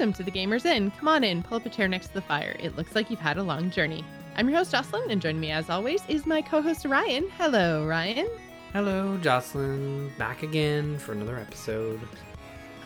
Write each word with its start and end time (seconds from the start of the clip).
Welcome 0.00 0.14
to 0.14 0.22
the 0.22 0.30
Gamers 0.30 0.64
Inn. 0.64 0.90
Come 0.92 1.08
on 1.08 1.22
in, 1.22 1.42
pull 1.42 1.58
up 1.58 1.66
a 1.66 1.68
chair 1.68 1.86
next 1.86 2.06
to 2.06 2.14
the 2.14 2.22
fire. 2.22 2.56
It 2.58 2.74
looks 2.74 2.94
like 2.94 3.10
you've 3.10 3.20
had 3.20 3.36
a 3.36 3.42
long 3.42 3.70
journey. 3.70 4.02
I'm 4.34 4.48
your 4.48 4.56
host, 4.56 4.70
Jocelyn, 4.70 5.10
and 5.10 5.20
joining 5.20 5.42
me 5.42 5.50
as 5.50 5.68
always 5.68 6.00
is 6.08 6.24
my 6.24 6.40
co 6.40 6.62
host, 6.62 6.86
Ryan. 6.86 7.28
Hello, 7.36 7.86
Ryan. 7.86 8.26
Hello, 8.72 9.18
Jocelyn. 9.18 10.10
Back 10.16 10.42
again 10.42 10.98
for 10.98 11.12
another 11.12 11.36
episode. 11.36 12.00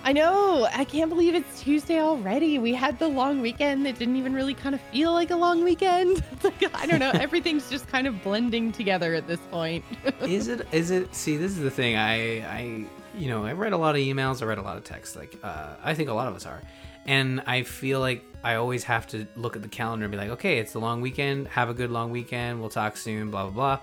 I 0.02 0.12
know. 0.12 0.66
I 0.72 0.84
can't 0.84 1.08
believe 1.08 1.36
it's 1.36 1.62
Tuesday 1.62 2.00
already. 2.00 2.58
We 2.58 2.74
had 2.74 2.98
the 2.98 3.06
long 3.06 3.40
weekend 3.40 3.86
that 3.86 3.96
didn't 3.96 4.16
even 4.16 4.34
really 4.34 4.54
kind 4.54 4.74
of 4.74 4.80
feel 4.80 5.12
like 5.12 5.30
a 5.30 5.36
long 5.36 5.62
weekend. 5.62 6.20
Like, 6.42 6.74
I 6.74 6.84
don't 6.84 6.98
know. 6.98 7.10
Everything's 7.14 7.70
just 7.70 7.86
kind 7.86 8.08
of 8.08 8.24
blending 8.24 8.72
together 8.72 9.14
at 9.14 9.28
this 9.28 9.40
point. 9.52 9.84
is 10.22 10.48
it? 10.48 10.66
Is 10.72 10.90
it? 10.90 11.14
See, 11.14 11.36
this 11.36 11.52
is 11.52 11.60
the 11.60 11.70
thing. 11.70 11.94
I, 11.94 12.40
I, 12.40 12.86
you 13.16 13.28
know, 13.28 13.44
I 13.44 13.52
read 13.52 13.72
a 13.72 13.78
lot 13.78 13.94
of 13.94 14.00
emails. 14.00 14.42
I 14.42 14.46
read 14.46 14.58
a 14.58 14.62
lot 14.62 14.76
of 14.76 14.82
texts. 14.82 15.14
Like, 15.14 15.38
uh, 15.44 15.76
I 15.84 15.94
think 15.94 16.08
a 16.08 16.12
lot 16.12 16.26
of 16.26 16.34
us 16.34 16.44
are, 16.44 16.60
and 17.06 17.40
I 17.46 17.62
feel 17.62 18.00
like 18.00 18.24
I 18.42 18.56
always 18.56 18.84
have 18.84 19.06
to 19.08 19.26
look 19.36 19.56
at 19.56 19.62
the 19.62 19.68
calendar 19.68 20.04
and 20.04 20.12
be 20.12 20.18
like, 20.18 20.30
okay, 20.30 20.58
it's 20.58 20.72
the 20.72 20.78
long 20.80 21.00
weekend. 21.00 21.48
Have 21.48 21.68
a 21.70 21.74
good 21.74 21.90
long 21.90 22.10
weekend. 22.10 22.60
We'll 22.60 22.70
talk 22.70 22.96
soon. 22.96 23.30
Blah 23.30 23.44
blah 23.48 23.50
blah. 23.50 23.80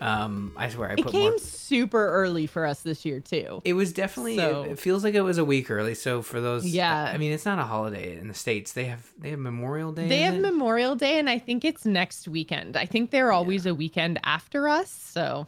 Um, 0.00 0.52
I 0.56 0.68
swear 0.68 0.90
I 0.90 0.96
put 0.96 1.00
it 1.00 1.04
put 1.04 1.12
came 1.12 1.30
more. 1.30 1.38
super 1.38 2.08
early 2.08 2.46
for 2.46 2.66
us 2.66 2.80
this 2.82 3.04
year 3.06 3.20
too. 3.20 3.62
It 3.64 3.72
was 3.74 3.92
definitely. 3.92 4.36
So- 4.36 4.64
It, 4.64 4.72
it 4.72 4.78
feels 4.78 5.04
like 5.04 5.14
it 5.14 5.22
was 5.22 5.38
a 5.38 5.44
week 5.44 5.70
early. 5.70 5.94
So 5.94 6.20
for 6.20 6.40
those, 6.40 6.66
Yeah. 6.66 7.10
I 7.14 7.16
mean, 7.16 7.32
it's 7.32 7.46
not 7.46 7.58
a 7.58 7.62
holiday 7.62 8.18
in 8.18 8.28
the 8.28 8.34
states. 8.34 8.72
They 8.72 8.84
have 8.86 9.08
they 9.18 9.30
have 9.30 9.38
Memorial 9.38 9.92
Day. 9.92 10.08
They 10.08 10.20
have 10.22 10.34
it? 10.34 10.40
Memorial 10.40 10.94
Day, 10.96 11.18
and 11.18 11.30
I 11.30 11.38
think 11.38 11.64
it's 11.64 11.86
next 11.86 12.28
weekend. 12.28 12.76
I 12.76 12.84
think 12.86 13.10
they're 13.12 13.32
always 13.32 13.64
a 13.66 13.74
weekend 13.74 14.18
after 14.24 14.68
us. 14.68 14.90
So 14.90 15.46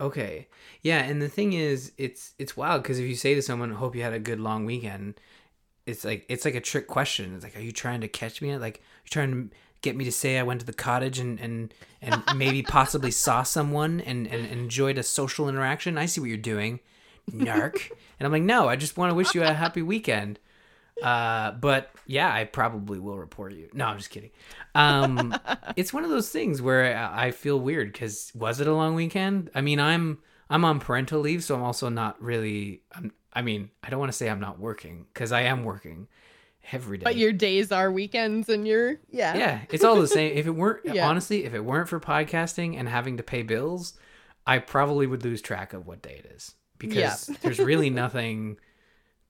Okay. 0.00 0.48
Yeah, 0.82 0.98
and 0.98 1.22
the 1.22 1.28
thing 1.28 1.52
is, 1.54 1.92
it's 1.96 2.34
it's 2.38 2.56
wild 2.56 2.82
because 2.82 2.98
if 2.98 3.06
you 3.08 3.14
say 3.14 3.34
to 3.36 3.40
someone, 3.42 3.70
"Hope 3.70 3.94
you 3.96 4.02
had 4.02 4.12
a 4.12 4.18
good 4.18 4.40
long 4.40 4.66
weekend," 4.66 5.14
it's 5.86 6.04
like 6.04 6.24
it's 6.28 6.44
like 6.44 6.54
a 6.54 6.60
trick 6.60 6.86
question. 6.86 7.34
It's 7.34 7.44
like, 7.44 7.56
are 7.56 7.60
you 7.60 7.72
trying 7.72 8.00
to 8.00 8.08
catch 8.08 8.40
me? 8.40 8.56
Like, 8.56 8.78
you 9.04 9.10
trying 9.10 9.30
to 9.32 9.56
get 9.82 9.96
me 9.96 10.04
to 10.04 10.12
say 10.12 10.38
I 10.38 10.42
went 10.42 10.60
to 10.60 10.66
the 10.66 10.72
cottage 10.72 11.18
and 11.18 11.38
and 11.40 11.74
and 12.00 12.22
maybe 12.36 12.62
possibly 12.62 13.10
saw 13.10 13.42
someone 13.42 14.00
and 14.00 14.26
and 14.26 14.46
enjoyed 14.46 14.98
a 14.98 15.02
social 15.02 15.48
interaction? 15.48 15.98
I 15.98 16.06
see 16.06 16.20
what 16.20 16.28
you're 16.28 16.38
doing, 16.38 16.80
narc. 17.30 17.90
and 18.18 18.26
I'm 18.26 18.32
like, 18.32 18.42
no, 18.42 18.68
I 18.68 18.76
just 18.76 18.96
want 18.96 19.10
to 19.10 19.14
wish 19.14 19.34
you 19.34 19.42
a 19.42 19.52
happy 19.52 19.82
weekend. 19.82 20.38
Uh, 21.02 21.50
but 21.52 21.90
yeah, 22.06 22.32
I 22.32 22.44
probably 22.44 23.00
will 23.00 23.18
report 23.18 23.52
you. 23.52 23.68
No, 23.72 23.86
I'm 23.86 23.98
just 23.98 24.10
kidding. 24.10 24.30
Um, 24.74 25.36
it's 25.76 25.92
one 25.92 26.04
of 26.04 26.10
those 26.10 26.30
things 26.30 26.62
where 26.62 26.96
I 26.96 27.26
I 27.26 27.30
feel 27.30 27.60
weird 27.60 27.92
because 27.92 28.32
was 28.34 28.60
it 28.60 28.66
a 28.66 28.74
long 28.74 28.94
weekend? 28.94 29.50
I 29.54 29.60
mean, 29.60 29.80
I'm 29.80 30.18
I'm 30.48 30.64
on 30.64 30.80
parental 30.80 31.20
leave, 31.20 31.44
so 31.44 31.54
I'm 31.56 31.62
also 31.62 31.88
not 31.88 32.22
really. 32.22 32.82
I'm, 32.94 33.12
I 33.34 33.42
mean, 33.42 33.70
I 33.82 33.90
don't 33.90 33.98
want 34.00 34.12
to 34.12 34.16
say 34.16 34.28
I'm 34.30 34.40
not 34.40 34.58
working 34.58 35.06
because 35.12 35.32
I 35.32 35.42
am 35.42 35.64
working 35.64 36.08
every 36.72 36.98
day. 36.98 37.04
but 37.04 37.16
your 37.16 37.32
days 37.32 37.72
are 37.72 37.90
weekends, 37.92 38.48
and 38.48 38.66
you're 38.66 38.96
yeah 39.10 39.36
yeah, 39.36 39.60
it's 39.70 39.84
all 39.84 40.00
the 40.00 40.08
same. 40.08 40.36
If 40.36 40.46
it 40.46 40.50
weren't 40.52 40.80
Yeah. 40.84 41.08
honestly, 41.08 41.44
if 41.44 41.52
it 41.54 41.60
weren't 41.64 41.88
for 41.88 42.00
podcasting 42.00 42.78
and 42.78 42.88
having 42.88 43.16
to 43.16 43.22
pay 43.22 43.42
bills, 43.42 43.94
I 44.46 44.58
probably 44.58 45.06
would 45.06 45.24
lose 45.24 45.42
track 45.42 45.72
of 45.72 45.86
what 45.86 46.00
day 46.02 46.22
it 46.24 46.32
is 46.34 46.54
because 46.78 47.28
Yeah. 47.28 47.36
there's 47.42 47.58
really 47.58 47.90
nothing. 47.90 48.58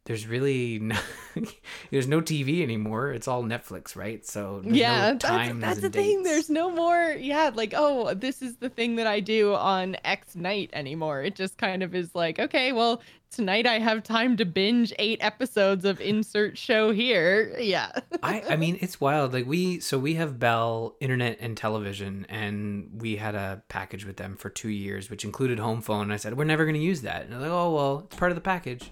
There's 0.07 0.27
really 0.27 0.79
no, 0.81 0.99
there's 1.91 2.07
no 2.07 2.21
TV 2.21 2.63
anymore. 2.63 3.13
It's 3.13 3.27
all 3.27 3.43
Netflix, 3.43 3.97
right? 3.97 4.25
So 4.27 4.61
yeah, 4.63 5.13
no 5.13 5.19
that's, 5.19 5.61
that's 5.61 5.81
the 5.81 5.87
and 5.87 5.95
thing. 5.95 6.17
dates. 6.19 6.29
There's 6.29 6.51
no 6.51 6.71
more, 6.71 7.17
yeah, 7.19 7.51
like, 7.55 7.73
oh, 7.75 8.13
this 8.13 8.43
is 8.43 8.57
the 8.57 8.69
thing 8.69 8.97
that 8.97 9.07
I 9.07 9.21
do 9.21 9.55
on 9.55 9.97
X 10.05 10.37
night 10.37 10.69
anymore. 10.75 11.23
It 11.23 11.35
just 11.35 11.57
kind 11.57 11.83
of 11.83 11.95
is 11.95 12.15
like, 12.15 12.39
okay, 12.39 12.73
well, 12.73 13.01
tonight 13.31 13.67
I 13.67 13.79
have 13.79 14.03
time 14.03 14.37
to 14.37 14.45
binge 14.45 14.93
eight 14.99 15.21
episodes 15.23 15.87
of 15.87 16.03
insert 16.03 16.59
show 16.59 16.93
here. 16.93 17.57
Yeah. 17.59 17.91
I, 18.23 18.43
I 18.51 18.57
mean, 18.57 18.77
it's 18.83 19.01
wild. 19.01 19.33
Like 19.33 19.47
we, 19.47 19.81
so 19.81 19.99
we 19.99 20.15
have 20.15 20.39
Bell 20.39 20.97
Internet 21.01 21.39
and 21.41 21.57
Television, 21.57 22.27
and 22.29 22.91
we 23.01 23.17
had 23.17 23.35
a 23.35 23.63
package 23.69 24.05
with 24.05 24.19
them 24.19 24.37
for 24.37 24.51
two 24.51 24.69
years, 24.69 25.09
which 25.09 25.25
included 25.25 25.59
home 25.59 25.81
phone. 25.81 26.03
And 26.03 26.13
I 26.13 26.17
said, 26.17 26.37
we're 26.37 26.45
never 26.45 26.67
going 26.67 26.75
to 26.75 26.81
use 26.81 27.01
that. 27.01 27.23
And 27.23 27.33
they're 27.33 27.41
like, 27.41 27.51
oh 27.51 27.75
well, 27.75 28.03
it's 28.05 28.17
part 28.17 28.31
of 28.31 28.37
the 28.37 28.43
package. 28.43 28.91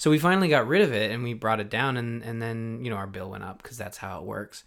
So 0.00 0.10
we 0.10 0.18
finally 0.18 0.48
got 0.48 0.66
rid 0.66 0.80
of 0.80 0.94
it, 0.94 1.10
and 1.10 1.22
we 1.22 1.34
brought 1.34 1.60
it 1.60 1.68
down, 1.68 1.98
and 1.98 2.22
and 2.22 2.40
then 2.40 2.82
you 2.82 2.88
know 2.90 2.96
our 2.96 3.06
bill 3.06 3.28
went 3.28 3.44
up 3.44 3.62
because 3.62 3.76
that's 3.76 3.98
how 3.98 4.18
it 4.20 4.24
works. 4.24 4.64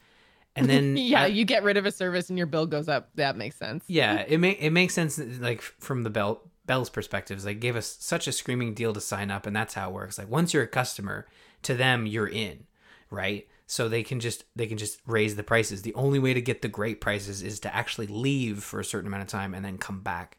And 0.55 0.69
then 0.69 0.95
yeah, 1.11 1.23
I- 1.23 1.25
you 1.25 1.43
get 1.43 1.63
rid 1.63 1.75
of 1.75 1.87
a 1.87 1.91
service 1.91 2.29
and 2.29 2.37
your 2.37 2.45
bill 2.45 2.67
goes 2.67 2.87
up. 2.87 3.09
That 3.15 3.35
makes 3.35 3.55
sense. 3.55 3.83
yeah, 3.87 4.23
it 4.27 4.37
make 4.37 4.61
it 4.61 4.69
makes 4.69 4.93
sense. 4.93 5.17
Like 5.17 5.63
from 5.63 6.03
the 6.03 6.11
Bell 6.11 6.43
Bell's 6.67 6.91
perspectives, 6.91 7.47
like 7.47 7.59
gave 7.59 7.75
us 7.75 7.97
such 7.99 8.27
a 8.27 8.31
screaming 8.31 8.75
deal 8.75 8.93
to 8.93 9.01
sign 9.01 9.31
up, 9.31 9.47
and 9.47 9.55
that's 9.55 9.73
how 9.73 9.89
it 9.89 9.93
works. 9.95 10.19
Like 10.19 10.29
once 10.29 10.53
you're 10.53 10.61
a 10.61 10.67
customer, 10.67 11.25
to 11.63 11.73
them 11.73 12.05
you're 12.05 12.27
in, 12.27 12.65
right? 13.09 13.47
So 13.65 13.89
they 13.89 14.03
can 14.03 14.19
just 14.19 14.43
they 14.55 14.67
can 14.67 14.77
just 14.77 14.99
raise 15.07 15.35
the 15.35 15.41
prices. 15.41 15.81
The 15.81 15.95
only 15.95 16.19
way 16.19 16.35
to 16.35 16.41
get 16.41 16.61
the 16.61 16.67
great 16.67 17.01
prices 17.01 17.41
is 17.41 17.59
to 17.61 17.75
actually 17.75 18.05
leave 18.05 18.63
for 18.63 18.79
a 18.79 18.85
certain 18.85 19.07
amount 19.07 19.23
of 19.23 19.29
time 19.29 19.55
and 19.55 19.65
then 19.65 19.79
come 19.79 20.01
back. 20.01 20.37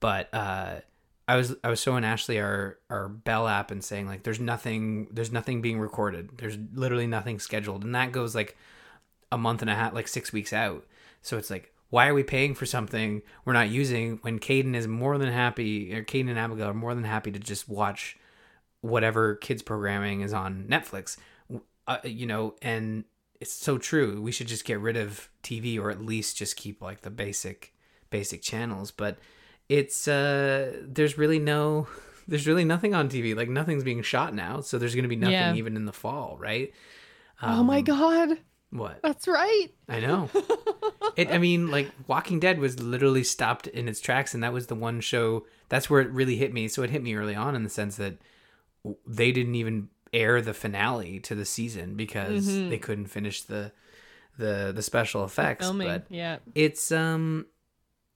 But 0.00 0.34
uh, 0.34 0.80
I 1.32 1.36
was 1.36 1.56
I 1.64 1.70
was 1.70 1.80
showing 1.80 2.04
Ashley 2.04 2.38
our 2.38 2.78
our 2.90 3.08
Bell 3.08 3.48
app 3.48 3.70
and 3.70 3.82
saying 3.82 4.06
like 4.06 4.22
there's 4.22 4.38
nothing 4.38 5.08
there's 5.10 5.32
nothing 5.32 5.62
being 5.62 5.80
recorded. 5.80 6.36
There's 6.36 6.58
literally 6.74 7.06
nothing 7.06 7.38
scheduled, 7.38 7.84
and 7.84 7.94
that 7.94 8.12
goes 8.12 8.34
like 8.34 8.54
a 9.30 9.38
month 9.38 9.62
and 9.62 9.70
a 9.70 9.74
half, 9.74 9.94
like 9.94 10.08
six 10.08 10.30
weeks 10.30 10.52
out. 10.52 10.84
So 11.22 11.38
it's 11.38 11.48
like, 11.48 11.72
why 11.88 12.06
are 12.06 12.12
we 12.12 12.22
paying 12.22 12.54
for 12.54 12.66
something 12.66 13.22
we're 13.46 13.54
not 13.54 13.70
using 13.70 14.18
when 14.20 14.40
Caden 14.40 14.74
is 14.74 14.86
more 14.86 15.16
than 15.16 15.32
happy, 15.32 15.94
or 15.94 16.04
Caden 16.04 16.28
and 16.28 16.38
Abigail 16.38 16.68
are 16.68 16.74
more 16.74 16.94
than 16.94 17.04
happy 17.04 17.32
to 17.32 17.38
just 17.38 17.66
watch 17.66 18.18
whatever 18.82 19.34
kids 19.36 19.62
programming 19.62 20.20
is 20.20 20.34
on 20.34 20.66
Netflix, 20.68 21.16
uh, 21.88 21.96
you 22.04 22.26
know, 22.26 22.56
and 22.60 23.04
it's 23.40 23.54
so 23.54 23.78
true. 23.78 24.20
We 24.20 24.32
should 24.32 24.48
just 24.48 24.66
get 24.66 24.80
rid 24.80 24.98
of 24.98 25.30
TV 25.42 25.80
or 25.80 25.90
at 25.90 26.04
least 26.04 26.36
just 26.36 26.56
keep 26.56 26.82
like 26.82 27.00
the 27.00 27.10
basic, 27.10 27.72
basic 28.10 28.42
channels. 28.42 28.90
But 28.90 29.16
it's, 29.68 30.06
uh, 30.08 30.76
there's 30.82 31.16
really 31.18 31.38
no, 31.38 31.86
there's 32.28 32.46
really 32.46 32.64
nothing 32.64 32.94
on 32.94 33.08
TV. 33.08 33.34
Like 33.36 33.48
nothing's 33.48 33.84
being 33.84 34.02
shot 34.02 34.34
now. 34.34 34.60
So 34.60 34.78
there's 34.78 34.94
going 34.94 35.04
to 35.04 35.08
be 35.08 35.16
nothing 35.16 35.32
Yeah. 35.34 35.54
even 35.54 35.76
in 35.76 35.84
the 35.86 35.92
fall, 35.92 36.36
right? 36.40 36.72
oh 37.42 37.62
my 37.62 37.78
Um, 37.78 37.84
God. 37.84 38.38
What? 38.70 39.00
That's 39.02 39.28
right. 39.28 39.68
I 39.88 40.00
know. 40.00 40.30
it, 41.16 41.30
I 41.30 41.36
mean, 41.38 41.70
like 41.70 41.90
Walking 42.06 42.40
Dead 42.40 42.58
was 42.58 42.80
literally 42.80 43.22
stopped 43.22 43.66
in 43.66 43.86
its 43.86 44.00
tracks, 44.00 44.32
and 44.32 44.42
that 44.42 44.52
was 44.54 44.68
the 44.68 44.74
one 44.74 45.00
show. 45.02 45.44
That's 45.68 45.90
where 45.90 46.00
it 46.00 46.08
really 46.10 46.36
hit 46.36 46.54
me. 46.54 46.68
So 46.68 46.82
it 46.82 46.88
hit 46.88 47.02
me 47.02 47.14
early 47.14 47.34
on 47.34 47.54
in 47.54 47.64
the 47.64 47.68
sense 47.68 47.96
that 47.96 48.14
they 49.06 49.30
didn't 49.30 49.56
even 49.56 49.88
air 50.14 50.40
the 50.40 50.54
finale 50.54 51.20
to 51.20 51.34
the 51.34 51.44
season 51.44 51.96
because 51.96 52.48
Mhm. 52.48 52.70
they 52.70 52.78
couldn't 52.78 53.06
finish 53.08 53.42
the 53.42 53.72
the 54.38 54.72
the 54.74 54.82
special 54.82 55.22
effects. 55.24 55.66
Filming. 55.66 55.88
But 55.88 56.06
yeah. 56.08 56.38
it's 56.54 56.90
um, 56.90 57.46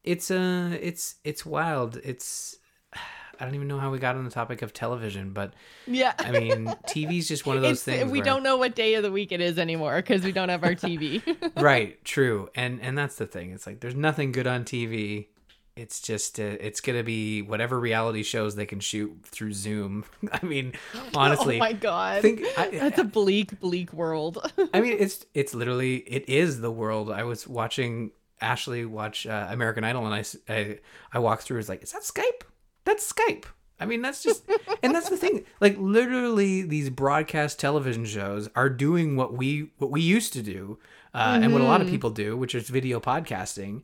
it's 0.07 0.31
uh, 0.31 0.77
it's 0.81 1.17
it's 1.25 1.45
wild. 1.45 1.99
It's 2.03 2.57
I 3.39 3.45
don't 3.45 3.55
even 3.55 3.69
know 3.69 3.79
how 3.79 3.91
we 3.91 3.99
got 3.99 4.17
on 4.17 4.25
the 4.25 4.31
topic 4.31 4.63
of 4.63 4.73
television, 4.73 5.35
but 5.35 5.53
Yeah. 5.87 6.15
I 6.19 6.31
mean, 6.31 6.67
TV's 6.89 7.29
just 7.29 7.45
one 7.45 7.57
of 7.57 7.63
those 7.63 7.87
It's- 7.87 7.99
things. 8.01 8.11
we 8.11 8.21
where- 8.21 8.25
don't 8.25 8.43
know 8.43 8.57
what 8.57 8.75
day 8.75 8.95
of 8.95 9.03
the 9.03 9.13
week 9.13 9.31
it 9.31 9.43
is 9.43 9.59
anymore 9.59 9.97
because 9.97 10.25
we 10.25 10.33
don't 10.33 10.49
have 10.49 10.65
our 10.65 10.75
TV. 10.75 11.21
right 11.63 12.03
true 12.05 12.49
and 12.55 12.81
and 12.81 12.97
that's 12.97 13.17
the 13.17 13.27
thing 13.27 13.51
it's 13.51 13.67
like 13.67 13.81
there's 13.81 13.95
nothing 13.95 14.33
good 14.33 14.47
on 14.47 14.65
tv 14.65 15.27
it's 15.75 16.01
just 16.01 16.39
uh, 16.41 16.43
it's 16.61 16.81
gonna 16.81 17.03
be 17.03 17.43
whatever 17.43 17.79
reality 17.79 18.23
shows 18.23 18.55
they 18.57 18.65
can 18.67 18.81
shoot 18.81 19.13
through 19.25 19.53
zoom 19.53 20.05
i 20.33 20.45
mean 20.45 20.73
honestly 21.15 21.57
oh 21.57 21.59
my 21.59 21.73
god, 21.75 22.23
think 22.23 22.43
I, 22.57 22.71
that's 22.71 22.99
a 22.99 23.05
bleak, 23.05 23.59
bleak 23.61 23.93
world. 23.93 24.39
I 24.73 24.81
mean 24.81 24.97
it's 24.99 25.27
it's 25.35 25.55
literally 25.55 25.97
it 25.97 26.29
is 26.29 26.61
the 26.63 26.71
world 26.71 27.11
i 27.11 27.23
was 27.25 27.47
watching 27.47 28.13
ashley 28.41 28.85
watch 28.85 29.27
uh, 29.27 29.47
american 29.51 29.85
idol 29.85 30.07
and 30.07 30.15
I, 30.15 30.53
I 30.53 30.79
I 31.13 31.19
walk 31.19 31.41
through 31.41 31.59
it's 31.59 31.69
like 31.69 31.83
is 31.83 31.93
that 31.93 32.03
skype 32.03 32.43
that's 32.85 33.13
skype 33.13 33.45
I 33.79 33.85
mean, 33.85 34.03
that's 34.03 34.23
just, 34.23 34.45
and 34.83 34.95
that's 34.95 35.09
the 35.09 35.17
thing. 35.17 35.45
Like, 35.61 35.77
literally, 35.79 36.63
these 36.63 36.91
broadcast 36.91 37.59
television 37.59 38.05
shows 38.05 38.49
are 38.55 38.71
doing 38.71 39.17
what 39.17 39.35
we 39.35 39.71
what 39.79 39.91
we 39.91 40.01
used 40.01 40.33
to 40.35 40.43
do, 40.43 40.79
uh, 41.15 41.39
and 41.43 41.53
what 41.53 41.63
a 41.63 41.65
lot 41.67 41.81
of 41.81 41.89
people 41.89 42.11
do, 42.11 42.37
which 42.37 42.55
is 42.55 42.69
video 42.69 43.01
podcasting. 43.01 43.83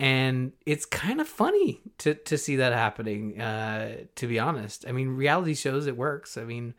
And 0.00 0.52
it's 0.66 0.84
kind 0.84 1.20
of 1.20 1.28
funny 1.28 1.80
to 1.98 2.14
to 2.14 2.38
see 2.38 2.56
that 2.56 2.72
happening. 2.72 3.40
Uh, 3.40 4.04
to 4.16 4.26
be 4.26 4.38
honest, 4.38 4.86
I 4.88 4.92
mean, 4.92 5.08
reality 5.08 5.54
shows 5.54 5.86
it 5.86 5.96
works. 5.96 6.36
I 6.36 6.44
mean, 6.44 6.74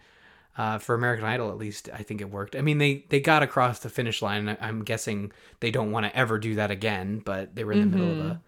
uh, 0.58 0.78
for 0.78 0.96
American 0.96 1.26
Idol, 1.26 1.50
at 1.50 1.58
least, 1.58 1.90
I 1.94 2.04
think 2.04 2.22
it 2.22 2.30
worked. 2.30 2.56
I 2.56 2.62
mean, 2.62 2.78
they 2.78 3.06
they 3.10 3.20
got 3.20 3.44
across 3.44 3.80
the 3.80 3.90
finish 3.90 4.22
line. 4.22 4.58
I'm 4.62 4.84
guessing 4.84 5.32
they 5.60 5.72
don't 5.72 5.92
want 5.92 6.06
to 6.06 6.16
ever 6.16 6.38
do 6.40 6.56
that 6.56 6.72
again, 6.72 7.22
but 7.24 7.56
they 7.56 7.64
were 7.64 7.74
in 7.74 7.92
the 7.92 7.98
middle 7.98 8.12
of 8.12 8.20
a 8.20 8.42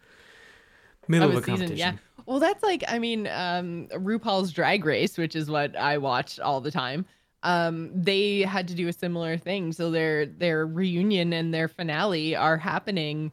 middle 1.07 1.29
of, 1.29 1.35
of 1.35 1.37
a 1.37 1.41
a 1.41 1.43
season, 1.43 1.67
competition. 1.67 1.77
yeah. 1.77 2.23
Well, 2.25 2.39
that's 2.39 2.61
like, 2.61 2.83
I 2.89 2.99
mean, 2.99 3.27
um, 3.27 3.87
RuPaul's 3.93 4.51
Drag 4.51 4.83
Race, 4.83 5.17
which 5.17 5.35
is 5.35 5.49
what 5.49 5.77
I 5.77 5.97
watched 5.97 6.41
all 6.41 6.59
the 6.59 6.71
time. 6.71 7.05
Um, 7.43 7.89
they 7.93 8.41
had 8.41 8.67
to 8.67 8.73
do 8.75 8.89
a 8.89 8.93
similar 8.93 9.37
thing. 9.37 9.71
So 9.71 9.91
their 9.91 10.25
their 10.25 10.65
reunion 10.65 11.33
and 11.33 11.53
their 11.53 11.67
finale 11.67 12.35
are 12.35 12.57
happening 12.57 13.31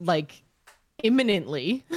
like 0.00 0.42
imminently 1.02 1.84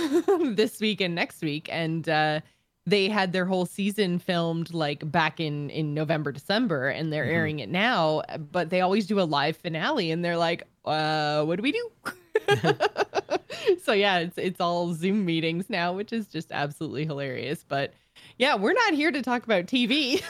this 0.53 0.79
week 0.79 1.01
and 1.01 1.15
next 1.15 1.41
week, 1.41 1.67
and 1.71 2.07
uh, 2.07 2.41
they 2.85 3.07
had 3.09 3.31
their 3.31 3.45
whole 3.45 3.65
season 3.65 4.19
filmed 4.19 4.74
like 4.74 5.09
back 5.09 5.39
in 5.39 5.69
in 5.69 5.94
November 5.94 6.31
December 6.31 6.89
and 6.89 7.12
they're 7.13 7.25
Mhm. 7.25 7.33
airing 7.33 7.59
it 7.59 7.69
now 7.69 8.21
but 8.51 8.69
they 8.69 8.81
always 8.81 9.07
do 9.07 9.19
a 9.19 9.24
live 9.24 9.56
finale 9.57 10.12
and 10.12 10.24
they're 10.24 10.38
like 10.38 10.63
uh 10.85 11.44
what 11.45 11.56
do 11.57 11.63
we 11.63 11.71
do 11.71 11.89
so 13.83 13.94
yeah 13.94 14.19
it's 14.19 14.38
it's 14.38 14.59
all 14.59 14.94
zoom 14.94 15.24
meetings 15.25 15.69
now 15.69 15.94
which 15.94 16.12
is 16.12 16.27
just 16.27 16.51
absolutely 16.51 17.06
hilarious 17.06 17.63
but 17.68 17.94
yeah 18.38 18.56
we're 18.56 18.74
not 18.74 18.94
here 18.94 19.12
to 19.12 19.21
talk 19.21 19.44
about 19.45 19.65
TV 19.65 20.21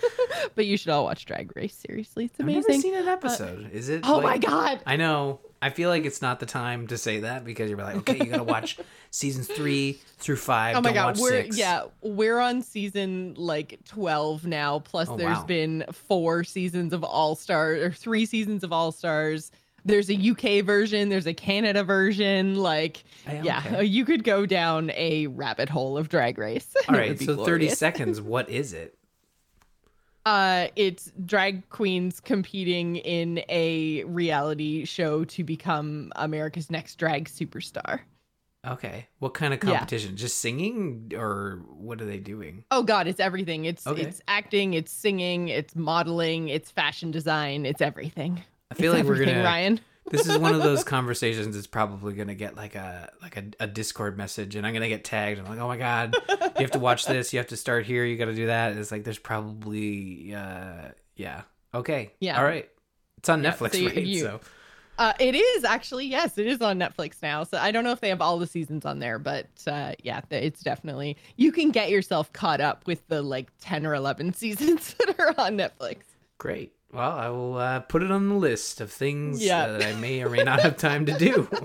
but 0.54 0.66
you 0.66 0.76
should 0.76 0.90
all 0.90 1.04
watch 1.04 1.24
Drag 1.24 1.54
Race 1.56 1.74
seriously 1.74 2.26
it's 2.26 2.38
amazing 2.38 2.58
I've 2.62 2.68
never 2.68 2.80
seen 2.82 2.94
an 2.94 3.08
episode. 3.08 3.70
Is 3.72 3.88
it? 3.88 4.02
oh 4.04 4.20
my 4.20 4.38
god 4.38 4.80
I 4.86 4.96
know. 4.96 5.40
I 5.64 5.70
feel 5.70 5.88
like 5.88 6.04
it's 6.04 6.20
not 6.20 6.40
the 6.40 6.46
time 6.46 6.86
to 6.88 6.98
say 6.98 7.20
that 7.20 7.44
because 7.44 7.70
you're 7.70 7.78
like, 7.78 7.96
okay, 7.96 8.18
you 8.18 8.26
gotta 8.26 8.44
watch 8.44 8.78
seasons 9.10 9.46
three 9.48 9.98
through 10.18 10.36
five. 10.36 10.76
Oh 10.76 10.80
my 10.80 10.92
god, 10.92 11.18
we're 11.18 11.42
six. 11.44 11.56
yeah, 11.56 11.84
we're 12.02 12.38
on 12.38 12.60
season 12.60 13.34
like 13.36 13.78
12 13.86 14.46
now. 14.46 14.80
Plus 14.80 15.08
Oh, 15.08 15.16
there's 15.16 15.38
wow. 15.38 15.44
been 15.44 15.84
four 15.92 16.44
seasons 16.44 16.92
of 16.92 17.02
All 17.02 17.34
Stars 17.34 17.82
or 17.82 17.90
three 17.92 18.26
seasons 18.26 18.62
of 18.62 18.72
All 18.72 18.92
Stars. 18.92 19.50
There's 19.86 20.08
a 20.10 20.14
UK 20.30 20.64
version, 20.64 21.08
there's 21.10 21.26
a 21.26 21.34
Canada 21.34 21.84
version, 21.84 22.54
like 22.56 23.04
oh, 23.28 23.32
I- 23.32 23.40
yeah, 23.42 23.62
okay. 23.66 23.84
you 23.84 24.04
could 24.04 24.24
go 24.24 24.46
down 24.46 24.90
a 24.94 25.26
rabbit 25.28 25.68
hole 25.68 25.96
of 25.98 26.08
drag 26.08 26.38
race. 26.38 26.74
All 26.88 26.94
right, 26.94 26.96
It 26.96 26.98
right, 27.00 27.08
would 27.10 27.18
be 27.18 27.24
so 27.26 27.44
30 27.44 27.68
seconds. 27.70 28.20
What 28.34 28.48
is 28.50 28.72
it? 28.72 28.96
Uh 30.26 30.68
it's 30.74 31.12
drag 31.26 31.68
queens 31.68 32.18
competing 32.20 32.96
in 32.96 33.42
a 33.48 34.04
reality 34.04 34.84
show 34.84 35.24
to 35.26 35.44
become 35.44 36.12
America's 36.16 36.70
next 36.70 36.96
drag 36.96 37.28
superstar. 37.28 38.00
Okay. 38.66 39.06
What 39.18 39.34
kind 39.34 39.52
of 39.52 39.62
Yeah. 39.62 39.72
competition? 39.72 40.16
Just 40.16 40.38
singing 40.38 41.12
or 41.14 41.62
what 41.68 42.00
are 42.00 42.06
they 42.06 42.18
doing? 42.18 42.64
Oh 42.70 42.82
god, 42.82 43.06
it's 43.06 43.20
everything. 43.20 43.66
It's 43.66 43.86
Okay. 43.86 44.00
it's 44.02 44.22
acting, 44.26 44.72
it's 44.72 44.90
singing, 44.90 45.48
it's 45.48 45.76
modeling, 45.76 46.48
it's 46.48 46.70
fashion 46.70 47.10
design, 47.10 47.66
it's 47.66 47.82
everything. 47.82 48.42
I 48.70 48.74
feel 48.74 48.92
It's 48.94 49.00
like 49.00 49.06
we're 49.06 49.14
everything, 49.16 49.34
gonna. 49.34 49.44
Ryan. 49.46 49.80
This 50.10 50.26
is 50.26 50.36
one 50.38 50.54
of 50.54 50.62
those 50.62 50.84
conversations 50.84 51.54
that's 51.56 51.66
probably 51.66 52.12
gonna 52.14 52.34
get 52.34 52.56
like 52.56 52.74
a 52.74 53.10
like 53.22 53.36
a, 53.36 53.44
a 53.60 53.66
Discord 53.66 54.18
message, 54.18 54.54
and 54.54 54.66
I'm 54.66 54.72
gonna 54.74 54.88
get 54.88 55.02
tagged. 55.04 55.38
I'm 55.40 55.46
like, 55.46 55.58
oh 55.58 55.66
my 55.68 55.76
god, 55.78 56.14
you 56.28 56.36
have 56.62 56.70
to 56.72 56.78
watch 56.78 57.06
this. 57.06 57.32
You 57.32 57.38
have 57.38 57.48
to 57.48 57.56
start 57.56 57.86
here. 57.86 58.04
You 58.04 58.16
got 58.16 58.26
to 58.26 58.34
do 58.34 58.46
that. 58.46 58.72
And 58.72 58.80
it's 58.80 58.92
like 58.92 59.04
there's 59.04 59.18
probably 59.18 60.34
uh 60.34 60.88
yeah 61.16 61.42
okay 61.72 62.12
Yeah. 62.20 62.38
all 62.38 62.44
right. 62.44 62.68
It's 63.18 63.28
on 63.28 63.42
Yeah, 63.42 63.52
Netflix, 63.52 63.72
so 63.72 63.78
you- 63.78 63.88
right? 63.88 64.04
you- 64.04 64.20
so 64.20 64.40
Uh, 64.98 65.12
it 65.18 65.34
is 65.34 65.64
actually 65.64 66.06
yes, 66.06 66.36
it 66.38 66.46
is 66.46 66.60
on 66.60 66.78
Netflix 66.78 67.14
now. 67.22 67.42
So 67.42 67.56
I 67.58 67.70
don't 67.72 67.82
know 67.82 67.90
if 67.92 68.00
they 68.00 68.10
have 68.10 68.20
all 68.20 68.38
the 68.38 68.46
seasons 68.46 68.84
on 68.84 68.98
there, 69.00 69.18
but 69.18 69.46
uh, 69.66 69.94
yeah, 70.02 70.20
it's 70.30 70.60
definitely 70.62 71.16
you 71.36 71.50
can 71.50 71.70
get 71.70 71.88
yourself 71.90 72.32
caught 72.32 72.60
up 72.60 72.86
with 72.86 73.04
the 73.08 73.22
like 73.22 73.50
ten 73.60 73.86
or 73.86 73.94
eleven 73.94 74.32
seasons 74.42 74.94
that 74.98 75.18
are 75.18 75.34
on 75.38 75.56
Netflix. 75.56 76.02
Great. 76.38 76.72
Well, 76.94 77.10
I 77.12 77.28
will 77.28 77.56
uh, 77.56 77.80
put 77.80 78.02
it 78.02 78.10
on 78.10 78.28
the 78.28 78.34
list 78.36 78.80
of 78.80 78.90
things 78.92 79.42
Yeah. 79.44 79.66
that 79.66 79.82
I 79.82 79.94
may 79.98 80.22
or 80.22 80.30
may 80.30 80.44
not 80.44 80.60
have 80.60 80.76
time 80.76 81.06
to 81.06 81.18
do. 81.18 81.48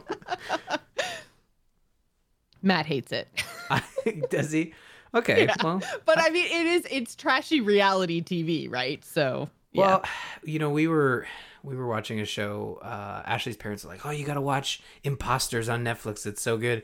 Matt 2.61 2.85
hates 2.87 3.11
it, 3.11 3.27
Does 4.29 4.51
he? 4.51 4.73
Okay. 5.13 5.45
Yeah. 5.45 5.55
Well, 5.63 5.81
but 6.05 6.19
I 6.19 6.29
mean, 6.29 6.45
it 6.45 6.67
is 6.67 6.87
it's 6.91 7.15
trashy 7.15 7.61
reality 7.61 8.21
TV, 8.21 8.69
right? 8.69 9.03
So 9.05 9.49
yeah. 9.71 9.81
well, 9.87 10.03
you 10.43 10.59
know, 10.59 10.69
we 10.69 10.87
were 10.87 11.25
we 11.63 11.75
were 11.77 11.87
watching 11.87 12.19
a 12.19 12.25
show. 12.25 12.79
Uh, 12.81 13.23
Ashley's 13.25 13.55
parents 13.55 13.85
are 13.85 13.87
like, 13.87 14.05
"Oh, 14.05 14.11
you 14.11 14.25
got 14.25 14.33
to 14.33 14.41
watch 14.41 14.81
Imposters 15.03 15.69
on 15.69 15.83
Netflix. 15.85 16.25
It's 16.25 16.41
so 16.41 16.57
good." 16.57 16.83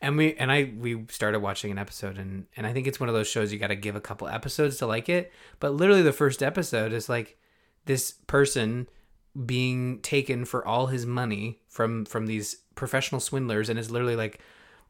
And 0.00 0.16
we 0.16 0.34
and 0.34 0.52
I 0.52 0.72
we 0.78 1.04
started 1.10 1.40
watching 1.40 1.70
an 1.72 1.78
episode, 1.78 2.18
and 2.18 2.46
and 2.56 2.66
I 2.66 2.72
think 2.72 2.86
it's 2.86 3.00
one 3.00 3.08
of 3.08 3.14
those 3.14 3.26
shows 3.28 3.52
you 3.52 3.58
got 3.58 3.68
to 3.68 3.76
give 3.76 3.96
a 3.96 4.00
couple 4.00 4.28
episodes 4.28 4.76
to 4.78 4.86
like 4.86 5.08
it. 5.08 5.32
But 5.58 5.74
literally, 5.74 6.02
the 6.02 6.12
first 6.12 6.42
episode 6.42 6.92
is 6.92 7.08
like 7.08 7.36
this 7.86 8.12
person 8.26 8.88
being 9.44 10.00
taken 10.00 10.44
for 10.44 10.66
all 10.66 10.86
his 10.86 11.04
money 11.04 11.60
from 11.68 12.04
from 12.04 12.26
these 12.26 12.56
professional 12.74 13.20
swindlers 13.20 13.68
and 13.68 13.78
is 13.78 13.90
literally 13.90 14.16
like 14.16 14.40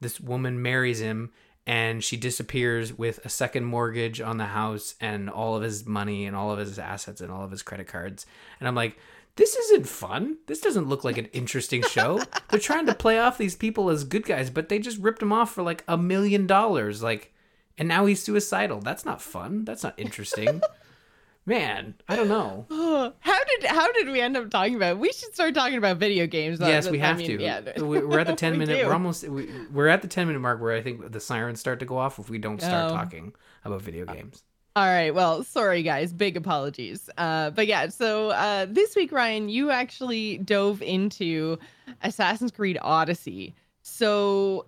this 0.01 0.21
woman 0.21 0.61
marries 0.61 1.01
him 1.01 1.31
and 1.67 2.05
she 2.05 2.17
disappears 2.17 2.93
with 2.93 3.25
a 3.25 3.29
second 3.29 3.65
mortgage 3.65 4.21
on 4.21 4.37
the 4.37 4.47
house 4.47 4.95
and 5.01 5.29
all 5.29 5.57
of 5.57 5.63
his 5.63 5.85
money 5.85 6.27
and 6.27 6.37
all 6.37 6.53
of 6.53 6.59
his 6.59 6.79
assets 6.79 7.21
and 7.21 7.33
all 7.33 7.43
of 7.43 7.51
his 7.51 7.63
credit 7.63 7.89
cards. 7.89 8.27
And 8.61 8.69
i'm 8.69 8.75
like 8.75 8.99
this 9.37 9.55
isn't 9.55 9.87
fun. 9.87 10.39
This 10.47 10.63
doesn't 10.63 10.89
look 10.89 11.05
like 11.05 11.19
an 11.19 11.27
interesting 11.27 11.83
show. 11.83 12.23
They're 12.49 12.59
trying 12.59 12.87
to 12.87 12.95
play 12.95 13.19
off 13.19 13.37
these 13.37 13.55
people 13.55 13.91
as 13.91 14.05
good 14.05 14.25
guys 14.25 14.51
but 14.51 14.69
they 14.69 14.79
just 14.79 14.99
ripped 14.99 15.23
him 15.23 15.33
off 15.33 15.53
for 15.53 15.63
like 15.63 15.83
a 15.89 15.99
million 15.99 16.47
dollars. 16.47 17.03
Like 17.03 17.33
and 17.79 17.89
now 17.89 18.07
he's 18.07 18.23
suicidal. 18.23 18.81
That's 18.81 19.05
not 19.05 19.21
fun. 19.21 19.65
That's 19.65 19.83
not 19.83 19.99
interesting 19.99 20.63
man 21.47 21.95
i 22.09 22.17
don't 22.17 22.29
know 22.29 22.67
how 23.21 23.45
did 23.45 23.65
how 23.71 23.91
did 23.93 24.09
we 24.11 24.21
end 24.21 24.37
up 24.37 24.51
talking 24.51 24.75
about? 24.75 24.93
it? 24.93 24.99
We 24.99 25.13
should 25.13 25.33
start 25.35 25.55
talking 25.55 25.79
about 25.79 25.97
video 25.99 26.27
games. 26.27 26.59
Yes, 26.61 26.87
Uh, 26.87 26.91
we 26.91 27.01
I 27.01 27.07
have 27.07 27.19
mean, 27.19 27.39
to. 27.39 27.43
Yeah, 27.43 27.81
We- 27.81 28.05
We're 28.05 28.19
at 28.19 28.27
the 28.27 28.35
ten 28.45 28.53
We 28.53 28.59
minute. 28.59 28.81
do. 28.81 28.87
We're 28.87 28.93
almost. 28.93 29.27
We, 29.29 29.49
we're 29.73 29.89
at 29.89 30.03
the 30.03 30.09
ten 30.09 30.27
minute 30.27 30.41
mark 30.41 30.61
where 30.61 30.73
I 30.75 30.83
think 30.83 31.13
the 31.13 31.21
sirens 31.21 31.61
start 31.61 31.79
to 31.81 31.87
go 31.87 31.97
off 31.97 32.19
if 32.19 32.29
we 32.29 32.39
don't 32.39 32.61
start 32.61 32.91
Oh. 32.91 32.95
talking 32.95 33.33
about 33.65 33.81
video 33.83 34.05
games. 34.07 34.43
All 34.75 34.85
right. 34.87 35.15
Well, 35.15 35.43
sorry 35.45 35.83
guys. 35.83 36.13
Big 36.13 36.37
apologies. 36.37 37.09
Uh, 37.17 37.51
but 37.51 37.67
yeah. 37.67 37.89
So 37.89 38.31
uh, 38.31 38.67
this 38.69 38.95
week, 38.97 39.13
Ryan, 39.13 39.49
you 39.49 39.71
actually 39.71 40.39
dove 40.39 40.83
into 40.83 41.59
Assassin's 42.03 42.51
Creed 42.51 42.79
Odyssey. 42.83 43.55
So 43.83 44.67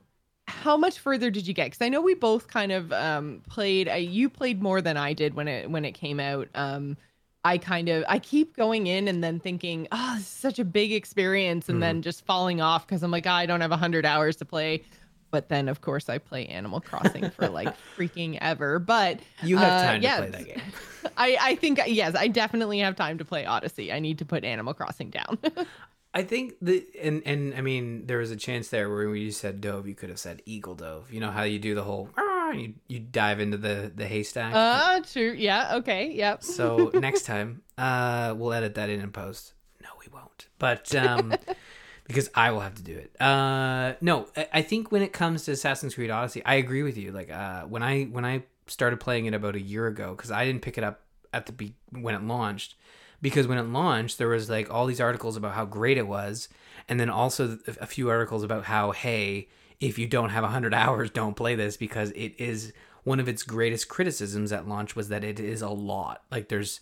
how 0.49 0.77
much 0.77 0.99
further 0.99 1.31
did 1.31 1.47
you 1.47 1.55
get? 1.55 1.67
Because 1.67 1.83
I 1.83 1.89
know 1.89 2.01
we 2.01 2.15
both 2.15 2.49
kind 2.49 2.73
of 2.73 2.93
um, 2.93 3.43
played. 3.49 3.89
Uh, 3.89 3.95
you 3.95 4.29
played 4.29 4.63
more 4.63 4.81
than 4.81 4.97
I 4.97 5.13
did 5.13 5.35
when 5.35 5.47
it 5.47 5.71
when 5.71 5.85
it 5.85 5.93
came 5.93 6.19
out. 6.19 6.49
Um, 6.55 6.97
I 7.45 7.59
kind 7.59 7.89
of 7.89 8.05
I 8.09 8.19
keep 8.19 8.57
going 8.57 8.87
in 8.87 9.09
and 9.09 9.23
then 9.23 9.39
thinking, 9.41 9.87
oh, 9.93 10.15
this 10.17 10.23
is 10.23 10.29
such 10.29 10.59
a 10.59 10.65
big 10.65 10.93
experience, 10.93 11.69
and 11.69 11.83
then 11.83 12.03
just 12.03 12.25
falling 12.25 12.61
off 12.61 12.87
because 12.87 13.03
I'm 13.03 13.11
like, 13.11 13.27
"Ah, 13.27 13.37
I 13.37 13.47
don't 13.47 13.61
have 13.61 13.71
hundred 13.71 14.05
hours 14.05 14.37
to 14.37 14.45
play. 14.45 14.83
But 15.31 15.51
then, 15.51 15.69
of 15.69 15.83
course, 15.83 16.09
I 16.09 16.19
play 16.19 16.47
Animal 16.47 16.81
Crossing 16.81 17.31
for 17.31 17.49
like 17.49 17.75
freaking 17.97 18.39
ever. 18.41 18.79
But 18.79 19.21
You 19.43 19.59
have 19.59 19.73
uh, 19.73 19.83
time 19.85 20.03
yeah, 20.03 20.17
to 20.17 20.23
play 20.23 20.31
that 20.31 20.47
game. 20.47 20.63
I, 21.17 21.37
I 21.41 21.55
think 21.57 21.81
yes, 21.87 22.15
I 22.15 22.29
definitely 22.29 22.79
have 22.79 22.97
time 22.97 23.19
to 23.19 23.25
play 23.25 23.45
Odyssey. 23.45 23.93
I 23.93 23.99
need 23.99 24.19
to 24.19 24.25
put 24.25 24.45
Animal 24.45 24.75
Crossing 24.75 25.11
down. 25.11 25.39
I 26.15 26.23
think 26.23 26.55
the 26.63 26.85
and 27.03 27.23
and 27.27 27.55
I 27.55 27.61
mean 27.61 28.07
there 28.07 28.19
was 28.19 28.31
a 28.31 28.37
chance 28.37 28.69
there 28.69 28.89
where 28.89 29.09
when 29.09 29.21
you 29.21 29.31
said 29.31 29.61
dove, 29.61 29.87
you 29.87 29.95
could 29.95 30.09
have 30.09 30.19
said 30.19 30.43
eagle 30.47 30.75
dove. 30.75 31.13
You 31.13 31.21
know 31.21 31.31
how 31.31 31.43
you 31.43 31.59
do 31.59 31.75
the 31.75 31.83
whole 31.85 32.09
"Ah," 32.17 32.51
you 32.51 32.75
you 32.89 32.99
dive 32.99 33.41
into 33.41 33.57
the 33.59 33.93
the 33.95 34.07
haystack. 34.07 34.55
uh, 34.55 35.01
true. 35.01 35.35
Yeah. 35.37 35.77
Okay. 35.77 36.13
Yep. 36.13 36.43
so 36.43 36.91
next 36.95 37.23
time, 37.25 37.63
uh, 37.77 38.35
we'll 38.37 38.53
edit 38.53 38.75
that 38.77 38.89
in 38.91 39.01
and 39.01 39.13
post. 39.13 39.53
No, 39.83 39.91
we 40.01 40.11
won't. 40.13 40.49
But 40.59 40.95
um, 40.95 41.35
because 42.07 42.31
I 42.35 42.51
will 42.53 42.61
have 42.61 42.75
to 42.77 42.83
do 42.83 42.97
it. 42.97 43.15
Uh, 43.21 43.93
no, 44.01 44.29
I, 44.37 44.49
I 44.55 44.63
think 44.63 44.91
when 44.91 45.03
it 45.03 45.13
comes 45.13 45.45
to 45.45 45.53
Assassin's 45.53 45.95
Creed 45.95 46.11
Odyssey, 46.11 46.43
I 46.45 46.55
agree 46.55 46.83
with 46.83 46.97
you. 46.97 47.13
Like 47.13 47.31
uh, 47.31 47.63
when 47.65 47.83
I 47.83 48.05
when 48.05 48.25
I 48.25 48.45
started 48.67 48.99
playing 48.99 49.27
it 49.27 49.35
about 49.35 49.57
a 49.57 49.61
year 49.61 49.87
ago, 49.87 50.15
because 50.17 50.31
I 50.31 50.47
didn't 50.47 50.63
pick 50.63 50.79
it 50.79 50.85
up 50.85 51.03
at 51.35 51.45
the 51.47 51.53
be- 51.53 51.75
when 51.93 52.15
it 52.15 52.23
launched. 52.25 52.75
Because 53.21 53.47
when 53.47 53.59
it 53.59 53.65
launched, 53.65 54.19
there 54.19 54.29
was 54.29 54.49
like 54.49 54.73
all 54.73 54.87
these 54.87 55.01
articles 55.01 55.37
about 55.37 55.55
how 55.55 55.65
great 55.65 55.99
it 55.99 56.07
was, 56.07 56.49
and 56.89 57.01
then 57.01 57.11
also 57.11 57.59
a 57.67 57.87
few 57.87 58.09
articles 58.09 58.43
about 58.43 58.65
how 58.65 58.93
hey, 58.93 59.49
if 59.81 59.99
you 59.99 60.07
don't 60.07 60.31
have 60.31 60.43
100 60.43 60.75
hours, 60.83 61.11
don't 61.11 61.37
play 61.37 61.55
this 61.55 61.77
because 61.77 62.11
it 62.13 62.35
is 62.39 62.73
one 63.05 63.21
of 63.21 63.29
its 63.29 63.43
greatest 63.43 63.89
criticisms 63.89 64.53
at 64.53 64.69
launch 64.69 64.95
was 64.95 65.09
that 65.09 65.25
it 65.25 65.41
is 65.41 65.63
a 65.63 65.69
lot. 65.69 66.23
Like 66.31 66.49
there's 66.49 66.81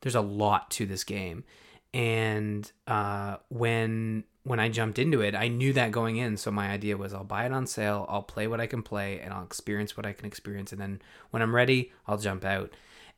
there's 0.00 0.14
a 0.14 0.20
lot 0.20 0.70
to 0.72 0.86
this 0.86 1.04
game. 1.04 1.44
And 1.92 2.70
uh, 2.86 3.36
when 3.48 4.24
when 4.42 4.60
I 4.60 4.68
jumped 4.68 4.98
into 4.98 5.20
it, 5.22 5.34
I 5.34 5.48
knew 5.48 5.72
that 5.72 5.90
going 5.90 6.16
in. 6.16 6.36
So 6.36 6.50
my 6.50 6.68
idea 6.68 6.96
was 6.96 7.14
I'll 7.14 7.24
buy 7.24 7.46
it 7.46 7.52
on 7.52 7.66
sale, 7.66 8.06
I'll 8.08 8.22
play 8.22 8.46
what 8.46 8.60
I 8.60 8.66
can 8.66 8.82
play, 8.82 9.20
and 9.20 9.32
I'll 9.32 9.44
experience 9.44 9.96
what 9.96 10.04
I 10.04 10.12
can 10.12 10.26
experience. 10.26 10.72
And 10.72 10.80
then 10.80 11.00
when 11.30 11.42
I'm 11.42 11.54
ready, 11.54 11.92
I'll 12.06 12.18
jump 12.18 12.44
out. 12.44 12.72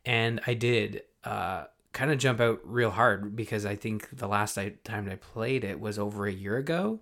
And 0.04 0.40
I 0.46 0.54
did 0.54 1.02
uh, 1.24 1.64
kind 1.96 2.12
of 2.12 2.18
jump 2.18 2.40
out 2.40 2.60
real 2.62 2.90
hard 2.90 3.34
because 3.34 3.64
I 3.64 3.74
think 3.74 4.18
the 4.18 4.28
last 4.28 4.58
I, 4.58 4.74
time 4.84 5.08
I 5.10 5.14
played 5.16 5.64
it 5.64 5.80
was 5.80 5.98
over 5.98 6.26
a 6.26 6.32
year 6.32 6.58
ago. 6.58 7.00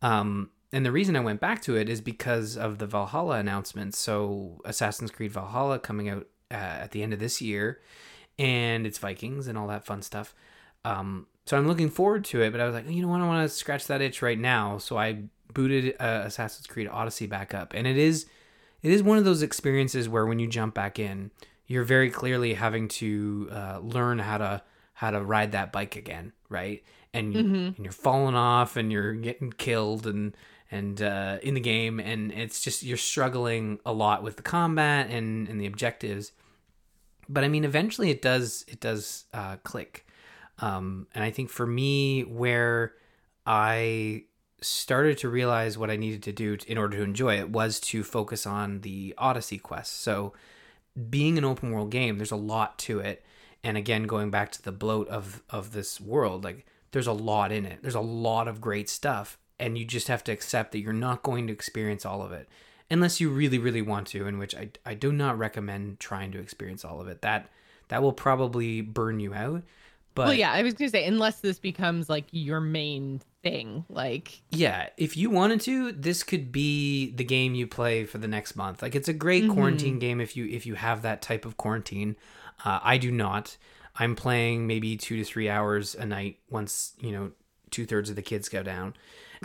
Um, 0.00 0.48
and 0.72 0.86
the 0.86 0.90
reason 0.90 1.14
I 1.14 1.20
went 1.20 1.40
back 1.40 1.60
to 1.62 1.76
it 1.76 1.90
is 1.90 2.00
because 2.00 2.56
of 2.56 2.78
the 2.78 2.86
Valhalla 2.86 3.36
announcement. 3.36 3.94
So 3.94 4.62
Assassin's 4.64 5.10
Creed 5.10 5.30
Valhalla 5.30 5.78
coming 5.78 6.08
out 6.08 6.26
uh, 6.50 6.54
at 6.54 6.92
the 6.92 7.02
end 7.02 7.12
of 7.12 7.18
this 7.18 7.42
year, 7.42 7.82
and 8.38 8.86
it's 8.86 8.96
Vikings 8.96 9.46
and 9.46 9.58
all 9.58 9.66
that 9.66 9.84
fun 9.84 10.00
stuff. 10.00 10.34
Um, 10.86 11.26
so 11.44 11.58
I'm 11.58 11.68
looking 11.68 11.90
forward 11.90 12.24
to 12.26 12.40
it. 12.40 12.50
But 12.50 12.62
I 12.62 12.64
was 12.64 12.74
like, 12.74 12.88
you 12.88 13.02
know 13.02 13.08
what, 13.08 13.20
I 13.20 13.26
want 13.26 13.46
to 13.46 13.54
scratch 13.54 13.88
that 13.88 14.00
itch 14.00 14.22
right 14.22 14.38
now. 14.38 14.78
So 14.78 14.96
I 14.96 15.24
booted 15.52 15.96
uh, 16.00 16.22
Assassin's 16.24 16.66
Creed 16.66 16.88
Odyssey 16.90 17.26
back 17.26 17.52
up, 17.52 17.74
and 17.74 17.86
it 17.86 17.98
is 17.98 18.24
it 18.82 18.90
is 18.90 19.02
one 19.02 19.18
of 19.18 19.26
those 19.26 19.42
experiences 19.42 20.08
where 20.08 20.24
when 20.24 20.38
you 20.38 20.46
jump 20.46 20.72
back 20.72 20.98
in, 20.98 21.30
you're 21.70 21.84
very 21.84 22.10
clearly 22.10 22.54
having 22.54 22.88
to 22.88 23.48
uh, 23.52 23.78
learn 23.80 24.18
how 24.18 24.38
to 24.38 24.60
how 24.92 25.12
to 25.12 25.22
ride 25.22 25.52
that 25.52 25.70
bike 25.70 25.94
again, 25.94 26.32
right? 26.48 26.82
And 27.14 27.32
Mhm. 27.32 27.76
and 27.76 27.84
you're 27.84 27.92
falling 27.92 28.34
off 28.34 28.76
and 28.76 28.90
you're 28.90 29.14
getting 29.14 29.52
killed 29.52 30.04
and 30.06 30.36
and 30.72 31.00
uh, 31.00 31.38
in 31.42 31.54
the 31.54 31.60
game, 31.60 32.00
and 32.00 32.32
it's 32.32 32.60
just 32.60 32.82
you're 32.82 32.96
struggling 32.96 33.78
a 33.86 33.92
lot 33.92 34.24
with 34.24 34.36
the 34.36 34.42
combat 34.42 35.10
and 35.10 35.48
and 35.48 35.60
the 35.60 35.66
objectives. 35.66 36.32
But 37.28 37.44
I 37.44 37.48
mean, 37.48 37.64
eventually 37.64 38.10
it 38.10 38.20
does 38.20 38.64
it 38.66 38.80
does 38.80 39.26
uh, 39.32 39.56
click, 39.62 40.06
um, 40.58 41.06
and 41.14 41.22
I 41.22 41.30
think 41.30 41.50
for 41.50 41.66
me 41.66 42.22
where 42.22 42.94
I 43.46 44.24
started 44.60 45.18
to 45.18 45.28
realize 45.28 45.78
what 45.78 45.88
I 45.88 45.96
needed 45.96 46.22
to 46.24 46.32
do 46.32 46.56
in 46.66 46.76
order 46.78 46.96
to 46.98 47.02
enjoy 47.04 47.38
it 47.38 47.50
was 47.50 47.78
to 47.80 48.02
focus 48.02 48.44
on 48.44 48.80
the 48.80 49.14
Odyssey 49.16 49.58
quest. 49.58 50.02
So, 50.02 50.34
being 51.08 51.38
an 51.38 51.44
open 51.44 51.70
world 51.70 51.90
game, 51.90 52.18
there's 52.18 52.30
a 52.30 52.36
lot 52.36 52.78
to 52.80 53.00
it. 53.00 53.24
And 53.62 53.76
again, 53.76 54.04
going 54.04 54.30
back 54.30 54.52
to 54.52 54.62
the 54.62 54.72
bloat 54.72 55.08
of 55.08 55.42
of 55.50 55.72
this 55.72 56.00
world, 56.00 56.44
like 56.44 56.66
there's 56.92 57.06
a 57.06 57.12
lot 57.12 57.52
in 57.52 57.66
it. 57.66 57.80
There's 57.82 57.94
a 57.94 58.00
lot 58.00 58.48
of 58.48 58.60
great 58.60 58.88
stuff, 58.88 59.38
and 59.58 59.76
you 59.76 59.84
just 59.84 60.08
have 60.08 60.24
to 60.24 60.32
accept 60.32 60.72
that 60.72 60.80
you're 60.80 60.92
not 60.92 61.22
going 61.22 61.46
to 61.46 61.52
experience 61.52 62.06
all 62.06 62.22
of 62.22 62.32
it 62.32 62.48
unless 62.90 63.20
you 63.20 63.30
really 63.30 63.58
really 63.58 63.82
want 63.82 64.08
to, 64.08 64.26
in 64.26 64.38
which 64.38 64.54
I 64.54 64.70
I 64.84 64.94
do 64.94 65.12
not 65.12 65.38
recommend 65.38 66.00
trying 66.00 66.32
to 66.32 66.38
experience 66.38 66.84
all 66.84 67.00
of 67.00 67.08
it. 67.08 67.22
That 67.22 67.48
that 67.88 68.02
will 68.02 68.12
probably 68.12 68.80
burn 68.80 69.20
you 69.20 69.34
out. 69.34 69.62
But 70.14 70.26
well, 70.26 70.34
yeah, 70.34 70.52
I 70.52 70.62
was 70.62 70.74
gonna 70.74 70.90
say 70.90 71.06
unless 71.06 71.40
this 71.40 71.58
becomes 71.58 72.08
like 72.08 72.24
your 72.30 72.60
main 72.60 73.20
thing, 73.42 73.84
like 73.88 74.42
yeah, 74.50 74.88
if 74.96 75.16
you 75.16 75.30
wanted 75.30 75.60
to, 75.62 75.92
this 75.92 76.22
could 76.22 76.52
be 76.52 77.12
the 77.12 77.24
game 77.24 77.54
you 77.54 77.66
play 77.66 78.04
for 78.04 78.18
the 78.18 78.28
next 78.28 78.56
month. 78.56 78.82
Like 78.82 78.94
it's 78.94 79.08
a 79.08 79.12
great 79.12 79.44
mm-hmm. 79.44 79.54
quarantine 79.54 79.98
game 79.98 80.20
if 80.20 80.36
you 80.36 80.46
if 80.46 80.66
you 80.66 80.74
have 80.74 81.02
that 81.02 81.22
type 81.22 81.44
of 81.44 81.56
quarantine. 81.56 82.16
Uh, 82.64 82.80
I 82.82 82.98
do 82.98 83.10
not. 83.10 83.56
I'm 83.96 84.14
playing 84.14 84.66
maybe 84.66 84.96
two 84.96 85.16
to 85.16 85.24
three 85.24 85.48
hours 85.48 85.94
a 85.94 86.06
night 86.06 86.38
once 86.50 86.94
you 87.00 87.12
know 87.12 87.32
two 87.70 87.86
thirds 87.86 88.10
of 88.10 88.16
the 88.16 88.22
kids 88.22 88.48
go 88.48 88.62
down, 88.62 88.94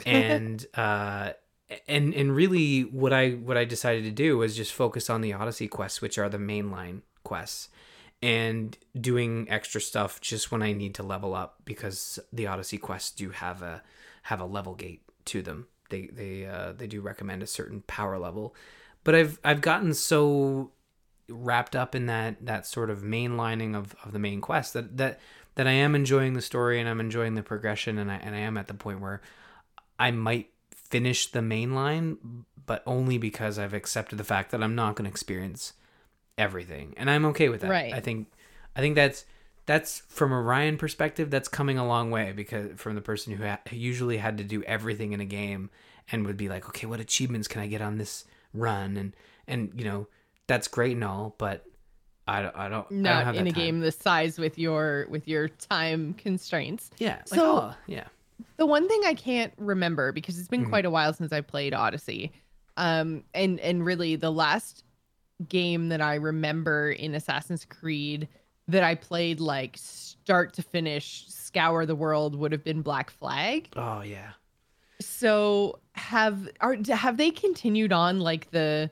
and 0.05 0.65
uh, 0.75 1.31
and 1.87 2.13
and 2.13 2.35
really 2.35 2.81
what 2.81 3.13
I 3.13 3.31
what 3.31 3.57
I 3.57 3.65
decided 3.65 4.03
to 4.03 4.11
do 4.11 4.37
was 4.37 4.55
just 4.55 4.73
focus 4.73 5.09
on 5.09 5.21
the 5.21 5.33
Odyssey 5.33 5.67
quests, 5.67 6.01
which 6.01 6.17
are 6.17 6.29
the 6.29 6.37
mainline 6.37 7.01
quests 7.23 7.69
and 8.25 8.75
doing 8.99 9.45
extra 9.51 9.79
stuff 9.79 10.19
just 10.19 10.51
when 10.51 10.63
I 10.63 10.73
need 10.73 10.95
to 10.95 11.03
level 11.03 11.35
up 11.35 11.61
because 11.63 12.17
the 12.33 12.47
Odyssey 12.47 12.79
quests 12.79 13.11
do 13.11 13.29
have 13.29 13.61
a 13.61 13.83
have 14.23 14.39
a 14.39 14.45
level 14.45 14.73
gate 14.73 15.03
to 15.25 15.43
them. 15.43 15.67
They 15.91 16.07
they 16.07 16.43
uh, 16.43 16.71
they 16.71 16.87
do 16.87 17.01
recommend 17.01 17.43
a 17.43 17.47
certain 17.47 17.83
power 17.85 18.17
level, 18.17 18.55
but 19.03 19.13
I've 19.13 19.39
I've 19.43 19.61
gotten 19.61 19.93
so 19.93 20.71
wrapped 21.29 21.75
up 21.75 21.93
in 21.93 22.07
that 22.07 22.43
that 22.43 22.65
sort 22.65 22.89
of 22.89 23.03
mainlining 23.03 23.75
of, 23.75 23.95
of 24.03 24.11
the 24.11 24.17
main 24.17 24.41
quest 24.41 24.73
that 24.73 24.97
that 24.97 25.19
that 25.53 25.67
I 25.67 25.73
am 25.73 25.93
enjoying 25.93 26.33
the 26.33 26.41
story 26.41 26.79
and 26.79 26.89
I'm 26.89 26.99
enjoying 26.99 27.35
the 27.35 27.43
progression 27.43 27.99
and 27.99 28.11
I 28.11 28.15
and 28.15 28.33
I 28.33 28.39
am 28.39 28.57
at 28.57 28.65
the 28.67 28.73
point 28.73 29.01
where 29.01 29.21
I 29.99 30.09
might 30.09 30.49
finish 30.71 31.31
the 31.31 31.43
main 31.43 31.75
line, 31.75 32.17
but 32.65 32.81
only 32.87 33.19
because 33.19 33.59
I've 33.59 33.75
accepted 33.75 34.17
the 34.17 34.23
fact 34.23 34.49
that 34.49 34.63
I'm 34.63 34.73
not 34.73 34.95
going 34.95 35.05
to 35.05 35.11
experience 35.11 35.73
everything, 36.37 36.93
and 36.97 37.09
I'm 37.09 37.25
okay 37.25 37.49
with 37.49 37.61
that. 37.61 37.69
Right. 37.69 37.93
I 37.93 37.99
think 37.99 38.27
I 38.75 38.81
think 38.81 38.95
that's 38.95 39.25
that's 39.65 40.03
from 40.07 40.31
a 40.31 40.41
Ryan 40.41 40.77
perspective. 40.77 41.29
That's 41.31 41.47
coming 41.47 41.77
a 41.77 41.87
long 41.87 42.11
way 42.11 42.31
because 42.31 42.71
from 42.79 42.95
the 42.95 43.01
person 43.01 43.33
who, 43.33 43.45
ha- 43.45 43.59
who 43.69 43.75
usually 43.75 44.17
had 44.17 44.37
to 44.37 44.43
do 44.43 44.63
everything 44.63 45.13
in 45.13 45.19
a 45.19 45.25
game 45.25 45.69
and 46.11 46.25
would 46.25 46.37
be 46.37 46.49
like, 46.49 46.67
okay, 46.69 46.85
what 46.85 46.99
achievements 46.99 47.47
can 47.47 47.61
I 47.61 47.67
get 47.67 47.81
on 47.81 47.97
this 47.97 48.25
run? 48.53 48.97
And 48.97 49.15
and 49.47 49.71
you 49.75 49.85
know 49.85 50.07
that's 50.47 50.67
great 50.67 50.93
and 50.93 51.03
all, 51.03 51.35
but 51.37 51.65
I 52.27 52.41
don't, 52.41 52.55
I 52.55 52.69
don't 52.69 52.91
not 52.91 53.21
I 53.21 53.25
don't 53.25 53.35
in 53.35 53.47
a 53.47 53.51
time. 53.51 53.61
game 53.61 53.79
this 53.79 53.97
size 53.97 54.37
with 54.37 54.57
your 54.57 55.07
with 55.09 55.27
your 55.27 55.49
time 55.49 56.13
constraints. 56.13 56.91
Yeah. 56.97 57.17
Like, 57.17 57.27
so 57.27 57.57
oh, 57.57 57.73
yeah. 57.87 58.05
The 58.57 58.65
one 58.65 58.87
thing 58.87 59.01
I 59.05 59.13
can't 59.13 59.53
remember 59.57 60.11
because 60.11 60.37
it's 60.37 60.47
been 60.47 60.61
mm-hmm. 60.61 60.69
quite 60.69 60.85
a 60.85 60.89
while 60.89 61.13
since 61.13 61.31
I 61.31 61.41
played 61.41 61.73
Odyssey, 61.73 62.33
um, 62.77 63.23
and 63.33 63.59
and 63.61 63.85
really 63.85 64.15
the 64.15 64.31
last 64.31 64.83
game 65.49 65.89
that 65.89 66.01
I 66.01 66.15
remember 66.15 66.91
in 66.91 67.15
Assassin's 67.15 67.65
Creed 67.65 68.27
that 68.67 68.83
I 68.83 68.95
played 68.95 69.39
like 69.39 69.77
start 69.77 70.53
to 70.53 70.61
finish, 70.61 71.25
scour 71.27 71.85
the 71.85 71.95
world 71.95 72.35
would 72.35 72.51
have 72.51 72.63
been 72.63 72.81
Black 72.81 73.09
Flag. 73.09 73.69
Oh 73.75 74.01
yeah. 74.01 74.31
So 74.99 75.79
have 75.93 76.49
are 76.61 76.77
have 76.89 77.17
they 77.17 77.31
continued 77.31 77.93
on 77.93 78.19
like 78.19 78.51
the 78.51 78.89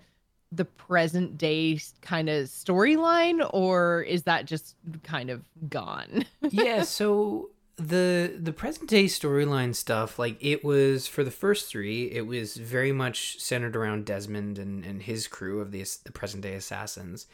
the 0.51 0.65
present 0.65 1.37
day 1.37 1.79
kind 2.01 2.29
of 2.29 2.45
storyline 2.45 3.47
or 3.53 4.03
is 4.03 4.23
that 4.23 4.45
just 4.45 4.75
kind 5.03 5.29
of 5.29 5.43
gone? 5.69 6.25
yeah, 6.49 6.83
so 6.83 7.49
the 7.77 8.37
the 8.39 8.53
present 8.53 8.87
day 8.87 9.05
storyline 9.05 9.73
stuff 9.73 10.19
like 10.19 10.37
it 10.39 10.63
was 10.63 11.07
for 11.07 11.23
the 11.23 11.31
first 11.31 11.69
three 11.69 12.03
it 12.11 12.27
was 12.27 12.55
very 12.55 12.91
much 12.91 13.39
centered 13.39 13.75
around 13.75 14.05
desmond 14.05 14.59
and, 14.59 14.85
and 14.85 15.03
his 15.03 15.27
crew 15.27 15.59
of 15.59 15.71
the, 15.71 15.83
the 16.03 16.11
present 16.11 16.43
day 16.43 16.53
assassins. 16.53 17.25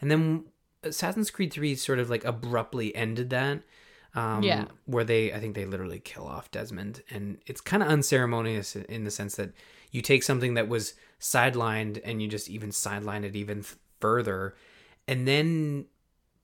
And 0.00 0.10
then 0.10 0.44
assassin's 0.82 1.30
creed 1.30 1.52
3 1.52 1.74
sort 1.76 1.98
of 1.98 2.10
like 2.10 2.24
abruptly 2.24 2.94
ended 2.94 3.30
that 3.30 3.62
um, 4.14 4.42
yeah. 4.42 4.66
where 4.84 5.02
they 5.02 5.32
i 5.32 5.40
think 5.40 5.54
they 5.54 5.64
literally 5.64 5.98
kill 5.98 6.26
off 6.26 6.50
desmond. 6.50 7.02
And 7.10 7.38
it's 7.46 7.62
kind 7.62 7.82
of 7.82 7.88
unceremonious 7.88 8.76
in 8.76 9.04
the 9.04 9.10
sense 9.10 9.36
that 9.36 9.52
you 9.90 10.02
take 10.02 10.22
something 10.22 10.54
that 10.54 10.68
was 10.68 10.92
sidelined 11.20 12.02
and 12.04 12.20
you 12.20 12.28
just 12.28 12.50
even 12.50 12.70
sideline 12.70 13.24
it 13.24 13.34
even 13.34 13.64
further. 13.98 14.54
And 15.08 15.26
then 15.26 15.86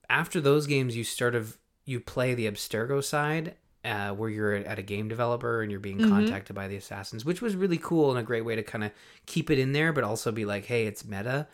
after 0.09 0.41
those 0.41 0.65
games 0.65 0.97
you 0.97 1.03
sort 1.03 1.35
of 1.35 1.59
you 1.85 1.99
play 1.99 2.33
the 2.33 2.49
Abstergo 2.49 3.03
side, 3.03 3.55
uh, 3.83 4.11
where 4.11 4.29
you're 4.29 4.55
at 4.55 4.79
a 4.79 4.83
game 4.83 5.07
developer 5.07 5.61
and 5.61 5.69
you're 5.69 5.79
being 5.79 5.97
mm-hmm. 5.97 6.09
contacted 6.09 6.55
by 6.55 6.67
the 6.67 6.77
assassins, 6.77 7.25
which 7.25 7.41
was 7.41 7.55
really 7.55 7.77
cool 7.77 8.09
and 8.09 8.19
a 8.19 8.23
great 8.23 8.45
way 8.45 8.55
to 8.55 8.63
kind 8.63 8.83
of 8.83 8.91
keep 9.25 9.49
it 9.49 9.59
in 9.59 9.73
there, 9.73 9.91
but 9.91 10.03
also 10.03 10.31
be 10.31 10.45
like, 10.45 10.65
hey, 10.65 10.85
it's 10.85 11.05
meta. 11.05 11.47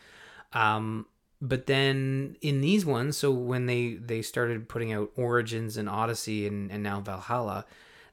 Um, 0.54 1.08
but 1.42 1.66
then 1.68 2.36
in 2.42 2.62
these 2.62 2.86
ones, 2.86 3.18
so 3.18 3.32
when 3.32 3.66
they 3.66 3.94
they 3.94 4.22
started 4.22 4.68
putting 4.68 4.92
out 4.92 5.12
Origins 5.16 5.78
and 5.78 5.88
Odyssey 5.88 6.46
and, 6.46 6.70
and 6.70 6.84
now 6.84 7.00
Valhalla, 7.00 7.66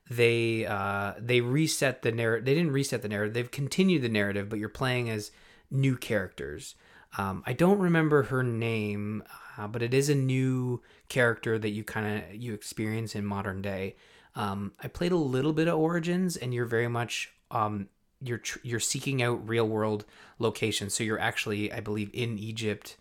they 0.08 0.64
uh, 0.64 1.14
they 1.18 1.40
reset 1.40 2.02
the 2.02 2.12
narrative. 2.12 2.44
They 2.44 2.54
didn't 2.54 2.73
reset 2.73 3.02
the 3.02 3.08
narrative. 3.08 3.35
They've 3.35 3.50
continued 3.50 4.02
the 4.02 4.08
narrative, 4.08 4.49
but 4.49 4.58
you're 4.61 4.68
playing 4.68 5.11
as 5.11 5.32
new 5.70 5.96
characters. 5.96 6.76
Um, 7.18 7.42
I 7.46 7.52
don't 7.52 7.78
remember 7.78 8.25
her 8.25 8.42
name, 8.42 9.23
uh, 9.56 9.66
but 9.68 9.82
it 9.82 9.94
is 9.94 10.08
a 10.08 10.14
new 10.14 10.82
character 11.08 11.58
that 11.58 11.70
you 11.70 11.82
kind 11.85 12.23
of 12.25 12.35
you 12.35 12.52
experience 12.52 13.14
in 13.14 13.25
modern 13.25 13.62
day. 13.62 13.96
Um, 14.35 14.73
I 14.82 14.88
played 14.88 15.12
a 15.12 15.16
little 15.16 15.52
bit 15.52 15.68
of 15.68 15.78
Origins, 15.78 16.37
and 16.37 16.52
you're 16.52 16.66
very 16.66 16.88
much 16.88 17.32
um, 17.50 17.88
you're 18.20 18.38
tr- 18.38 18.58
you're 18.62 18.80
seeking 18.80 19.23
out 19.23 19.49
real 19.49 19.66
world 19.66 20.04
locations. 20.38 20.94
So 20.94 21.04
you're 21.04 21.18
actually, 21.18 21.73
I 21.73 21.80
believe, 21.80 22.11
in 22.12 22.38
Egypt 22.38 22.96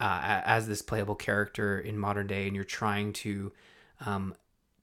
uh, 0.00 0.42
as 0.44 0.66
this 0.66 0.82
playable 0.82 1.14
character 1.14 1.78
in 1.78 1.98
modern 1.98 2.26
day, 2.26 2.46
and 2.46 2.56
you're 2.56 2.64
trying 2.64 3.12
to. 3.14 3.52
Um, 4.04 4.34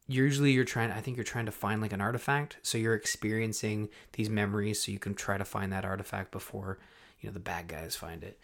usually, 0.07 0.51
you're 0.51 0.63
trying. 0.63 0.91
I 0.91 1.01
think 1.01 1.17
you're 1.17 1.23
trying 1.23 1.47
to 1.47 1.51
find 1.51 1.81
like 1.81 1.93
an 1.93 2.01
artifact. 2.01 2.57
So 2.61 2.77
you're 2.77 2.95
experiencing 2.95 3.89
these 4.13 4.29
memories, 4.29 4.81
so 4.81 4.91
you 4.91 4.99
can 4.99 5.13
try 5.13 5.37
to 5.37 5.45
find 5.45 5.73
that 5.73 5.83
artifact 5.83 6.31
before 6.31 6.79
you 7.19 7.29
know 7.29 7.33
the 7.33 7.39
bad 7.39 7.67
guys 7.67 7.95
find 7.95 8.23
it. 8.23 8.39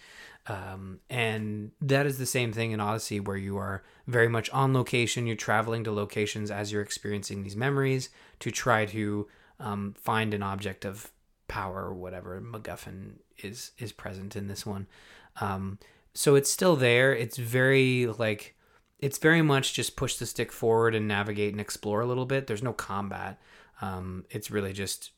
Um, 0.47 1.00
and 1.09 1.71
that 1.81 2.05
is 2.05 2.17
the 2.17 2.25
same 2.25 2.51
thing 2.51 2.71
in 2.71 2.79
Odyssey, 2.79 3.19
where 3.19 3.38
you 3.38 3.57
are 3.57 3.83
very 4.07 4.27
much 4.27 4.50
on 4.50 4.73
location. 4.73 5.25
You're 5.25 5.35
traveling 5.35 5.83
to 5.85 5.91
locations 5.91 6.51
as 6.51 6.71
you're 6.71 6.81
experiencing 6.81 7.43
these 7.43 7.55
memories 7.55 8.09
to 8.39 8.51
try 8.51 8.85
to 8.88 9.27
um, 9.59 9.95
find 9.97 10.33
an 10.33 10.43
object 10.43 10.85
of 10.85 11.12
power 11.47 11.83
or 11.83 11.93
whatever 11.93 12.41
MacGuffin 12.41 13.19
is 13.38 13.71
is 13.77 13.91
present 13.91 14.35
in 14.35 14.47
this 14.47 14.65
one. 14.65 14.88
Um, 15.39 15.79
so 16.13 16.35
it's 16.35 16.51
still 16.51 16.75
there. 16.75 17.13
It's 17.13 17.38
very 17.38 18.07
like 18.07 18.55
it's 19.00 19.17
very 19.17 19.41
much 19.41 19.73
just 19.73 19.95
push 19.95 20.15
the 20.15 20.25
stick 20.25 20.51
forward 20.51 20.95
and 20.95 21.07
navigate 21.07 21.51
and 21.51 21.62
explore 21.62 22.01
a 22.01 22.05
little 22.05 22.25
bit. 22.25 22.47
There's 22.47 22.63
no 22.63 22.73
combat. 22.73 23.39
Um, 23.81 24.25
it's 24.29 24.51
really 24.51 24.73
just 24.73 25.12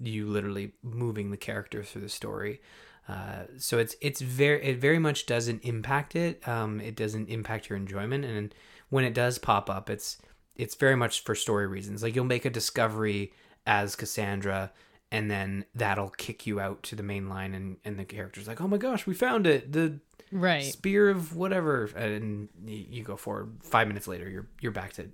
you 0.00 0.26
literally 0.26 0.72
moving 0.82 1.30
the 1.30 1.36
character 1.36 1.82
through 1.82 2.02
the 2.02 2.08
story. 2.08 2.60
Uh, 3.08 3.44
so 3.58 3.78
it's 3.78 3.96
it's 4.00 4.20
very 4.20 4.62
it 4.64 4.78
very 4.78 4.98
much 4.98 5.26
doesn't 5.26 5.64
impact 5.64 6.14
it. 6.14 6.46
Um, 6.46 6.80
it 6.80 6.94
doesn't 6.94 7.28
impact 7.28 7.68
your 7.68 7.76
enjoyment, 7.76 8.24
and 8.24 8.54
when 8.90 9.04
it 9.04 9.14
does 9.14 9.38
pop 9.38 9.68
up, 9.68 9.90
it's 9.90 10.18
it's 10.54 10.74
very 10.74 10.96
much 10.96 11.24
for 11.24 11.34
story 11.34 11.66
reasons. 11.66 12.02
Like 12.02 12.14
you'll 12.14 12.24
make 12.24 12.44
a 12.44 12.50
discovery 12.50 13.32
as 13.66 13.96
Cassandra, 13.96 14.72
and 15.10 15.30
then 15.30 15.64
that'll 15.74 16.10
kick 16.10 16.46
you 16.46 16.60
out 16.60 16.82
to 16.84 16.96
the 16.96 17.02
main 17.02 17.28
line, 17.28 17.54
and 17.54 17.76
and 17.84 17.98
the 17.98 18.04
character's 18.04 18.46
like, 18.46 18.60
oh 18.60 18.68
my 18.68 18.78
gosh, 18.78 19.06
we 19.06 19.14
found 19.14 19.46
it, 19.46 19.72
the 19.72 19.98
right 20.30 20.62
spear 20.64 21.10
of 21.10 21.34
whatever, 21.34 21.86
and 21.96 22.48
you 22.64 23.02
go 23.02 23.16
forward. 23.16 23.58
Five 23.62 23.88
minutes 23.88 24.06
later, 24.06 24.28
you're 24.28 24.46
you're 24.60 24.72
back 24.72 24.92
to 24.94 25.10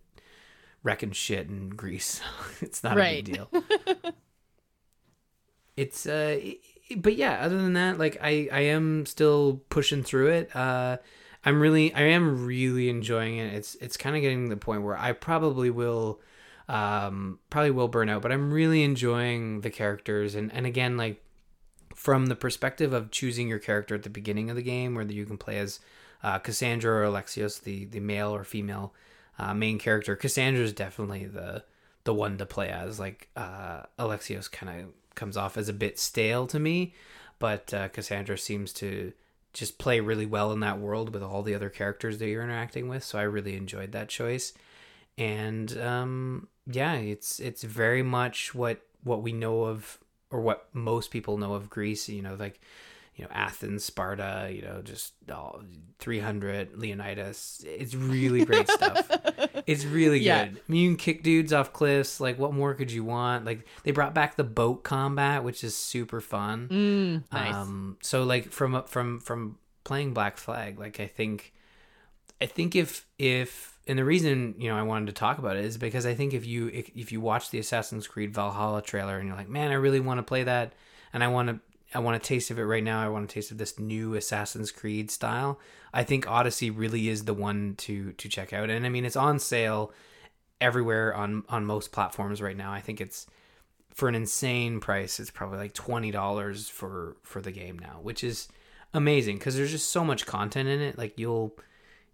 wrecking 0.83 1.13
shit 1.13 1.49
in 1.49 1.71
Greece. 1.71 2.21
it's 2.61 2.85
not 2.85 2.97
right. 2.97 3.21
a 3.21 3.23
big 3.23 3.35
deal. 3.35 3.49
it's 5.77 6.07
uh 6.07 6.39
but 6.97 7.17
yeah, 7.17 7.45
other 7.45 7.57
than 7.61 7.75
that, 7.75 7.99
like 7.99 8.19
I 8.21 8.49
I 8.53 8.61
am 8.61 9.07
still 9.07 9.63
pushing 9.69 10.03
through 10.03 10.29
it. 10.29 10.55
Uh, 10.55 10.99
I'm 11.45 11.61
really 11.61 11.93
I 11.95 12.03
am 12.03 12.47
really 12.47 12.89
enjoying 12.89 13.39
it. 13.39 13.55
It's 13.55 13.75
it's 13.77 13.97
kind 13.97 14.17
of 14.17 14.23
getting 14.23 14.45
to 14.45 14.51
the 14.51 14.61
point 14.61 14.83
where 14.83 14.97
I 14.97 15.13
probably 15.13 15.71
will 15.71 16.21
um, 16.69 17.39
probably 17.51 17.71
will 17.71 17.89
burn 17.89 18.09
out. 18.09 18.23
But 18.23 18.33
I'm 18.33 18.53
really 18.53 18.83
enjoying 18.83 19.61
the 19.63 19.71
characters, 19.71 20.35
and 20.35 20.53
and 20.53 20.67
again, 20.67 20.97
like 20.97 21.23
from 21.95 22.27
the 22.27 22.37
perspective 22.37 22.93
of 22.93 23.11
choosing 23.11 23.49
your 23.49 23.59
character 23.59 23.95
at 23.95 24.03
the 24.03 24.11
beginning 24.11 24.51
of 24.51 24.57
the 24.57 24.63
game, 24.63 24.95
whether 24.95 25.13
you 25.13 25.27
can 25.27 25.39
play 25.39 25.59
as 25.59 25.81
uh, 26.23 26.39
Cassandra 26.39 27.01
or 27.01 27.11
Alexios, 27.11 27.63
the 27.63 27.85
the 27.87 28.01
male 28.01 28.35
or 28.35 28.45
female 28.45 28.95
uh, 29.39 29.55
main 29.55 29.79
character. 29.79 30.17
Cassandra 30.17 30.63
is 30.63 30.73
definitely 30.73 31.27
the 31.27 31.65
the 32.05 32.15
one 32.15 32.39
to 32.39 32.47
play 32.47 32.69
as. 32.69 32.99
Like 32.99 33.29
uh, 33.37 33.83
Alexios 33.99 34.51
kind 34.51 34.81
of 34.81 34.87
comes 35.19 35.37
off 35.37 35.59
as 35.59 35.69
a 35.69 35.75
bit 35.75 35.99
stale 35.99 36.47
to 36.47 36.59
me, 36.59 36.95
but 37.39 37.75
uh, 37.75 37.89
Cassandra 37.89 38.39
seems 38.39 38.73
to 38.75 39.13
just 39.53 39.79
play 39.79 40.01
really 40.01 40.27
well 40.27 40.53
in 40.53 40.61
that 40.61 40.79
world 40.79 41.13
with 41.13 41.23
all 41.23 41.43
the 41.43 41.55
other 41.55 41.69
characters 41.69 42.19
that 42.19 42.29
you're 42.29 42.45
interacting 42.45 42.89
with. 42.89 43.03
So 43.03 43.19
I 43.19 43.23
really 43.23 43.57
enjoyed 43.57 43.93
that 43.93 44.09
choice, 44.09 44.53
and 45.19 45.77
um, 45.79 46.49
yeah, 46.67 46.95
it's 46.95 47.41
it's 47.41 47.63
very 47.63 48.03
much 48.03 48.55
what 48.55 48.81
what 49.03 49.23
we 49.23 49.33
know 49.33 49.65
of 49.65 49.99
or 50.31 50.41
what 50.41 50.69
most 50.73 51.11
people 51.11 51.37
know 51.37 51.55
of 51.55 51.69
Greece. 51.69 52.09
You 52.09 52.23
know, 52.23 52.37
like 52.39 52.61
you 53.17 53.25
know 53.25 53.31
Athens, 53.33 53.85
Sparta, 53.85 54.49
you 54.53 54.63
know, 54.63 54.81
just 54.83 55.15
all 55.31 55.63
300 55.99 56.77
Leonidas. 56.77 57.65
It's 57.67 57.95
really 57.95 58.45
great 58.45 58.69
stuff. 58.71 59.11
it's 59.69 59.85
really 59.85 60.19
Yeah. 60.19 60.47
good. 60.47 60.57
I 60.57 60.73
mean, 60.73 60.83
you 60.83 60.89
can 60.91 60.97
kick 60.97 61.23
dudes 61.23 61.53
off 61.53 61.73
cliffs. 61.73 62.21
Like, 62.21 62.39
what 62.39 62.53
more 62.55 62.75
could 62.75 62.91
you 62.91 63.05
want? 63.05 63.45
Like, 63.45 63.67
they 63.85 63.91
brought 63.93 64.15
back 64.15 64.37
the 64.37 64.45
boat 64.45 64.83
combat, 64.83 65.45
which 65.45 65.63
is 65.63 65.77
super 65.77 66.21
fun. 66.21 66.69
Mm, 66.69 67.33
nice. 67.33 67.55
Um, 67.55 67.99
so 68.01 68.25
like 68.25 68.51
from 68.51 68.83
from 68.85 69.21
from 69.21 69.59
playing 69.85 70.15
Black 70.15 70.37
Flag, 70.39 70.79
like 70.79 70.99
I 71.01 71.07
think, 71.07 71.53
I 72.41 72.47
think 72.47 72.75
if 72.75 73.07
if 73.19 73.79
and 73.87 73.99
the 73.99 74.05
reason 74.05 74.55
you 74.59 74.69
know 74.69 74.77
I 74.77 74.83
wanted 74.83 75.07
to 75.07 75.13
talk 75.13 75.39
about 75.39 75.57
it 75.57 75.65
is 75.65 75.77
because 75.79 76.07
I 76.07 76.15
think 76.15 76.35
if 76.35 76.47
you 76.47 76.69
if, 76.69 76.91
if 76.97 77.13
you 77.13 77.21
watch 77.21 77.51
the 77.51 77.59
Assassin's 77.59 78.07
Creed 78.07 78.33
Valhalla 78.35 78.83
trailer 78.83 79.19
and 79.19 79.29
you're 79.29 79.37
like, 79.37 79.49
man, 79.49 79.71
I 79.71 79.75
really 79.75 80.01
want 80.01 80.19
to 80.19 80.23
play 80.23 80.45
that, 80.45 80.73
and 81.13 81.23
I 81.23 81.29
want 81.29 81.49
to 81.49 81.61
I 81.95 82.01
want 82.01 82.17
a 82.17 82.21
taste 82.21 82.51
of 82.51 82.59
it 82.59 82.65
right 82.65 82.85
now. 82.85 83.03
I 83.03 83.09
want 83.09 83.31
a 83.31 83.33
taste 83.33 83.51
of 83.51 83.59
this 83.59 83.79
new 83.79 84.15
Assassin's 84.15 84.71
Creed 84.71 85.11
style. 85.11 85.59
I 85.93 86.05
think 86.05 86.29
Odyssey 86.29 86.71
really 86.71 87.09
is 87.09 87.25
the 87.25 87.35
one 87.35 87.75
to 87.79 88.13
to 88.13 88.29
check 88.29 88.53
out, 88.53 88.71
and 88.71 88.85
I 88.85 88.89
mean 88.89 89.05
it's 89.05 89.17
on 89.17 89.39
sale 89.39 89.93
everywhere 90.61 91.15
on 91.15 91.45
on 91.49 91.65
most 91.65 91.93
platforms 91.93 92.43
right 92.43 92.57
now. 92.57 92.73
I 92.73 92.81
think 92.81 93.01
it's 93.01 93.27
for 93.95 94.09
an 94.09 94.15
insane 94.15 94.81
price. 94.81 95.19
It's 95.19 95.31
probably 95.31 95.59
like 95.59 95.73
twenty 95.73 96.11
dollars 96.11 96.69
for 96.69 97.17
for 97.23 97.41
the 97.41 97.53
game 97.53 97.79
now, 97.79 98.01
which 98.03 98.23
is 98.23 98.49
amazing 98.93 99.39
because 99.39 99.57
there's 99.57 99.71
just 99.71 99.91
so 99.91 100.05
much 100.05 100.27
content 100.27 100.69
in 100.69 100.81
it. 100.81 100.99
Like 100.99 101.19
you'll 101.19 101.57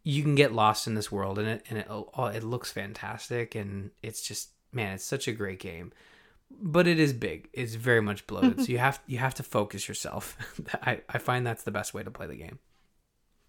you 0.05 0.23
can 0.23 0.35
get 0.35 0.53
lost 0.53 0.87
in 0.87 0.95
this 0.95 1.11
world 1.11 1.39
and 1.39 1.49
it 1.49 1.65
and 1.69 1.79
it 1.81 1.87
oh, 1.91 2.27
it 2.27 2.45
looks 2.45 2.71
fantastic 2.71 3.55
and 3.55 3.91
it's 4.03 4.23
just 4.23 4.51
man, 4.73 4.95
it's 4.95 5.05
such 5.05 5.27
a 5.27 5.33
great 5.33 5.59
game. 5.59 5.93
But 6.61 6.87
it 6.87 6.99
is 6.99 7.13
big. 7.13 7.49
It's 7.53 7.75
very 7.75 8.01
much 8.01 8.27
bloated. 8.27 8.61
so 8.61 8.73
you 8.73 8.79
have 8.79 9.01
you 9.07 9.19
have 9.19 9.35
to 9.35 9.43
focus 9.43 9.89
yourself. 9.89 10.37
I, 10.83 11.03
I 11.09 11.19
find 11.19 11.47
that's 11.47 11.63
the 11.65 11.71
best 11.71 11.95
way 11.95 12.03
to 12.03 12.11
play 12.11 12.27
the 12.27 12.37
game. 12.37 12.59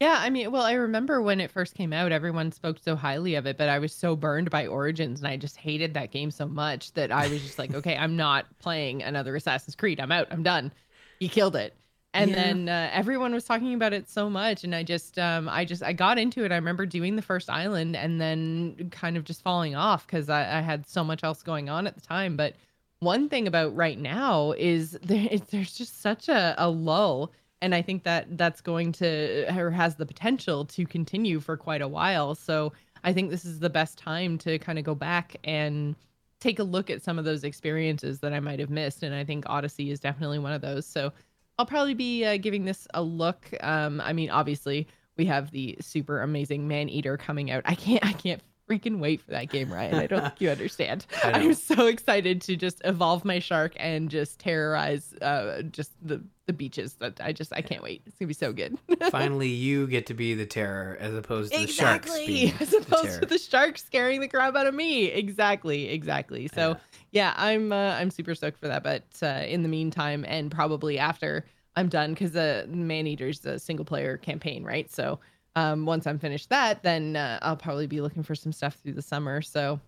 Yeah, 0.01 0.17
I 0.19 0.29
mean, 0.29 0.51
well, 0.51 0.63
I 0.63 0.74
remember 0.74 1.21
when 1.21 1.39
it 1.39 1.51
first 1.51 1.74
came 1.74 1.93
out, 1.93 2.12
everyone 2.12 2.51
spoke 2.51 2.79
so 2.79 2.97
highly 2.97 3.35
of 3.35 3.45
it, 3.45 3.57
but 3.57 3.69
I 3.69 3.79
was 3.79 3.93
so 3.93 4.15
burned 4.17 4.50
by 4.50 4.67
Origins 4.67 5.21
and 5.21 5.27
I 5.27 5.38
just 5.38 5.55
hated 5.55 5.93
that 5.93 6.12
game 6.12 6.31
so 6.31 6.47
much 6.47 6.91
that 6.93 7.12
I 7.13 7.27
was 7.27 7.41
just 7.41 7.57
like, 7.57 7.74
okay, 7.74 7.95
I'm 7.95 8.17
not 8.17 8.45
playing 8.59 9.03
another 9.03 9.35
Assassin's 9.37 9.75
Creed. 9.75 10.01
I'm 10.01 10.11
out. 10.11 10.27
I'm 10.31 10.44
done. 10.44 10.74
You 11.20 11.29
killed 11.29 11.55
it. 11.55 11.75
And 12.13 12.31
Yeah. 12.31 12.35
then 12.35 12.70
uh, 12.70 12.89
everyone 12.94 13.33
was 13.33 13.46
talking 13.46 13.74
about 13.74 13.94
it 13.94 14.09
so 14.09 14.29
much 14.29 14.63
and 14.63 14.74
I 14.75 14.83
just 14.83 15.18
um 15.20 15.50
I 15.50 15.65
just 15.65 15.83
I 15.83 15.94
got 15.94 16.18
into 16.18 16.44
it. 16.46 16.51
I 16.51 16.55
remember 16.55 16.85
doing 16.85 17.15
the 17.15 17.22
first 17.22 17.50
island 17.50 17.96
and 17.96 18.20
then 18.22 18.89
kind 18.91 19.18
of 19.18 19.24
just 19.25 19.41
falling 19.44 19.75
off 19.75 20.07
cuz 20.07 20.29
I, 20.29 20.59
I 20.59 20.61
had 20.61 20.85
so 20.87 21.03
much 21.03 21.24
else 21.24 21.41
going 21.44 21.70
on 21.70 21.87
at 21.87 21.96
the 21.96 22.01
time, 22.01 22.37
but 22.37 22.55
one 23.00 23.29
thing 23.29 23.48
about 23.48 23.75
right 23.75 24.00
now 24.00 24.51
is 24.53 24.92
there, 25.03 25.27
it- 25.31 25.48
there's 25.50 25.74
just 25.74 26.01
such 26.01 26.29
a, 26.29 26.55
a 26.58 26.70
lull 26.70 27.31
and 27.62 27.74
i 27.74 27.81
think 27.81 28.03
that 28.03 28.38
that's 28.38 28.62
going 28.62 28.92
to 28.92 29.46
or 29.58 29.72
has 29.72 29.96
the 29.96 30.05
potential 30.05 30.66
to 30.66 30.86
continue 30.86 31.40
for 31.40 31.55
quite 31.58 31.81
a 31.81 31.88
while. 31.88 32.36
So 32.36 32.74
i 33.03 33.14
think 33.14 33.29
this 33.29 33.46
is 33.46 33.60
the 33.60 33.70
best 33.70 33.98
time 33.98 34.38
to 34.40 34.60
kind 34.60 34.77
of 34.79 34.86
go 34.86 34.96
back 34.96 35.36
and 35.44 35.96
take 36.42 36.60
a 36.60 36.64
look 36.64 36.90
at 36.90 37.01
some 37.01 37.18
of 37.18 37.25
those 37.25 37.44
experiences 37.44 38.20
that 38.20 38.34
i 38.34 38.40
might 38.40 38.60
have 38.60 38.70
missed 38.70 39.03
and 39.03 39.16
i 39.16 39.24
think 39.24 39.46
odyssey 39.48 39.90
is 39.92 40.00
definitely 40.00 40.40
one 40.40 40.51
of 40.53 40.62
those. 40.62 40.86
So 40.86 41.12
i'll 41.58 41.66
probably 41.66 41.94
be 41.94 42.25
uh, 42.25 42.38
giving 42.38 42.66
this 42.66 42.88
a 42.94 43.01
look. 43.01 43.48
Um 43.62 44.01
i 44.01 44.12
mean 44.14 44.29
obviously 44.29 44.88
we 45.18 45.25
have 45.25 45.51
the 45.51 45.77
super 45.79 46.22
amazing 46.22 46.68
Maneater 46.68 47.16
coming 47.18 47.50
out. 47.51 47.64
I 47.66 47.75
can't 47.75 48.05
i 48.05 48.12
can't 48.14 48.42
freaking 48.70 49.00
wait 49.00 49.22
for 49.22 49.32
that 49.32 49.50
game 49.50 49.72
ryan 49.72 49.96
i 49.96 50.08
don't 50.08 50.22
think 50.22 50.42
you 50.42 50.50
understand. 50.50 51.06
I'm 51.24 51.54
so 51.54 51.88
excited 51.88 52.42
to 52.42 52.56
just 52.56 52.82
evolve 52.84 53.25
my 53.25 53.40
shark 53.40 53.74
and 53.78 54.10
just 54.10 54.40
terrorize 54.40 55.14
uh 55.22 55.62
just 55.64 55.92
the 56.01 56.22
the 56.46 56.54
beaches. 56.54 56.94
That 56.96 57.20
I 57.22 57.32
just 57.32 57.54
I 57.54 57.62
can't 57.62 57.82
wait. 57.84 58.01
It's 58.06 58.18
gonna 58.18 58.28
be 58.28 58.34
so 58.34 58.54
good. 58.54 58.78
Finally, 59.10 59.50
you 59.50 59.88
get 59.88 60.06
to 60.08 60.14
be 60.14 60.34
the 60.34 60.46
terror 60.46 60.98
as 61.00 61.14
opposed 61.16 61.54
to 61.54 61.60
the 61.60 61.68
sharks 61.68 62.08
exactly. 62.08 62.54
As 62.60 62.74
opposed 62.74 63.04
terror. 63.04 63.20
to 63.22 63.25
the 63.25 63.38
shark 63.38 63.78
scaring 63.78 64.22
the 64.22 64.28
crap 64.28 64.56
out 64.56 64.68
of 64.68 64.74
me. 64.74 65.06
Exactly. 65.06 65.90
Exactly. 65.90 66.48
So 66.54 66.78
yeah, 67.12 67.34
I'm 67.38 67.72
uh, 67.72 67.96
I'm 68.00 68.12
super 68.12 68.36
stoked 68.36 68.60
for 68.60 68.68
that. 68.68 68.84
But 68.84 69.04
uh, 69.22 69.44
in 69.48 69.64
the 69.64 69.70
meantime, 69.70 70.25
and 70.28 70.51
probably 70.51 71.00
after 71.00 71.46
I'm 71.75 71.90
done, 71.90 72.14
because 72.14 72.32
the 72.32 72.66
Maneater's 72.70 73.46
a 73.46 73.60
single 73.60 73.86
player 73.86 74.18
campaign, 74.18 74.64
right? 74.64 74.92
So 74.92 75.20
um, 75.55 75.85
once 75.85 76.05
I'm 76.07 76.20
finished 76.20 76.50
that, 76.50 76.83
then 76.83 77.15
uh, 77.15 77.39
I'll 77.41 77.55
probably 77.57 77.87
be 77.87 78.01
looking 78.01 78.24
for 78.24 78.35
some 78.35 78.51
stuff 78.51 78.75
through 78.83 78.94
the 78.94 79.01
summer. 79.01 79.41
So 79.41 79.79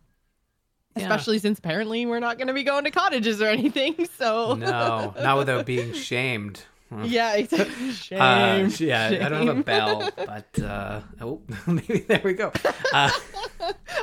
Yeah. 0.96 1.04
especially 1.04 1.40
since 1.40 1.60
apparently 1.60 2.06
we're 2.06 2.20
not 2.20 2.38
going 2.38 2.48
to 2.48 2.54
be 2.54 2.64
going 2.64 2.84
to 2.86 2.92
cottages 2.92 3.42
or 3.42 3.48
anything. 3.48 4.08
So 4.18 4.56
no, 4.56 5.14
not 5.22 5.38
without 5.38 5.66
being 5.66 5.94
shamed. 6.10 6.64
Yeah, 7.04 7.36
exactly. 7.36 7.92
Shame. 7.92 8.22
Uh, 8.22 8.70
yeah, 8.78 9.26
I 9.26 9.30
don't 9.30 9.48
have 9.48 9.58
a 9.58 9.64
bell, 9.64 10.10
but 10.16 10.60
uh, 10.62 11.02
oh, 11.22 11.42
maybe 11.68 12.00
there 12.00 12.22
we 12.24 12.34
go. 12.34 12.52
Uh, 12.94 13.12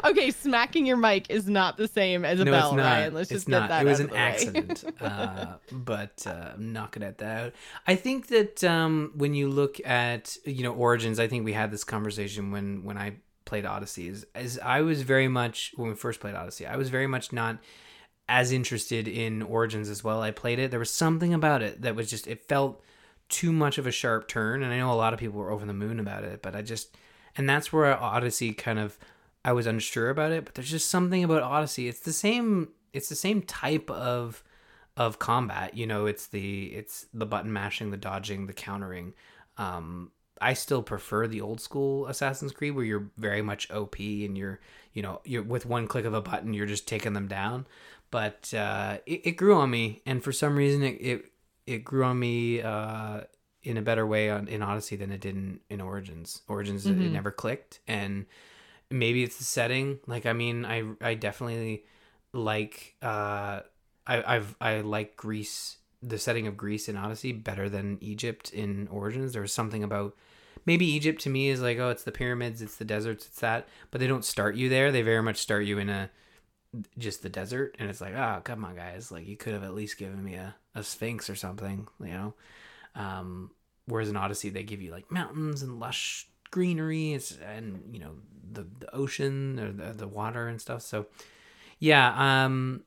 okay, 0.05 0.31
smacking 0.31 0.87
your 0.87 0.97
mic 0.97 1.31
is 1.31 1.49
not 1.49 1.77
the 1.77 1.88
same 1.88 2.25
as 2.25 2.40
a 2.40 2.44
no, 2.44 2.53
bell, 2.53 2.68
it's 2.68 2.77
not. 2.77 2.83
Ryan. 2.83 3.14
Let's 3.14 3.31
it's 3.31 3.44
just 3.44 3.47
get 3.49 3.61
not. 3.61 3.68
that. 3.70 3.87
It 3.87 3.88
was 3.88 4.01
out 4.01 4.01
an 4.01 4.07
of 4.07 4.11
the 4.11 4.16
way. 4.16 4.20
accident, 4.20 4.85
uh, 5.01 5.47
but 5.73 6.27
uh, 6.27 6.53
I'm 6.55 6.73
knocking 6.73 7.03
at 7.03 7.18
that. 7.18 7.55
I 7.87 7.94
think 7.94 8.29
that 8.29 8.62
um, 8.64 9.12
when 9.14 9.35
you 9.35 9.49
look 9.49 9.85
at 9.87 10.37
you 10.44 10.62
know 10.62 10.73
Origins, 10.73 11.18
I 11.18 11.29
think 11.29 11.44
we 11.44 11.53
had 11.53 11.70
this 11.70 11.85
conversation 11.85 12.51
when 12.51 12.85
when 12.85 12.99
I 12.99 13.16
played 13.44 13.64
Odyssey. 13.64 14.09
Is, 14.09 14.27
is 14.35 14.59
I 14.59 14.83
was 14.83 15.03
very 15.03 15.29
much 15.29 15.73
when 15.77 15.88
we 15.88 15.94
first 15.94 16.20
played 16.20 16.35
Odyssey, 16.35 16.66
I 16.66 16.77
was 16.77 16.90
very 16.90 17.07
much 17.07 17.33
not 17.33 17.59
as 18.29 18.53
interested 18.53 19.07
in 19.07 19.43
Origins 19.43 19.89
as 19.89 20.03
well. 20.03 20.23
I 20.23 20.31
played 20.31 20.59
it. 20.59 20.71
There 20.71 20.81
was 20.81 20.91
something 20.91 21.35
about 21.35 21.63
it 21.63 21.83
that 21.83 21.95
was 21.95 22.09
just 22.09 22.27
it 22.27 22.49
felt 22.49 22.83
too 23.29 23.53
much 23.53 23.79
of 23.79 23.87
a 23.87 23.91
sharp 23.91 24.29
turn, 24.29 24.63
and 24.63 24.73
I 24.73 24.79
know 24.79 24.93
a 24.93 24.95
lot 24.95 25.13
of 25.13 25.21
people 25.21 25.39
were 25.39 25.51
over 25.51 25.67
the 25.67 25.73
moon 25.73 26.01
about 26.01 26.25
it, 26.25 26.43
but 26.43 26.55
I 26.55 26.63
just 26.63 26.97
and 27.37 27.49
that's 27.49 27.73
where 27.73 28.01
Odyssey 28.01 28.53
kind 28.53 28.79
of 28.79 28.99
I 29.45 29.53
was 29.53 29.67
unsure 29.67 30.11
about 30.11 30.33
it, 30.33 30.45
but 30.45 30.55
there's 30.55 30.71
just 30.71 30.91
something 30.91 31.23
about 31.23 31.43
Odyssey. 31.43 31.89
It's 31.89 32.01
the 32.01 32.13
same 32.13 32.69
it's 32.93 33.09
the 33.09 33.15
same 33.15 33.43
type 33.43 33.91
of 33.91 34.43
of 34.97 35.19
combat, 35.19 35.77
you 35.77 35.87
know, 35.87 36.07
it's 36.07 36.29
the 36.29 36.67
it's 36.67 37.07
the 37.13 37.27
button 37.27 37.53
mashing, 37.53 37.91
the 37.91 37.97
dodging, 37.97 38.47
the 38.47 38.53
countering. 38.53 39.15
Um 39.59 40.13
I 40.41 40.55
still 40.55 40.83
prefer 40.83 41.27
the 41.27 41.41
old 41.41 41.61
school 41.61 42.07
Assassin's 42.07 42.53
Creed 42.53 42.75
where 42.75 42.85
you're 42.85 43.11
very 43.17 43.43
much 43.43 43.71
OP 43.71 43.99
and 43.99 44.37
you're, 44.37 44.61
you 44.93 45.03
know, 45.03 45.21
you're 45.25 45.43
with 45.43 45.67
one 45.67 45.87
click 45.87 46.05
of 46.05 46.15
a 46.15 46.21
button 46.21 46.55
you're 46.55 46.67
just 46.67 46.89
taking 46.89 47.13
them 47.13 47.29
down. 47.29 47.67
But 48.11 48.53
uh 48.55 48.99
it, 49.07 49.21
it 49.27 49.33
grew 49.33 49.55
on 49.57 49.71
me 49.71 50.03
and 50.07 50.23
for 50.23 50.33
some 50.33 50.57
reason 50.57 50.83
it 50.83 51.01
it, 51.01 51.25
it 51.67 51.79
grew 51.85 52.05
on 52.05 52.19
me 52.19 52.62
uh 52.62 53.23
in 53.62 53.77
a 53.77 53.83
better 53.83 54.07
way 54.07 54.31
on 54.31 54.47
in 54.49 54.62
Odyssey 54.62 54.95
than 54.97 55.11
it 55.11 55.21
did 55.21 55.35
in, 55.35 55.61
in 55.71 55.81
Origins. 55.81 56.43
Origins 56.49 56.87
it 56.87 56.97
Mhm. 56.97 57.11
never 57.12 57.31
clicked 57.31 57.81
and 57.88 58.27
maybe 58.90 59.23
it's 59.25 59.38
the 59.38 59.45
setting 59.45 59.99
like 60.07 60.27
i 60.27 60.33
mean 60.33 60.64
i 60.64 60.85
i 61.01 61.14
definitely 61.14 61.85
like 62.33 62.95
uh 63.03 63.61
i 64.07 64.35
i've 64.37 64.55
i 64.61 64.81
like 64.83 65.17
greece 65.17 65.79
the 66.03 66.19
setting 66.19 66.47
of 66.47 66.57
greece 66.57 66.88
in 66.88 66.97
odyssey 66.97 67.33
better 67.33 67.69
than 67.69 67.97
egypt 68.03 68.51
in 68.53 68.87
origins 68.88 69.33
there 69.33 69.43
was 69.43 69.53
something 69.53 69.83
about 69.83 70.14
maybe 70.67 70.85
egypt 70.85 71.23
to 71.23 71.31
me 71.31 71.49
is 71.49 71.61
like 71.62 71.79
oh 71.79 71.88
it's 71.88 72.05
the 72.05 72.12
pyramids 72.12 72.61
it's 72.61 72.77
the 72.77 72.85
deserts 72.85 73.27
it's 73.27 73.40
that 73.40 73.67
but 73.90 74.01
they 74.01 74.07
don't 74.07 74.25
start 74.25 74.55
you 74.55 74.69
there 74.69 74.93
they 74.93 75.03
very 75.03 75.23
much 75.23 75.38
start 75.38 75.64
you 75.64 75.79
in 75.79 75.88
a 75.88 76.11
just 76.99 77.23
the 77.23 77.29
desert 77.29 77.77
and 77.79 77.89
it's 77.89 78.01
like 78.01 78.15
oh 78.15 78.41
come 78.45 78.65
on 78.65 78.75
guys 78.75 79.11
like 79.11 79.27
you 79.27 79.37
could 79.37 79.53
have 79.53 79.65
at 79.65 79.75
least 79.75 79.99
given 79.99 80.23
me 80.23 80.35
a, 80.35 80.55
a 80.75 80.83
sphinx 80.83 81.29
or 81.31 81.35
something 81.35 81.87
you 82.01 82.09
know 82.09 82.35
um 82.95 83.51
whereas 83.87 84.09
in 84.09 84.17
odyssey 84.17 84.51
they 84.51 84.63
give 84.63 84.83
you 84.83 84.91
like 84.91 85.11
mountains 85.11 85.63
and 85.63 85.79
lush 85.79 86.29
greenery 86.51 87.19
and 87.47 87.83
you 87.93 88.01
know 88.01 88.13
the, 88.53 88.67
the 88.81 88.95
ocean 88.95 89.59
or 89.59 89.73
the, 89.73 89.93
the 89.93 90.09
water 90.09 90.49
and 90.49 90.61
stuff 90.61 90.83
so 90.83 91.07
yeah 91.79 92.45
um 92.45 92.83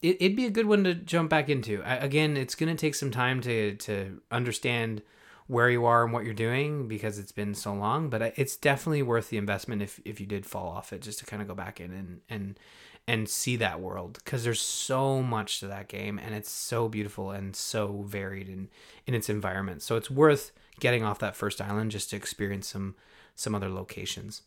it, 0.00 0.16
it'd 0.20 0.36
be 0.36 0.46
a 0.46 0.50
good 0.50 0.66
one 0.66 0.84
to 0.84 0.94
jump 0.94 1.30
back 1.30 1.48
into 1.48 1.82
I, 1.82 1.96
again 1.96 2.36
it's 2.36 2.54
going 2.54 2.74
to 2.74 2.80
take 2.80 2.94
some 2.94 3.10
time 3.10 3.40
to 3.42 3.74
to 3.76 4.20
understand 4.30 5.02
where 5.48 5.70
you 5.70 5.86
are 5.86 6.04
and 6.04 6.12
what 6.12 6.24
you're 6.24 6.34
doing 6.34 6.86
because 6.86 7.18
it's 7.18 7.32
been 7.32 7.54
so 7.54 7.74
long. 7.74 8.08
But 8.08 8.34
it's 8.36 8.56
definitely 8.56 9.02
worth 9.02 9.30
the 9.30 9.38
investment 9.38 9.82
if 9.82 10.00
if 10.04 10.20
you 10.20 10.26
did 10.26 10.46
fall 10.46 10.68
off 10.68 10.92
it, 10.92 11.02
just 11.02 11.18
to 11.18 11.26
kind 11.26 11.42
of 11.42 11.48
go 11.48 11.54
back 11.54 11.80
in 11.80 11.92
and 11.92 12.20
and 12.28 12.60
and 13.08 13.26
see 13.26 13.56
that 13.56 13.80
world 13.80 14.18
because 14.22 14.44
there's 14.44 14.60
so 14.60 15.22
much 15.22 15.60
to 15.60 15.66
that 15.66 15.88
game 15.88 16.20
and 16.22 16.34
it's 16.34 16.50
so 16.50 16.90
beautiful 16.90 17.30
and 17.30 17.56
so 17.56 18.04
varied 18.06 18.48
in 18.50 18.68
in 19.06 19.14
its 19.14 19.30
environment. 19.30 19.80
So 19.82 19.96
it's 19.96 20.10
worth 20.10 20.52
getting 20.78 21.02
off 21.02 21.18
that 21.20 21.34
first 21.34 21.60
island 21.60 21.90
just 21.90 22.10
to 22.10 22.16
experience 22.16 22.68
some 22.68 22.94
some 23.34 23.54
other 23.54 23.70
locations. 23.70 24.42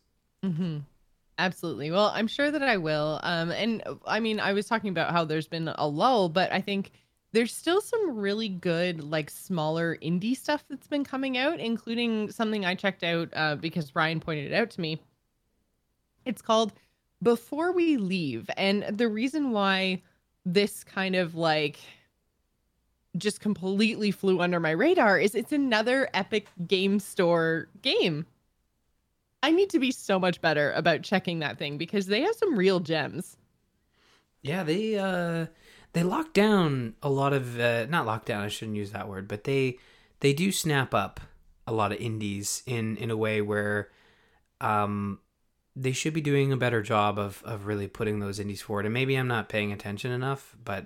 Mm-hmm. 0.45 0.79
Absolutely. 1.39 1.89
Well, 1.89 2.11
I'm 2.13 2.27
sure 2.27 2.51
that 2.51 2.61
I 2.61 2.77
will. 2.77 3.19
Um, 3.23 3.49
and 3.49 3.81
I 4.05 4.19
mean, 4.19 4.39
I 4.39 4.53
was 4.53 4.67
talking 4.67 4.91
about 4.91 5.11
how 5.11 5.25
there's 5.25 5.47
been 5.47 5.67
a 5.67 5.87
lull, 5.87 6.29
but 6.29 6.51
I 6.53 6.61
think 6.61 6.91
there's 7.31 7.53
still 7.53 7.81
some 7.81 8.15
really 8.15 8.49
good, 8.49 9.03
like 9.03 9.31
smaller 9.31 9.97
indie 10.03 10.37
stuff 10.37 10.63
that's 10.69 10.87
been 10.87 11.03
coming 11.03 11.35
out, 11.35 11.59
including 11.59 12.29
something 12.29 12.63
I 12.63 12.75
checked 12.75 13.03
out 13.03 13.29
uh, 13.33 13.55
because 13.55 13.95
ryan 13.95 14.19
pointed 14.19 14.51
it 14.51 14.55
out 14.55 14.69
to 14.71 14.81
me. 14.81 15.01
It's 16.25 16.43
called 16.43 16.73
Before 17.21 17.71
We 17.71 17.97
Leave. 17.97 18.49
And 18.57 18.85
the 18.89 19.07
reason 19.07 19.51
why 19.51 20.01
this 20.45 20.83
kind 20.83 21.15
of 21.15 21.35
like 21.35 21.79
just 23.17 23.41
completely 23.41 24.11
flew 24.11 24.39
under 24.39 24.59
my 24.59 24.71
radar 24.71 25.19
is 25.19 25.35
it's 25.35 25.51
another 25.51 26.09
Epic 26.13 26.47
Game 26.65 26.99
Store 26.99 27.67
game 27.81 28.25
I 29.43 29.51
need 29.51 29.69
to 29.71 29.79
be 29.79 29.91
so 29.91 30.19
much 30.19 30.41
better 30.41 30.71
about 30.73 31.01
checking 31.01 31.39
that 31.39 31.57
thing 31.57 31.77
because 31.77 32.05
they 32.05 32.21
have 32.21 32.35
some 32.35 32.57
real 32.57 32.79
gems. 32.79 33.37
Yeah, 34.41 34.63
they 34.63 34.97
uh 34.97 35.47
they 35.93 36.03
lock 36.03 36.33
down 36.33 36.95
a 37.01 37.09
lot 37.09 37.33
of 37.33 37.59
uh, 37.59 37.85
not 37.87 38.05
lock 38.05 38.25
down, 38.25 38.43
I 38.43 38.47
shouldn't 38.47 38.77
use 38.77 38.91
that 38.91 39.07
word, 39.07 39.27
but 39.27 39.43
they 39.43 39.77
they 40.19 40.33
do 40.33 40.51
snap 40.51 40.93
up 40.93 41.19
a 41.65 41.73
lot 41.73 41.91
of 41.91 41.99
indies 41.99 42.63
in 42.65 42.97
in 42.97 43.09
a 43.09 43.17
way 43.17 43.41
where 43.41 43.89
um 44.59 45.19
they 45.75 45.91
should 45.91 46.13
be 46.13 46.21
doing 46.21 46.51
a 46.51 46.57
better 46.57 46.81
job 46.81 47.17
of 47.17 47.41
of 47.45 47.65
really 47.65 47.87
putting 47.87 48.19
those 48.19 48.39
indies 48.39 48.61
forward. 48.61 48.85
And 48.85 48.93
maybe 48.93 49.15
I'm 49.15 49.27
not 49.27 49.49
paying 49.49 49.71
attention 49.71 50.11
enough, 50.11 50.55
but 50.63 50.85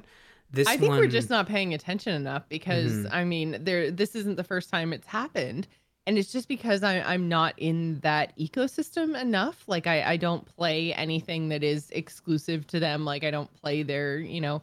this 0.52 0.68
I 0.68 0.78
think 0.78 0.92
one... 0.92 1.00
we're 1.00 1.08
just 1.08 1.30
not 1.30 1.48
paying 1.48 1.74
attention 1.74 2.14
enough 2.14 2.48
because 2.50 2.94
mm-hmm. 2.94 3.14
I 3.14 3.24
mean, 3.24 3.58
there 3.62 3.92
this 3.92 4.16
isn't 4.16 4.36
the 4.36 4.44
first 4.44 4.70
time 4.70 4.94
it's 4.94 5.08
happened 5.08 5.68
and 6.08 6.18
it's 6.18 6.32
just 6.32 6.48
because 6.48 6.84
I, 6.84 7.00
I'm 7.02 7.28
not 7.28 7.56
in 7.58 8.00
that 8.02 8.38
ecosystem 8.38 9.20
enough. 9.20 9.64
Like 9.68 9.88
I, 9.88 10.04
I 10.04 10.18
don't 10.18 10.46
play 10.46 10.94
anything 10.94 11.50
that 11.50 11.64
is 11.64 11.90
exclusive 11.92 12.68
to 12.68 12.80
them. 12.80 13.06
Like 13.06 13.24
I 13.24 13.32
don't 13.32 13.52
play 13.62 13.82
their, 13.82 14.20
you 14.20 14.40
know, 14.40 14.62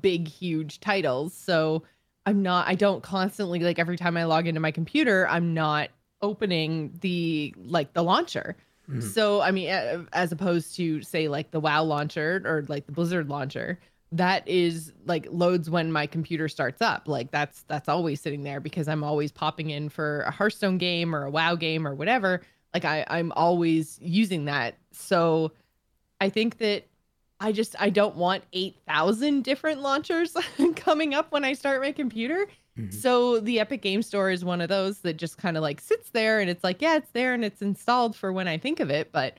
big 0.00 0.28
huge 0.28 0.78
titles. 0.78 1.34
So 1.34 1.82
I'm 2.24 2.42
not. 2.42 2.68
I 2.68 2.76
don't 2.76 3.02
constantly 3.02 3.58
like 3.60 3.78
every 3.78 3.96
time 3.96 4.16
I 4.16 4.24
log 4.24 4.46
into 4.46 4.60
my 4.60 4.70
computer, 4.70 5.26
I'm 5.28 5.54
not 5.54 5.90
opening 6.22 6.96
the 7.00 7.54
like 7.58 7.92
the 7.92 8.02
launcher. 8.02 8.56
Mm-hmm. 8.88 9.00
So 9.00 9.40
I 9.40 9.50
mean, 9.50 9.68
as 10.12 10.32
opposed 10.32 10.76
to 10.76 11.02
say 11.02 11.28
like 11.28 11.50
the 11.50 11.60
WoW 11.60 11.82
launcher 11.82 12.42
or 12.44 12.64
like 12.68 12.86
the 12.86 12.92
Blizzard 12.92 13.28
launcher, 13.28 13.78
that 14.12 14.46
is 14.46 14.92
like 15.04 15.26
loads 15.30 15.68
when 15.68 15.90
my 15.90 16.06
computer 16.06 16.48
starts 16.48 16.80
up. 16.80 17.08
Like 17.08 17.30
that's 17.30 17.62
that's 17.62 17.88
always 17.88 18.20
sitting 18.20 18.42
there 18.42 18.60
because 18.60 18.88
i'm 18.88 19.02
always 19.02 19.32
popping 19.32 19.70
in 19.70 19.88
for 19.88 20.20
a 20.22 20.30
hearthstone 20.30 20.78
game 20.78 21.14
or 21.14 21.24
a 21.24 21.30
wow 21.30 21.54
game 21.54 21.86
or 21.86 21.94
whatever. 21.94 22.42
Like 22.72 22.84
i 22.84 23.04
i'm 23.08 23.32
always 23.32 23.98
using 24.00 24.44
that. 24.46 24.76
So 24.92 25.52
i 26.20 26.28
think 26.28 26.58
that 26.58 26.86
i 27.40 27.52
just 27.52 27.76
i 27.78 27.90
don't 27.90 28.16
want 28.16 28.44
8000 28.52 29.42
different 29.44 29.82
launchers 29.82 30.34
coming 30.76 31.12
up 31.12 31.30
when 31.30 31.44
i 31.44 31.52
start 31.52 31.82
my 31.82 31.92
computer 31.92 32.46
mm-hmm. 32.78 32.90
so 32.90 33.40
the 33.40 33.60
epic 33.60 33.82
game 33.82 34.02
store 34.02 34.30
is 34.30 34.44
one 34.44 34.60
of 34.60 34.68
those 34.68 34.98
that 35.00 35.16
just 35.16 35.38
kind 35.38 35.56
of 35.56 35.62
like 35.62 35.80
sits 35.80 36.10
there 36.10 36.40
and 36.40 36.50
it's 36.50 36.64
like 36.64 36.82
yeah 36.82 36.96
it's 36.96 37.10
there 37.12 37.34
and 37.34 37.44
it's 37.44 37.62
installed 37.62 38.14
for 38.14 38.32
when 38.32 38.48
i 38.48 38.58
think 38.58 38.80
of 38.80 38.90
it 38.90 39.10
but 39.12 39.38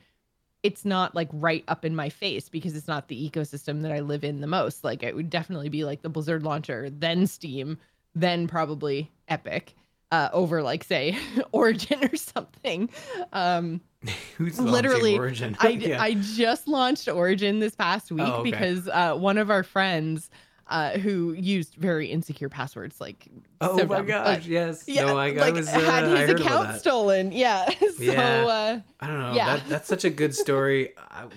it's 0.63 0.85
not 0.85 1.15
like 1.15 1.29
right 1.31 1.63
up 1.67 1.85
in 1.85 1.95
my 1.95 2.09
face 2.09 2.49
because 2.49 2.75
it's 2.75 2.87
not 2.87 3.07
the 3.07 3.29
ecosystem 3.29 3.83
that 3.83 3.91
I 3.91 3.99
live 3.99 4.23
in 4.23 4.41
the 4.41 4.47
most. 4.47 4.83
Like 4.83 5.03
it 5.03 5.15
would 5.15 5.29
definitely 5.29 5.69
be 5.69 5.83
like 5.83 6.01
the 6.01 6.09
Blizzard 6.09 6.43
launcher, 6.43 6.89
then 6.89 7.27
Steam, 7.27 7.77
then 8.15 8.47
probably 8.47 9.11
Epic, 9.27 9.75
uh, 10.11 10.29
over 10.33 10.63
like 10.63 10.83
say 10.83 11.17
Origin 11.51 12.03
or 12.03 12.15
something. 12.15 12.89
Um, 13.33 13.81
Who's 14.37 14.59
literally 14.59 15.17
Origin? 15.17 15.55
I, 15.59 15.67
yeah. 15.69 16.01
I 16.01 16.15
just 16.15 16.67
launched 16.67 17.07
Origin 17.07 17.59
this 17.59 17.75
past 17.75 18.11
week 18.11 18.27
oh, 18.27 18.39
okay. 18.41 18.51
because 18.51 18.87
uh, 18.89 19.15
one 19.15 19.37
of 19.37 19.49
our 19.49 19.63
friends 19.63 20.29
uh, 20.69 20.97
who 20.97 21.33
used 21.33 21.75
very 21.75 22.07
insecure 22.07 22.49
passwords. 22.49 22.99
Like, 22.99 23.27
oh 23.61 23.85
my 23.85 24.01
gosh, 24.01 24.45
yes, 24.45 24.83
yeah, 24.87 25.05
no, 25.05 25.17
I, 25.17 25.31
like, 25.31 25.37
I 25.37 25.51
was 25.51 25.67
uh, 25.67 25.79
had 25.79 26.05
his 26.05 26.29
account 26.39 26.79
stolen. 26.79 27.31
Yeah, 27.31 27.69
so 27.79 27.85
yeah. 27.99 28.45
Uh, 28.45 28.79
I 28.99 29.07
don't 29.07 29.19
know. 29.19 29.33
Yeah, 29.33 29.57
that, 29.57 29.69
that's 29.69 29.87
such 29.87 30.05
a 30.05 30.09
good 30.09 30.35
story. 30.35 30.93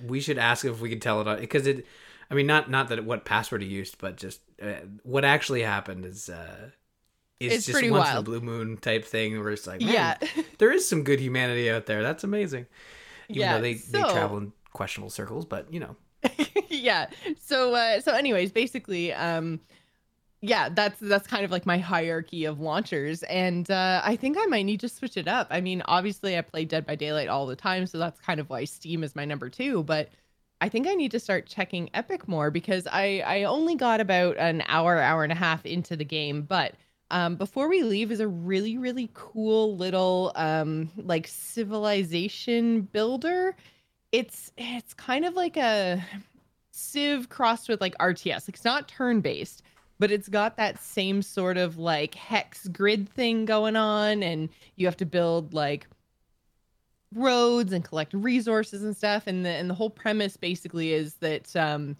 we 0.07 0.21
should 0.21 0.39
ask 0.39 0.65
if 0.65 0.81
we 0.81 0.89
could 0.89 1.03
tell 1.03 1.21
it 1.21 1.41
because 1.41 1.67
it. 1.67 1.87
I 2.31 2.35
mean, 2.35 2.47
not 2.47 2.71
not 2.71 2.89
that 2.91 3.05
what 3.05 3.25
password 3.25 3.63
he 3.63 3.69
used, 3.69 3.99
but 3.99 4.17
just 4.17 4.41
uh, 4.63 4.75
what 5.03 5.25
actually 5.25 5.63
happened 5.63 6.05
is. 6.05 6.29
uh 6.29 6.71
it's, 7.41 7.55
it's 7.55 7.67
just 7.67 7.75
pretty 7.75 7.91
once 7.91 8.05
wild. 8.05 8.29
in 8.29 8.35
a 8.35 8.39
blue 8.39 8.41
moon 8.47 8.77
type 8.77 9.03
thing 9.03 9.41
where 9.41 9.49
it's 9.49 9.67
like, 9.67 9.81
yeah, 9.81 10.19
there 10.59 10.71
is 10.71 10.87
some 10.87 11.05
good 11.05 11.21
humanity 11.21 11.71
out 11.71 11.87
there. 11.87 12.03
That's 12.03 12.23
amazing. 12.23 12.67
Even 13.31 13.41
yeah, 13.41 13.57
though 13.57 13.63
they, 13.63 13.77
so... 13.77 13.93
they 13.93 14.03
travel 14.03 14.37
in 14.37 14.53
questionable 14.75 15.09
circles, 15.09 15.47
but 15.47 15.73
you 15.73 15.81
know. 15.81 15.97
yeah. 16.69 17.09
So 17.39 17.75
uh 17.75 18.01
so 18.01 18.13
anyways, 18.15 18.53
basically 18.53 19.13
um 19.13 19.61
yeah, 20.43 20.71
that's 20.71 21.01
that's 21.01 21.27
kind 21.27 21.45
of 21.45 21.51
like 21.51 21.67
my 21.67 21.79
hierarchy 21.79 22.45
of 22.47 22.61
launchers 22.61 23.23
and 23.25 23.71
uh 23.71 24.03
I 24.05 24.17
think 24.17 24.37
I 24.41 24.47
might 24.47 24.65
need 24.65 24.81
to 24.81 24.89
switch 24.89 25.17
it 25.17 25.29
up. 25.29 25.49
I 25.51 25.61
mean, 25.61 25.83
obviously 25.87 26.37
I 26.39 26.43
play 26.43 26.65
Dead 26.65 26.87
by 26.87 26.97
Daylight 26.97 27.29
all 27.29 27.47
the 27.47 27.57
time, 27.57 27.87
so 27.87 27.99
that's 27.99 28.21
kind 28.21 28.41
of 28.41 28.51
why 28.51 28.65
Steam 28.65 29.05
is 29.05 29.17
my 29.17 29.25
number 29.25 29.51
2, 29.51 29.85
but 29.85 30.11
I 30.61 30.69
think 30.69 30.87
I 30.87 30.95
need 30.95 31.11
to 31.13 31.21
start 31.21 31.47
checking 31.47 31.91
Epic 31.95 32.29
more 32.29 32.51
because 32.51 32.87
I 32.91 33.23
I 33.27 33.45
only 33.45 33.75
got 33.77 34.01
about 34.01 34.37
an 34.39 34.63
hour 34.67 34.99
hour 35.01 35.23
and 35.25 35.33
a 35.33 35.37
half 35.37 35.65
into 35.67 35.97
the 35.97 36.05
game, 36.05 36.43
but 36.43 36.75
um, 37.11 37.37
before 37.37 37.69
we 37.69 37.83
leave 37.83 38.13
is 38.13 38.21
a 38.21 38.29
really 38.29 38.79
really 38.79 39.11
cool 39.15 39.77
little 39.77 40.33
um, 40.37 40.91
like 40.97 41.27
civilization 41.29 42.83
builder 42.83 43.57
it's 44.13 44.53
it's 44.57 44.95
kind 44.95 45.25
of 45.25 45.35
like 45.35 45.57
a 45.57 46.05
Civ 46.73 47.29
crossed 47.29 47.69
with 47.69 47.81
like 47.81 47.97
RTS. 47.99 48.49
Like 48.49 48.57
it's 48.57 48.65
not 48.65 48.89
turn 48.89 49.21
based, 49.21 49.63
but 49.99 50.11
it's 50.11 50.29
got 50.29 50.57
that 50.57 50.81
same 50.81 51.23
sort 51.23 51.57
of 51.57 51.79
like 51.79 52.15
hex 52.15 52.69
grid 52.69 53.09
thing 53.09 53.45
going 53.45 53.77
on, 53.77 54.23
and 54.23 54.49
you 54.77 54.87
have 54.87 54.97
to 54.99 55.07
build 55.07 55.55
like 55.55 55.87
roads 57.15 57.73
and 57.73 57.85
collect 57.85 58.15
resources 58.15 58.83
and 58.83 58.97
stuff. 58.97 59.27
And 59.27 59.45
the 59.45 59.51
and 59.51 59.69
the 59.69 59.75
whole 59.75 59.91
premise 59.91 60.37
basically 60.37 60.93
is 60.93 61.15
that 61.17 61.55
um 61.57 61.97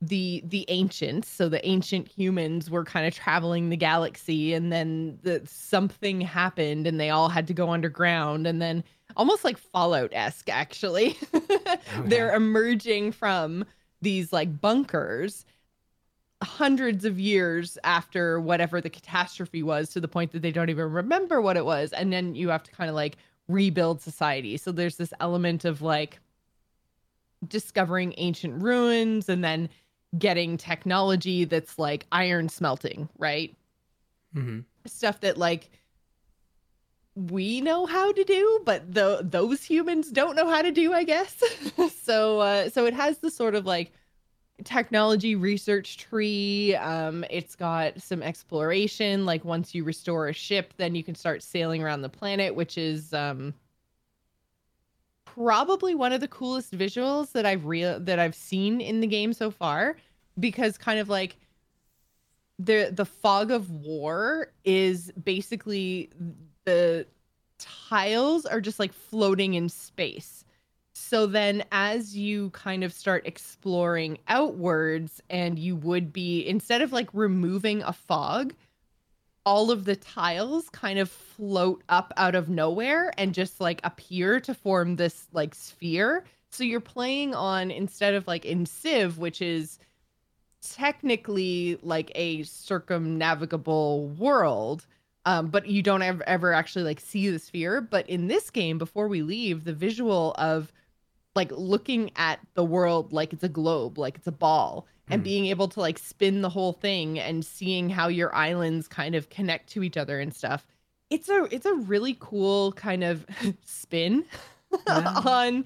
the 0.00 0.42
the 0.46 0.66
ancients 0.68 1.28
so 1.28 1.48
the 1.48 1.64
ancient 1.66 2.08
humans 2.08 2.68
were 2.68 2.84
kind 2.84 3.06
of 3.06 3.14
traveling 3.14 3.70
the 3.70 3.76
galaxy 3.76 4.52
and 4.52 4.70
then 4.70 5.18
the 5.22 5.40
something 5.46 6.20
happened 6.20 6.86
and 6.86 7.00
they 7.00 7.08
all 7.10 7.28
had 7.28 7.46
to 7.46 7.54
go 7.54 7.70
underground 7.70 8.46
and 8.46 8.60
then 8.60 8.84
almost 9.16 9.44
like 9.44 9.58
fallout-esque 9.58 10.48
actually 10.48 11.16
okay. 11.34 11.78
they're 12.04 12.34
emerging 12.34 13.12
from 13.12 13.64
these 14.02 14.32
like 14.32 14.60
bunkers 14.60 15.44
hundreds 16.42 17.04
of 17.04 17.18
years 17.18 17.78
after 17.84 18.40
whatever 18.40 18.80
the 18.80 18.90
catastrophe 18.90 19.62
was 19.62 19.90
to 19.90 20.00
the 20.00 20.08
point 20.08 20.32
that 20.32 20.42
they 20.42 20.50
don't 20.50 20.70
even 20.70 20.90
remember 20.90 21.40
what 21.40 21.56
it 21.56 21.64
was 21.64 21.92
and 21.92 22.12
then 22.12 22.34
you 22.34 22.48
have 22.48 22.62
to 22.62 22.72
kind 22.72 22.90
of 22.90 22.96
like 22.96 23.16
rebuild 23.48 24.00
society 24.00 24.56
so 24.56 24.72
there's 24.72 24.96
this 24.96 25.12
element 25.20 25.64
of 25.64 25.80
like 25.80 26.18
discovering 27.48 28.14
ancient 28.16 28.62
ruins 28.62 29.28
and 29.28 29.44
then 29.44 29.68
getting 30.18 30.56
technology 30.56 31.44
that's 31.44 31.78
like 31.78 32.06
iron 32.12 32.48
smelting, 32.48 33.08
right? 33.18 33.56
Mm-hmm. 34.34 34.60
Stuff 34.86 35.20
that 35.20 35.38
like 35.38 35.70
we 37.14 37.60
know 37.60 37.86
how 37.86 38.12
to 38.12 38.24
do, 38.24 38.60
but 38.64 38.92
the 38.92 39.20
those 39.22 39.62
humans 39.62 40.10
don't 40.10 40.34
know 40.34 40.48
how 40.48 40.62
to 40.62 40.72
do, 40.72 40.92
I 40.92 41.04
guess. 41.04 41.42
so 42.02 42.40
uh, 42.40 42.70
so 42.70 42.86
it 42.86 42.94
has 42.94 43.18
the 43.18 43.30
sort 43.30 43.54
of 43.54 43.66
like 43.66 43.92
technology 44.64 45.34
research 45.36 45.96
tree. 45.96 46.74
Um, 46.76 47.24
it's 47.30 47.54
got 47.54 48.00
some 48.00 48.22
exploration. 48.22 49.26
Like 49.26 49.44
once 49.44 49.74
you 49.74 49.84
restore 49.84 50.28
a 50.28 50.32
ship, 50.32 50.74
then 50.76 50.94
you 50.94 51.04
can 51.04 51.14
start 51.14 51.42
sailing 51.42 51.82
around 51.82 52.02
the 52.02 52.08
planet, 52.08 52.54
which 52.54 52.76
is 52.76 53.14
um 53.14 53.54
probably 55.24 55.94
one 55.94 56.12
of 56.12 56.20
the 56.20 56.28
coolest 56.28 56.72
visuals 56.72 57.32
that 57.32 57.46
I've 57.46 57.64
real 57.64 58.00
that 58.00 58.18
I've 58.18 58.34
seen 58.34 58.80
in 58.80 59.00
the 59.00 59.06
game 59.06 59.32
so 59.32 59.50
far 59.50 59.96
because 60.38 60.78
kind 60.78 60.98
of 60.98 61.08
like 61.08 61.36
the 62.58 62.90
the 62.92 63.04
fog 63.04 63.50
of 63.50 63.70
war 63.70 64.52
is 64.64 65.10
basically 65.12 66.10
the 66.64 67.06
tiles 67.58 68.46
are 68.46 68.60
just 68.60 68.78
like 68.78 68.92
floating 68.92 69.54
in 69.54 69.68
space. 69.68 70.44
So 70.94 71.26
then 71.26 71.64
as 71.72 72.16
you 72.16 72.50
kind 72.50 72.84
of 72.84 72.92
start 72.92 73.26
exploring 73.26 74.18
outwards 74.28 75.20
and 75.28 75.58
you 75.58 75.76
would 75.76 76.12
be 76.12 76.46
instead 76.46 76.82
of 76.82 76.92
like 76.92 77.08
removing 77.12 77.82
a 77.82 77.92
fog, 77.92 78.54
all 79.44 79.70
of 79.70 79.84
the 79.84 79.96
tiles 79.96 80.70
kind 80.70 80.98
of 80.98 81.10
float 81.10 81.82
up 81.88 82.12
out 82.16 82.34
of 82.34 82.48
nowhere 82.48 83.12
and 83.18 83.34
just 83.34 83.60
like 83.60 83.80
appear 83.84 84.40
to 84.40 84.54
form 84.54 84.96
this 84.96 85.26
like 85.32 85.54
sphere. 85.54 86.24
So 86.50 86.64
you're 86.64 86.80
playing 86.80 87.34
on 87.34 87.70
instead 87.70 88.14
of 88.14 88.26
like 88.26 88.44
in 88.44 88.64
Civ, 88.64 89.18
which 89.18 89.42
is 89.42 89.78
technically 90.62 91.78
like 91.82 92.10
a 92.14 92.44
circumnavigable 92.44 94.08
world, 94.10 94.86
um, 95.26 95.48
but 95.48 95.66
you 95.66 95.82
don't 95.82 96.02
ever, 96.02 96.22
ever 96.28 96.52
actually 96.52 96.84
like 96.84 97.00
see 97.00 97.28
the 97.30 97.38
sphere. 97.38 97.80
But 97.80 98.08
in 98.08 98.26
this 98.28 98.50
game, 98.50 98.78
before 98.78 99.08
we 99.08 99.22
leave, 99.22 99.64
the 99.64 99.72
visual 99.72 100.34
of 100.38 100.72
like 101.34 101.50
looking 101.52 102.10
at 102.16 102.38
the 102.54 102.64
world 102.64 103.12
like 103.12 103.32
it's 103.32 103.42
a 103.44 103.48
globe, 103.48 103.98
like 103.98 104.16
it's 104.16 104.26
a 104.26 104.32
ball, 104.32 104.86
and 105.10 105.20
Mm. 105.20 105.24
being 105.24 105.46
able 105.46 105.68
to 105.68 105.80
like 105.80 105.98
spin 105.98 106.40
the 106.42 106.48
whole 106.48 106.72
thing 106.72 107.18
and 107.18 107.44
seeing 107.44 107.90
how 107.90 108.08
your 108.08 108.34
islands 108.34 108.88
kind 108.88 109.14
of 109.14 109.28
connect 109.30 109.68
to 109.70 109.82
each 109.82 109.96
other 109.96 110.20
and 110.20 110.34
stuff. 110.34 110.66
It's 111.10 111.28
a 111.28 111.44
it's 111.50 111.66
a 111.66 111.74
really 111.74 112.16
cool 112.20 112.72
kind 112.72 113.04
of 113.04 113.26
spin 113.64 114.24
Yeah. 114.88 115.12
on 115.24 115.64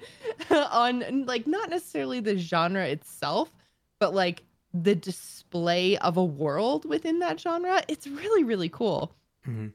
on 0.51 1.25
like 1.25 1.47
not 1.47 1.69
necessarily 1.69 2.19
the 2.19 2.37
genre 2.37 2.85
itself, 2.85 3.51
but 3.99 4.13
like 4.13 4.43
the 4.73 4.95
display 4.95 5.97
of 5.97 6.17
a 6.17 6.23
world 6.23 6.85
within 6.85 7.19
that 7.19 7.39
genre. 7.39 7.81
It's 7.87 8.07
really 8.07 8.43
really 8.43 8.69
cool. 8.69 9.13
Mhm. 9.47 9.73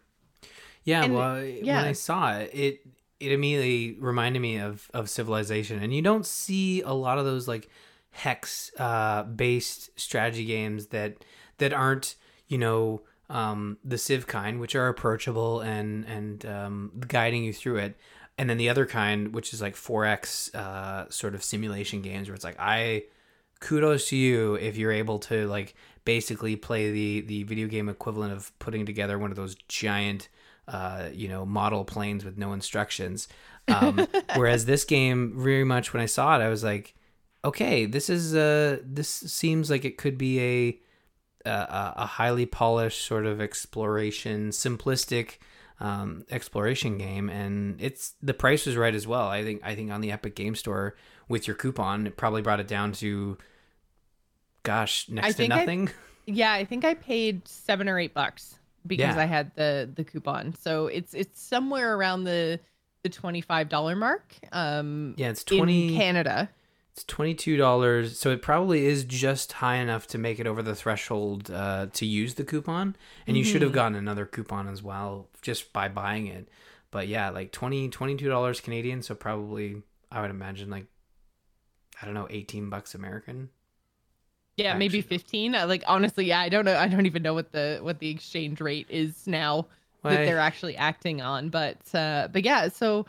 Yeah, 0.85 1.05
And- 1.05 1.15
well, 1.15 1.43
yeah. 1.45 1.77
when 1.77 1.85
I 1.87 1.93
saw 1.93 2.37
it, 2.37 2.51
it 2.53 2.87
it 3.21 3.33
immediately 3.33 3.97
reminded 4.01 4.41
me 4.41 4.59
of 4.59 4.91
of 4.93 5.09
Civilization, 5.09 5.83
and 5.83 5.95
you 5.95 6.03
don't 6.03 6.27
see 6.27 6.83
a 6.83 6.93
lot 6.93 7.19
of 7.19 7.25
those 7.25 7.49
like 7.49 7.69
hex 8.11 8.71
uh, 8.79 9.23
based 9.25 9.91
strategy 9.99 10.45
games 10.45 10.89
that 10.89 11.25
that 11.59 11.73
aren't 11.73 12.17
you 12.49 12.59
know 12.59 13.03
um, 13.31 13.79
the 13.83 13.97
Civ 13.99 14.27
kind, 14.27 14.61
which 14.61 14.75
are 14.75 14.89
approachable 14.89 15.61
and 15.61 16.05
and 16.05 16.45
um, 16.47 16.93
guiding 17.09 17.45
you 17.45 17.53
through 17.53 17.77
it. 17.79 17.97
And 18.37 18.51
then 18.51 18.59
the 18.59 18.69
other 18.69 18.85
kind, 18.85 19.33
which 19.33 19.55
is 19.55 19.63
like 19.63 19.77
4X 19.77 20.53
uh, 20.57 21.09
sort 21.09 21.37
of 21.37 21.45
simulation 21.45 22.03
games, 22.03 22.29
where 22.29 22.35
it's 22.35 22.43
like, 22.45 22.57
I 22.59 23.05
kudos 23.65 24.11
to 24.11 24.17
you 24.17 24.55
if 24.57 24.77
you're 24.77 24.93
able 24.93 25.19
to 25.19 25.47
like 25.49 25.75
basically 26.05 26.55
play 26.55 26.93
the 26.93 27.23
the 27.23 27.43
video 27.45 27.67
game 27.67 27.89
equivalent 27.89 28.33
of 28.33 28.57
putting 28.59 28.85
together 28.85 29.19
one 29.19 29.31
of 29.31 29.37
those 29.37 29.55
giant 29.69 30.29
uh 30.69 31.09
you 31.13 31.29
know 31.29 31.47
model 31.47 31.85
planes 31.85 32.25
with 32.25 32.37
no 32.37 32.53
instructions. 32.53 33.27
Um 33.67 34.07
whereas 34.37 34.67
this 34.67 34.85
game 34.85 35.33
very 35.37 35.65
much 35.65 35.93
when 35.93 36.03
i 36.03 36.07
saw 36.07 36.39
it 36.39 36.43
i 36.43 36.49
was 36.49 36.63
like 36.63 36.95
okay 37.43 37.87
this 37.87 38.11
is 38.11 38.35
uh 38.35 38.79
this 38.85 39.09
seems 39.09 39.71
like 39.71 39.85
it 39.87 39.97
could 39.97 40.19
be 40.19 40.41
a 40.41 40.81
a, 41.49 41.93
a 41.97 42.07
highly 42.07 42.47
polished 42.47 43.05
sort 43.05 43.25
of 43.25 43.41
exploration 43.41 44.51
simplistic 44.51 45.39
um 45.81 46.25
exploration 46.31 46.99
game. 46.99 47.31
And 47.31 47.81
it's 47.81 48.15
the 48.23 48.35
price 48.35 48.67
was 48.67 48.77
right 48.77 48.95
as 48.95 49.07
well. 49.07 49.29
I 49.29 49.43
think 49.43 49.63
i 49.65 49.75
think 49.75 49.91
on 49.91 50.03
the 50.03 50.13
epic 50.13 50.35
game 50.37 50.55
store 50.55 50.97
with 51.29 51.47
your 51.47 51.57
coupon 51.57 52.07
it 52.07 52.19
probably 52.19 52.43
brought 52.43 52.61
it 52.61 52.69
down 52.69 52.93
to 52.93 53.39
gosh 54.65 55.09
next 55.09 55.27
I 55.27 55.31
to 55.31 55.37
think 55.37 55.53
I- 55.53 55.59
nothing 55.61 55.91
Yeah, 56.27 56.53
I 56.53 56.65
think 56.65 56.85
I 56.87 56.95
paid 56.95 57.47
seven 57.47 57.87
or 57.89 57.99
eight 57.99 58.15
bucks 58.15 58.59
because 58.87 59.15
Yeah. 59.17 59.23
I 59.23 59.27
had 59.27 59.55
the 59.55 59.91
the 59.95 60.05
coupon. 60.05 60.55
So 60.55 60.87
it's 60.87 61.13
it's 61.15 61.41
somewhere 61.41 61.95
around 61.97 62.25
the 62.25 62.59
the 63.03 63.11
twenty 63.11 63.43
five 63.43 63.69
dollar 63.69 63.95
mark. 63.95 64.35
Um, 64.51 65.15
yeah 65.19 65.29
it's 65.29 65.45
20 65.45 65.89
in 65.89 65.95
Canada. 65.99 66.49
It's 66.93 67.05
twenty 67.05 67.35
two 67.35 67.57
dollars, 67.59 68.19
so 68.19 68.31
it 68.31 68.41
probably 68.41 68.87
is 68.87 69.05
just 69.05 69.53
high 69.53 69.77
enough 69.77 70.07
to 70.09 70.19
make 70.19 70.39
it 70.41 70.47
over 70.47 70.63
the 70.63 70.75
threshold 70.75 71.51
uh, 71.51 71.89
to 71.93 72.07
use 72.07 72.35
the 72.35 72.45
coupon. 72.45 72.97
And 73.27 73.37
you 73.37 73.45
should 73.45 73.61
have 73.63 73.73
Mhm. 73.73 73.75
gotten 73.75 73.95
another 73.97 74.25
coupon 74.25 74.67
as 74.69 74.83
well 74.83 75.29
just 75.43 75.73
by 75.75 75.89
buying 75.89 76.27
it. 76.29 76.49
But 76.91 77.07
yeah, 77.09 77.29
like 77.31 77.53
20 77.53 77.91
22 77.91 78.29
dollars 78.29 78.61
Canadian, 78.63 79.03
so 79.03 79.15
probably 79.15 79.83
I 80.11 80.23
would 80.23 80.31
imagine 80.31 80.71
like 80.71 80.87
I 82.01 82.07
don't 82.07 82.15
know, 82.15 82.29
eighteen 82.31 82.71
bucks 82.71 82.95
American. 82.95 83.51
Yeah, 84.57 84.75
maybe 84.75 85.01
fifteen. 85.01 85.55
Uh, 85.55 85.67
Like 85.67 85.83
honestly, 85.87 86.27
yeah, 86.27 86.41
I 86.41 86.49
don't 86.49 86.65
know. 86.65 86.77
I 86.77 86.89
don't 86.89 87.07
even 87.07 87.23
know 87.23 87.35
what 87.35 87.53
the 87.53 87.81
what 87.83 87.99
the 87.99 88.11
exchange 88.11 88.61
rate 88.61 88.87
is 88.89 89.27
now 89.27 89.67
that 90.03 90.19
Why- 90.21 90.25
they're 90.25 90.39
actually 90.39 90.77
acting 90.77 91.21
on. 91.21 91.49
But 91.49 91.79
uh, 91.95 92.29
but 92.33 92.45
yeah, 92.45 92.69
so 92.69 93.07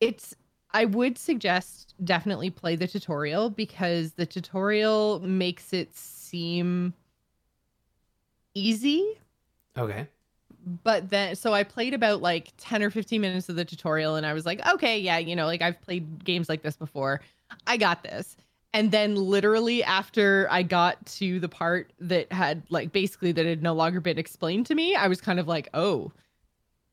it's. 0.00 0.34
I 0.74 0.86
would 0.86 1.18
suggest 1.18 1.94
definitely 2.02 2.48
play 2.48 2.76
the 2.76 2.88
tutorial 2.88 3.50
because 3.50 4.12
the 4.12 4.24
tutorial 4.24 5.20
makes 5.20 5.74
it 5.74 5.94
seem 5.94 6.94
easy 8.54 9.18
okay. 9.78 10.06
but 10.82 11.10
then 11.10 11.34
so 11.34 11.52
i 11.52 11.62
played 11.62 11.94
about 11.94 12.20
like 12.20 12.52
10 12.58 12.82
or 12.82 12.90
15 12.90 13.20
minutes 13.20 13.48
of 13.48 13.56
the 13.56 13.64
tutorial 13.64 14.16
and 14.16 14.26
i 14.26 14.32
was 14.32 14.44
like 14.44 14.66
okay 14.66 14.98
yeah 14.98 15.18
you 15.18 15.34
know 15.34 15.46
like 15.46 15.62
i've 15.62 15.80
played 15.80 16.24
games 16.24 16.48
like 16.48 16.62
this 16.62 16.76
before 16.76 17.20
i 17.66 17.76
got 17.76 18.02
this 18.02 18.36
and 18.74 18.90
then 18.90 19.14
literally 19.14 19.82
after 19.84 20.46
i 20.50 20.62
got 20.62 21.04
to 21.06 21.40
the 21.40 21.48
part 21.48 21.92
that 22.00 22.30
had 22.32 22.62
like 22.70 22.92
basically 22.92 23.32
that 23.32 23.46
had 23.46 23.62
no 23.62 23.72
longer 23.72 24.00
been 24.00 24.18
explained 24.18 24.66
to 24.66 24.74
me 24.74 24.94
i 24.94 25.08
was 25.08 25.20
kind 25.20 25.38
of 25.38 25.48
like 25.48 25.68
oh 25.74 26.10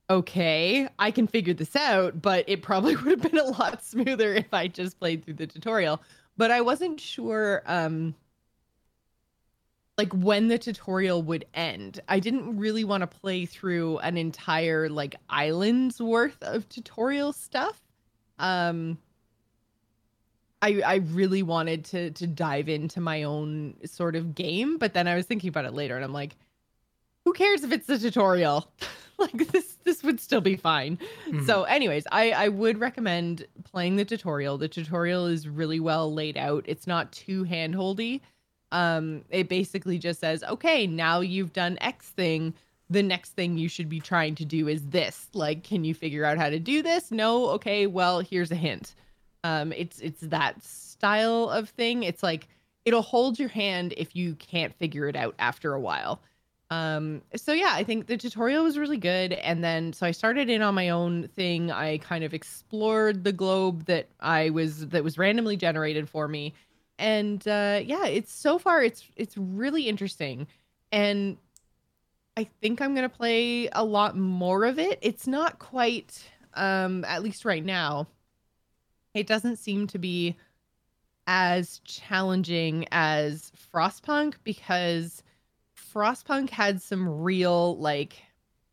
okay 0.10 0.88
i 0.98 1.12
can 1.12 1.28
figure 1.28 1.54
this 1.54 1.76
out 1.76 2.22
but 2.22 2.44
it 2.48 2.62
probably 2.62 2.96
would 2.98 3.22
have 3.22 3.32
been 3.32 3.39
a 3.39 3.44
lot 3.44 3.84
smoother 3.84 4.34
if 4.34 4.54
i 4.54 4.68
just 4.68 5.00
played 5.00 5.24
through 5.24 5.36
the 5.36 5.48
tutorial 5.48 6.02
but 6.38 6.52
i 6.52 6.62
wasn't 6.62 7.00
sure 7.00 7.63
um 7.65 8.13
like 10.00 10.13
when 10.13 10.48
the 10.48 10.58
tutorial 10.58 11.22
would 11.22 11.44
end. 11.54 12.00
I 12.08 12.22
didn't 12.22 12.58
really 12.58 12.86
want 12.86 13.02
to 13.02 13.08
play 13.08 13.46
through 13.46 13.98
an 13.98 14.15
entire 14.15 14.88
like 14.88 15.18
island's 15.30 16.00
worth 16.02 16.42
of 16.42 16.70
tutorial 16.70 17.34
stuff. 17.34 17.82
Um 18.39 18.98
I 20.62 20.82
I 20.86 20.95
really 20.95 21.43
wanted 21.43 21.86
to 21.86 22.12
to 22.12 22.28
dive 22.28 22.69
into 22.69 23.00
my 23.02 23.24
own 23.24 23.76
sort 23.86 24.15
of 24.15 24.36
game, 24.36 24.78
but 24.78 24.93
then 24.93 25.08
I 25.08 25.15
was 25.15 25.26
thinking 25.26 25.50
about 25.50 25.65
it 25.65 25.74
later 25.74 25.95
and 25.95 26.04
I'm 26.04 26.13
like 26.13 26.36
who 27.26 27.34
cares 27.34 27.63
if 27.63 27.72
it's 27.72 27.86
the 27.86 28.00
tutorial? 28.00 28.72
like 29.17 29.52
this 29.52 29.76
this 29.84 30.04
would 30.04 30.19
still 30.19 30.41
be 30.41 30.56
fine. 30.56 30.98
Mhm. 31.28 31.45
So 31.45 31.63
anyways, 31.63 32.06
I 32.12 32.32
I 32.32 32.48
would 32.48 32.80
recommend 32.80 33.45
playing 33.63 33.98
the 33.98 34.06
tutorial. 34.06 34.58
The 34.58 34.67
tutorial 34.67 35.26
is 35.26 35.48
really 35.48 35.80
well 35.80 36.13
laid 36.13 36.38
out. 36.38 36.63
It's 36.67 36.88
not 36.88 37.12
too 37.12 37.45
handholdy 37.45 38.22
um 38.72 39.24
it 39.30 39.50
basically 39.50 39.98
just 39.98 40.19
says 40.19 40.43
okay 40.43 40.86
now 40.86 41.22
you've 41.22 41.54
done 41.54 41.76
x 41.82 42.10
thing 42.10 42.54
the 42.89 43.02
next 43.02 43.32
thing 43.32 43.58
you 43.58 43.67
should 43.67 43.89
be 43.89 44.00
trying 44.00 44.36
to 44.36 44.45
do 44.45 44.67
is 44.67 44.88
this 44.89 45.28
like 45.34 45.63
can 45.63 45.84
you 45.84 45.93
figure 45.95 46.24
out 46.24 46.38
how 46.38 46.50
to 46.50 46.60
do 46.60 46.84
this 46.84 47.10
no 47.10 47.50
okay 47.50 47.88
well 47.88 48.19
here's 48.19 48.52
a 48.52 48.56
hint 48.56 48.93
um 49.43 49.71
it's 49.73 49.99
it's 49.99 50.21
that 50.21 50.63
style 50.63 51.49
of 51.49 51.69
thing. 51.69 52.04
It's 52.04 52.23
like 52.23 52.47
it'll 52.86 53.02
hold 53.02 53.39
your 53.39 53.49
hand 53.49 53.93
if 53.97 54.15
you 54.15 54.36
can't 54.36 54.73
figure 54.75 55.08
it 55.08 55.15
out 55.15 55.36
after 55.39 55.73
a 55.73 55.80
while. 55.80 56.21
Um 56.71 57.21
so 57.36 57.52
yeah 57.52 57.71
i 57.73 57.84
think 57.84 58.08
the 58.08 58.17
tutorial 58.17 58.63
was 58.63 58.78
really 58.78 58.97
good. 58.97 59.34
And 59.34 59.63
then 59.63 59.93
so 59.93 60.06
i 60.06 60.12
started 60.12 60.49
in 60.49 60.62
on 60.62 60.75
my 60.75 60.89
own 60.89 61.28
thing. 61.30 61.71
I 61.71 61.97
kind 61.99 62.23
of 62.23 62.34
explored 62.34 63.23
the 63.23 63.32
globe 63.32 63.86
that 63.86 64.08
i 64.19 64.49
was 64.49 64.88
that 64.89 65.04
was 65.04 65.17
randomly 65.17 65.58
generated 65.58 66.10
for 66.10 66.28
me. 66.28 66.54
And 66.99 67.45
uh 67.47 67.82
yeah 67.84 68.06
it's 68.06 68.32
so 68.34 68.60
far 68.60 68.84
it's 68.84 69.06
it's 69.15 69.38
really 69.38 69.88
interesting. 69.88 70.47
And 70.91 71.38
i 72.38 72.43
think 72.62 72.82
i'm 72.82 72.93
gonna 72.95 73.10
play 73.10 73.69
a 73.71 73.84
lot 73.84 74.17
more 74.17 74.65
of 74.65 74.80
it. 74.80 74.99
It's 75.02 75.28
not 75.28 75.60
quite 75.60 76.30
um 76.56 77.06
at 77.06 77.23
least 77.23 77.45
right 77.45 77.63
now 77.63 78.08
it 79.13 79.28
doesn't 79.28 79.58
seem 79.58 79.88
to 79.88 79.98
be 79.98 80.36
as 81.28 81.80
challenging 81.84 82.88
as 82.91 83.52
frostpunk 83.74 84.36
because 84.43 85.22
frostpunk 85.93 86.50
had 86.50 86.82
some 86.82 87.22
real 87.22 87.78
like 87.78 88.24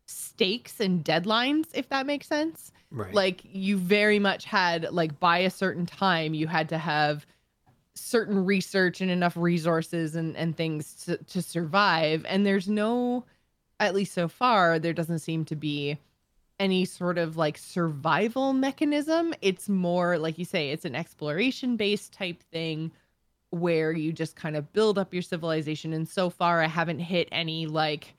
stakes 0.07 0.79
and 0.79 1.03
deadlines 1.03 1.65
if 1.73 1.89
that 1.89 2.05
makes 2.05 2.27
sense 2.27 2.71
right. 2.91 3.13
like 3.13 3.41
you 3.43 3.77
very 3.77 4.19
much 4.19 4.45
had 4.45 4.87
like 4.91 5.19
by 5.19 5.37
a 5.39 5.49
certain 5.49 5.85
time 5.85 6.33
you 6.33 6.47
had 6.47 6.69
to 6.69 6.77
have 6.77 7.25
certain 7.93 8.45
research 8.45 9.01
and 9.01 9.11
enough 9.11 9.35
resources 9.35 10.15
and 10.15 10.35
and 10.37 10.55
things 10.55 10.93
to, 11.05 11.17
to 11.25 11.41
survive 11.41 12.25
and 12.27 12.45
there's 12.45 12.67
no 12.67 13.23
at 13.79 13.93
least 13.93 14.13
so 14.13 14.27
far 14.27 14.79
there 14.79 14.93
doesn't 14.93 15.19
seem 15.19 15.43
to 15.45 15.55
be 15.55 15.97
any 16.59 16.85
sort 16.85 17.17
of 17.17 17.37
like 17.37 17.57
survival 17.57 18.53
mechanism. 18.53 19.33
It's 19.41 19.69
more 19.69 20.17
like 20.17 20.37
you 20.37 20.45
say 20.45 20.71
it's 20.71 20.85
an 20.85 20.95
exploration 20.95 21.77
based 21.77 22.13
type 22.13 22.41
thing 22.51 22.91
where 23.51 23.91
you 23.91 24.11
just 24.11 24.35
kind 24.35 24.55
of 24.55 24.73
build 24.73 24.97
up 24.97 25.13
your 25.13 25.23
civilization. 25.23 25.93
And 25.93 26.07
so 26.07 26.29
far 26.29 26.61
i 26.61 26.67
haven't 26.67 26.99
hit 26.99 27.29
any 27.31 27.67
like 27.67 28.15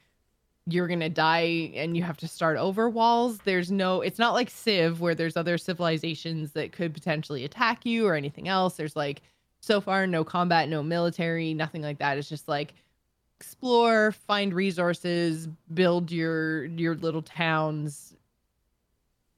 you're 0.67 0.87
gonna 0.87 1.09
die 1.09 1.73
and 1.75 1.97
you 1.97 2.03
have 2.03 2.19
to 2.19 2.29
start 2.29 2.59
over 2.59 2.89
walls. 2.89 3.39
There's 3.39 3.71
no 3.71 4.01
it's 4.03 4.19
not 4.19 4.35
like 4.35 4.51
civ 4.51 5.01
where 5.01 5.15
there's 5.15 5.37
other 5.37 5.59
civilizations 5.59 6.53
that 6.53 6.73
could 6.73 6.95
potentially 6.95 7.45
attack 7.45 7.87
you 7.87 8.07
or 8.07 8.15
anything 8.15 8.49
else. 8.49 8.77
There's 8.77 8.97
like 8.97 9.23
so 9.61 9.81
far 9.81 10.07
no 10.07 10.25
combat 10.25 10.69
no 10.69 10.83
military 10.83 11.55
nothing 11.55 11.83
like 11.83 11.99
that. 11.99 12.19
It's 12.19 12.29
just 12.29 12.49
like 12.49 12.75
explore, 13.41 14.13
find 14.13 14.53
resources, 14.53 15.49
build 15.73 16.11
your 16.11 16.67
your 16.67 16.97
little 16.97 17.23
towns, 17.23 18.15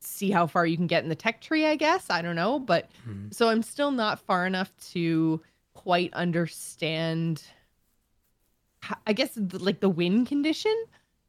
see 0.01 0.31
how 0.31 0.47
far 0.47 0.67
you 0.67 0.77
can 0.77 0.87
get 0.87 1.03
in 1.03 1.09
the 1.09 1.15
tech 1.15 1.41
tree, 1.41 1.67
I 1.67 1.77
guess. 1.77 2.09
I 2.11 2.23
don't 2.23 2.37
know, 2.37 2.59
but 2.59 2.89
Mhm. 3.09 3.33
so 3.35 3.49
I'm 3.49 3.63
still 3.63 3.91
not 3.91 4.19
far 4.21 4.47
enough 4.47 4.73
to 4.93 5.41
quite 5.75 6.13
understand 6.15 7.43
I 9.07 9.13
guess 9.13 9.37
like 9.53 9.81
the 9.81 9.89
win 9.89 10.25
condition. 10.27 10.75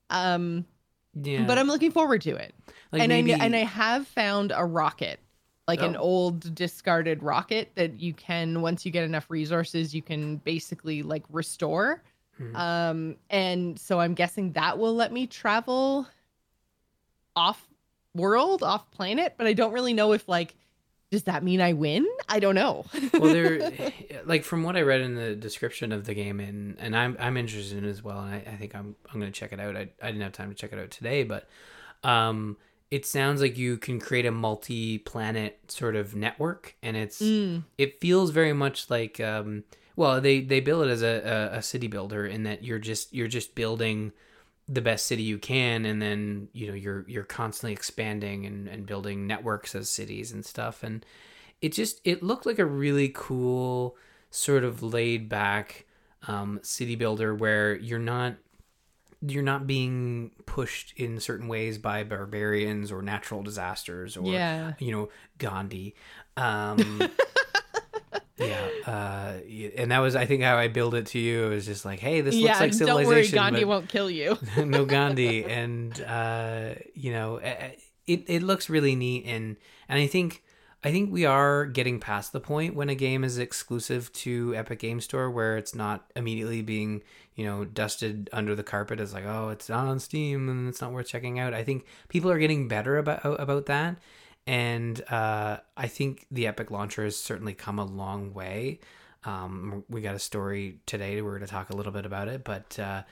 Um 0.10 0.66
Yeah. 1.14 1.46
but 1.46 1.58
I'm 1.58 1.68
looking 1.68 1.92
forward 1.92 2.22
to 2.22 2.36
it. 2.36 2.56
like 2.92 3.02
and 3.02 3.10
maybe, 3.10 3.34
I 3.34 3.38
and 3.46 3.56
I 3.56 3.60
have 3.66 4.08
found 4.08 4.52
a 4.56 4.66
rocket, 4.66 5.20
like 5.68 5.82
an 5.82 5.96
Oh. 5.98 6.00
old 6.02 6.56
discarded 6.56 7.22
rocket 7.22 7.72
that 7.76 8.00
you 8.00 8.14
can 8.14 8.62
once 8.62 8.86
you 8.86 8.92
get 8.92 9.04
enough 9.04 9.30
resources, 9.30 9.94
you 9.94 10.02
can 10.02 10.38
basically 10.38 11.04
like 11.04 11.24
restore. 11.30 12.02
Mhm. 12.40 12.56
Um, 12.56 13.16
and 13.30 13.78
so 13.80 14.00
I'm 14.00 14.14
guessing 14.14 14.54
that 14.54 14.78
will 14.80 14.96
let 14.96 15.12
me 15.12 15.28
travel 15.28 16.08
off 17.36 17.68
world, 18.16 18.64
off 18.64 18.90
planet, 18.92 19.36
but 19.38 19.48
I 19.48 19.54
don't 19.54 19.74
really 19.74 19.94
know 19.94 20.14
if 20.14 20.28
like 20.28 20.56
does 21.12 21.24
that 21.24 21.44
mean 21.44 21.60
I 21.60 21.74
win? 21.74 22.08
I 22.30 22.40
don't 22.40 22.56
know. 22.56 22.86
well 23.20 23.34
there 23.34 23.92
like 24.26 24.46
from 24.46 24.64
what 24.64 24.78
i 24.78 24.82
read 24.82 25.02
in 25.02 25.16
the 25.16 25.36
description 25.36 25.92
of 25.92 26.06
the 26.06 26.14
game 26.14 26.40
and 26.40 26.78
and 26.80 26.96
i'm 26.96 27.18
i'm 27.20 27.36
interested 27.36 27.78
in 27.78 27.86
it 27.86 27.90
as 27.90 28.02
well 28.02 28.20
and 28.22 28.34
i, 28.34 28.38
I 28.38 28.56
think 28.56 28.74
i'm 28.76 28.96
i'm 29.12 29.20
gonna 29.20 29.32
check 29.32 29.52
it 29.52 29.60
out 29.60 29.76
I, 29.76 29.90
I 30.02 30.08
didn't 30.08 30.22
have 30.22 30.32
time 30.32 30.50
to 30.50 30.56
check 30.56 30.72
it 30.72 30.80
out 30.80 30.90
today 30.90 31.24
but 31.24 31.50
um 32.04 32.58
it 32.90 33.06
sounds 33.06 33.42
like 33.42 33.58
you 33.58 33.78
can 33.78 34.00
create 34.00 34.26
a 34.26 34.32
multi-planet 34.32 35.60
sort 35.72 35.96
of 35.96 36.16
network 36.16 36.76
and 36.82 36.98
it's 36.98 37.22
Mm, 37.22 37.64
it 37.78 38.00
feels 38.02 38.32
very 38.32 38.54
much 38.54 38.90
like 38.90 39.20
um 39.20 39.64
well 39.96 40.22
they 40.22 40.42
they 40.42 40.60
build 40.60 40.88
it 40.88 40.92
as 40.92 41.02
a, 41.02 41.50
a, 41.54 41.58
a 41.58 41.62
city 41.62 41.88
builder 41.88 42.26
in 42.26 42.44
that 42.44 42.64
you're 42.64 42.80
just 42.80 43.14
you're 43.14 43.28
just 43.28 43.56
building 43.56 44.12
the 44.72 44.82
best 44.82 45.06
city 45.06 45.24
you 45.24 45.38
can 45.38 45.86
and 45.86 46.02
then 46.02 46.48
you 46.54 46.68
know 46.68 46.74
you're 46.74 47.04
you're 47.08 47.24
constantly 47.26 47.74
expanding 47.74 48.46
and, 48.46 48.70
and 48.70 48.86
building 48.86 49.28
networks 49.28 49.76
as 49.76 49.90
cities 49.90 50.32
and 50.32 50.46
stuff 50.46 50.82
and 50.82 51.06
it 51.62 51.74
just 51.74 52.00
it 52.06 52.24
looked 52.24 52.46
like 52.46 52.58
a 52.58 52.66
really 52.66 53.12
cool 53.14 53.98
sort 54.30 54.64
of 54.64 54.82
laid 54.82 55.28
back 55.28 55.86
um, 56.28 56.60
city 56.64 56.96
builder 56.96 57.36
where 57.36 57.76
you're 57.76 58.00
not 58.00 58.36
you're 59.28 59.44
not 59.44 59.68
being 59.68 60.32
pushed 60.46 60.94
in 60.98 61.20
certain 61.20 61.48
ways 61.48 61.78
by 61.78 62.04
barbarians 62.04 62.92
or 62.92 63.02
natural 63.02 63.44
disasters 63.44 64.16
or 64.16 64.32
yeah. 64.32 64.74
you 64.80 64.92
know 64.92 65.10
Gandhi. 65.38 65.96
Um, 66.38 67.10
yeah, 68.38 68.68
uh, 68.86 69.34
and 69.78 69.92
that 69.92 70.00
was 70.00 70.16
I 70.16 70.26
think 70.26 70.44
how 70.44 70.58
I 70.58 70.68
build 70.68 70.96
it 70.96 71.08
to 71.08 71.20
you. 71.20 71.46
It 71.46 71.50
was 71.50 71.66
just 71.66 71.86
like, 71.86 72.00
hey, 72.00 72.22
this 72.22 72.36
yeah, 72.36 72.50
looks 72.50 72.60
like 72.60 72.74
civilization. 72.74 73.36
don't 73.36 73.44
worry, 73.44 73.52
Gandhi 73.52 73.66
won't 73.66 73.90
kill 73.90 74.10
you. 74.10 74.38
no 74.58 74.86
Gandhi, 74.86 75.46
and 75.46 76.00
uh, 76.02 76.76
you 76.94 77.12
know, 77.12 77.38
it 77.38 77.80
it 78.28 78.44
looks 78.44 78.70
really 78.70 78.96
neat, 78.96 79.26
and 79.26 79.58
and 79.88 80.00
I 80.00 80.08
think. 80.08 80.44
I 80.84 80.92
think 80.92 81.12
we 81.12 81.26
are 81.26 81.68
getting 81.68 82.00
past 82.00 82.34
the 82.34 82.40
point 82.40 82.76
when 82.76 82.90
a 82.90 82.96
game 82.96 83.24
is 83.24 83.38
exclusive 83.38 84.12
to 84.14 84.56
Epic 84.56 84.80
Game 84.80 85.00
Store 85.00 85.30
where 85.30 85.56
it's 85.56 85.76
not 85.76 86.10
immediately 86.16 86.64
being, 86.64 87.04
you 87.36 87.46
know, 87.46 87.66
dusted 87.66 88.32
under 88.34 88.56
the 88.56 88.64
carpet 88.64 89.00
as 89.00 89.14
like, 89.14 89.26
oh, 89.26 89.50
it's 89.50 89.70
not 89.70 89.86
on 89.86 90.00
Steam 90.00 90.50
and 90.50 90.68
it's 90.68 90.82
not 90.82 90.92
worth 90.92 91.08
checking 91.08 91.38
out. 91.38 91.54
I 91.54 91.64
think 91.64 91.86
people 92.10 92.32
are 92.32 92.40
getting 92.40 92.68
better 92.68 92.98
about 92.98 93.22
about 93.24 93.68
that, 93.68 93.98
and 94.48 95.02
uh, 95.10 95.58
I 95.78 95.88
think 95.88 96.26
the 96.32 96.48
Epic 96.48 96.72
launcher 96.72 97.04
has 97.04 97.18
certainly 97.18 97.54
come 97.54 97.80
a 97.80 97.86
long 97.86 98.34
way. 98.34 98.80
Um, 99.24 99.84
we 99.88 100.02
got 100.02 100.16
a 100.16 100.20
story 100.20 100.80
today. 100.86 101.22
We're 101.22 101.38
going 101.38 101.42
to 101.42 101.48
talk 101.48 101.70
a 101.70 101.76
little 101.76 101.92
bit 101.92 102.06
about 102.06 102.28
it, 102.28 102.44
but 102.44 102.78
uh, 102.80 103.04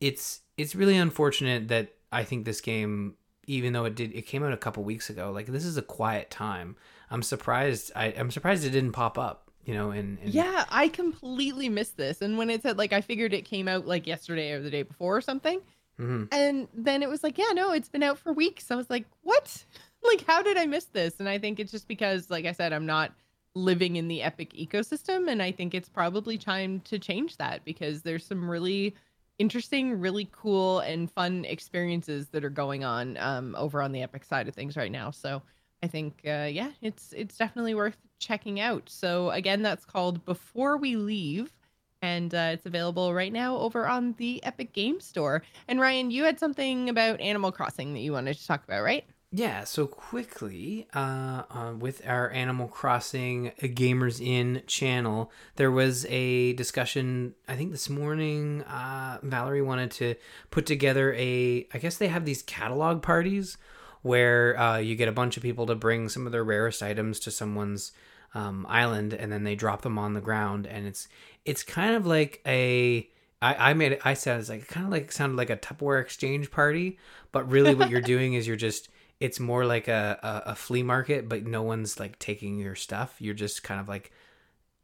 it's 0.00 0.40
it's 0.56 0.74
really 0.74 0.96
unfortunate 0.96 1.68
that 1.68 1.94
I 2.12 2.24
think 2.24 2.44
this 2.44 2.60
game, 2.60 3.14
even 3.46 3.72
though 3.72 3.84
it 3.84 3.94
did, 3.94 4.14
it 4.14 4.22
came 4.22 4.42
out 4.42 4.52
a 4.52 4.56
couple 4.58 4.84
weeks 4.84 5.08
ago. 5.08 5.30
Like 5.32 5.46
this 5.46 5.64
is 5.64 5.76
a 5.76 5.82
quiet 5.82 6.30
time. 6.30 6.76
I'm 7.10 7.22
surprised. 7.22 7.92
I, 7.96 8.06
I'm 8.06 8.30
surprised 8.30 8.64
it 8.64 8.70
didn't 8.70 8.92
pop 8.92 9.18
up. 9.18 9.50
You 9.64 9.74
know, 9.74 9.90
and, 9.90 10.18
in 10.20 10.30
Yeah, 10.30 10.64
I 10.68 10.86
completely 10.86 11.68
missed 11.68 11.96
this. 11.96 12.22
And 12.22 12.38
when 12.38 12.50
it 12.50 12.62
said 12.62 12.78
like 12.78 12.92
I 12.92 13.00
figured 13.00 13.32
it 13.32 13.44
came 13.44 13.66
out 13.66 13.86
like 13.86 14.06
yesterday 14.06 14.52
or 14.52 14.60
the 14.60 14.70
day 14.70 14.82
before 14.82 15.16
or 15.16 15.20
something. 15.20 15.60
Mhm. 15.98 16.28
And 16.30 16.68
then 16.74 17.02
it 17.02 17.08
was 17.08 17.24
like, 17.24 17.38
yeah, 17.38 17.52
no, 17.54 17.72
it's 17.72 17.88
been 17.88 18.02
out 18.02 18.18
for 18.18 18.32
weeks. 18.32 18.70
I 18.70 18.76
was 18.76 18.90
like, 18.90 19.06
what? 19.22 19.64
Like, 20.02 20.24
how 20.26 20.42
did 20.42 20.56
I 20.56 20.66
miss 20.66 20.84
this? 20.86 21.18
And 21.18 21.28
I 21.28 21.38
think 21.38 21.58
it's 21.58 21.72
just 21.72 21.88
because, 21.88 22.30
like 22.30 22.46
I 22.46 22.52
said, 22.52 22.72
I'm 22.72 22.86
not 22.86 23.12
living 23.54 23.96
in 23.96 24.08
the 24.08 24.22
Epic 24.22 24.52
ecosystem. 24.52 25.30
And 25.30 25.42
I 25.42 25.50
think 25.50 25.74
it's 25.74 25.88
probably 25.88 26.38
time 26.38 26.80
to 26.80 26.98
change 26.98 27.36
that 27.38 27.64
because 27.64 28.02
there's 28.02 28.24
some 28.24 28.48
really 28.48 28.94
interesting, 29.38 29.98
really 29.98 30.28
cool, 30.32 30.80
and 30.80 31.10
fun 31.10 31.44
experiences 31.44 32.28
that 32.28 32.44
are 32.44 32.50
going 32.50 32.84
on 32.84 33.16
um, 33.18 33.54
over 33.56 33.82
on 33.82 33.92
the 33.92 34.02
Epic 34.02 34.24
side 34.24 34.48
of 34.48 34.54
things 34.54 34.76
right 34.76 34.92
now. 34.92 35.10
So 35.10 35.42
I 35.82 35.88
think, 35.88 36.20
uh, 36.26 36.48
yeah, 36.50 36.70
it's 36.80 37.12
it's 37.12 37.36
definitely 37.36 37.74
worth 37.74 37.96
checking 38.18 38.60
out. 38.60 38.88
So 38.88 39.30
again, 39.30 39.62
that's 39.62 39.84
called 39.84 40.24
Before 40.24 40.76
We 40.76 40.96
Leave. 40.96 41.52
And 42.02 42.34
uh, 42.34 42.50
it's 42.52 42.66
available 42.66 43.14
right 43.14 43.32
now 43.32 43.56
over 43.56 43.88
on 43.88 44.14
the 44.18 44.44
Epic 44.44 44.72
Game 44.72 45.00
Store. 45.00 45.42
And 45.66 45.80
Ryan, 45.80 46.10
you 46.10 46.24
had 46.24 46.38
something 46.38 46.90
about 46.90 47.20
Animal 47.20 47.50
Crossing 47.50 47.94
that 47.94 48.00
you 48.00 48.12
wanted 48.12 48.36
to 48.36 48.46
talk 48.46 48.62
about, 48.64 48.82
right? 48.82 49.04
Yeah, 49.36 49.64
so 49.64 49.86
quickly, 49.86 50.88
uh, 50.94 51.42
uh, 51.50 51.74
with 51.78 52.00
our 52.06 52.30
Animal 52.30 52.68
Crossing 52.68 53.52
Gamers 53.60 54.18
Inn 54.18 54.62
channel, 54.66 55.30
there 55.56 55.70
was 55.70 56.06
a 56.08 56.54
discussion. 56.54 57.34
I 57.46 57.54
think 57.54 57.70
this 57.70 57.90
morning, 57.90 58.62
uh, 58.62 59.18
Valerie 59.22 59.60
wanted 59.60 59.90
to 59.90 60.14
put 60.50 60.64
together 60.64 61.12
a. 61.12 61.68
I 61.74 61.76
guess 61.76 61.98
they 61.98 62.08
have 62.08 62.24
these 62.24 62.40
catalog 62.40 63.02
parties 63.02 63.58
where 64.00 64.58
uh, 64.58 64.78
you 64.78 64.96
get 64.96 65.06
a 65.06 65.12
bunch 65.12 65.36
of 65.36 65.42
people 65.42 65.66
to 65.66 65.74
bring 65.74 66.08
some 66.08 66.24
of 66.24 66.32
their 66.32 66.42
rarest 66.42 66.82
items 66.82 67.20
to 67.20 67.30
someone's 67.30 67.92
um, 68.32 68.64
island, 68.70 69.12
and 69.12 69.30
then 69.30 69.44
they 69.44 69.54
drop 69.54 69.82
them 69.82 69.98
on 69.98 70.14
the 70.14 70.22
ground, 70.22 70.66
and 70.66 70.86
it's 70.86 71.08
it's 71.44 71.62
kind 71.62 71.94
of 71.94 72.06
like 72.06 72.40
a. 72.46 73.06
I, 73.42 73.72
I 73.72 73.74
made 73.74 73.92
it. 73.92 74.00
I 74.02 74.14
said 74.14 74.40
it's 74.40 74.48
like 74.48 74.66
kind 74.66 74.86
of 74.86 74.92
like 74.92 75.12
sounded 75.12 75.36
like 75.36 75.50
a 75.50 75.58
Tupperware 75.58 76.00
exchange 76.00 76.50
party, 76.50 76.98
but 77.32 77.50
really 77.50 77.74
what 77.74 77.90
you're 77.90 78.00
doing 78.14 78.32
is 78.32 78.46
you're 78.46 78.56
just 78.56 78.88
it's 79.20 79.40
more 79.40 79.64
like 79.64 79.88
a, 79.88 80.18
a, 80.46 80.50
a 80.50 80.54
flea 80.54 80.82
market, 80.82 81.28
but 81.28 81.46
no 81.46 81.62
one's 81.62 81.98
like 81.98 82.18
taking 82.18 82.58
your 82.58 82.74
stuff. 82.74 83.16
You're 83.18 83.34
just 83.34 83.62
kind 83.62 83.80
of 83.80 83.88
like 83.88 84.12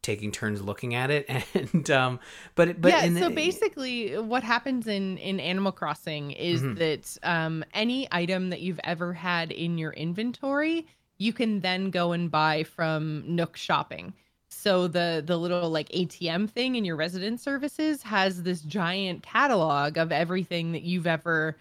taking 0.00 0.32
turns 0.32 0.60
looking 0.60 0.94
at 0.94 1.10
it, 1.10 1.28
and 1.54 1.90
um, 1.90 2.18
but 2.54 2.68
it- 2.68 2.80
but 2.80 2.90
yeah. 2.92 3.20
so 3.20 3.30
basically, 3.30 4.18
what 4.18 4.42
happens 4.42 4.86
in 4.86 5.18
in 5.18 5.38
Animal 5.38 5.72
Crossing 5.72 6.32
is 6.32 6.62
Mhm. 6.62 6.78
that 6.78 7.18
um, 7.28 7.64
any 7.74 8.08
item 8.10 8.50
that 8.50 8.60
you've 8.60 8.80
ever 8.84 9.12
had 9.12 9.52
in 9.52 9.78
your 9.78 9.92
inventory, 9.92 10.86
you 11.18 11.32
can 11.32 11.60
then 11.60 11.90
go 11.90 12.12
and 12.12 12.30
buy 12.30 12.64
from 12.64 13.22
Nook 13.26 13.56
Shopping. 13.56 14.12
So 14.48 14.86
the 14.88 15.22
the 15.24 15.36
little 15.38 15.70
like 15.70 15.88
ATM 15.90 16.50
thing 16.50 16.74
in 16.74 16.84
your 16.84 16.96
resident 16.96 17.40
services 17.40 18.02
has 18.02 18.42
this 18.42 18.60
giant 18.62 19.22
catalog 19.22 19.96
of 19.98 20.10
everything 20.10 20.72
that 20.72 20.82
you've 20.82 21.06
ever 21.06 21.56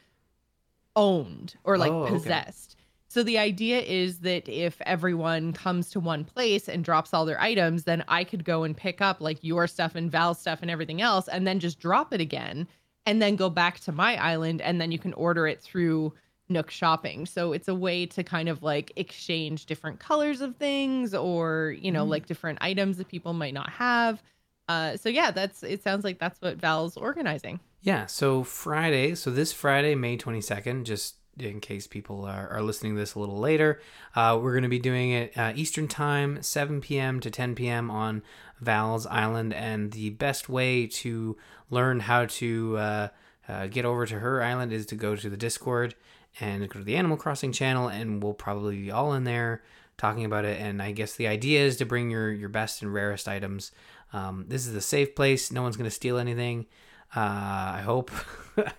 owned 0.96 1.56
or 1.64 1.78
like 1.78 1.92
Oh, 1.92 2.04
okay. 2.04 2.14
possessed. 2.14 2.76
So 3.08 3.24
the 3.24 3.38
idea 3.38 3.82
is 3.82 4.20
that 4.20 4.48
if 4.48 4.80
everyone 4.86 5.52
comes 5.52 5.90
to 5.92 6.00
one 6.00 6.24
place 6.24 6.70
and 6.70 6.84
drops 6.84 7.14
all 7.14 7.26
their 7.26 7.42
items, 7.42 7.84
then 7.84 8.04
I 8.08 8.24
could 8.24 8.46
go 8.46 8.64
and 8.64 8.76
pick 8.76 9.02
up 9.02 9.20
like 9.20 9.38
your 9.44 9.68
stuff 9.68 9.96
and 9.96 10.10
Val's 10.10 10.40
stuff 10.40 10.60
and 10.62 10.72
everything 10.72 11.02
else 11.02 11.28
and 11.28 11.46
then 11.46 11.60
just 11.60 11.80
drop 11.80 12.14
it 12.14 12.22
again 12.22 12.68
and 13.06 13.22
then 13.22 13.36
go 13.36 13.50
back 13.50 13.80
to 13.82 13.92
my 13.92 14.16
island 14.16 14.62
and 14.62 14.80
then 14.80 14.92
you 14.94 15.00
can 15.00 15.12
order 15.14 15.46
it 15.46 15.60
through 15.62 16.14
Nook 16.48 16.70
shopping. 16.72 17.26
So 17.26 17.52
it's 17.54 17.68
a 17.68 17.76
way 17.76 18.06
to 18.08 18.24
kind 18.24 18.48
of 18.48 18.64
like 18.64 18.92
exchange 18.96 19.66
different 19.66 20.00
colors 20.00 20.40
of 20.42 20.56
things 20.58 21.14
or, 21.14 21.76
you 21.80 21.92
know, 21.92 22.06
Mm. 22.06 22.10
like 22.10 22.26
different 22.28 22.60
items 22.62 22.98
that 22.98 23.08
people 23.10 23.34
might 23.34 23.54
not 23.54 23.70
have. 23.72 24.22
Uh, 24.70 24.96
so 24.96 25.10
yeah, 25.10 25.32
that's 25.32 25.64
it 25.64 25.84
sounds 25.84 26.04
like 26.06 26.18
that's 26.20 26.40
what 26.42 26.58
Val's 26.58 26.96
organizing. 26.96 27.60
Yeah, 27.84 28.06
so 28.06 28.44
Friday, 28.44 29.16
so 29.16 29.32
this 29.32 29.52
Friday, 29.52 29.96
May 29.96 30.16
22nd, 30.16 30.84
just 30.84 31.16
in 31.40 31.60
case 31.60 31.88
people 31.88 32.26
are, 32.26 32.48
are 32.50 32.62
listening 32.62 32.94
to 32.94 33.00
this 33.00 33.16
a 33.16 33.20
little 33.20 33.40
later, 33.40 33.82
uh, 34.16 34.38
we're 34.40 34.52
going 34.52 34.62
to 34.62 34.70
be 34.70 34.78
doing 34.78 35.10
it 35.10 35.36
uh, 35.36 35.52
Eastern 35.56 35.88
Time, 35.88 36.44
7 36.44 36.80
p.m. 36.82 37.20
to 37.22 37.32
10 37.32 37.56
p.m. 37.56 37.90
on 37.90 38.22
Val's 38.60 39.08
Island. 39.08 39.52
And 39.52 39.92
the 39.94 40.12
best 40.12 40.48
way 40.48 40.86
to 40.86 41.36
learn 41.72 42.02
how 42.02 42.26
to 42.26 42.78
uh, 42.78 43.08
uh, 43.50 43.66
get 43.66 43.84
over 43.84 44.06
to 44.06 44.20
her 44.20 44.44
island 44.44 44.72
is 44.72 44.86
to 44.88 44.96
go 44.96 45.16
to 45.16 45.28
the 45.28 45.38
Discord 45.38 45.96
and 46.40 46.70
go 46.70 46.80
to 46.80 46.86
the 46.86 46.98
Animal 46.98 47.18
Crossing 47.18 47.52
channel, 47.52 47.88
and 47.88 48.22
we'll 48.22 48.36
probably 48.36 48.80
be 48.80 48.92
all 48.92 49.14
in 49.14 49.24
there 49.24 49.64
talking 49.98 50.24
about 50.24 50.46
it. 50.46 50.62
And 50.62 50.84
I 50.84 50.92
guess 50.92 51.16
the 51.16 51.28
idea 51.28 51.66
is 51.66 51.78
to 51.78 51.86
bring 51.88 52.12
your, 52.12 52.32
your 52.32 52.50
best 52.50 52.84
and 52.84 52.94
rarest 52.94 53.28
items. 53.28 53.72
Um, 54.14 54.46
this 54.48 54.68
is 54.68 54.76
a 54.76 54.82
safe 54.82 55.16
place, 55.16 55.52
no 55.52 55.64
one's 55.64 55.78
going 55.78 55.90
to 55.90 55.96
steal 55.96 56.20
anything. 56.20 56.68
Uh, 57.16 57.20
I 57.20 57.82
hope. 57.84 58.12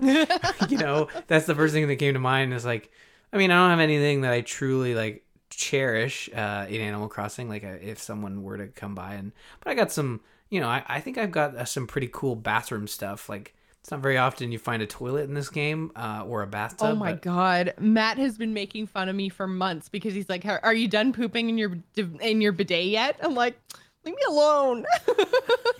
you 0.68 0.78
know, 0.78 1.08
that's 1.26 1.46
the 1.46 1.54
first 1.54 1.74
thing 1.74 1.86
that 1.88 1.96
came 1.96 2.14
to 2.14 2.20
mind. 2.20 2.54
Is 2.54 2.64
like, 2.64 2.90
I 3.32 3.36
mean, 3.36 3.50
I 3.50 3.56
don't 3.56 3.70
have 3.70 3.80
anything 3.80 4.22
that 4.22 4.32
I 4.32 4.40
truly 4.42 4.94
like 4.94 5.24
cherish 5.50 6.30
uh, 6.34 6.66
in 6.68 6.80
Animal 6.80 7.08
Crossing. 7.08 7.48
Like, 7.48 7.64
uh, 7.64 7.76
if 7.80 8.00
someone 8.00 8.42
were 8.42 8.58
to 8.58 8.68
come 8.68 8.94
by 8.94 9.14
and, 9.14 9.32
but 9.60 9.70
I 9.70 9.74
got 9.74 9.92
some. 9.92 10.20
You 10.50 10.60
know, 10.60 10.68
I, 10.68 10.84
I 10.86 11.00
think 11.00 11.16
I've 11.16 11.30
got 11.30 11.56
uh, 11.56 11.64
some 11.64 11.86
pretty 11.86 12.10
cool 12.12 12.36
bathroom 12.36 12.86
stuff. 12.86 13.30
Like, 13.30 13.54
It's 13.80 13.90
not 13.90 14.00
very 14.00 14.18
often 14.18 14.52
you 14.52 14.58
find 14.58 14.82
a 14.82 14.86
toilet 14.86 15.22
in 15.22 15.32
this 15.32 15.48
game 15.48 15.90
uh, 15.96 16.24
or 16.26 16.42
a 16.42 16.46
bathtub. 16.46 16.88
Oh 16.90 16.94
my 16.94 17.12
but- 17.12 17.22
god, 17.22 17.74
Matt 17.80 18.18
has 18.18 18.36
been 18.36 18.52
making 18.52 18.86
fun 18.86 19.08
of 19.08 19.16
me 19.16 19.30
for 19.30 19.46
months 19.48 19.88
because 19.88 20.12
he's 20.12 20.28
like, 20.28 20.44
"Are 20.44 20.74
you 20.74 20.88
done 20.88 21.14
pooping 21.14 21.48
in 21.48 21.56
your 21.56 21.78
in 22.20 22.42
your 22.42 22.52
bidet 22.52 22.84
yet?" 22.84 23.16
I'm 23.22 23.34
like, 23.34 23.58
"Leave 24.04 24.14
me 24.14 24.22
alone." 24.28 24.84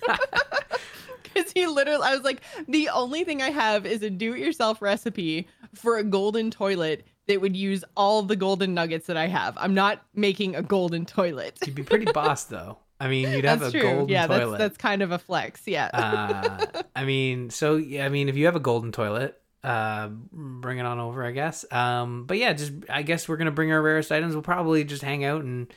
Because 1.34 1.52
he 1.52 1.66
literally, 1.66 2.02
I 2.04 2.14
was 2.14 2.24
like, 2.24 2.42
the 2.68 2.88
only 2.90 3.24
thing 3.24 3.42
I 3.42 3.50
have 3.50 3.86
is 3.86 4.02
a 4.02 4.10
do-it-yourself 4.10 4.82
recipe 4.82 5.48
for 5.74 5.98
a 5.98 6.04
golden 6.04 6.50
toilet 6.50 7.06
that 7.28 7.40
would 7.40 7.56
use 7.56 7.84
all 7.96 8.22
the 8.22 8.36
golden 8.36 8.74
nuggets 8.74 9.06
that 9.06 9.16
I 9.16 9.28
have. 9.28 9.56
I'm 9.58 9.74
not 9.74 10.02
making 10.14 10.56
a 10.56 10.62
golden 10.62 11.06
toilet. 11.06 11.58
You'd 11.64 11.74
be 11.74 11.82
pretty 11.82 12.10
boss 12.12 12.44
though. 12.44 12.78
I 13.00 13.08
mean, 13.08 13.32
you'd 13.32 13.44
have 13.44 13.60
That's 13.60 13.74
a 13.74 13.78
true. 13.80 13.88
golden 13.88 14.08
yeah, 14.08 14.26
toilet. 14.26 14.50
that's 14.50 14.58
that's 14.58 14.76
kind 14.76 15.02
of 15.02 15.10
a 15.10 15.18
flex. 15.18 15.62
Yeah. 15.66 15.90
uh, 15.92 16.82
I 16.96 17.04
mean, 17.04 17.50
so 17.50 17.76
yeah, 17.76 18.06
I 18.06 18.08
mean, 18.08 18.28
if 18.28 18.36
you 18.36 18.46
have 18.46 18.56
a 18.56 18.60
golden 18.60 18.92
toilet, 18.92 19.40
uh, 19.64 20.08
bring 20.32 20.78
it 20.78 20.86
on 20.86 20.98
over, 21.00 21.24
I 21.24 21.32
guess. 21.32 21.64
Um, 21.72 22.26
but 22.26 22.38
yeah, 22.38 22.52
just 22.52 22.72
I 22.88 23.02
guess 23.02 23.28
we're 23.28 23.38
gonna 23.38 23.50
bring 23.50 23.72
our 23.72 23.82
rarest 23.82 24.12
items. 24.12 24.34
We'll 24.34 24.42
probably 24.42 24.84
just 24.84 25.02
hang 25.02 25.24
out 25.24 25.42
and 25.42 25.72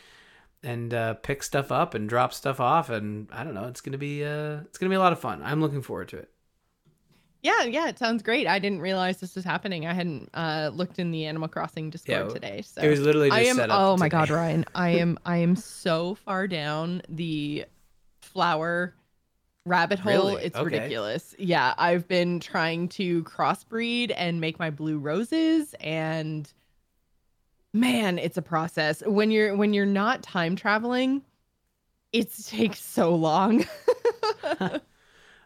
and 0.63 0.93
uh, 0.93 1.13
pick 1.15 1.43
stuff 1.43 1.71
up 1.71 1.93
and 1.93 2.09
drop 2.09 2.33
stuff 2.33 2.59
off, 2.59 2.89
and 2.89 3.27
I 3.31 3.43
don't 3.43 3.53
know. 3.53 3.65
It's 3.65 3.81
gonna 3.81 3.97
be 3.97 4.23
uh, 4.23 4.61
it's 4.61 4.77
gonna 4.77 4.89
be 4.89 4.95
a 4.95 4.99
lot 4.99 5.13
of 5.13 5.19
fun. 5.19 5.41
I'm 5.43 5.61
looking 5.61 5.81
forward 5.81 6.09
to 6.09 6.17
it. 6.17 6.29
Yeah, 7.41 7.63
yeah, 7.65 7.87
it 7.87 7.99
sounds 7.99 8.23
great. 8.23 8.47
I 8.47 8.57
didn't 8.57 8.79
realize 8.81 9.19
this 9.19 9.35
was 9.35 9.45
happening. 9.45 9.85
I 9.85 9.93
hadn't 9.93 10.29
uh, 10.33 10.71
looked 10.73 10.97
in 10.97 11.11
the 11.11 11.25
Animal 11.25 11.47
Crossing 11.47 11.91
Discord 11.91 12.27
Yeah, 12.27 12.33
today. 12.33 12.63
So 12.63 12.81
it 12.81 12.89
was 12.89 13.01
literally 13.01 13.29
just 13.29 13.39
I 13.39 13.41
am. 13.43 13.55
set 13.57 13.69
up 13.69 13.81
Oh 13.81 13.97
my 13.97 14.09
god, 14.09 14.31
Ryan! 14.31 14.65
I 14.73 14.89
am. 14.89 15.19
I 15.25 15.37
am 15.37 15.55
so 15.55 16.15
far 16.15 16.47
down 16.47 17.03
the 17.07 17.65
flower 18.23 18.95
rabbit 19.67 19.99
hole. 19.99 20.27
Really? 20.27 20.45
It's 20.45 20.57
Okay. 20.57 20.65
ridiculous. 20.65 21.35
Yeah, 21.37 21.75
I've 21.77 22.07
been 22.07 22.39
trying 22.39 22.89
to 22.89 23.23
crossbreed 23.25 24.11
and 24.15 24.41
make 24.41 24.57
my 24.57 24.71
blue 24.71 24.97
roses, 24.97 25.75
and 25.81 26.51
man, 27.75 28.17
it's 28.17 28.37
a 28.37 28.41
process. 28.41 29.03
When 29.05 29.29
you're 29.29 29.55
when 29.55 29.73
you're 29.73 29.85
not 29.85 30.23
time 30.23 30.55
traveling, 30.55 31.21
it 32.11 32.33
takes 32.45 32.79
so 32.79 33.13
long. 33.13 33.65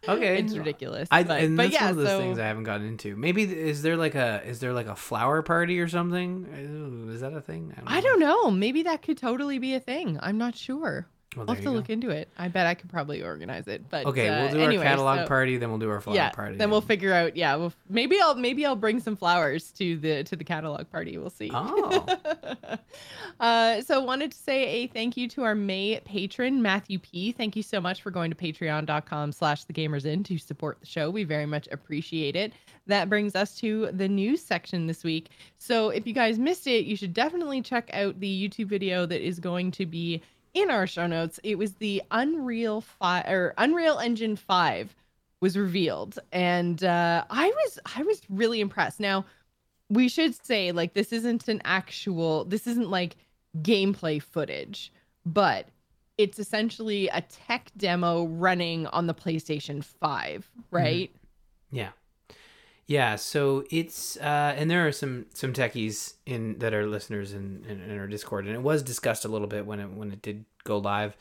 Okay, 0.07 0.39
it's 0.39 0.55
ridiculous. 0.55 1.09
I 1.11 1.23
but, 1.23 1.41
and 1.41 1.57
but 1.57 1.63
that's 1.63 1.73
yeah, 1.73 1.81
one 1.81 1.89
of 1.91 1.97
those 1.97 2.07
so 2.07 2.19
things 2.19 2.39
I 2.39 2.47
haven't 2.47 2.63
gotten 2.63 2.87
into. 2.87 3.17
Maybe 3.17 3.43
is 3.43 3.81
there 3.81 3.97
like 3.97 4.15
a 4.15 4.41
is 4.45 4.61
there 4.61 4.71
like 4.71 4.87
a 4.87 4.95
flower 4.95 5.41
party 5.41 5.79
or 5.81 5.89
something? 5.89 7.09
Is 7.11 7.19
that 7.19 7.33
a 7.33 7.41
thing? 7.41 7.73
I 7.85 7.99
don't 7.99 8.19
know. 8.19 8.49
Maybe 8.49 8.83
that 8.83 9.01
could 9.01 9.17
totally 9.17 9.59
be 9.59 9.75
a 9.75 9.79
thing. 9.79 10.17
I'm 10.21 10.37
not 10.37 10.55
sure. 10.55 11.07
Well, 11.35 11.45
I'll 11.47 11.53
have 11.53 11.63
to 11.63 11.69
look 11.69 11.91
into 11.91 12.09
it. 12.09 12.27
I 12.39 12.47
bet 12.47 12.65
I 12.65 12.73
could 12.73 12.89
probably 12.89 13.21
organize 13.21 13.67
it. 13.67 13.87
But 13.87 14.07
Okay, 14.07 14.29
uh, 14.29 14.41
we'll 14.41 14.51
do 14.53 14.59
anyway, 14.61 14.83
our 14.83 14.89
catalog 14.91 15.19
so- 15.19 15.27
party, 15.27 15.57
then 15.57 15.69
we'll 15.69 15.77
do 15.77 15.89
our 15.89 16.01
flower 16.01 16.15
yeah, 16.15 16.31
party. 16.31 16.57
then 16.57 16.71
we'll 16.71 16.81
figure 16.81 17.13
out. 17.13 17.37
Yeah, 17.37 17.55
we'll, 17.55 17.71
maybe 17.87 18.19
I'll 18.19 18.33
maybe 18.33 18.65
I'll 18.65 18.75
bring 18.75 18.99
some 18.99 19.15
flowers 19.15 19.71
to 19.73 19.97
the 19.97 20.23
to 20.23 20.35
the 20.35 20.43
catalog 20.43 20.89
party. 20.89 21.19
We'll 21.19 21.29
see. 21.29 21.51
Oh. 21.53 22.17
uh, 23.39 23.81
so 23.81 24.01
wanted 24.01 24.31
to 24.31 24.37
say 24.37 24.65
a 24.65 24.87
thank 24.87 25.15
you 25.17 25.27
to 25.29 25.43
our 25.43 25.53
May 25.53 25.99
patron 26.03 26.63
Matthew 26.63 26.97
P. 26.97 27.31
Thank 27.31 27.55
you 27.55 27.61
so 27.61 27.79
much 27.79 28.01
for 28.01 28.09
going 28.09 28.31
to 28.31 28.35
Patreon.com/slash 28.35 29.65
The 29.65 29.73
Gamers 29.73 30.05
Inn 30.05 30.23
to 30.23 30.37
support 30.39 30.79
the 30.79 30.87
show. 30.87 31.11
We 31.11 31.25
very 31.25 31.45
much 31.45 31.67
appreciate 31.71 32.35
it. 32.35 32.53
That 32.87 33.07
brings 33.07 33.35
us 33.35 33.55
to 33.57 33.91
the 33.93 34.07
news 34.07 34.41
section 34.41 34.87
this 34.87 35.03
week. 35.03 35.29
So 35.59 35.89
if 35.89 36.07
you 36.07 36.13
guys 36.13 36.39
missed 36.39 36.65
it, 36.65 36.85
you 36.85 36.95
should 36.95 37.13
definitely 37.13 37.61
check 37.61 37.91
out 37.93 38.19
the 38.19 38.49
YouTube 38.49 38.65
video 38.65 39.05
that 39.05 39.21
is 39.21 39.39
going 39.39 39.69
to 39.71 39.85
be 39.85 40.23
in 40.53 40.69
our 40.69 40.87
show 40.87 41.07
notes. 41.07 41.39
It 41.43 41.57
was 41.57 41.75
the 41.75 42.01
Unreal 42.11 42.81
Five 42.81 43.25
or 43.27 43.53
Unreal 43.57 43.99
Engine 43.99 44.35
Five 44.35 44.95
was 45.41 45.57
revealed, 45.57 46.19
and 46.31 46.83
uh, 46.83 47.23
I 47.29 47.47
was 47.47 47.79
I 47.95 48.03
was 48.03 48.21
really 48.29 48.61
impressed. 48.61 48.99
Now 48.99 49.25
we 49.89 50.07
should 50.07 50.35
say 50.45 50.71
like 50.71 50.93
this 50.93 51.11
isn't 51.11 51.47
an 51.47 51.61
actual 51.65 52.45
this 52.45 52.67
isn't 52.67 52.89
like 52.89 53.15
gameplay 53.61 54.21
footage, 54.21 54.91
but 55.25 55.67
it's 56.17 56.37
essentially 56.37 57.07
a 57.07 57.21
tech 57.21 57.71
demo 57.77 58.25
running 58.25 58.87
on 58.87 59.07
the 59.07 59.13
PlayStation 59.13 59.81
5, 59.83 60.49
right? 60.69 61.11
Yeah. 61.71 61.89
Yeah, 62.89 63.17
so 63.17 63.65
it's 63.69 64.17
uh 64.17 64.55
and 64.57 64.67
there 64.69 64.87
are 64.87 64.91
some 64.91 65.27
some 65.35 65.53
techies 65.53 66.13
in 66.25 66.57
that 66.57 66.73
are 66.73 66.87
listeners 66.87 67.33
in, 67.33 67.63
in, 67.69 67.81
in 67.81 67.99
our 67.99 68.07
Discord 68.07 68.47
and 68.47 68.55
it 68.55 68.63
was 68.63 68.81
discussed 68.81 69.25
a 69.25 69.27
little 69.27 69.47
bit 69.47 69.67
when 69.67 69.79
it 69.79 69.91
when 69.91 70.11
it 70.11 70.23
did 70.23 70.43
go 70.63 70.79
live. 70.79 71.15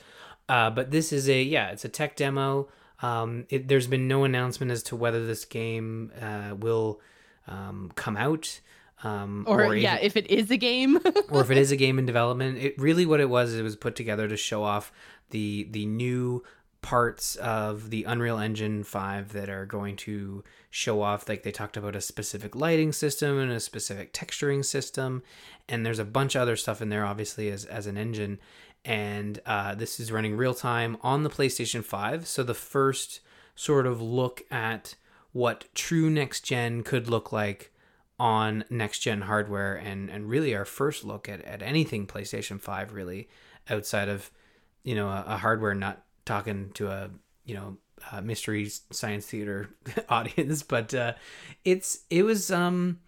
Uh 0.49 0.71
but 0.71 0.91
this 0.91 1.13
is 1.13 1.29
a 1.29 1.43
yeah, 1.43 1.69
it's 1.69 1.85
a 1.85 1.91
tech 1.91 2.17
demo. 2.17 2.69
Um 3.03 3.45
it, 3.51 3.69
there's 3.69 3.87
been 3.87 4.09
no 4.09 4.25
announcement 4.25 4.73
as 4.73 4.83
to 4.85 4.97
whether 4.97 5.27
this 5.27 5.45
game 5.45 6.11
uh 6.19 6.55
will 6.59 7.01
um 7.47 7.93
come 7.97 8.17
out 8.17 8.61
um 9.05 9.45
Or, 9.47 9.75
if 9.75 9.83
yeah, 9.83 9.97
it- 9.97 10.05
if 10.07 10.17
it 10.17 10.31
is 10.31 10.51
a 10.51 10.57
game. 10.57 10.99
or 11.29 11.43
if 11.43 11.51
it 11.51 11.59
is 11.59 11.71
a 11.71 11.77
game 11.77 11.99
in 11.99 12.07
development. 12.07 12.57
It 12.57 12.79
really 12.79 13.05
what 13.05 13.21
it 13.21 13.29
was. 13.29 13.55
It 13.55 13.63
was 13.63 13.77
put 13.77 13.95
together 13.95 14.27
to 14.27 14.39
show 14.39 14.65
off 14.65 14.91
the 15.31 15.69
the 15.71 15.85
new 15.85 16.43
parts 16.81 17.37
of 17.37 17.91
the 17.91 18.05
Unreal 18.05 18.39
Engine 18.39 18.85
5 18.85 19.33
that 19.33 19.49
are 19.49 19.67
going 19.67 19.97
to 19.97 20.45
show 20.71 21.03
off 21.03 21.29
like 21.29 21.43
they 21.43 21.51
talked 21.51 21.77
about 21.77 21.97
a 21.97 22.01
specific 22.01 22.55
lighting 22.55 22.93
system 22.93 23.39
and 23.39 23.51
a 23.51 23.61
specific 23.61 24.13
texturing 24.13 24.65
system 24.65 25.23
and 25.69 25.85
there's 25.85 25.99
a 25.99 26.05
bunch 26.05 26.35
of 26.35 26.43
other 26.43 26.57
stuff 26.57 26.81
in 26.81 26.89
there 26.89 27.05
obviously 27.05 27.51
as 27.51 27.65
as 27.65 27.87
an 27.87 27.97
engine. 27.97 28.39
And 28.85 29.41
uh, 29.45 29.75
this 29.75 29.99
is 29.99 30.13
running 30.13 30.37
real 30.37 30.55
time 30.55 30.97
on 31.03 31.25
the 31.25 31.31
PlayStation 31.31 31.85
5 31.85 32.27
so 32.27 32.43
the 32.43 32.55
first 32.55 33.21
sort 33.55 33.87
of 33.87 34.01
look 34.01 34.43
at 34.51 34.95
what 35.33 35.65
true 35.75 36.09
next 36.09 36.43
gen 36.43 36.83
could 36.83 37.09
look 37.09 37.33
like 37.33 37.73
on 38.21 38.65
next 38.71 39.01
gen 39.01 39.23
hardware 39.23 39.75
and 39.75 40.11
and 40.11 40.29
really 40.29 40.55
our 40.55 40.65
first 40.65 41.05
look 41.05 41.29
at, 41.29 41.41
at 41.43 41.63
anything 41.63 42.07
PlayStation 42.07 42.61
5 42.61 42.93
really 42.93 43.29
outside 43.69 44.09
of 44.09 44.31
you 44.85 44.95
know 44.95 45.09
a, 45.09 45.25
a 45.27 45.37
hardware 45.39 45.75
nut 45.75 46.05
talking 46.29 46.71
to 46.75 46.89
a 46.89 47.11
you 47.47 47.55
know 47.55 47.79
mystery 48.23 48.71
science 48.91 49.27
theater 49.27 49.71
audience 50.09 50.63
but 50.63 50.93
uh 50.95 51.15
it's 51.65 52.01
it 52.11 52.23
was 52.23 52.51
um 52.51 53.01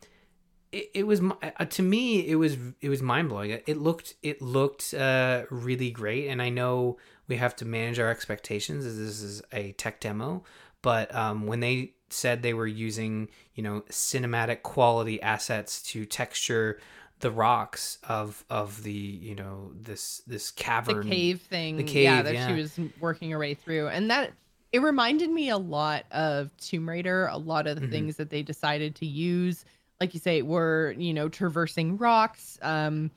it, 0.73 0.91
it 0.95 1.07
was 1.07 1.21
uh, 1.21 1.65
to 1.67 1.83
me 1.83 2.27
it 2.27 2.37
was 2.37 2.57
it 2.81 2.89
was 2.89 3.03
mind-blowing. 3.03 3.51
It, 3.51 3.65
it 3.67 3.77
looked 3.77 4.15
it 4.23 4.41
looked 4.41 4.95
uh 4.95 5.45
really 5.51 5.91
great 5.91 6.29
and 6.29 6.41
i 6.41 6.49
know 6.49 6.97
we 7.29 7.37
have 7.37 7.55
to 7.57 7.65
manage 7.65 7.99
our 7.99 8.11
expectations 8.11 8.87
as 8.87 8.99
this 8.99 9.21
is 9.21 9.43
a 9.53 9.73
tech 9.73 10.01
demo 10.01 10.43
but 10.81 11.15
um 11.15 11.47
when 11.47 11.61
they 11.61 11.93
said 12.09 12.43
they 12.43 12.55
were 12.55 12.67
using 12.67 13.29
you 13.55 13.63
know 13.63 13.83
cinematic 13.91 14.63
quality 14.63 15.21
assets 15.21 15.83
to 15.83 16.07
texture 16.07 16.81
the 17.21 17.31
rocks 17.31 17.99
of 18.09 18.45
of 18.51 18.83
the 18.83 18.93
you 18.93 19.35
know 19.35 19.71
this 19.75 20.23
this 20.27 20.51
cavern 20.51 21.03
the 21.03 21.09
cave 21.09 21.41
thing. 21.41 21.77
The 21.77 21.83
yeah, 21.85 22.17
cave, 22.17 22.25
that 22.25 22.35
yeah. 22.35 22.47
she 22.49 22.61
was 22.61 22.79
working 22.99 23.31
her 23.31 23.39
way 23.39 23.55
through. 23.55 23.89
And 23.89 24.11
that 24.11 24.33
it 24.73 24.81
reminded 24.81 25.31
me 25.31 25.49
a 25.51 25.59
lot 25.59 26.05
of 26.13 26.57
Tomb 26.57 26.89
Raider, 26.89 27.27
a 27.27 27.37
lot 27.37 27.67
of 27.67 27.81
the 27.81 27.87
Mhm. 27.87 27.91
things 27.91 28.17
that 28.17 28.31
they 28.31 28.43
decided 28.43 28.95
to 28.97 29.07
use. 29.07 29.65
Like 30.01 30.15
you 30.15 30.21
say, 30.21 30.43
were, 30.43 30.95
you 30.97 31.13
know, 31.13 31.29
traversing 31.29 31.99
rocks, 31.99 32.59
um, 32.63 33.11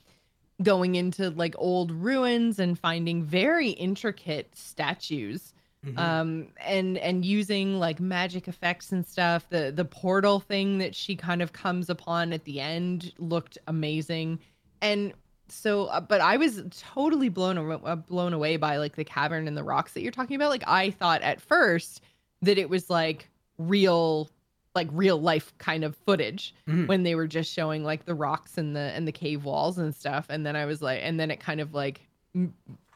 going 0.61 0.95
into 0.95 1.29
like 1.31 1.55
old 1.57 1.91
ruins 1.91 2.59
and 2.59 2.77
finding 2.77 3.23
very 3.23 3.69
intricate 3.69 4.55
statues 4.55 5.53
Mhm. 5.85 5.97
um 5.99 6.47
and 6.61 6.97
and 6.99 7.25
using 7.25 7.77
like 7.79 7.99
magic 7.99 8.47
effects 8.47 8.91
and 8.91 9.05
stuff 9.05 9.47
the 9.49 9.71
the 9.75 9.83
portal 9.85 10.39
thing 10.39 10.77
that 10.77 10.95
she 10.95 11.15
kind 11.15 11.41
of 11.41 11.51
comes 11.51 11.89
upon 11.89 12.31
at 12.31 12.45
the 12.45 12.61
end 12.61 13.11
looked 13.17 13.57
amazing 13.67 14.39
and 14.81 15.13
so 15.49 15.85
uh, 15.87 15.99
but 15.99 16.21
i 16.21 16.37
was 16.37 16.61
totally 16.93 17.27
blown 17.27 17.57
uh, 17.85 17.95
blown 17.97 18.31
away 18.31 18.55
by 18.55 18.77
like 18.77 18.95
the 18.95 19.03
cavern 19.03 19.45
and 19.47 19.57
the 19.57 19.63
rocks 19.63 19.91
that 19.93 20.01
you're 20.01 20.11
talking 20.11 20.35
about 20.37 20.49
like 20.49 20.63
i 20.67 20.89
thought 20.89 21.21
at 21.21 21.41
first 21.41 22.01
that 22.41 22.57
it 22.57 22.69
was 22.69 22.89
like 22.89 23.29
real 23.57 24.29
like 24.75 24.87
real 24.91 25.19
life 25.21 25.53
kind 25.57 25.83
of 25.83 25.95
footage 25.97 26.55
Mhm. 26.67 26.87
when 26.87 27.03
they 27.03 27.13
were 27.13 27.27
just 27.27 27.51
showing 27.53 27.83
like 27.83 28.05
the 28.05 28.15
rocks 28.15 28.57
and 28.57 28.73
the 28.75 28.79
and 28.95 29.05
the 29.07 29.11
cave 29.11 29.43
walls 29.43 29.77
and 29.77 29.93
stuff 29.93 30.27
and 30.29 30.45
then 30.45 30.55
i 30.55 30.65
was 30.65 30.81
like 30.81 31.01
and 31.03 31.19
then 31.19 31.29
it 31.29 31.41
kind 31.41 31.59
of 31.59 31.73
like 31.73 32.01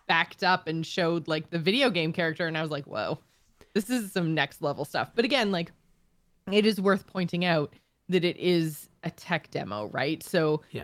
backed 0.07 0.43
up 0.43 0.67
and 0.67 0.85
showed 0.85 1.27
like 1.27 1.49
the 1.49 1.59
video 1.59 1.89
game 1.89 2.13
character 2.13 2.47
and 2.47 2.57
i 2.57 2.61
was 2.61 2.71
like 2.71 2.85
whoa 2.85 3.17
this 3.73 3.89
is 3.89 4.11
some 4.11 4.33
next 4.33 4.61
level 4.61 4.85
stuff 4.85 5.11
but 5.15 5.25
again 5.25 5.51
like 5.51 5.71
it 6.51 6.65
is 6.65 6.79
worth 6.79 7.05
pointing 7.07 7.43
out 7.45 7.73
that 8.09 8.23
it 8.23 8.37
is 8.37 8.89
a 9.03 9.09
tech 9.11 9.51
demo 9.51 9.87
right 9.87 10.23
so 10.23 10.61
Yeah. 10.71 10.83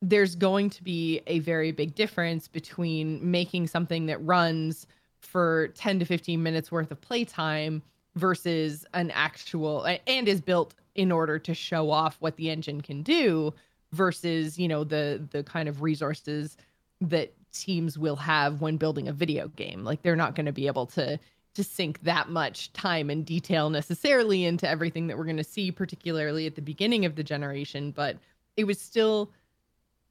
there's 0.00 0.34
going 0.34 0.70
to 0.70 0.82
be 0.82 1.20
a 1.26 1.38
very 1.40 1.70
big 1.70 1.94
difference 1.94 2.48
between 2.48 3.30
making 3.30 3.66
something 3.66 4.06
that 4.06 4.24
runs 4.24 4.86
for 5.20 5.68
10 5.74 5.98
to 6.00 6.04
15 6.04 6.42
minutes 6.42 6.72
worth 6.72 6.90
of 6.90 7.00
playtime 7.00 7.82
versus 8.16 8.84
an 8.94 9.10
actual 9.12 9.86
and 10.06 10.28
is 10.28 10.40
built 10.40 10.74
in 10.94 11.12
order 11.12 11.38
to 11.38 11.54
show 11.54 11.90
off 11.90 12.16
what 12.20 12.36
the 12.36 12.50
engine 12.50 12.80
can 12.80 13.02
do 13.02 13.52
versus 13.92 14.58
you 14.58 14.66
know 14.68 14.82
the 14.84 15.22
the 15.30 15.42
kind 15.44 15.68
of 15.68 15.82
resources 15.82 16.56
that 17.00 17.32
teams 17.52 17.98
will 17.98 18.16
have 18.16 18.60
when 18.60 18.76
building 18.76 19.08
a 19.08 19.12
video 19.12 19.48
game 19.48 19.84
like 19.84 20.02
they're 20.02 20.16
not 20.16 20.34
going 20.34 20.46
to 20.46 20.52
be 20.52 20.66
able 20.66 20.86
to 20.86 21.18
to 21.54 21.62
sink 21.62 22.02
that 22.02 22.28
much 22.28 22.72
time 22.72 23.10
and 23.10 23.26
detail 23.26 23.70
necessarily 23.70 24.44
into 24.44 24.68
everything 24.68 25.06
that 25.06 25.18
we're 25.18 25.24
going 25.24 25.36
to 25.36 25.44
see, 25.44 25.70
particularly 25.70 26.46
at 26.46 26.54
the 26.54 26.62
beginning 26.62 27.04
of 27.04 27.14
the 27.14 27.22
generation, 27.22 27.90
but 27.90 28.16
it 28.56 28.64
was 28.64 28.80
still 28.80 29.30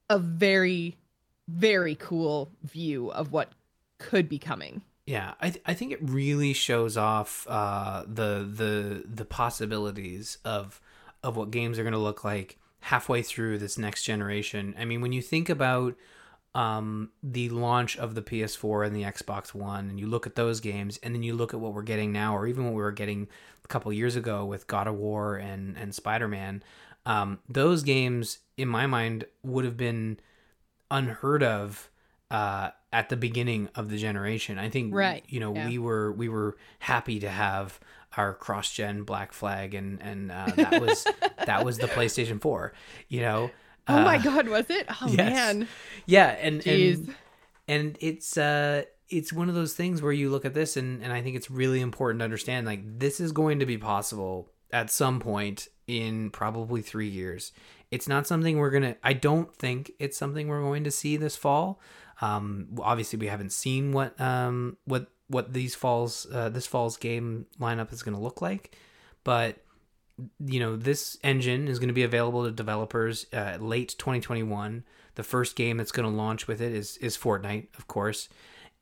a 0.10 0.20
very, 0.20 0.98
very 1.48 1.96
cool 1.96 2.52
view 2.64 3.12
of 3.12 3.32
what 3.32 3.52
could 3.98 4.30
be 4.30 4.38
coming. 4.38 4.82
Yeah, 5.06 5.34
I 5.42 5.50
th- 5.50 5.64
I 5.66 5.74
think 5.74 5.92
it 5.92 6.00
really 6.02 6.54
shows 6.54 6.96
off 6.96 7.48
uh, 7.50 8.04
the 8.06 8.48
the 8.50 9.04
the 9.08 9.26
possibilities 9.26 10.38
of 10.46 10.80
of 11.24 11.36
what 11.36 11.52
games 11.52 11.80
are 11.80 11.84
going 11.84 11.94
to 11.94 12.00
look 12.00 12.24
like 12.24 12.60
halfway 12.82 13.22
through 13.22 13.58
this 13.58 13.78
next 13.78 14.04
generation. 14.04 14.76
I 14.78 14.86
mean, 14.86 15.02
when 15.02 15.12
you 15.12 15.22
think 15.22 15.50
about 15.50 15.96
um, 16.54 17.12
the 17.24 17.50
launch 17.50 17.98
of 17.98 18.16
the 18.16 18.22
PS4 18.22 18.86
and 18.86 18.96
the 18.96 19.04
Xbox 19.04 19.54
One, 19.54 19.90
and 19.90 20.00
you 20.00 20.08
look 20.08 20.28
at 20.28 20.36
those 20.36 20.60
games, 20.60 21.00
and 21.02 21.16
then 21.16 21.24
you 21.24 21.34
look 21.34 21.54
at 21.54 21.60
what 21.60 21.74
we're 21.74 21.82
getting 21.82 22.12
now, 22.12 22.36
or 22.36 22.48
even 22.48 22.66
what 22.66 22.74
we 22.74 22.82
were 22.82 22.92
getting 22.92 23.28
a 23.64 23.68
couple 23.68 23.92
years 23.94 24.16
ago 24.16 24.46
with 24.46 24.68
God 24.68 24.88
of 24.88 24.96
War 24.96 25.36
and 25.38 25.78
and 25.78 25.96
Spider 25.96 26.28
Man, 26.28 26.62
um, 27.06 27.40
those 27.48 27.84
games, 27.84 28.40
in 28.58 28.68
my 28.68 28.86
mind, 28.86 29.26
would 29.44 29.66
have 29.66 29.78
been 29.78 30.20
unheard 30.90 31.42
of 31.42 31.90
uh, 32.30 32.72
at 32.92 33.10
the 33.10 33.18
beginning 33.18 33.70
of 33.76 33.90
the 33.90 33.98
generation. 33.98 34.58
I 34.60 34.70
think, 34.70 34.94
right. 34.94 35.24
you 35.28 35.40
know, 35.40 35.56
yeah. 35.56 35.68
we 35.68 35.78
were 35.78 36.12
we 36.12 36.30
were 36.30 36.58
happy 36.80 37.20
to 37.20 37.30
have 37.30 37.80
our 38.18 38.34
cross 38.34 38.72
gen 38.72 39.04
Black 39.04 39.32
Flag, 39.32 39.74
and 39.74 40.02
and 40.02 40.32
uh, 40.32 40.48
that 40.56 40.82
was 40.82 41.08
that 41.46 41.64
was 41.64 41.78
the 41.78 41.88
PlayStation 41.88 42.42
Four. 42.42 42.74
You 43.08 43.22
know. 43.22 43.52
Oh 43.88 44.02
my 44.04 44.18
Uh, 44.18 44.22
god, 44.22 44.48
was 44.48 44.70
it? 44.70 44.88
Oh 45.02 45.08
yes. 45.08 45.18
man. 45.18 45.68
yeah 46.06 46.28
and 46.40 46.66
and 46.68 47.16
and 47.68 47.98
it's 48.00 48.38
uh 48.38 48.84
it's 49.10 49.34
one 49.34 49.50
of 49.50 49.56
those 49.56 49.74
things 49.74 50.02
where 50.02 50.12
you 50.14 50.30
look 50.30 50.46
at 50.46 50.54
this 50.54 50.78
and 50.78 51.04
and 51.04 51.12
i 51.14 51.22
think 51.22 51.36
it's 51.36 51.52
really 51.52 51.82
important 51.82 52.20
to 52.20 52.24
understand 52.24 52.66
like 52.66 52.82
this 53.00 53.20
is 53.20 53.32
going 53.32 53.60
to 53.60 53.66
be 53.66 53.78
possible 53.78 54.50
at 54.72 54.90
some 54.90 55.20
point 55.20 55.68
in 55.88 56.30
probably 56.32 56.82
three 56.82 57.10
years 57.10 57.52
it's 57.92 58.08
not 58.08 58.26
something 58.26 58.58
we're 58.58 58.70
gonna 58.72 58.96
i 59.04 59.12
don't 59.14 59.54
think 59.56 59.92
it's 60.00 60.18
something 60.18 60.48
we're 60.48 60.62
going 60.62 60.84
to 60.86 60.92
see 60.92 61.18
this 61.18 61.36
fall 61.36 61.80
um 62.22 62.68
obviously 62.82 63.20
we 63.20 63.28
haven't 63.28 63.52
seen 63.52 63.92
what 63.92 64.20
um 64.22 64.78
what 64.86 65.08
what 65.28 65.52
these 65.54 65.76
falls 65.76 66.26
uh, 66.34 66.48
this 66.50 66.66
fall's 66.68 66.98
game 66.98 67.46
lineup 67.60 67.92
is 67.94 68.04
going 68.04 68.16
to 68.16 68.22
look 68.22 68.42
like 68.42 68.76
but 69.24 69.58
you 70.40 70.60
know 70.60 70.76
this 70.76 71.18
engine 71.24 71.68
is 71.68 71.80
going 71.80 71.88
to 71.88 71.94
be 71.94 72.04
available 72.04 72.46
to 72.46 72.52
developers 72.52 73.26
uh, 73.34 73.58
late 73.60 73.96
2021 73.98 74.84
the 75.16 75.24
first 75.24 75.56
game 75.56 75.78
that's 75.78 75.92
going 75.92 76.10
to 76.10 76.16
launch 76.16 76.48
with 76.48 76.62
it 76.62 76.72
is 76.72 76.98
is 76.98 77.18
fortnite 77.18 77.68
of 77.78 77.88
course. 77.88 78.30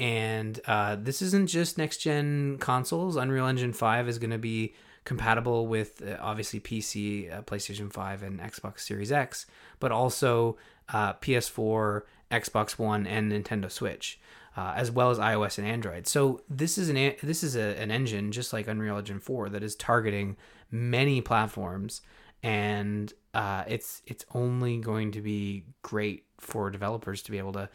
And 0.01 0.61
uh, 0.65 0.95
this 0.95 1.21
isn't 1.21 1.47
just 1.47 1.77
next 1.77 1.97
gen 1.97 2.57
consoles. 2.59 3.17
Unreal 3.17 3.47
engine 3.47 3.73
5 3.73 4.07
is 4.07 4.17
going 4.17 4.29
to 4.29 4.37
be 4.37 4.73
compatible 5.03 5.67
with 5.67 6.01
uh, 6.05 6.17
obviously 6.19 6.59
pc 6.59 7.33
uh, 7.33 7.41
playstation 7.41 7.91
5 7.91 8.21
and 8.21 8.39
xbox 8.41 8.81
series 8.81 9.11
x 9.11 9.47
but 9.79 9.91
also 9.91 10.57
uh, 10.89 11.13
ps4 11.13 12.03
xbox 12.29 12.77
one 12.77 13.07
and 13.07 13.31
nintendo 13.31 13.71
switch 13.71 14.19
uh, 14.59 14.73
as 14.75 14.91
well 14.91 15.09
as 15.09 15.17
iOS 15.17 15.57
and 15.57 15.65
Android. 15.65 16.05
So 16.05 16.41
this 16.49 16.77
is 16.77 16.89
an 16.89 17.15
this 17.23 17.43
is 17.43 17.55
a, 17.55 17.79
an 17.81 17.91
engine 17.91 18.31
just 18.31 18.51
like 18.51 18.67
Unreal 18.67 18.97
Engine 18.97 19.19
4 19.19 19.47
that 19.49 19.63
is 19.63 19.73
targeting 19.75 20.35
many 20.71 21.21
platforms, 21.21 22.01
and 22.43 23.13
uh, 23.33 23.63
it's 23.67 24.01
it's 24.05 24.25
only 24.33 24.77
going 24.77 25.11
to 25.11 25.21
be 25.21 25.65
great 25.81 26.25
for 26.39 26.69
developers 26.69 27.21
to 27.23 27.31
be 27.31 27.37
able 27.37 27.53
to, 27.53 27.69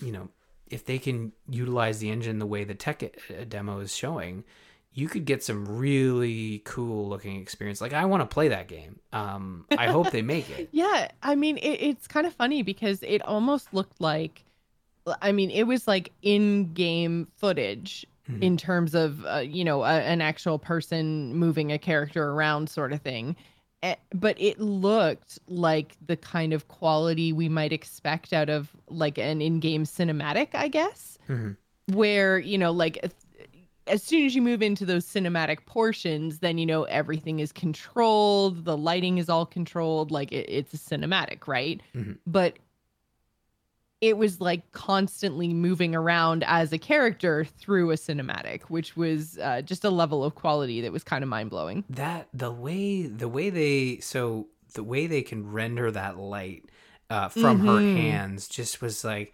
you 0.00 0.12
know, 0.12 0.28
if 0.68 0.84
they 0.84 0.98
can 0.98 1.32
utilize 1.48 1.98
the 1.98 2.10
engine 2.10 2.38
the 2.38 2.46
way 2.46 2.64
the 2.64 2.74
tech 2.74 3.02
uh, 3.02 3.44
demo 3.48 3.78
is 3.80 3.94
showing, 3.94 4.44
you 4.92 5.08
could 5.08 5.24
get 5.24 5.44
some 5.44 5.78
really 5.78 6.62
cool 6.64 7.08
looking 7.08 7.40
experience. 7.40 7.80
Like 7.80 7.92
I 7.92 8.04
want 8.06 8.22
to 8.22 8.26
play 8.26 8.48
that 8.48 8.66
game. 8.66 8.98
Um, 9.12 9.66
I 9.76 9.88
hope 9.88 10.10
they 10.10 10.22
make 10.22 10.48
it. 10.50 10.70
Yeah, 10.72 11.08
I 11.22 11.34
mean, 11.34 11.58
it, 11.58 11.80
it's 11.80 12.06
kind 12.06 12.26
of 12.26 12.34
funny 12.34 12.62
because 12.62 13.02
it 13.02 13.22
almost 13.22 13.72
looked 13.72 14.00
like, 14.00 14.44
I 15.20 15.32
mean, 15.32 15.50
it 15.50 15.64
was 15.64 15.86
like 15.86 16.12
in-game 16.22 17.28
footage 17.36 18.06
Mhm. 18.28 18.42
in 18.42 18.56
terms 18.56 18.94
of, 18.94 19.24
uh, 19.26 19.38
you 19.38 19.64
know, 19.64 19.82
a, 19.84 20.00
an 20.00 20.20
actual 20.20 20.58
person 20.58 21.34
moving 21.34 21.70
a 21.72 21.78
character 21.78 22.30
around, 22.30 22.68
sort 22.68 22.92
of 22.92 23.00
thing. 23.00 23.36
Eh, 23.82 23.94
But 24.14 24.40
it 24.40 24.58
looked 24.60 25.38
like 25.48 25.96
the 26.04 26.16
kind 26.16 26.52
of 26.52 26.66
quality 26.68 27.32
we 27.32 27.48
might 27.48 27.72
expect 27.72 28.32
out 28.32 28.48
of 28.48 28.70
like 28.88 29.18
an 29.18 29.40
in-game 29.40 29.84
cinematic, 29.84 30.48
I 30.54 30.68
guess, 30.68 31.18
Mhm. 31.28 31.56
where 31.92 32.38
you 32.38 32.58
know, 32.58 32.72
like. 32.72 33.12
As 33.88 34.02
soon 34.02 34.26
as 34.26 34.34
you 34.34 34.42
move 34.42 34.62
into 34.62 34.84
those 34.84 35.06
cinematic 35.06 35.64
portions, 35.64 36.40
then 36.40 36.58
you 36.58 36.66
know 36.66 36.82
everything 36.84 37.38
is 37.38 37.52
controlled, 37.52 38.64
the 38.64 38.76
lighting 38.76 39.18
is 39.18 39.28
all 39.28 39.46
controlled, 39.46 40.10
like 40.10 40.32
it, 40.32 40.44
it's 40.48 40.74
a 40.74 40.76
cinematic, 40.76 41.46
right? 41.46 41.80
Mhm. 41.94 42.18
But 42.26 42.58
it 44.00 44.16
was 44.18 44.40
like 44.40 44.70
constantly 44.72 45.52
moving 45.54 45.94
around 45.94 46.44
as 46.46 46.72
a 46.72 46.78
character 46.78 47.44
through 47.44 47.90
a 47.90 47.94
cinematic, 47.94 48.62
which 48.64 48.96
was 48.96 49.38
uh, 49.38 49.62
just 49.62 49.84
a 49.84 49.90
level 49.90 50.22
of 50.22 50.34
quality 50.34 50.80
that 50.82 50.92
was 50.92 51.02
kind 51.02 51.22
of 51.22 51.28
mind 51.30 51.50
blowing. 51.50 51.84
that 51.90 52.28
the 52.34 52.50
way 52.52 53.06
the 53.06 53.28
way 53.28 53.48
they 53.50 53.98
so 54.00 54.48
the 54.74 54.82
way 54.84 55.06
they 55.06 55.22
can 55.22 55.50
render 55.50 55.90
that 55.90 56.18
light 56.18 56.64
uh, 57.08 57.28
from 57.28 57.60
her 57.60 57.78
Mhm. 57.80 57.94
hands 57.94 58.48
just 58.48 58.82
was 58.82 59.02
like 59.04 59.32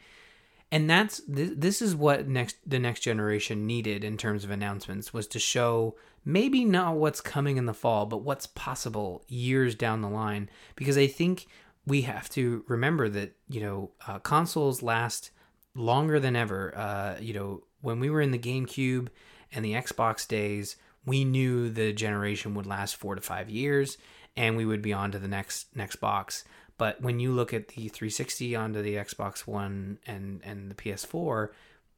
and 0.70 0.88
that's 0.88 1.20
th- 1.24 1.52
this 1.56 1.82
is 1.82 1.94
what 1.96 2.28
next 2.28 2.56
the 2.64 2.78
next 2.78 3.00
generation 3.00 3.66
needed 3.66 4.04
in 4.04 4.16
terms 4.16 4.44
of 4.44 4.50
announcements 4.50 5.12
was 5.12 5.26
to 5.26 5.38
show 5.38 5.96
maybe 6.24 6.64
not 6.64 6.94
what's 6.96 7.20
coming 7.20 7.56
in 7.56 7.66
the 7.66 7.74
fall 7.74 8.06
but 8.06 8.22
what's 8.22 8.46
possible 8.46 9.24
years 9.26 9.74
down 9.74 10.00
the 10.02 10.08
line 10.08 10.48
because 10.76 10.96
i 10.96 11.06
think 11.06 11.46
we 11.86 12.02
have 12.02 12.28
to 12.30 12.64
remember 12.68 13.08
that 13.08 13.36
you 13.48 13.60
know 13.60 13.90
uh, 14.06 14.18
consoles 14.18 14.82
last 14.82 15.30
longer 15.74 16.20
than 16.20 16.36
ever 16.36 16.76
uh, 16.76 17.16
you 17.20 17.34
know 17.34 17.62
when 17.80 18.00
we 18.00 18.10
were 18.10 18.20
in 18.20 18.30
the 18.30 18.38
gamecube 18.38 19.08
and 19.52 19.64
the 19.64 19.72
xbox 19.74 20.26
days 20.26 20.76
we 21.04 21.24
knew 21.24 21.68
the 21.68 21.92
generation 21.92 22.54
would 22.54 22.66
last 22.66 22.96
four 22.96 23.14
to 23.14 23.20
five 23.20 23.50
years 23.50 23.98
and 24.36 24.56
we 24.56 24.64
would 24.64 24.82
be 24.82 24.92
on 24.92 25.10
to 25.10 25.18
the 25.18 25.28
next 25.28 25.66
next 25.74 25.96
box 25.96 26.44
but 26.82 27.00
when 27.00 27.20
you 27.20 27.30
look 27.32 27.54
at 27.54 27.68
the 27.68 27.86
360 27.88 28.56
onto 28.56 28.82
the 28.82 28.96
Xbox 28.96 29.46
One 29.46 29.98
and 30.04 30.40
and 30.44 30.68
the 30.68 30.74
PS4, 30.74 31.50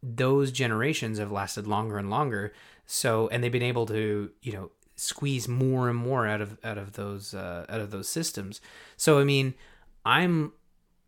those 0.03 0.53
generations 0.53 1.18
have 1.18 1.32
lasted 1.32 1.66
longer 1.66 1.97
and 1.97 2.11
longer. 2.11 2.53
So 2.85 3.28
and 3.28 3.43
they've 3.43 3.51
been 3.51 3.62
able 3.62 3.87
to 3.87 4.30
you 4.43 4.53
know 4.53 4.70
squeeze 4.95 5.49
more 5.49 5.89
and 5.89 5.97
more 5.99 6.26
out 6.26 6.43
of 6.43 6.59
out 6.62 6.76
of 6.76 6.93
those 6.93 7.32
uh, 7.32 7.64
out 7.68 7.80
of 7.80 7.93
those 7.93 8.09
systems. 8.09 8.61
So 8.99 9.18
I 9.18 9.24
mean, 9.24 9.55
I'm 10.05 10.52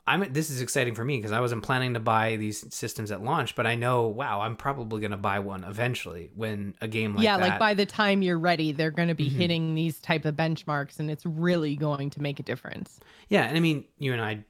I'm 0.08 0.32
this 0.32 0.50
is 0.50 0.60
exciting 0.60 0.94
for 0.94 1.04
me 1.04 1.16
because 1.16 1.32
I 1.32 1.40
wasn't 1.40 1.64
planning 1.64 1.94
to 1.94 2.00
buy 2.00 2.36
these 2.36 2.72
systems 2.72 3.10
at 3.10 3.22
launch, 3.22 3.56
but 3.56 3.66
I 3.66 3.74
know 3.74 4.06
wow 4.06 4.40
I'm 4.40 4.54
probably 4.56 5.00
gonna 5.00 5.16
buy 5.16 5.40
one 5.40 5.64
eventually 5.64 6.30
when 6.34 6.74
a 6.80 6.86
game 6.88 7.14
like 7.14 7.24
yeah, 7.24 7.36
that. 7.38 7.48
like 7.48 7.58
by 7.58 7.74
the 7.74 7.86
time 7.86 8.22
you're 8.22 8.38
ready, 8.38 8.70
they're 8.72 8.90
going 8.92 9.08
to 9.08 9.14
be 9.14 9.28
Mhm. 9.28 9.34
hitting 9.34 9.74
these 9.74 9.98
type 9.98 10.24
of 10.24 10.36
benchmarks, 10.36 10.98
and 11.00 11.10
it's 11.10 11.26
really 11.26 11.74
going 11.76 12.10
to 12.10 12.22
make 12.22 12.38
a 12.38 12.42
difference. 12.44 13.00
Yeah, 13.28 13.42
and 13.46 13.56
I 13.56 13.60
mean, 13.60 13.84
you 13.98 14.12
and 14.12 14.22
I, 14.22 14.44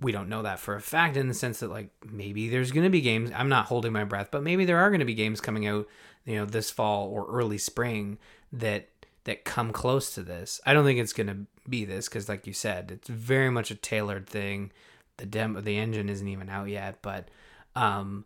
we 0.00 0.12
don't 0.12 0.28
know 0.28 0.42
that 0.42 0.60
for 0.60 0.76
a 0.76 0.80
fact 0.80 1.16
in 1.16 1.26
the 1.28 1.34
sense 1.34 1.58
that 1.60 1.70
like 1.70 1.90
maybe 2.08 2.48
there's 2.48 2.70
going 2.70 2.84
to 2.84 2.90
be 2.90 3.00
games. 3.00 3.30
I'm 3.34 3.48
not 3.48 3.66
holding 3.66 3.92
my 3.92 4.04
breath, 4.04 4.28
but 4.30 4.42
maybe 4.44 4.64
there 4.64 4.78
are 4.78 4.90
going 4.90 5.00
to 5.00 5.04
be 5.06 5.14
games 5.14 5.40
coming 5.40 5.66
out, 5.66 5.88
you 6.24 6.36
know, 6.36 6.44
this 6.46 6.70
fall 6.70 7.08
or 7.08 7.26
early 7.28 7.58
spring 7.58 8.18
that 8.52 8.88
that 9.24 9.44
come 9.44 9.72
close 9.72 10.14
to 10.14 10.22
this. 10.22 10.60
I 10.66 10.72
don't 10.72 10.84
think 10.84 10.98
it's 10.98 11.12
going 11.12 11.26
to 11.26 11.38
be 11.68 11.84
this 11.84 12.08
because, 12.08 12.28
like 12.28 12.46
you 12.46 12.52
said, 12.52 12.90
it's 12.90 13.08
very 13.08 13.50
much 13.50 13.70
a 13.70 13.74
tailored 13.74 14.28
thing. 14.28 14.72
The 15.18 15.26
demo, 15.26 15.60
the 15.60 15.76
engine 15.76 16.08
isn't 16.08 16.26
even 16.26 16.48
out 16.48 16.68
yet, 16.68 16.98
but 17.02 17.28
um, 17.74 18.24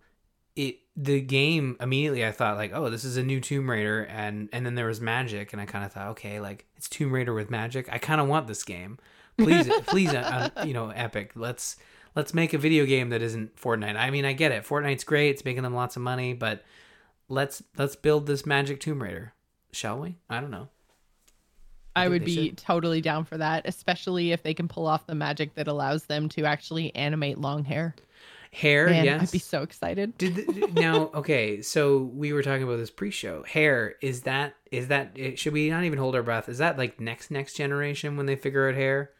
it 0.54 0.78
the 0.96 1.20
game 1.20 1.76
immediately 1.80 2.24
I 2.24 2.30
thought 2.30 2.56
like, 2.56 2.72
oh, 2.72 2.88
this 2.88 3.04
is 3.04 3.16
a 3.16 3.22
new 3.22 3.40
Tomb 3.40 3.68
Raider, 3.68 4.04
and 4.04 4.48
and 4.52 4.64
then 4.64 4.76
there 4.76 4.86
was 4.86 5.00
magic, 5.00 5.52
and 5.52 5.60
I 5.60 5.66
kind 5.66 5.84
of 5.84 5.92
thought, 5.92 6.08
okay, 6.10 6.40
like 6.40 6.66
it's 6.76 6.88
Tomb 6.88 7.12
Raider 7.12 7.34
with 7.34 7.50
magic. 7.50 7.88
I 7.92 7.98
kind 7.98 8.20
of 8.20 8.28
want 8.28 8.46
this 8.46 8.62
game 8.62 8.98
please 9.36 9.68
please 9.86 10.12
uh, 10.12 10.50
uh, 10.56 10.64
you 10.64 10.72
know 10.72 10.90
epic 10.90 11.32
let's 11.34 11.76
let's 12.14 12.34
make 12.34 12.52
a 12.52 12.58
video 12.58 12.86
game 12.86 13.10
that 13.10 13.22
isn't 13.22 13.54
fortnite 13.56 13.96
i 13.96 14.10
mean 14.10 14.24
i 14.24 14.32
get 14.32 14.52
it 14.52 14.64
fortnite's 14.64 15.04
great 15.04 15.30
it's 15.30 15.44
making 15.44 15.62
them 15.62 15.74
lots 15.74 15.96
of 15.96 16.02
money 16.02 16.32
but 16.32 16.62
let's 17.28 17.62
let's 17.76 17.96
build 17.96 18.26
this 18.26 18.46
magic 18.46 18.80
tomb 18.80 19.02
raider 19.02 19.32
shall 19.72 19.98
we 19.98 20.16
i 20.30 20.40
don't 20.40 20.50
know 20.50 20.68
I 21.96 22.08
would 22.08 22.24
be 22.24 22.48
should. 22.48 22.58
totally 22.58 23.00
down 23.00 23.24
for 23.24 23.38
that, 23.38 23.62
especially 23.66 24.32
if 24.32 24.42
they 24.42 24.54
can 24.54 24.68
pull 24.68 24.86
off 24.86 25.06
the 25.06 25.14
magic 25.14 25.54
that 25.54 25.68
allows 25.68 26.04
them 26.04 26.28
to 26.30 26.44
actually 26.44 26.94
animate 26.94 27.38
long 27.38 27.64
hair. 27.64 27.94
hair 28.52 28.86
Man, 28.86 29.04
yes 29.04 29.22
I'd 29.22 29.32
be 29.32 29.38
so 29.38 29.62
excited. 29.62 30.16
did 30.18 30.36
the, 30.36 30.70
now 30.74 31.10
okay 31.14 31.60
so 31.60 31.98
we 31.98 32.32
were 32.32 32.42
talking 32.42 32.62
about 32.62 32.76
this 32.76 32.90
pre-show 32.90 33.42
hair 33.42 33.94
is 34.00 34.22
that 34.22 34.54
is 34.70 34.88
that 34.88 35.16
should 35.36 35.52
we 35.52 35.70
not 35.70 35.82
even 35.84 35.98
hold 35.98 36.14
our 36.14 36.22
breath 36.22 36.48
is 36.48 36.58
that 36.58 36.78
like 36.78 37.00
next 37.00 37.30
next 37.32 37.54
generation 37.54 38.16
when 38.16 38.26
they 38.26 38.36
figure 38.36 38.68
out 38.68 38.76
hair 38.76 39.10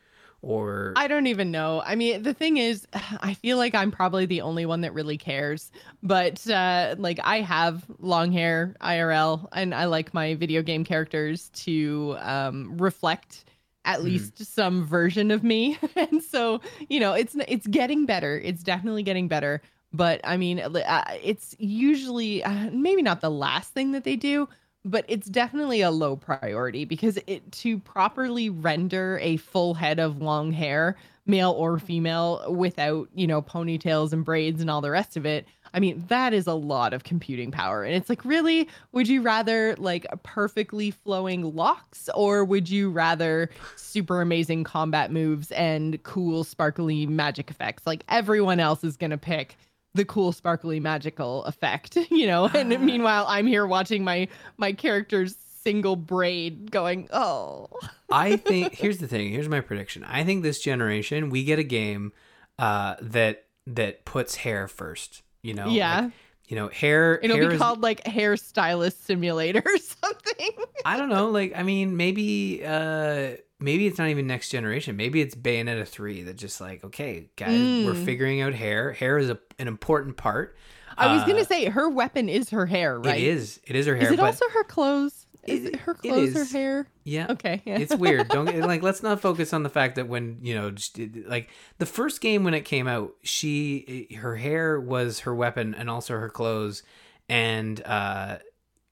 or 0.44 0.92
I 0.96 1.08
don't 1.08 1.26
even 1.26 1.50
know. 1.50 1.82
I 1.84 1.94
mean, 1.94 2.22
the 2.22 2.34
thing 2.34 2.58
is, 2.58 2.86
I 3.20 3.34
feel 3.34 3.56
like 3.56 3.74
I'm 3.74 3.90
probably 3.90 4.26
the 4.26 4.42
only 4.42 4.66
one 4.66 4.82
that 4.82 4.92
really 4.94 5.18
cares. 5.18 5.70
But 6.02 6.48
uh, 6.48 6.94
like, 6.98 7.18
I 7.24 7.40
have 7.40 7.84
long 7.98 8.30
hair 8.32 8.76
IRL, 8.80 9.48
and 9.52 9.74
I 9.74 9.86
like 9.86 10.12
my 10.14 10.34
video 10.34 10.62
game 10.62 10.84
characters 10.84 11.48
to 11.64 12.16
um, 12.20 12.76
reflect 12.78 13.44
at 13.86 14.00
Mhm. 14.00 14.04
least 14.04 14.44
some 14.54 14.84
version 14.86 15.30
of 15.30 15.42
me. 15.42 15.78
and 15.96 16.22
so, 16.22 16.60
you 16.88 17.00
know, 17.00 17.12
it's 17.14 17.34
it's 17.48 17.66
getting 17.66 18.06
better. 18.06 18.38
It's 18.38 18.62
definitely 18.62 19.02
getting 19.02 19.28
better. 19.28 19.60
But 19.92 20.20
I 20.24 20.36
mean, 20.36 20.58
uh, 20.60 21.04
it's 21.22 21.54
usually 21.58 22.42
uh, 22.42 22.70
maybe 22.72 23.02
not 23.02 23.20
the 23.20 23.30
last 23.30 23.72
thing 23.72 23.92
that 23.92 24.02
they 24.04 24.16
do, 24.16 24.48
but 24.84 25.04
it's 25.08 25.28
definitely 25.28 25.80
a 25.80 25.90
low 25.90 26.16
priority 26.16 26.84
because 26.84 27.18
it 27.26 27.50
to 27.52 27.78
properly 27.78 28.50
render 28.50 29.18
a 29.22 29.36
full 29.38 29.74
head 29.74 29.98
of 29.98 30.20
long 30.20 30.52
hair 30.52 30.96
male 31.26 31.52
or 31.52 31.78
female 31.78 32.44
without 32.52 33.08
you 33.14 33.26
know 33.26 33.40
ponytails 33.40 34.12
and 34.12 34.24
braids 34.24 34.60
and 34.60 34.68
all 34.68 34.82
the 34.82 34.90
rest 34.90 35.16
of 35.16 35.24
it 35.24 35.46
i 35.72 35.80
mean 35.80 36.04
that 36.08 36.34
is 36.34 36.46
a 36.46 36.54
lot 36.54 36.92
of 36.92 37.04
computing 37.04 37.50
power. 37.50 37.82
And 37.84 37.94
it's 37.94 38.08
like 38.08 38.24
really? 38.24 38.68
Would 38.92 39.08
you 39.08 39.22
rather 39.22 39.74
like 39.76 40.06
perfectly 40.22 40.90
flowing 40.90 41.54
locks 41.54 42.08
or 42.14 42.44
would 42.44 42.68
you 42.68 42.90
rather 42.90 43.50
super 43.76 44.20
amazing 44.20 44.64
combat 44.64 45.10
moves 45.10 45.50
and 45.52 46.02
cool 46.02 46.44
sparkly 46.44 47.06
magic 47.06 47.50
effects? 47.50 47.86
Like 47.86 48.04
everyone 48.08 48.60
else 48.60 48.84
is 48.84 48.96
going 48.96 49.10
to 49.10 49.18
pick 49.18 49.56
the 49.94 50.04
cool 50.04 50.32
sparkly 50.32 50.80
magical 50.80 51.44
effect 51.44 51.96
you 52.10 52.26
know 52.26 52.46
and 52.54 52.72
Ah. 52.72 52.78
meanwhile 52.78 53.24
i'm 53.28 53.46
here 53.46 53.66
watching 53.66 54.02
my 54.04 54.28
my 54.56 54.72
character's 54.72 55.36
single 55.62 55.96
braid 55.96 56.70
going 56.70 57.08
oh 57.12 57.68
I 58.10 58.36
think 58.50 58.74
here's 58.74 58.98
the 58.98 59.08
thing. 59.08 59.30
Here's 59.32 59.48
my 59.48 59.60
prediction. 59.60 60.04
I 60.04 60.22
think 60.24 60.42
this 60.42 60.60
generation 60.60 61.30
we 61.30 61.42
get 61.42 61.58
a 61.58 61.64
game 61.64 62.12
uh, 62.58 62.94
that 63.00 63.46
that 63.66 64.04
puts 64.04 64.36
hair 64.36 64.68
first. 64.68 65.22
You 65.42 65.54
know, 65.54 65.68
yeah 65.68 66.00
Like, 66.02 66.12
you 66.48 66.56
know, 66.56 66.68
hair. 66.68 67.18
it'll 67.22 67.36
hair 67.38 67.48
be 67.48 67.54
is- 67.54 67.60
called 67.60 67.80
like 67.82 68.04
hairstylist 68.04 69.02
simulator 69.04 69.62
or 69.66 69.78
something 69.78 70.50
I 70.84 70.96
don't 70.98 71.08
know. 71.08 71.30
Like, 71.30 71.54
I 71.56 71.62
mean, 71.62 71.96
maybe, 71.96 72.62
uh, 72.64 73.32
maybe 73.64 73.86
it's 73.86 73.98
not 73.98 74.08
even 74.08 74.26
next 74.26 74.50
generation. 74.50 74.96
Maybe 74.96 75.20
it's 75.20 75.34
Bayonetta 75.34 75.86
three 75.88 76.22
that 76.22 76.36
just 76.36 76.60
like, 76.60 76.84
okay, 76.84 77.30
guys, 77.36 77.58
we're 77.84 77.94
Mm. 77.94 78.04
figuring 78.04 78.40
out 78.42 78.52
hair. 78.54 78.92
Hair 78.92 79.18
is 79.18 79.30
a, 79.30 79.38
an 79.58 79.66
important 79.68 80.16
part. 80.16 80.56
i 80.96 81.12
was 81.12 81.24
gonna 81.24 81.40
Uh, 81.40 81.44
say 81.44 81.64
her 81.64 81.88
weapon 81.88 82.28
is 82.28 82.50
her 82.50 82.66
hair 82.66 83.00
right 83.00 83.18
It 83.20 83.24
is. 83.26 83.60
It 83.66 83.74
is 83.74 83.86
her 83.86 83.96
hair. 83.96 84.06
is 84.06 84.12
it 84.12 84.20
also 84.20 84.48
her 84.50 84.62
clothes 84.62 85.26
is 85.44 85.64
It- 85.64 85.74
it 85.74 85.80
her 85.80 85.92
it 85.92 86.08
clothes 86.08 86.34
her 86.34 86.44
hair 86.44 86.86
yeah, 87.04 87.26
okay 87.30 87.60
yeah. 87.66 87.78
it's 87.78 87.94
weird. 87.96 88.28
Don't 88.28 88.46
like 88.72 88.82
let's 88.82 89.02
not 89.02 89.20
focus 89.20 89.52
on 89.52 89.62
the 89.64 89.68
fact 89.68 89.96
that 89.96 90.06
when 90.08 90.38
you 90.42 90.54
know 90.54 90.70
just, 90.70 90.98
like 91.26 91.48
the 91.78 91.84
first 91.86 92.20
game 92.20 92.44
when 92.44 92.54
it 92.54 92.64
came 92.64 92.86
out, 92.86 93.12
she 93.22 94.08
her 94.20 94.36
hair 94.36 94.80
was 94.80 95.20
her 95.20 95.34
weapon 95.34 95.74
and 95.74 95.90
also 95.90 96.14
her 96.14 96.30
clothes, 96.30 96.82
and 97.28 97.82
uh, 97.84 98.38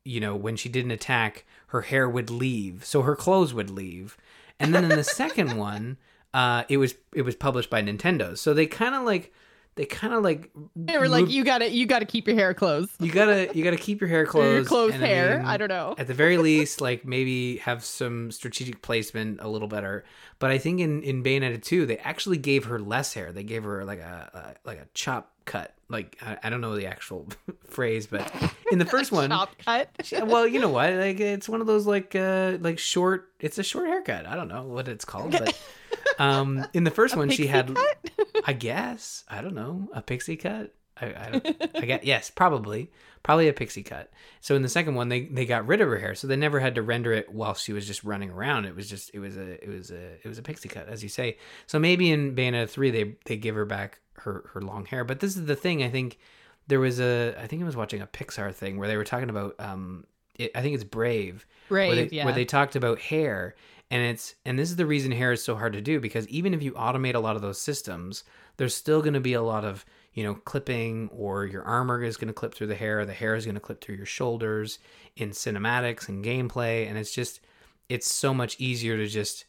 you 0.04 0.20
know 0.20 0.34
when 0.36 0.56
she 0.56 0.68
didn't 0.68 0.90
attack, 0.90 1.44
her 1.68 1.82
hair 1.82 2.08
would 2.08 2.30
leave, 2.30 2.84
so 2.84 3.02
her 3.02 3.16
clothes 3.16 3.54
would 3.54 3.70
leave, 3.70 4.16
and 4.61 4.74
then 4.74 4.84
in 4.84 4.90
the 4.90 5.05
second 5.05 5.57
one, 5.57 5.96
uh, 6.34 6.64
it 6.68 6.76
was 6.78 6.94
it 7.14 7.22
was 7.22 7.36
published 7.36 7.70
by 7.70 7.82
Nintendo, 7.82 8.36
so 8.36 8.55
they 8.55 8.66
kind 8.66 8.94
of 8.94 9.03
like 9.03 9.32
they 9.74 9.86
kind 9.86 10.12
of 10.12 10.22
like 10.22 10.50
they 10.76 10.98
were 10.98 11.09
like 11.09 11.22
moved- 11.22 11.32
you 11.32 11.44
gotta 11.44 11.70
you 11.70 11.86
gotta 11.86 12.05
keep 12.05 12.26
your 12.26 12.36
hair 12.36 12.53
closed 12.53 12.90
you 13.00 13.11
gotta 13.11 13.50
you 13.55 13.64
gotta 13.64 13.76
keep 13.78 14.00
your 14.03 14.09
hair 14.09 14.26
closed, 14.34 14.55
your 14.55 14.64
clothes 14.64 14.94
and 14.94 15.03
I 15.03 15.07
hair 15.07 15.38
mean, 15.38 15.46
i 15.46 15.57
don't 15.57 15.68
know 15.68 15.94
at 15.96 16.07
the 16.07 16.14
very 16.14 16.36
least, 16.36 16.82
like 16.82 17.07
maybe 17.07 17.57
have 17.59 17.82
some 17.82 18.30
strategic 18.30 18.82
placement 18.82 19.40
a 19.40 19.48
little 19.48 19.68
better. 19.68 20.05
But 20.38 20.50
I 20.50 20.59
think 20.59 20.80
in 20.80 21.03
in 21.03 21.22
Bayonetta 21.22 21.62
two, 21.62 21.86
they 21.86 21.96
actually 21.98 22.36
gave 22.38 22.64
her 22.66 22.78
less 22.78 23.14
hair. 23.14 23.32
They 23.32 23.44
gave 23.44 23.64
her 23.64 23.84
like 23.84 24.00
a, 24.00 24.55
a 24.64 24.68
like 24.68 24.78
a 24.78 24.86
chop 24.94 25.30
cut. 25.46 25.72
Like 25.93 26.18
I, 26.20 26.38
I 26.45 26.51
don't 26.51 26.61
know 26.61 26.74
the 26.74 26.86
actual 26.86 27.28
phrase, 27.66 28.07
but 28.07 28.32
in 28.72 28.78
the 28.78 28.84
first 28.97 29.12
one, 29.12 29.30
Chop 29.30 29.57
cut 29.59 29.90
she- 30.03 30.20
well, 30.22 30.47
you 30.47 30.59
know 30.61 30.70
what? 30.70 30.93
Like 30.95 31.20
it's 31.20 31.49
one 31.49 31.61
of 31.61 31.66
those 31.66 31.86
like 31.86 32.14
uh 32.14 32.57
like 32.61 32.78
short. 32.78 33.28
It's 33.38 33.59
a 33.59 33.62
short 33.62 33.86
haircut. 33.86 34.26
I 34.26 34.34
don't 34.34 34.49
know 34.49 34.64
what 34.64 34.88
it's 34.88 35.05
called, 35.05 35.32
but 35.32 35.61
um 36.18 36.66
in 36.72 36.84
the 36.84 36.90
first 36.90 37.14
A 37.14 37.18
one 37.18 37.30
she 37.30 37.47
had 37.47 37.74
cut? 37.74 38.11
I 38.47 38.53
guess 38.55 39.24
I 39.28 39.43
don't 39.43 39.55
know 39.55 39.88
a 39.93 40.03
pixie 40.03 40.36
cut. 40.36 40.74
I, 41.01 41.07
I, 41.07 41.30
don't, 41.30 41.76
I 41.76 41.80
guess 41.80 42.05
yes, 42.05 42.30
probably 42.30 42.90
probably 43.22 43.49
a 43.49 43.53
pixie 43.53 43.82
cut. 43.82 44.11
So 44.40 44.57
in 44.57 44.62
the 44.62 44.68
second 44.68 44.95
one, 44.95 45.09
they 45.09 45.22
they 45.22 45.47
got 45.47 45.66
rid 45.66 45.80
of 45.80 45.88
her 45.88 45.99
hair, 45.99 46.14
so 46.14 46.26
they 46.26 46.36
never 46.36 46.61
had 46.61 46.74
to 46.74 46.82
render 46.82 47.12
it 47.12 47.32
while 47.32 47.55
she 47.55 47.72
was 47.72 47.86
just 47.86 48.05
running 48.05 48.30
around. 48.30 48.66
It 48.66 48.76
was 48.76 48.88
just 48.88 49.11
it 49.14 49.18
was 49.18 49.36
a 49.36 49.62
it 49.62 49.68
was 49.68 49.90
a 49.90 50.14
it 50.22 50.26
was 50.26 50.38
a 50.38 50.43
pixie 50.43 50.68
cut, 50.68 50.88
as 50.88 51.03
you 51.03 51.09
say. 51.09 51.38
So 51.66 51.78
maybe 51.78 52.11
in 52.11 52.34
Bayonetta 52.36 52.68
three, 52.68 52.90
they 52.90 53.14
they 53.24 53.36
give 53.36 53.55
her 53.55 53.64
back 53.64 54.01
her 54.24 54.50
her 54.52 54.60
long 54.60 54.86
hair. 54.86 55.04
But 55.04 55.20
this 55.20 55.36
is 55.36 55.46
the 55.46 55.56
thing. 55.56 55.82
I 55.82 55.88
think 55.88 56.18
there 56.66 56.80
was 56.80 57.00
a 57.00 57.34
I 57.38 57.46
think 57.46 57.62
I 57.62 57.66
was 57.66 57.76
watching 57.76 58.02
a 58.02 58.06
Pixar 58.06 58.54
thing 58.54 58.78
where 58.78 58.88
they 58.88 58.96
were 58.96 59.04
talking 59.04 59.30
about 59.30 59.54
um 59.58 60.04
it, 60.38 60.50
I 60.54 60.62
think 60.62 60.74
it's 60.74 60.84
Brave 60.84 61.46
brave 61.68 61.88
where 61.88 61.96
they, 61.96 62.16
yeah 62.16 62.24
where 62.24 62.34
they 62.34 62.44
talked 62.44 62.76
about 62.76 62.98
hair 62.98 63.54
and 63.90 64.02
it's 64.02 64.34
and 64.44 64.58
this 64.58 64.70
is 64.70 64.76
the 64.76 64.86
reason 64.86 65.12
hair 65.12 65.32
is 65.32 65.42
so 65.42 65.54
hard 65.54 65.72
to 65.74 65.80
do 65.80 66.00
because 66.00 66.26
even 66.28 66.54
if 66.54 66.62
you 66.62 66.72
automate 66.72 67.14
a 67.14 67.20
lot 67.20 67.36
of 67.36 67.42
those 67.42 67.60
systems 67.60 68.24
there's 68.56 68.74
still 68.74 69.00
going 69.00 69.14
to 69.14 69.20
be 69.20 69.34
a 69.34 69.42
lot 69.42 69.64
of 69.64 69.84
you 70.14 70.24
know 70.24 70.34
clipping 70.34 71.08
or 71.12 71.44
your 71.46 71.62
armor 71.62 72.02
is 72.02 72.16
going 72.16 72.28
to 72.28 72.34
clip 72.34 72.54
through 72.54 72.66
the 72.66 72.74
hair 72.74 73.04
the 73.04 73.12
hair 73.12 73.34
is 73.34 73.44
going 73.44 73.54
to 73.54 73.60
clip 73.60 73.82
through 73.82 73.96
your 73.96 74.06
shoulders 74.06 74.78
in 75.16 75.30
cinematics 75.30 76.08
and 76.08 76.24
gameplay 76.24 76.88
and 76.88 76.96
it's 76.96 77.14
just 77.14 77.40
it's 77.88 78.10
so 78.10 78.32
much 78.32 78.58
easier 78.58 78.96
to 78.96 79.06
just 79.06 79.44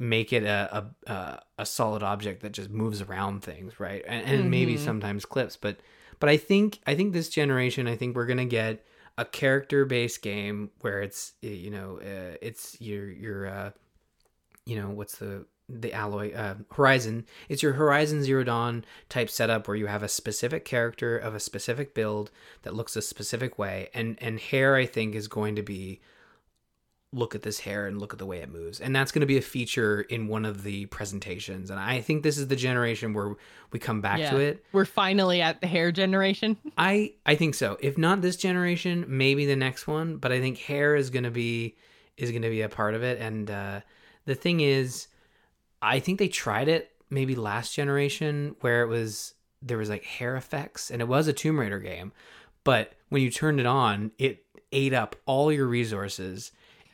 make 0.00 0.32
it 0.32 0.44
a 0.44 0.86
a, 1.06 1.42
a, 1.58 1.66
solid 1.66 2.02
object 2.02 2.40
that 2.42 2.52
just 2.52 2.70
moves 2.70 3.02
around 3.02 3.44
things 3.44 3.78
right? 3.78 4.02
And, 4.06 4.24
and 4.26 4.50
maybe 4.50 4.76
Mhm. 4.76 4.78
sometimes 4.78 5.24
clips 5.26 5.56
but 5.56 5.76
but 6.18 6.28
i 6.30 6.36
think 6.36 6.80
i 6.86 6.94
think 6.94 7.12
this 7.12 7.28
generation 7.28 7.86
i 7.86 7.96
think 7.96 8.16
we're 8.16 8.26
going 8.26 8.38
to 8.38 8.44
get 8.46 8.84
a 9.18 9.24
character 9.26 9.84
based 9.84 10.22
game 10.22 10.70
where 10.80 11.02
it's 11.02 11.34
you 11.42 11.70
know 11.70 11.98
uh, 12.00 12.36
it's 12.40 12.80
your 12.80 13.10
your 13.10 13.46
uh 13.46 13.70
you 14.64 14.80
know 14.80 14.88
what's 14.88 15.18
the 15.18 15.44
the 15.72 15.90
Aloy 15.90 16.36
uh, 16.36 16.54
horizon. 16.72 17.26
It's 17.48 17.62
your 17.62 17.74
horizon 17.74 18.24
zero 18.24 18.42
dawn 18.42 18.84
type 19.08 19.30
setup 19.30 19.68
where 19.68 19.76
you 19.76 19.86
have 19.86 20.02
a 20.02 20.08
specific 20.08 20.64
character 20.64 21.16
of 21.16 21.32
a 21.32 21.38
specific 21.38 21.94
build 21.94 22.32
that 22.62 22.74
looks 22.74 22.96
a 22.96 23.02
specific 23.02 23.56
way. 23.56 23.88
And 23.94 24.18
and 24.20 24.40
hair 24.40 24.74
i 24.74 24.86
think 24.86 25.14
is 25.14 25.28
going 25.28 25.54
to 25.56 25.62
be 25.62 26.00
look 27.12 27.34
at 27.34 27.42
this 27.42 27.58
hair 27.58 27.86
and 27.88 27.98
look 27.98 28.12
at 28.12 28.18
the 28.20 28.26
way 28.26 28.38
it 28.38 28.48
moves 28.48 28.78
and 28.80 28.94
that's 28.94 29.10
going 29.10 29.20
to 29.20 29.26
be 29.26 29.36
a 29.36 29.42
feature 29.42 30.02
in 30.02 30.28
one 30.28 30.44
of 30.44 30.62
the 30.62 30.86
presentations 30.86 31.68
and 31.68 31.80
i 31.80 32.00
think 32.00 32.22
this 32.22 32.38
is 32.38 32.46
the 32.46 32.54
generation 32.54 33.12
where 33.12 33.34
we 33.72 33.80
come 33.80 34.00
back 34.00 34.20
Yeah. 34.20 34.30
to 34.30 34.36
it 34.38 34.64
we're 34.72 34.84
finally 34.84 35.40
at 35.42 35.60
the 35.60 35.66
hair 35.66 35.90
generation 35.90 36.56
I 36.78 37.14
I 37.26 37.34
think 37.34 37.54
so. 37.56 37.76
If 37.80 37.98
not 37.98 38.22
this 38.22 38.36
generation, 38.36 39.04
maybe 39.08 39.44
the 39.44 39.56
next 39.56 39.86
one. 39.86 40.16
But 40.16 40.30
I 40.32 40.40
think 40.40 40.58
hair 40.58 40.94
is 40.96 41.10
gonna 41.10 41.30
be 41.30 41.76
is 42.16 42.30
gonna 42.30 42.48
be 42.48 42.62
a 42.62 42.68
part 42.68 42.94
of 42.94 43.02
it. 43.02 43.20
And 43.20 43.50
uh, 43.50 43.80
the 44.24 44.34
thing 44.34 44.60
is, 44.60 45.08
I 45.82 45.98
think 46.00 46.18
they 46.18 46.28
tried 46.28 46.68
it 46.68 46.90
maybe 47.10 47.34
last 47.34 47.74
generation 47.74 48.56
where 48.60 48.82
it 48.82 48.86
was 48.88 49.34
there 49.62 49.78
was 49.78 49.88
like 49.90 50.04
hair 50.04 50.36
effects, 50.36 50.90
and 50.90 51.02
it 51.02 51.08
was 51.08 51.28
a 51.28 51.32
Tomb 51.32 51.60
Raider 51.60 51.80
game. 51.80 52.12
But 52.64 52.92
when 53.10 53.20
you 53.22 53.30
turned 53.30 53.60
it 53.60 53.66
on, 53.66 54.12
it 54.18 54.44
ate 54.72 54.94
up 54.94 55.16
all 55.26 55.52
your 55.52 55.66
resources, 55.66 56.50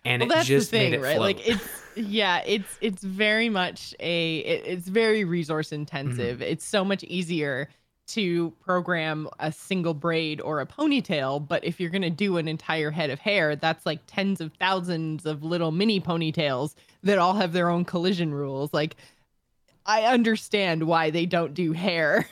and 0.07 0.23
well 0.23 0.31
it 0.31 0.35
that's 0.35 0.47
just 0.49 0.71
the 0.71 0.79
thing 0.79 0.91
made 0.93 0.97
it 0.99 1.03
right 1.03 1.17
float. 1.17 1.37
like 1.37 1.49
it's 1.49 1.69
yeah 1.97 2.43
it's 2.47 2.79
it's 2.81 3.03
very 3.03 3.49
much 3.49 3.95
a 4.01 4.39
it, 4.39 4.63
it's 4.67 4.89
very 4.89 5.25
resource 5.25 5.73
intensive 5.73 6.39
Mm-hmm. 6.39 6.53
it's 6.53 6.65
so 6.65 6.85
much 6.85 7.03
easier 7.05 7.69
to 8.09 8.53
program 8.65 9.29
a 9.41 9.51
single 9.51 9.95
braid 9.95 10.41
or 10.41 10.61
a 10.61 10.67
ponytail 10.67 11.47
but 11.47 11.65
if 11.65 11.81
you're 11.81 11.91
going 11.91 12.03
to 12.03 12.11
do 12.11 12.37
an 12.37 12.47
entire 12.49 12.91
head 12.91 13.11
of 13.11 13.19
hair 13.19 13.57
that's 13.57 13.85
like 13.85 14.01
tens 14.07 14.41
of 14.41 14.53
thousands 14.61 15.27
of 15.27 15.43
little 15.43 15.73
mini 15.73 16.01
ponytails 16.01 16.75
that 17.03 17.19
all 17.19 17.35
have 17.35 17.53
their 17.53 17.69
own 17.69 17.85
collision 17.85 18.33
rules 18.33 18.73
like 18.73 18.97
i 19.87 20.03
understand 20.03 20.85
why 20.85 21.11
they 21.11 21.27
don't 21.27 21.55
do 21.55 21.73
hair 21.73 22.29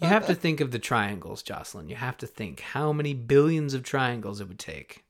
you 0.00 0.08
have 0.08 0.26
to 0.26 0.34
think 0.44 0.60
of 0.60 0.70
the 0.70 0.78
triangles, 0.78 1.42
Jocelyn. 1.42 1.88
You 1.88 1.96
have 1.96 2.16
to 2.18 2.26
think 2.26 2.60
how 2.60 2.92
many 2.92 3.14
billions 3.14 3.74
of 3.74 3.82
triangles 3.82 4.40
it 4.40 4.48
would 4.48 4.58
take 4.58 5.04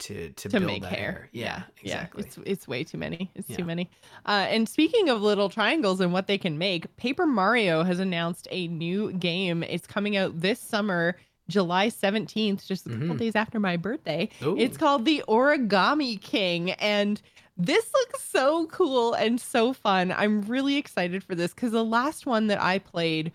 to 0.00 0.30
to, 0.30 0.48
to 0.48 0.60
build 0.60 0.64
make 0.64 0.82
that 0.82 0.92
hair. 0.92 1.28
Yeah, 1.32 1.62
exactly. 1.80 2.22
Yeah, 2.22 2.26
it's 2.26 2.38
it's 2.44 2.68
way 2.68 2.84
too 2.84 2.98
many. 2.98 3.30
It's 3.34 3.48
Yeah. 3.48 3.56
too 3.58 3.64
many. 3.64 3.90
Uh, 4.26 4.46
and 4.48 4.68
speaking 4.68 5.08
of 5.08 5.22
little 5.22 5.48
triangles 5.48 6.00
and 6.00 6.12
what 6.12 6.26
they 6.26 6.38
can 6.38 6.58
make, 6.58 6.94
Paper 6.96 7.26
Mario 7.26 7.82
has 7.84 7.98
announced 8.00 8.48
a 8.50 8.68
new 8.68 9.12
game. 9.12 9.62
It's 9.62 9.86
coming 9.86 10.16
out 10.16 10.40
this 10.40 10.58
summer, 10.60 11.16
July 11.48 11.88
17th, 11.88 12.66
just 12.66 12.86
a 12.86 12.90
couple 12.90 13.06
Mhm. 13.08 13.18
days 13.18 13.36
after 13.36 13.60
my 13.60 13.76
birthday. 13.76 14.28
Ooh. 14.42 14.56
It's 14.58 14.76
called 14.76 15.04
the 15.04 15.22
Origami 15.28 16.20
King 16.20 16.72
and 16.72 17.20
this 17.56 17.88
looks 17.94 18.24
so 18.24 18.66
cool 18.66 19.14
and 19.14 19.40
so 19.40 19.72
fun. 19.72 20.10
I'm 20.10 20.42
really 20.42 20.76
excited 20.76 21.22
for 21.22 21.36
this 21.36 21.52
cuz 21.54 21.70
the 21.70 21.84
last 21.84 22.26
one 22.26 22.48
that 22.48 22.60
I 22.60 22.78
played 22.80 23.30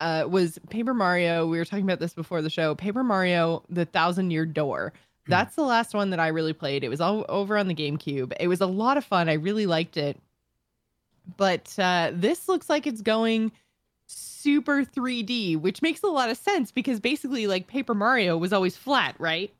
uh, 0.00 0.26
was 0.28 0.58
Paper 0.68 0.94
Mario. 0.94 1.46
We 1.46 1.58
were 1.58 1.64
talking 1.64 1.84
about 1.84 2.00
this 2.00 2.12
before 2.12 2.42
the 2.42 2.50
show. 2.50 2.74
Paper 2.74 3.04
Mario: 3.04 3.62
The 3.68 3.84
Thousand 3.84 4.32
Year 4.32 4.44
Door. 4.44 4.92
Hmm. 5.26 5.30
That's 5.30 5.54
the 5.56 5.62
last 5.62 5.94
one 5.94 6.10
that 6.10 6.20
I 6.20 6.28
really 6.28 6.52
played. 6.52 6.84
It 6.84 6.88
was 6.88 7.00
all 7.00 7.24
over 7.28 7.56
on 7.56 7.68
the 7.68 7.74
GameCube. 7.74 8.32
It 8.40 8.48
was 8.48 8.60
a 8.60 8.66
lot 8.66 8.96
of 8.96 9.04
fun. 9.04 9.28
I 9.28 9.34
really 9.34 9.66
liked 9.66 9.96
it. 9.96 10.18
but 11.36 11.74
uh, 11.78 12.10
this 12.12 12.48
looks 12.48 12.68
like 12.68 12.86
it's 12.86 13.00
going 13.02 13.52
super 14.06 14.84
3D, 14.84 15.56
which 15.60 15.82
makes 15.82 16.02
a 16.02 16.08
lot 16.08 16.30
of 16.30 16.36
sense 16.36 16.72
because 16.72 17.00
basically, 17.00 17.46
like 17.46 17.66
Paper 17.68 17.94
Mario 17.94 18.36
was 18.36 18.52
always 18.52 18.76
flat, 18.76 19.14
right? 19.18 19.52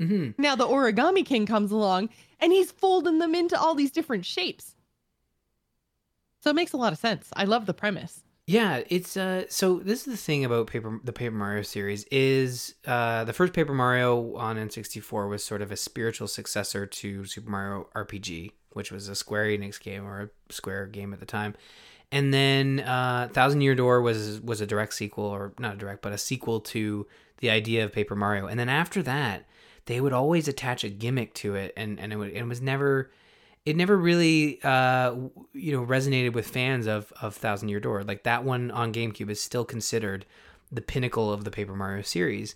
Mm-hmm. 0.00 0.40
Now 0.42 0.56
the 0.56 0.66
Origami 0.66 1.24
King 1.24 1.46
comes 1.46 1.70
along 1.70 2.10
and 2.40 2.52
he's 2.52 2.70
folding 2.70 3.18
them 3.18 3.34
into 3.34 3.58
all 3.58 3.74
these 3.74 3.90
different 3.90 4.26
shapes. 4.26 4.74
So 6.40 6.50
it 6.50 6.54
makes 6.56 6.72
a 6.72 6.76
lot 6.76 6.92
of 6.92 6.98
sense. 6.98 7.28
I 7.34 7.44
love 7.44 7.66
the 7.66 7.74
premise. 7.74 8.22
Yeah, 8.48 8.82
it's 8.88 9.16
uh 9.16 9.44
so 9.48 9.80
this 9.80 10.06
is 10.06 10.12
the 10.12 10.16
thing 10.16 10.44
about 10.44 10.68
Paper 10.68 11.00
the 11.02 11.12
Paper 11.12 11.34
Mario 11.34 11.62
series 11.62 12.04
is 12.12 12.74
uh 12.86 13.24
the 13.24 13.32
first 13.32 13.52
Paper 13.52 13.74
Mario 13.74 14.36
on 14.36 14.56
N64 14.56 15.28
was 15.28 15.42
sort 15.42 15.62
of 15.62 15.72
a 15.72 15.76
spiritual 15.76 16.28
successor 16.28 16.86
to 16.86 17.24
Super 17.24 17.50
Mario 17.50 17.88
RPG, 17.96 18.52
which 18.72 18.92
was 18.92 19.08
a 19.08 19.16
Square 19.16 19.46
Enix 19.46 19.80
game 19.80 20.06
or 20.06 20.20
a 20.48 20.52
Square 20.52 20.86
game 20.86 21.12
at 21.12 21.18
the 21.18 21.26
time. 21.26 21.56
And 22.12 22.32
then 22.32 22.80
uh 22.80 23.30
Thousand 23.32 23.62
Year 23.62 23.74
Door 23.74 24.02
was 24.02 24.40
was 24.40 24.60
a 24.60 24.66
direct 24.66 24.94
sequel 24.94 25.24
or 25.24 25.52
not 25.58 25.74
a 25.74 25.78
direct 25.78 26.02
but 26.02 26.12
a 26.12 26.18
sequel 26.18 26.60
to 26.60 27.04
the 27.38 27.50
idea 27.50 27.84
of 27.84 27.92
Paper 27.92 28.14
Mario. 28.14 28.46
And 28.46 28.60
then 28.60 28.68
after 28.68 29.02
that, 29.02 29.44
they 29.86 30.00
would 30.00 30.12
always 30.12 30.46
attach 30.46 30.84
a 30.84 30.88
gimmick 30.88 31.34
to 31.34 31.56
it 31.56 31.72
and 31.76 31.98
and 31.98 32.12
it, 32.12 32.16
would, 32.16 32.30
it 32.30 32.44
was 32.44 32.62
never 32.62 33.10
it 33.66 33.76
never 33.76 33.96
really 33.96 34.60
uh, 34.62 35.14
you 35.52 35.72
know 35.72 35.84
resonated 35.84 36.32
with 36.32 36.48
fans 36.48 36.86
of 36.86 37.12
of 37.20 37.34
Thousand 37.34 37.68
Year 37.68 37.80
Door. 37.80 38.04
Like 38.04 38.22
that 38.22 38.44
one 38.44 38.70
on 38.70 38.92
GameCube 38.92 39.28
is 39.28 39.40
still 39.40 39.64
considered 39.64 40.24
the 40.72 40.80
pinnacle 40.80 41.32
of 41.32 41.44
the 41.44 41.50
Paper 41.50 41.74
Mario 41.74 42.02
series. 42.02 42.54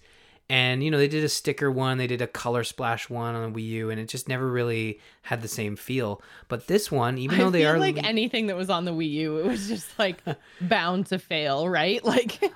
And 0.49 0.83
you 0.83 0.91
know 0.91 0.99
they 0.99 1.07
did 1.07 1.23
a 1.23 1.29
sticker 1.29 1.71
one, 1.71 1.99
they 1.99 2.09
did 2.09 2.23
a 2.23 2.27
color 2.27 2.65
splash 2.65 3.09
one 3.09 3.37
on 3.37 3.53
the 3.53 3.59
Wii 3.61 3.69
U, 3.69 3.91
and 3.91 4.01
it 4.01 4.09
just 4.09 4.29
never 4.29 4.51
really 4.51 4.99
had 5.23 5.43
the 5.43 5.49
same 5.49 5.77
feel. 5.77 6.23
But 6.49 6.67
this 6.67 6.91
one, 6.91 7.19
even 7.19 7.39
though 7.39 7.49
I 7.49 7.51
they 7.51 7.61
feel 7.61 7.71
are 7.71 7.79
like 7.79 8.03
anything 8.03 8.47
that 8.47 8.57
was 8.57 8.69
on 8.69 8.85
the 8.85 8.93
Wii 8.93 9.11
U, 9.11 9.39
it 9.39 9.47
was 9.47 9.69
just 9.69 9.97
like 9.97 10.21
bound 10.61 11.07
to 11.07 11.19
fail, 11.19 11.69
right? 11.69 12.05
Like 12.05 12.41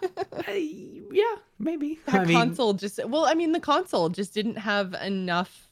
Uh, 0.48 0.52
yeah, 0.52 1.36
maybe. 1.58 1.98
that 2.06 2.22
I 2.22 2.24
mean, 2.24 2.36
console 2.36 2.74
just 2.74 3.00
well, 3.06 3.24
I 3.24 3.34
mean 3.34 3.52
the 3.52 3.60
console 3.60 4.08
just 4.08 4.34
didn't 4.34 4.56
have 4.56 4.94
enough 4.94 5.68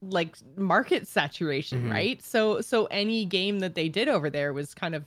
like 0.00 0.36
market 0.56 1.06
saturation, 1.08 1.84
Mhm. 1.86 1.90
right? 1.92 2.22
So 2.22 2.60
so 2.60 2.86
any 2.86 3.24
game 3.24 3.58
that 3.60 3.74
they 3.74 3.88
did 3.88 4.08
over 4.08 4.30
there 4.30 4.52
was 4.52 4.74
kind 4.74 4.94
of 4.94 5.04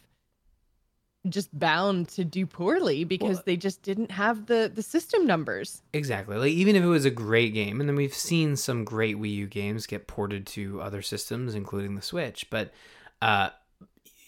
just 1.29 1.57
bound 1.57 2.07
to 2.09 2.25
do 2.25 2.47
poorly 2.47 3.03
because 3.03 3.35
Well- 3.37 3.43
they 3.45 3.55
just 3.57 3.83
didn't 3.83 4.09
have 4.11 4.47
the 4.47 4.71
the 4.73 4.81
system 4.81 5.27
numbers. 5.27 5.81
Exactly. 5.93 6.35
Like 6.35 6.51
even 6.51 6.75
if 6.75 6.83
it 6.83 6.87
was 6.87 7.05
a 7.05 7.11
great 7.11 7.53
game, 7.53 7.79
and 7.79 7.87
then 7.87 7.95
we've 7.95 8.13
seen 8.13 8.55
some 8.55 8.83
great 8.83 9.17
Wii 9.17 9.33
U 9.35 9.47
games 9.47 9.85
get 9.85 10.07
ported 10.07 10.47
to 10.47 10.81
other 10.81 11.01
systems, 11.03 11.53
including 11.53 11.95
the 11.95 12.01
Switch. 12.01 12.49
But 12.49 12.73
uh, 13.21 13.51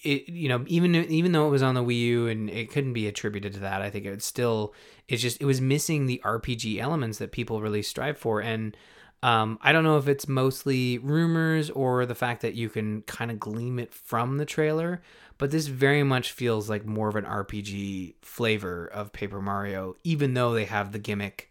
it 0.03 0.29
you 0.29 0.47
know 0.49 0.63
even 0.67 0.93
even 0.95 1.31
though 1.31 1.47
it 1.47 1.51
was 1.51 1.63
on 1.63 1.73
the 1.73 1.83
Wii 1.83 1.99
U 1.99 2.27
and 2.27 2.47
it 2.49 2.69
couldn't 2.69 2.93
be 2.93 3.07
attributed 3.07 3.53
to 3.53 3.59
that, 3.61 3.81
I 3.81 3.89
think 3.89 4.05
it 4.05 4.11
would 4.11 4.21
still 4.23 4.73
it's 5.07 5.21
just 5.21 5.41
it 5.41 5.45
was 5.45 5.59
missing 5.59 6.05
the 6.05 6.21
RPG 6.23 6.77
elements 6.79 7.17
that 7.17 7.31
people 7.31 7.59
really 7.61 7.81
strive 7.81 8.19
for. 8.19 8.39
And 8.39 8.77
um, 9.23 9.57
I 9.61 9.71
don't 9.71 9.85
know 9.85 9.97
if 9.97 10.09
it's 10.09 10.27
mostly 10.27 10.97
rumors 10.97 11.69
or 11.69 12.05
the 12.05 12.13
fact 12.13 12.41
that 12.41 12.55
you 12.55 12.67
can 12.67 13.03
kind 13.03 13.31
of 13.31 13.39
glean 13.39 13.79
it 13.79 13.93
from 13.93 14.35
the 14.35 14.45
trailer, 14.45 15.01
but 15.37 15.49
this 15.49 15.67
very 15.67 16.03
much 16.03 16.33
feels 16.33 16.69
like 16.69 16.85
more 16.85 17.07
of 17.07 17.15
an 17.15 17.23
RPG 17.23 18.15
flavor 18.21 18.85
of 18.85 19.13
Paper 19.13 19.41
Mario, 19.41 19.95
even 20.03 20.33
though 20.33 20.53
they 20.53 20.65
have 20.65 20.91
the 20.91 20.99
gimmick 20.99 21.49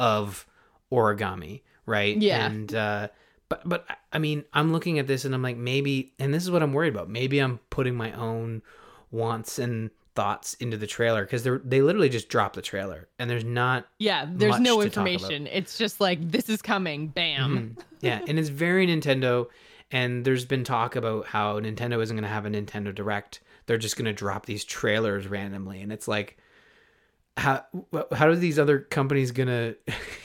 of 0.00 0.46
origami, 0.90 1.62
right? 1.86 2.16
Yeah. 2.16 2.44
And 2.44 2.74
uh, 2.74 3.08
but 3.48 3.68
but 3.68 3.86
I 4.12 4.18
mean, 4.18 4.44
I'm 4.52 4.72
looking 4.72 4.98
at 4.98 5.06
this 5.06 5.24
and 5.24 5.32
I'm 5.32 5.42
like, 5.42 5.56
maybe, 5.56 6.14
and 6.18 6.34
this 6.34 6.42
is 6.42 6.50
what 6.50 6.60
I'm 6.60 6.72
worried 6.72 6.92
about. 6.92 7.08
Maybe 7.08 7.38
I'm 7.38 7.60
putting 7.70 7.94
my 7.94 8.10
own 8.14 8.62
wants 9.12 9.60
and 9.60 9.90
thoughts 10.14 10.54
into 10.54 10.76
the 10.76 10.86
trailer 10.86 11.24
because 11.24 11.42
they're 11.42 11.60
they 11.64 11.80
literally 11.80 12.08
just 12.08 12.28
drop 12.28 12.52
the 12.54 12.62
trailer 12.62 13.08
and 13.18 13.30
there's 13.30 13.44
not 13.44 13.86
Yeah, 13.98 14.26
there's 14.28 14.60
no 14.60 14.82
information. 14.82 15.46
It's 15.46 15.78
just 15.78 16.00
like 16.00 16.30
this 16.30 16.48
is 16.48 16.60
coming, 16.60 17.08
bam. 17.08 17.76
Mhm. 17.76 17.82
yeah, 18.00 18.20
and 18.26 18.38
it's 18.38 18.48
very 18.50 18.86
Nintendo. 18.86 19.46
And 19.90 20.24
there's 20.24 20.46
been 20.46 20.64
talk 20.64 20.96
about 20.96 21.26
how 21.26 21.60
Nintendo 21.60 22.02
isn't 22.02 22.16
going 22.16 22.22
to 22.22 22.28
have 22.28 22.46
a 22.46 22.48
Nintendo 22.48 22.94
Direct. 22.94 23.40
They're 23.66 23.76
just 23.76 23.96
going 23.96 24.06
to 24.06 24.12
drop 24.14 24.46
these 24.46 24.64
trailers 24.64 25.26
randomly, 25.26 25.82
and 25.82 25.92
it's 25.92 26.08
like, 26.08 26.38
how 27.36 27.64
how 28.14 28.28
are 28.28 28.36
these 28.36 28.58
other 28.58 28.78
companies 28.78 29.32
going 29.32 29.48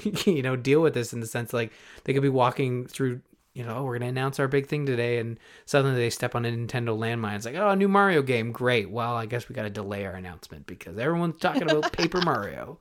to, 0.03 0.31
you 0.31 0.41
know, 0.41 0.55
deal 0.55 0.81
with 0.81 0.93
this 0.93 1.13
in 1.13 1.19
the 1.19 1.27
sense 1.27 1.51
like 1.53 1.71
they 2.03 2.13
could 2.13 2.21
be 2.21 2.29
walking 2.29 2.87
through, 2.87 3.21
you 3.57 3.63
know, 3.63 3.83
we're 3.83 3.97
going 3.97 4.01
to 4.01 4.07
announce 4.19 4.39
our 4.39 4.47
big 4.47 4.67
thing 4.67 4.85
today, 4.85 5.17
and 5.17 5.39
suddenly 5.65 5.97
they 5.99 6.11
step 6.11 6.35
on 6.35 6.45
a 6.45 6.51
Nintendo 6.51 6.95
landmine. 6.95 7.37
It's 7.37 7.45
like, 7.45 7.55
oh, 7.55 7.69
a 7.69 7.75
new 7.75 7.87
Mario 7.87 8.21
game, 8.21 8.51
great. 8.51 8.91
Well, 8.91 9.15
I 9.15 9.25
guess 9.25 9.49
we 9.49 9.55
got 9.55 9.63
to 9.63 9.71
delay 9.71 10.05
our 10.05 10.13
announcement 10.13 10.67
because 10.67 10.95
everyone's 10.99 11.39
talking 11.39 11.63
about 11.63 11.91
Paper 11.97 12.21
Mario. 12.21 12.77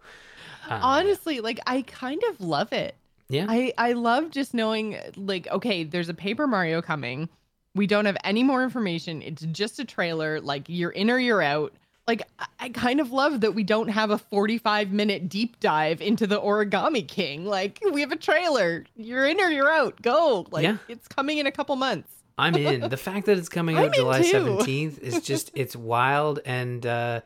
Um, 0.68 0.82
Honestly, 0.82 1.40
like 1.40 1.60
I 1.66 1.80
kind 1.80 2.22
of 2.28 2.42
love 2.42 2.74
it. 2.74 2.94
yeah, 3.30 3.46
I 3.48 3.72
I 3.78 3.92
love 3.92 4.30
just 4.30 4.52
knowing 4.52 4.98
like 5.16 5.48
okay, 5.48 5.82
there's 5.82 6.10
a 6.10 6.14
Paper 6.14 6.46
Mario 6.46 6.82
coming. 6.82 7.30
We 7.74 7.86
don't 7.86 8.04
have 8.04 8.18
any 8.22 8.42
more 8.42 8.62
information. 8.62 9.22
It's 9.22 9.46
just 9.52 9.78
a 9.78 9.84
trailer. 9.86 10.42
Like 10.42 10.64
you're 10.66 10.90
in 10.90 11.10
or 11.10 11.18
you're 11.18 11.40
out. 11.40 11.72
Like 12.08 12.22
I- 12.60 12.68
kind 12.70 13.00
of 13.00 13.10
love 13.12 13.40
that 13.42 13.54
we 13.54 13.62
don't 13.64 13.88
have 13.88 14.10
a 14.10 14.18
45 14.18 14.92
minute 14.92 15.28
deep 15.28 15.58
dive 15.60 16.00
into 16.00 16.26
the 16.26 16.40
Origami 16.40 17.06
King. 17.06 17.44
Like 17.46 17.80
we 17.92 18.00
have 18.00 18.12
a 18.12 18.16
trailer. 18.16 18.84
You're 18.96 19.26
in 19.26 19.40
or 19.40 19.48
you're 19.50 19.70
out. 19.70 20.00
Go. 20.02 20.46
Like 20.50 20.64
Yeah. 20.64 20.76
it's 20.88 21.08
coming 21.08 21.38
in 21.38 21.46
a 21.46 21.52
couple 21.52 21.74
months. 21.76 22.10
I'm 22.38 22.54
in. 22.54 22.80
The 22.90 22.96
fact 22.96 23.26
that 23.26 23.38
it's 23.38 23.48
coming 23.48 23.76
out 23.78 23.92
July 23.94 24.18
too. 24.22 24.28
seventeenth 24.28 24.98
is 25.00 25.20
just 25.26 25.50
it's 25.54 25.74
wild 25.76 26.40
and 26.44 26.84
uh 26.86 27.20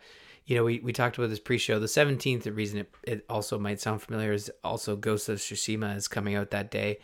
you 0.46 0.56
know, 0.56 0.64
we, 0.64 0.80
we 0.80 0.92
talked 0.92 1.16
about 1.16 1.30
this 1.30 1.38
pre-show. 1.38 1.78
The 1.78 1.86
seventeenth, 1.86 2.42
the 2.42 2.52
reason 2.52 2.78
it, 2.80 2.92
it 3.04 3.24
also 3.30 3.56
might 3.56 3.80
sound 3.80 4.02
familiar 4.02 4.32
is 4.32 4.50
also 4.64 4.96
Ghost 4.96 5.28
of 5.28 5.38
Tsushima 5.38 5.96
is 5.96 6.08
coming 6.08 6.34
out 6.34 6.50
that 6.50 6.72
day, 6.72 6.98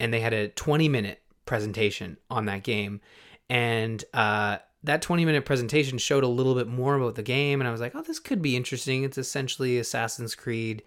and 0.00 0.12
they 0.12 0.18
had 0.18 0.32
a 0.32 0.48
twenty 0.48 0.88
minute 0.88 1.20
presentation 1.46 2.16
on 2.28 2.46
that 2.46 2.64
game, 2.64 3.00
and 3.48 4.04
uh, 4.12 4.58
that 4.84 5.02
twenty 5.02 5.24
minute 5.24 5.44
presentation 5.44 5.98
showed 5.98 6.24
a 6.24 6.28
little 6.28 6.54
bit 6.54 6.68
more 6.68 6.94
about 6.96 7.14
the 7.14 7.22
game, 7.22 7.60
and 7.60 7.68
I 7.68 7.72
was 7.72 7.80
like, 7.80 7.94
oh, 7.94 8.02
this 8.02 8.18
could 8.18 8.42
be 8.42 8.56
interesting. 8.56 9.04
It's 9.04 9.18
essentially 9.18 9.78
Assassin's 9.78 10.34
Creed, 10.34 10.82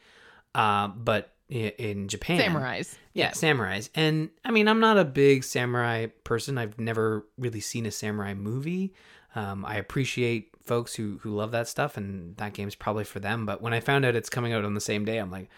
uh, 0.55 0.87
but 0.89 1.33
in 1.51 2.07
Japan 2.07 2.39
Samurais. 2.39 2.95
yeah, 3.13 3.31
samurais. 3.31 3.89
And 3.93 4.29
I 4.45 4.51
mean, 4.51 4.69
I'm 4.69 4.79
not 4.79 4.97
a 4.97 5.03
big 5.03 5.43
samurai 5.43 6.07
person. 6.23 6.57
I've 6.57 6.79
never 6.79 7.25
really 7.37 7.59
seen 7.59 7.85
a 7.85 7.91
samurai 7.91 8.33
movie. 8.33 8.93
Um, 9.35 9.65
I 9.65 9.75
appreciate 9.75 10.51
folks 10.63 10.95
who 10.95 11.19
who 11.21 11.31
love 11.35 11.51
that 11.51 11.67
stuff, 11.67 11.97
and 11.97 12.37
that 12.37 12.53
game's 12.53 12.75
probably 12.75 13.03
for 13.03 13.19
them. 13.19 13.45
But 13.45 13.61
when 13.61 13.73
I 13.73 13.81
found 13.81 14.05
out 14.05 14.15
it's 14.15 14.29
coming 14.29 14.53
out 14.53 14.63
on 14.63 14.73
the 14.73 14.81
same 14.81 15.03
day, 15.03 15.17
I'm 15.17 15.31
like, 15.31 15.49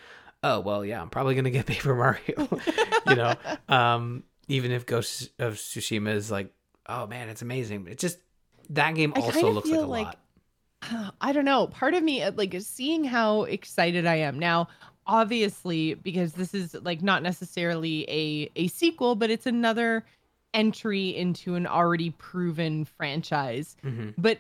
oh 0.42 0.60
well, 0.60 0.84
yeah, 0.84 1.02
I'm 1.02 1.10
probably 1.10 1.36
gonna 1.36 1.52
get 1.52 1.66
Paper 1.68 1.96
Mario. 1.96 2.60
you 3.08 3.16
know, 3.16 3.36
um, 3.70 4.24
even 4.48 4.72
if 4.72 4.86
Ghost 4.86 5.30
of 5.38 5.56
Tsushima 5.56 6.14
is 6.14 6.32
like, 6.32 6.52
oh 6.88 7.08
man, 7.08 7.30
it's 7.30 7.42
amazing. 7.42 7.88
It's 7.90 8.02
just 8.02 8.18
that 8.70 8.96
game 8.96 9.14
also 9.16 9.52
looks 9.52 9.70
like 9.70 9.80
a 9.80 9.84
like- 9.84 10.06
lot. 10.06 10.20
I 11.22 11.32
don't 11.32 11.46
know. 11.46 11.68
Part 11.68 11.94
of 11.94 12.04
me, 12.04 12.22
uh, 12.24 12.32
like, 12.36 12.54
is 12.54 12.68
seeing 12.68 13.04
how 13.04 13.44
excited 13.44 14.06
I 14.06 14.16
am 14.16 14.38
now. 14.40 14.68
Obviously, 15.06 15.96
because 15.96 16.34
this 16.34 16.54
is 16.54 16.76
like 16.76 17.02
not 17.02 17.24
necessarily 17.24 18.06
a 18.10 18.50
a 18.56 18.68
sequel, 18.70 19.16
but 19.16 19.30
it's 19.30 19.46
another 19.46 20.06
entry 20.54 21.10
into 21.16 21.56
an 21.56 21.68
already 21.68 22.12
proven 22.12 22.86
franchise. 22.86 23.76
hmm 23.82 24.10
But 24.18 24.40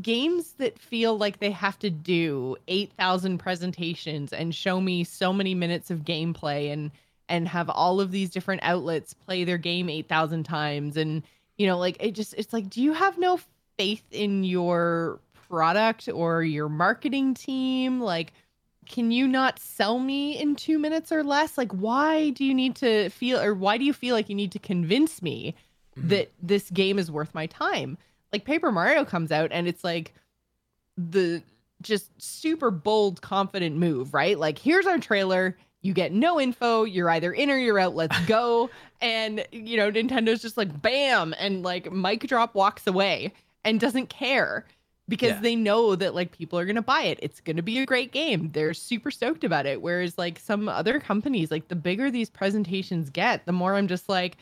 games 0.00 0.52
that 0.58 0.78
feel 0.78 1.18
like 1.18 1.40
they 1.40 1.50
have 1.50 1.78
to 1.80 1.90
do 1.90 2.56
8000 2.68 3.38
presentations 3.38 4.32
and 4.32 4.54
show 4.54 4.80
me 4.80 5.02
so 5.04 5.32
many 5.32 5.54
minutes 5.54 5.90
of 5.90 6.00
gameplay 6.00 6.72
and 6.72 6.90
and 7.28 7.46
have 7.48 7.68
all 7.70 8.00
of 8.00 8.10
these 8.10 8.30
different 8.30 8.60
outlets 8.64 9.14
play 9.14 9.44
their 9.44 9.58
game 9.58 9.88
8000 9.88 10.44
times 10.44 10.96
and 10.96 11.22
you 11.60 11.66
know 11.66 11.76
like 11.76 11.96
it 12.00 12.12
just 12.12 12.32
it's 12.38 12.54
like 12.54 12.70
do 12.70 12.80
you 12.82 12.92
have 12.94 13.18
no 13.18 13.38
faith 13.76 14.02
in 14.10 14.44
your 14.44 15.18
product 15.48 16.08
or 16.08 16.42
your 16.42 16.68
marketing 16.70 17.34
team 17.34 18.00
like 18.00 18.32
can 18.86 19.10
you 19.10 19.28
not 19.28 19.58
sell 19.58 19.98
me 19.98 20.38
in 20.40 20.56
2 20.56 20.78
minutes 20.78 21.12
or 21.12 21.22
less 21.22 21.58
like 21.58 21.70
why 21.72 22.30
do 22.30 22.44
you 22.46 22.54
need 22.54 22.74
to 22.76 23.10
feel 23.10 23.38
or 23.38 23.52
why 23.54 23.76
do 23.76 23.84
you 23.84 23.92
feel 23.92 24.14
like 24.14 24.28
you 24.30 24.34
need 24.34 24.52
to 24.52 24.58
convince 24.58 25.20
me 25.20 25.54
Mhm. 25.98 26.08
that 26.08 26.30
this 26.42 26.70
game 26.70 26.98
is 26.98 27.10
worth 27.10 27.34
my 27.34 27.46
time 27.46 27.98
like 28.32 28.44
Paper 28.44 28.72
Mario 28.72 29.04
comes 29.04 29.30
out 29.30 29.50
and 29.52 29.68
it's 29.68 29.84
like 29.84 30.14
the 30.96 31.42
just 31.82 32.10
super 32.22 32.70
bold, 32.70 33.22
confident 33.22 33.76
move, 33.76 34.12
right? 34.14 34.38
Like, 34.38 34.58
here's 34.58 34.86
our 34.86 34.98
trailer. 34.98 35.56
You 35.82 35.92
get 35.94 36.12
no 36.12 36.40
info. 36.40 36.84
You're 36.84 37.08
either 37.10 37.32
in 37.32 37.50
or 37.50 37.56
you're 37.56 37.78
out. 37.78 37.94
Let's 37.94 38.18
go. 38.26 38.70
and, 39.00 39.46
you 39.52 39.76
know, 39.76 39.90
Nintendo's 39.90 40.42
just 40.42 40.56
like, 40.56 40.82
bam. 40.82 41.34
And 41.38 41.62
like, 41.62 41.90
mic 41.92 42.26
drop 42.26 42.54
walks 42.54 42.86
away 42.86 43.32
and 43.64 43.80
doesn't 43.80 44.08
care 44.10 44.66
because 45.08 45.30
Yeah. 45.30 45.40
they 45.40 45.56
know 45.56 45.96
that 45.96 46.14
like 46.14 46.32
people 46.32 46.58
are 46.58 46.64
going 46.66 46.76
to 46.76 46.82
buy 46.82 47.02
it. 47.04 47.18
It's 47.22 47.40
going 47.40 47.56
to 47.56 47.62
be 47.62 47.78
a 47.80 47.86
great 47.86 48.12
game. 48.12 48.50
They're 48.52 48.74
super 48.74 49.10
stoked 49.10 49.42
about 49.42 49.66
it. 49.66 49.80
Whereas 49.82 50.16
like 50.18 50.38
some 50.38 50.68
other 50.68 51.00
companies, 51.00 51.50
like 51.50 51.68
the 51.68 51.76
bigger 51.76 52.10
these 52.10 52.30
presentations 52.30 53.10
get, 53.10 53.44
the 53.46 53.52
more 53.52 53.74
I'm 53.74 53.88
just 53.88 54.08
like, 54.08 54.36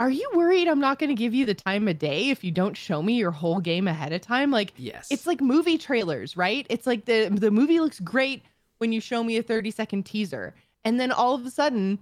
are 0.00 0.10
you 0.10 0.28
worried 0.34 0.66
I'm 0.68 0.80
not 0.80 0.98
going 0.98 1.08
to 1.10 1.14
give 1.14 1.32
you 1.32 1.46
the 1.46 1.54
time 1.54 1.86
of 1.88 1.98
day 1.98 2.30
if 2.30 2.42
you 2.42 2.50
don't 2.50 2.76
show 2.76 3.02
me 3.02 3.14
your 3.14 3.30
whole 3.30 3.60
game 3.60 3.86
ahead 3.86 4.12
of 4.12 4.20
time? 4.20 4.50
Like, 4.50 4.72
yes, 4.76 5.08
it's 5.10 5.26
like 5.26 5.40
movie 5.40 5.78
trailers, 5.78 6.36
right? 6.36 6.66
It's 6.68 6.86
like 6.86 7.04
the 7.04 7.28
the 7.30 7.50
movie 7.52 7.78
looks 7.78 8.00
great 8.00 8.42
when 8.82 8.90
you 8.90 9.00
show 9.00 9.22
me 9.22 9.36
a 9.36 9.44
30 9.44 9.70
second 9.70 10.02
teaser, 10.02 10.56
and 10.84 10.98
then 10.98 11.12
all 11.12 11.36
of 11.36 11.46
a 11.46 11.50
sudden, 11.50 12.00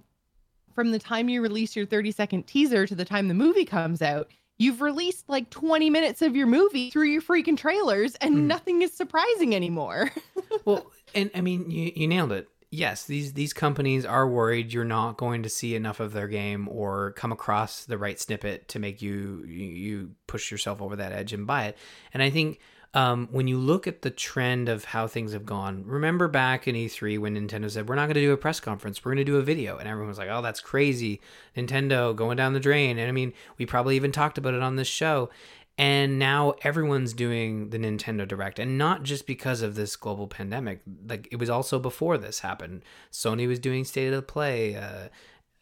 from 0.73 0.89
the 0.89 0.97
time 0.97 1.29
you 1.29 1.39
release 1.39 1.75
your 1.75 1.85
30 1.85 2.11
second 2.11 2.47
teaser 2.47 2.87
to 2.87 2.95
the 2.95 3.05
time 3.05 3.27
the 3.27 3.35
movie 3.35 3.65
comes 3.65 4.01
out, 4.01 4.31
you've 4.57 4.81
released 4.81 5.29
like 5.29 5.51
20 5.51 5.91
minutes 5.91 6.23
of 6.23 6.35
your 6.35 6.47
movie 6.47 6.89
through 6.89 7.09
your 7.09 7.21
freaking 7.21 7.55
trailers, 7.55 8.15
and 8.15 8.35
mm. 8.35 8.41
nothing 8.45 8.81
is 8.81 8.91
surprising 8.91 9.53
anymore. 9.53 10.09
well, 10.65 10.91
and 11.13 11.29
I 11.35 11.41
mean, 11.41 11.69
you 11.69 11.91
you 11.95 12.07
nailed 12.07 12.31
it 12.31 12.49
yes, 12.71 13.03
these 13.03 13.33
these 13.33 13.53
companies 13.53 14.05
are 14.05 14.27
worried 14.27 14.73
you're 14.73 14.83
not 14.83 15.17
going 15.17 15.43
to 15.43 15.49
see 15.49 15.75
enough 15.75 15.99
of 15.99 16.13
their 16.13 16.27
game 16.27 16.67
or 16.67 17.11
come 17.11 17.31
across 17.31 17.85
the 17.85 17.97
right 17.97 18.19
snippet 18.19 18.67
to 18.69 18.79
make 18.79 19.01
you 19.01 19.43
you 19.45 20.11
push 20.25 20.49
yourself 20.49 20.81
over 20.81 20.95
that 20.95 21.11
edge 21.11 21.31
and 21.31 21.45
buy 21.45 21.65
it. 21.65 21.77
And 22.11 22.23
I 22.23 22.31
think 22.31 22.59
um, 22.93 23.29
when 23.31 23.47
you 23.47 23.57
look 23.57 23.87
at 23.87 24.01
the 24.01 24.09
trend 24.09 24.67
of 24.67 24.83
how 24.85 25.07
things 25.07 25.31
have 25.31 25.45
gone, 25.45 25.83
remember 25.85 26.27
back 26.27 26.67
in 26.67 26.75
E3 26.75 27.19
when 27.19 27.35
Nintendo 27.35 27.71
said, 27.71 27.87
We're 27.87 27.95
not 27.95 28.05
going 28.05 28.15
to 28.15 28.21
do 28.21 28.33
a 28.33 28.37
press 28.37 28.59
conference, 28.59 29.03
we're 29.03 29.11
going 29.11 29.25
to 29.25 29.31
do 29.31 29.37
a 29.37 29.41
video. 29.41 29.77
And 29.77 29.87
everyone 29.87 30.09
was 30.09 30.17
like, 30.17 30.29
Oh, 30.29 30.41
that's 30.41 30.59
crazy. 30.59 31.21
Nintendo 31.55 32.15
going 32.15 32.37
down 32.37 32.53
the 32.53 32.59
drain. 32.59 32.97
And 32.97 33.07
I 33.07 33.11
mean, 33.11 33.33
we 33.57 33.65
probably 33.65 33.95
even 33.95 34.11
talked 34.11 34.37
about 34.37 34.53
it 34.53 34.61
on 34.61 34.75
this 34.75 34.89
show 34.89 35.29
and 35.77 36.19
now 36.19 36.53
everyone's 36.63 37.13
doing 37.13 37.69
the 37.69 37.77
Nintendo 37.77 38.27
Direct 38.27 38.59
and 38.59 38.77
not 38.77 39.03
just 39.03 39.25
because 39.25 39.61
of 39.61 39.75
this 39.75 39.95
global 39.95 40.27
pandemic 40.27 40.81
like 41.07 41.27
it 41.31 41.37
was 41.37 41.49
also 41.49 41.79
before 41.79 42.17
this 42.17 42.39
happened 42.39 42.83
Sony 43.11 43.47
was 43.47 43.57
doing 43.57 43.85
state 43.85 44.07
of 44.07 44.13
the 44.13 44.21
play 44.21 44.75
uh, 44.75 45.07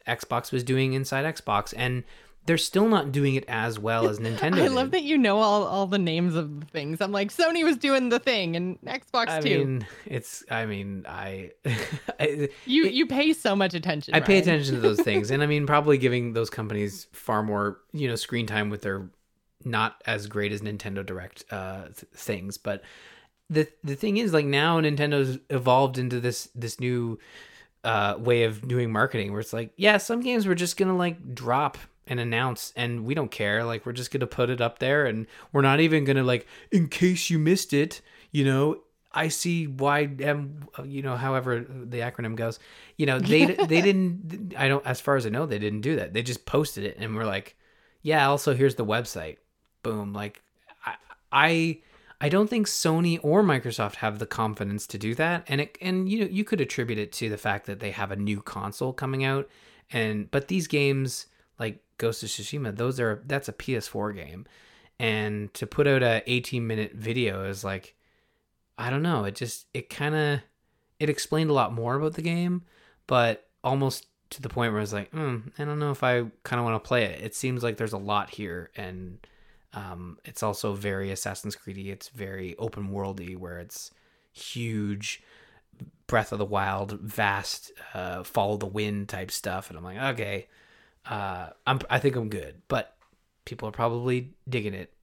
Xbox 0.07 0.51
was 0.51 0.63
doing 0.63 0.93
inside 0.93 1.25
Xbox 1.25 1.73
and 1.77 2.03
they're 2.45 2.57
still 2.57 2.87
not 2.87 3.11
doing 3.11 3.35
it 3.35 3.45
as 3.47 3.77
well 3.77 4.09
as 4.09 4.19
Nintendo. 4.19 4.53
I 4.53 4.63
did. 4.63 4.71
love 4.71 4.91
that 4.91 5.03
you 5.03 5.17
know 5.17 5.37
all, 5.37 5.65
all 5.65 5.87
the 5.87 5.99
names 5.99 6.35
of 6.35 6.59
the 6.59 6.65
things. 6.65 7.01
I'm 7.01 7.11
like 7.11 7.31
Sony 7.31 7.63
was 7.63 7.77
doing 7.77 8.09
the 8.09 8.19
thing 8.19 8.55
and 8.55 8.79
Xbox 8.81 9.29
I 9.29 9.41
too. 9.41 9.59
Mean, 9.59 9.87
it's 10.05 10.43
I 10.49 10.65
mean 10.65 11.05
I, 11.07 11.51
I 12.19 12.49
you 12.65 12.85
you 12.85 13.05
pay 13.05 13.33
so 13.33 13.55
much 13.55 13.73
attention. 13.73 14.13
I 14.13 14.19
pay 14.19 14.39
attention 14.39 14.75
to 14.75 14.81
those 14.81 14.99
things, 15.01 15.31
and 15.31 15.43
I 15.43 15.45
mean 15.45 15.65
probably 15.67 15.97
giving 15.97 16.33
those 16.33 16.49
companies 16.49 17.07
far 17.11 17.43
more 17.43 17.79
you 17.93 18.07
know 18.07 18.15
screen 18.15 18.47
time 18.47 18.69
with 18.69 18.81
their 18.81 19.09
not 19.65 20.01
as 20.05 20.27
great 20.27 20.51
as 20.51 20.61
Nintendo 20.61 21.05
Direct 21.05 21.43
uh, 21.51 21.89
things, 22.15 22.57
but 22.57 22.81
the 23.49 23.67
the 23.83 23.95
thing 23.95 24.17
is 24.17 24.33
like 24.33 24.45
now 24.45 24.79
Nintendo's 24.79 25.39
evolved 25.49 25.97
into 25.97 26.19
this 26.19 26.49
this 26.55 26.79
new 26.79 27.19
uh, 27.83 28.15
way 28.17 28.43
of 28.43 28.67
doing 28.67 28.91
marketing 28.91 29.31
where 29.31 29.41
it's 29.41 29.53
like 29.53 29.71
yeah 29.77 29.97
some 29.97 30.21
games 30.21 30.47
we're 30.47 30.55
just 30.55 30.77
gonna 30.77 30.95
like 30.95 31.33
drop 31.33 31.77
and 32.09 32.19
announce 32.19 32.73
and 32.75 33.05
we 33.05 33.13
don't 33.13 33.31
care. 33.31 33.63
Like 33.63 33.85
we're 33.85 33.93
just 33.93 34.11
gonna 34.11 34.27
put 34.27 34.49
it 34.49 34.59
up 34.59 34.79
there 34.79 35.05
and 35.05 35.27
we're 35.53 35.61
not 35.61 35.79
even 35.79 36.03
gonna 36.03 36.23
like 36.23 36.47
in 36.71 36.87
case 36.87 37.29
you 37.29 37.39
missed 37.39 37.71
it 37.71 38.01
you 38.31 38.43
know 38.43 38.81
I 39.11 39.29
see 39.29 39.67
why 39.67 40.09
M 40.19 40.67
you 40.83 41.01
know 41.01 41.15
however 41.15 41.59
the 41.59 41.99
acronym 41.99 42.35
goes 42.35 42.59
you 42.97 43.05
know 43.05 43.19
they 43.19 43.45
they 43.67 43.81
didn't 43.81 44.53
I 44.57 44.67
don't 44.67 44.85
as 44.85 44.99
far 44.99 45.15
as 45.15 45.25
I 45.25 45.29
know 45.29 45.45
they 45.45 45.59
didn't 45.59 45.81
do 45.81 45.95
that. 45.97 46.13
They 46.13 46.23
just 46.23 46.45
posted 46.45 46.83
it 46.83 46.97
and 46.99 47.15
we're 47.15 47.25
like 47.25 47.55
yeah 48.01 48.27
also 48.27 48.53
here's 48.55 48.75
the 48.75 48.85
website. 48.85 49.37
Boom. 49.83 50.13
Like 50.13 50.41
I, 50.85 50.95
I 51.31 51.79
I 52.21 52.27
don't 52.27 52.49
think 52.49 52.67
Sony 52.67 53.17
or 53.23 53.43
Microsoft 53.43 53.95
have 53.95 54.19
the 54.19 54.25
confidence 54.25 54.85
to 54.87 54.97
do 54.97 55.15
that 55.15 55.43
and 55.47 55.61
it 55.61 55.77
and 55.79 56.09
you 56.09 56.19
know 56.19 56.27
you 56.29 56.43
could 56.43 56.59
attribute 56.59 56.99
it 56.99 57.11
to 57.13 57.29
the 57.29 57.37
fact 57.37 57.65
that 57.67 57.79
they 57.79 57.91
have 57.91 58.11
a 58.11 58.15
new 58.15 58.41
console 58.41 58.93
coming 58.93 59.23
out 59.23 59.47
and 59.91 60.29
but 60.31 60.47
these 60.47 60.67
games 60.67 61.27
like 61.59 61.79
Ghost 61.99 62.23
of 62.23 62.29
Tsushima 62.29 62.75
those 62.75 62.99
are 62.99 63.21
that's 63.27 63.47
a 63.47 63.53
PS4 63.53 64.15
game 64.15 64.45
and 64.99 65.53
to 65.53 65.67
put 65.67 65.85
out 65.85 66.01
a 66.01 66.23
18 66.25 66.65
minute 66.65 66.93
video 66.95 67.45
is 67.45 67.63
like 67.63 67.95
I 68.77 68.89
don't 68.89 69.03
know 69.03 69.25
it 69.25 69.35
just 69.35 69.67
it 69.73 69.89
kind 69.89 70.15
of 70.15 70.39
it 70.99 71.09
explained 71.09 71.51
a 71.51 71.53
lot 71.53 71.71
more 71.71 71.95
about 71.95 72.15
the 72.15 72.23
game 72.23 72.63
but 73.05 73.47
almost 73.63 74.07
to 74.31 74.41
the 74.41 74.49
point 74.49 74.71
where 74.71 74.79
I 74.79 74.83
was 74.83 74.93
like, 74.93 75.11
mm, 75.11 75.51
I 75.57 75.65
don't 75.65 75.79
know 75.79 75.91
if 75.91 76.03
I 76.03 76.25
kind 76.43 76.59
of 76.59 76.63
want 76.63 76.81
to 76.81 76.87
play 76.87 77.05
it. 77.05 77.21
It 77.21 77.35
seems 77.35 77.63
like 77.63 77.77
there's 77.77 77.93
a 77.93 77.97
lot 77.97 78.29
here, 78.29 78.69
and 78.75 79.25
um, 79.73 80.17
it's 80.23 80.43
also 80.43 80.73
very 80.73 81.11
Assassin's 81.11 81.55
Creedy. 81.55 81.87
It's 81.87 82.09
very 82.09 82.55
open 82.57 82.89
worldy, 82.89 83.35
where 83.35 83.59
it's 83.59 83.91
huge, 84.31 85.23
Breath 86.07 86.31
of 86.31 86.39
the 86.39 86.45
Wild, 86.45 86.99
vast, 86.99 87.71
uh, 87.93 88.23
follow 88.23 88.57
the 88.57 88.67
wind 88.67 89.09
type 89.09 89.31
stuff. 89.31 89.69
And 89.69 89.77
I'm 89.77 89.83
like, 89.83 89.97
okay, 90.13 90.47
uh, 91.09 91.49
I'm 91.65 91.79
I 91.89 91.99
think 91.99 92.15
I'm 92.15 92.29
good, 92.29 92.61
but 92.67 92.95
people 93.43 93.67
are 93.67 93.73
probably 93.73 94.31
digging 94.47 94.75
it. 94.75 94.93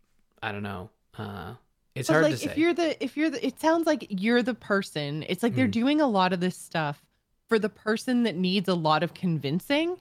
I 0.42 0.52
don't 0.52 0.62
know. 0.62 0.90
Uh, 1.18 1.54
it's 1.96 2.06
but 2.06 2.14
hard 2.14 2.24
like, 2.24 2.32
to 2.32 2.38
say. 2.38 2.46
If 2.46 2.56
you're 2.56 2.74
the 2.74 3.04
if 3.04 3.16
you're 3.16 3.30
the, 3.30 3.44
it 3.44 3.60
sounds 3.60 3.86
like 3.86 4.06
you're 4.08 4.42
the 4.42 4.54
person. 4.54 5.24
It's 5.28 5.42
like 5.42 5.56
they're 5.56 5.66
mm. 5.66 5.72
doing 5.72 6.00
a 6.00 6.06
lot 6.06 6.32
of 6.32 6.40
this 6.40 6.56
stuff 6.56 7.02
for 7.48 7.58
the 7.58 7.68
person 7.68 8.22
that 8.22 8.36
needs 8.36 8.68
a 8.68 8.74
lot 8.74 9.02
of 9.02 9.14
convincing, 9.14 9.96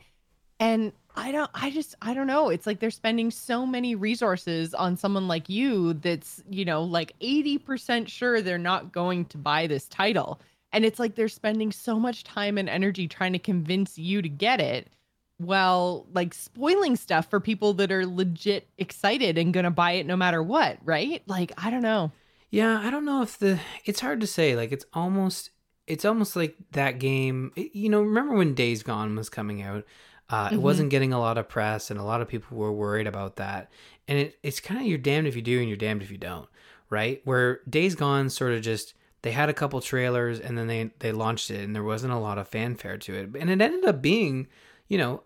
and 0.60 0.94
I 1.16 1.32
don't 1.32 1.50
I 1.56 1.72
just 1.72 1.96
I 2.04 2.14
don't 2.14 2.28
know. 2.28 2.50
It's 2.50 2.68
like 2.68 2.80
they're 2.80 2.92
spending 2.92 3.32
so 3.32 3.66
many 3.66 3.96
resources 3.96 4.76
on 4.76 4.98
someone 4.98 5.28
like 5.28 5.50
you 5.50 5.94
that's, 5.94 6.44
you 6.50 6.66
know, 6.66 6.84
like 6.84 7.14
80% 7.20 8.08
sure 8.08 8.42
they're 8.42 8.58
not 8.58 8.92
going 8.92 9.26
to 9.26 9.38
buy 9.38 9.66
this 9.66 9.88
title. 9.88 10.40
And 10.72 10.84
it's 10.84 11.00
like 11.00 11.16
they're 11.16 11.30
spending 11.30 11.72
so 11.72 12.00
much 12.00 12.26
time 12.26 12.58
and 12.58 12.68
energy 12.68 13.08
trying 13.08 13.34
to 13.34 13.40
convince 13.40 13.98
you 13.98 14.22
to 14.22 14.28
get 14.28 14.60
it 14.60 14.90
while 15.38 16.08
like 16.14 16.34
spoiling 16.34 16.96
stuff 16.96 17.30
for 17.30 17.40
people 17.40 17.74
that 17.76 17.92
are 17.92 18.06
legit 18.06 18.68
excited 18.78 19.38
and 19.38 19.54
going 19.54 19.66
to 19.66 19.72
buy 19.72 19.92
it 19.92 20.06
no 20.06 20.16
matter 20.16 20.42
what, 20.42 20.78
right? 20.84 21.22
Like 21.28 21.52
I 21.58 21.70
don't 21.70 21.82
know. 21.82 22.12
Yeah, 22.50 22.80
I 22.82 22.90
don't 22.90 23.06
know 23.06 23.22
if 23.22 23.38
the 23.38 23.60
it's 23.84 24.00
hard 24.00 24.22
to 24.22 24.28
say. 24.28 24.56
Like 24.56 24.72
it's 24.72 24.86
almost 24.94 25.52
it's 25.88 26.06
almost 26.06 26.36
like 26.36 26.56
that 26.72 27.00
game. 27.00 27.52
You 27.56 27.90
know, 27.90 28.02
remember 28.02 28.36
when 28.36 28.56
Days 28.56 28.84
Gone 28.84 29.16
was 29.16 29.30
coming 29.30 29.62
out? 29.62 29.84
Uh, 30.30 30.46
mm-hmm. 30.46 30.56
It 30.56 30.62
wasn't 30.62 30.90
getting 30.90 31.14
a 31.14 31.20
lot 31.20 31.38
of 31.38 31.48
press, 31.48 31.92
and 31.92 32.00
a 32.00 32.04
lot 32.04 32.22
of 32.22 32.28
people 32.28 32.58
were 32.58 32.74
worried 32.74 33.08
about 33.08 33.36
that. 33.36 33.70
And 34.08 34.18
it, 34.18 34.40
it's 34.42 34.60
kind 34.60 34.80
of 34.80 34.88
you're 34.88 34.98
damned 34.98 35.28
if 35.28 35.36
you 35.36 35.42
do 35.42 35.60
and 35.60 35.68
you're 35.68 35.78
damned 35.78 36.02
if 36.02 36.12
you 36.12 36.18
don't, 36.18 36.48
right? 36.90 37.22
Where 37.26 37.60
Days 37.70 37.96
Gone 37.96 38.30
sort 38.30 38.54
of 38.54 38.62
just 38.62 38.94
they 39.22 39.32
had 39.32 39.50
a 39.50 39.54
couple 39.54 39.82
trailers 39.82 40.40
and 40.40 40.58
then 40.58 40.68
they 40.68 40.92
they 41.00 41.12
launched 41.12 41.52
it, 41.52 41.64
and 41.64 41.76
there 41.76 41.84
wasn't 41.84 42.14
a 42.14 42.20
lot 42.20 42.38
of 42.38 42.48
fanfare 42.48 42.98
to 43.00 43.14
it, 43.14 43.30
and 43.40 43.50
it 43.50 43.62
ended 43.62 43.86
up 43.86 44.02
being, 44.02 44.48
you 44.88 44.98
know, 44.98 45.24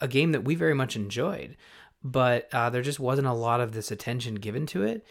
a 0.00 0.08
game 0.08 0.32
that 0.32 0.44
we 0.44 0.54
very 0.54 0.74
much 0.74 0.96
enjoyed, 0.96 1.56
but 2.02 2.48
uh, 2.52 2.70
there 2.70 2.82
just 2.82 3.00
wasn't 3.00 3.26
a 3.26 3.32
lot 3.32 3.60
of 3.60 3.72
this 3.72 3.90
attention 3.90 4.36
given 4.36 4.66
to 4.66 4.82
it. 4.82 5.04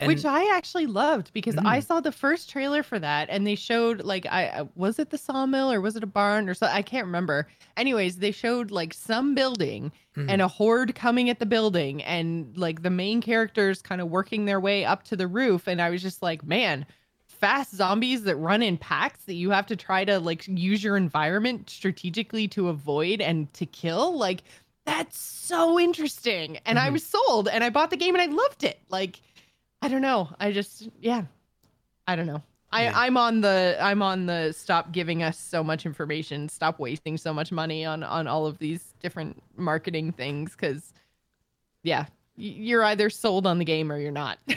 And, 0.00 0.08
Which 0.08 0.24
I 0.24 0.54
actually 0.54 0.86
loved 0.86 1.32
because 1.32 1.54
mm. 1.54 1.64
I 1.64 1.78
saw 1.78 2.00
the 2.00 2.10
first 2.10 2.50
trailer 2.50 2.82
for 2.82 2.98
that 2.98 3.28
and 3.30 3.46
they 3.46 3.54
showed 3.54 4.02
like 4.02 4.26
I 4.26 4.66
was 4.74 4.98
it 4.98 5.10
the 5.10 5.18
sawmill 5.18 5.70
or 5.70 5.80
was 5.80 5.94
it 5.94 6.02
a 6.02 6.06
barn 6.06 6.48
or 6.48 6.54
so 6.54 6.66
I 6.66 6.82
can't 6.82 7.06
remember. 7.06 7.46
Anyways, 7.76 8.16
they 8.16 8.32
showed 8.32 8.72
like 8.72 8.92
some 8.92 9.36
building 9.36 9.92
mm. 10.16 10.26
and 10.28 10.42
a 10.42 10.48
horde 10.48 10.96
coming 10.96 11.30
at 11.30 11.38
the 11.38 11.46
building 11.46 12.02
and 12.02 12.56
like 12.56 12.82
the 12.82 12.90
main 12.90 13.20
characters 13.20 13.82
kind 13.82 14.00
of 14.00 14.10
working 14.10 14.46
their 14.46 14.58
way 14.58 14.84
up 14.84 15.04
to 15.04 15.16
the 15.16 15.28
roof 15.28 15.68
and 15.68 15.80
I 15.80 15.90
was 15.90 16.02
just 16.02 16.22
like, 16.22 16.44
man, 16.44 16.86
fast 17.44 17.74
zombies 17.74 18.22
that 18.24 18.36
run 18.36 18.62
in 18.62 18.76
packs 18.76 19.20
that 19.26 19.34
you 19.34 19.50
have 19.50 19.66
to 19.66 19.76
try 19.76 20.04
to 20.04 20.18
like 20.18 20.46
use 20.48 20.82
your 20.82 20.96
environment 20.96 21.68
strategically 21.68 22.48
to 22.48 22.68
avoid 22.68 23.20
and 23.20 23.52
to 23.54 23.66
kill 23.66 24.16
like 24.16 24.42
that's 24.86 25.18
so 25.18 25.78
interesting 25.78 26.58
and 26.64 26.78
mm-hmm. 26.78 26.88
i 26.88 26.90
was 26.90 27.04
sold 27.04 27.48
and 27.48 27.62
i 27.62 27.70
bought 27.70 27.90
the 27.90 27.96
game 27.96 28.14
and 28.14 28.22
i 28.22 28.34
loved 28.34 28.64
it 28.64 28.78
like 28.88 29.20
I 29.84 29.88
don't 29.88 30.00
know. 30.00 30.30
I 30.40 30.50
just 30.50 30.88
yeah. 31.02 31.24
I 32.06 32.16
don't 32.16 32.26
know. 32.26 32.42
I, 32.72 32.84
yeah. 32.84 32.92
I'm 32.94 33.18
on 33.18 33.42
the 33.42 33.76
I'm 33.78 34.00
on 34.00 34.24
the 34.24 34.52
stop 34.52 34.92
giving 34.92 35.22
us 35.22 35.38
so 35.38 35.62
much 35.62 35.84
information, 35.84 36.48
stop 36.48 36.78
wasting 36.78 37.18
so 37.18 37.34
much 37.34 37.52
money 37.52 37.84
on 37.84 38.02
on 38.02 38.26
all 38.26 38.46
of 38.46 38.56
these 38.56 38.94
different 39.02 39.42
marketing 39.58 40.12
things 40.12 40.52
because 40.52 40.94
yeah, 41.82 42.06
you're 42.36 42.82
either 42.84 43.10
sold 43.10 43.46
on 43.46 43.58
the 43.58 43.64
game 43.66 43.92
or 43.92 43.98
you're 43.98 44.10
not. 44.10 44.38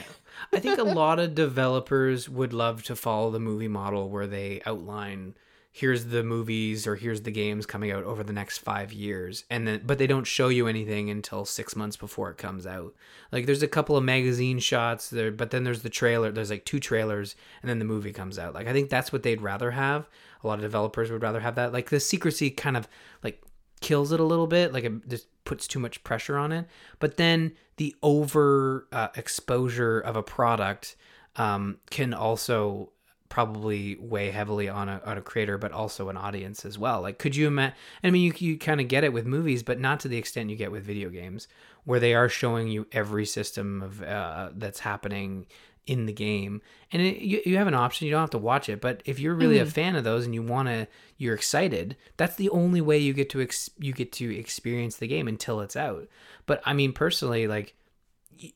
I 0.52 0.60
think 0.60 0.78
a 0.78 0.84
lot 1.02 1.20
of 1.20 1.36
developers 1.36 2.30
would 2.30 2.54
love 2.54 2.84
to 2.84 2.96
follow 2.96 3.32
the 3.32 3.40
movie 3.40 3.68
model 3.68 4.10
where 4.10 4.28
they 4.28 4.62
outline 4.66 5.36
here's 5.78 6.06
the 6.06 6.24
movies 6.24 6.88
or 6.88 6.96
here's 6.96 7.22
the 7.22 7.32
games 7.32 7.68
coming 7.68 7.92
out 7.92 8.04
over 8.04 8.24
the 8.24 8.34
next 8.34 8.58
five 8.58 8.92
years 8.92 9.44
and 9.52 9.68
then 9.68 9.80
but 9.86 10.00
they 10.00 10.08
don't 10.08 10.26
show 10.26 10.48
you 10.48 10.66
anything 10.66 11.08
until 11.12 11.46
six 11.46 11.76
months 11.76 11.96
before 11.96 12.32
it 12.32 12.38
comes 12.38 12.66
out. 12.66 12.96
Like 13.32 13.46
there's 13.46 13.62
a 13.62 13.68
couple 13.68 13.96
of 13.96 14.04
magazine 14.04 14.58
shots 14.58 15.10
there 15.12 15.32
but 15.32 15.52
then 15.52 15.64
there's 15.64 15.84
the 15.84 15.90
trailer 15.90 16.32
there's 16.32 16.50
like 16.50 16.66
two 16.66 16.80
trailers 16.80 17.36
and 17.62 17.70
then 17.70 17.78
the 17.78 17.86
movie 17.86 18.12
comes 18.12 18.40
out. 18.40 18.56
Like 18.56 18.68
i 18.68 18.74
think 18.74 18.90
that's 18.90 19.14
what 19.14 19.22
they'd 19.22 19.42
rather 19.42 19.72
have. 19.72 20.10
A 20.44 20.48
lot 20.48 20.56
of 20.56 20.62
developers 20.62 21.12
would 21.12 21.22
rather 21.22 21.42
have 21.42 21.56
that. 21.56 21.74
Like 21.74 21.92
the 21.92 22.00
secrecy 22.00 22.50
kind 22.50 22.76
of 22.76 22.88
like 23.24 23.42
kills 23.82 24.12
it 24.12 24.20
a 24.20 24.24
little 24.24 24.48
bit 24.48 24.74
like 24.74 24.84
it 24.84 25.08
just 25.08 25.28
puts 25.46 25.68
too 25.68 25.80
much 25.80 26.04
pressure 26.04 26.38
on 26.38 26.52
it 26.52 26.66
but 27.00 27.18
then 27.18 27.54
the 27.78 27.96
over 28.02 28.88
uh, 28.92 29.10
exposure 29.16 30.00
of 30.00 30.16
a 30.16 30.24
product 30.24 30.96
um, 31.36 31.78
can 31.90 32.14
also 32.14 32.92
probably 33.30 33.98
weigh 34.00 34.32
heavily 34.32 34.70
on 34.70 34.90
a 34.90 35.02
on 35.06 35.18
a 35.18 35.22
creator, 35.22 35.58
but 35.58 35.72
also 35.72 36.10
an 36.10 36.18
audience 36.18 36.66
as 36.66 36.78
well. 36.78 37.02
Like, 37.02 37.20
could 37.20 37.36
you 37.36 37.48
imagine? 37.48 37.76
I 38.04 38.10
mean, 38.10 38.24
you 38.24 38.34
you 38.38 38.58
kind 38.58 38.82
of 38.82 38.88
get 38.88 39.04
it 39.04 39.14
with 39.14 39.26
movies, 39.26 39.64
but 39.64 39.80
not 39.80 40.00
to 40.02 40.08
the 40.08 40.18
extent 40.18 40.50
you 40.50 40.56
get 40.56 40.72
with 40.72 40.84
video 40.84 41.10
games, 41.10 41.48
where 41.84 42.00
they 42.00 42.14
are 42.14 42.30
showing 42.30 42.68
you 42.68 42.88
every 42.92 43.26
system 43.26 43.82
of 43.82 44.02
uh, 44.02 44.50
that's 44.56 44.80
happening 44.80 45.48
in 45.88 46.06
the 46.06 46.14
game 46.14 46.62
and 46.92 47.02
it, 47.02 47.22
you, 47.22 47.42
you 47.46 47.58
have 47.58 47.68
an 47.68 47.74
option 47.74 48.06
you 48.06 48.12
don't 48.12 48.22
have 48.22 48.30
to 48.30 48.38
watch 48.38 48.70
it 48.70 48.80
but 48.80 49.02
if 49.06 49.20
you're 49.20 49.34
really 49.34 49.56
mm-hmm. 49.56 49.68
a 49.68 49.72
fan 49.72 49.96
of 49.96 50.04
those 50.04 50.26
and 50.26 50.36
you 50.36 50.44
want 50.44 50.68
to 50.68 50.88
you're 51.18 51.34
excited 51.34 51.96
that's 52.18 52.36
the 52.36 52.50
only 52.50 52.82
way 52.82 52.98
you 52.98 53.14
get 53.14 53.30
to 53.30 53.42
ex, 53.42 53.70
you 53.80 53.94
get 53.94 54.12
to 54.12 54.38
experience 54.38 54.98
the 54.98 55.08
game 55.08 55.28
until 55.28 55.62
it's 55.62 55.76
out 55.76 56.08
but 56.46 56.62
i 56.66 56.74
mean 56.74 56.92
personally 56.94 57.48
like 57.48 57.74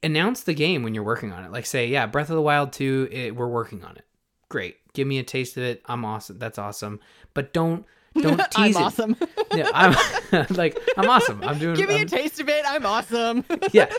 announce 0.04 0.44
the 0.44 0.54
game 0.54 0.84
when 0.84 0.94
you're 0.94 1.04
working 1.04 1.32
on 1.32 1.44
it 1.44 1.52
like 1.52 1.66
say 1.66 1.88
yeah 1.88 2.06
breath 2.06 2.30
of 2.30 2.36
the 2.36 2.42
wild 2.42 2.72
2 2.74 3.10
it, 3.12 3.36
we're 3.36 3.48
working 3.48 3.84
on 3.84 3.96
it 3.96 4.06
great 4.50 4.78
give 4.94 5.08
me 5.08 5.18
a 5.18 5.24
taste 5.24 5.58
of 5.58 5.64
it 5.64 5.82
i'm 5.86 6.06
awesome 6.06 6.38
that's 6.38 6.60
awesome 6.60 7.00
but 7.34 7.54
don't 7.54 7.86
don't 8.20 8.40
tease 8.52 8.76
I'm 8.76 8.82
it. 8.82 8.86
awesome. 8.86 9.16
yeah, 9.56 9.70
I'm 9.74 10.46
like 10.50 10.78
I'm 10.98 11.10
awesome. 11.10 11.42
I'm 11.44 11.58
doing. 11.60 11.76
Give 11.76 11.90
me 11.90 11.96
I'm, 11.96 12.02
a 12.02 12.10
taste 12.10 12.40
of 12.40 12.50
it. 12.50 12.64
I'm 12.68 12.86
awesome. 12.86 13.46
yeah, 13.72 13.92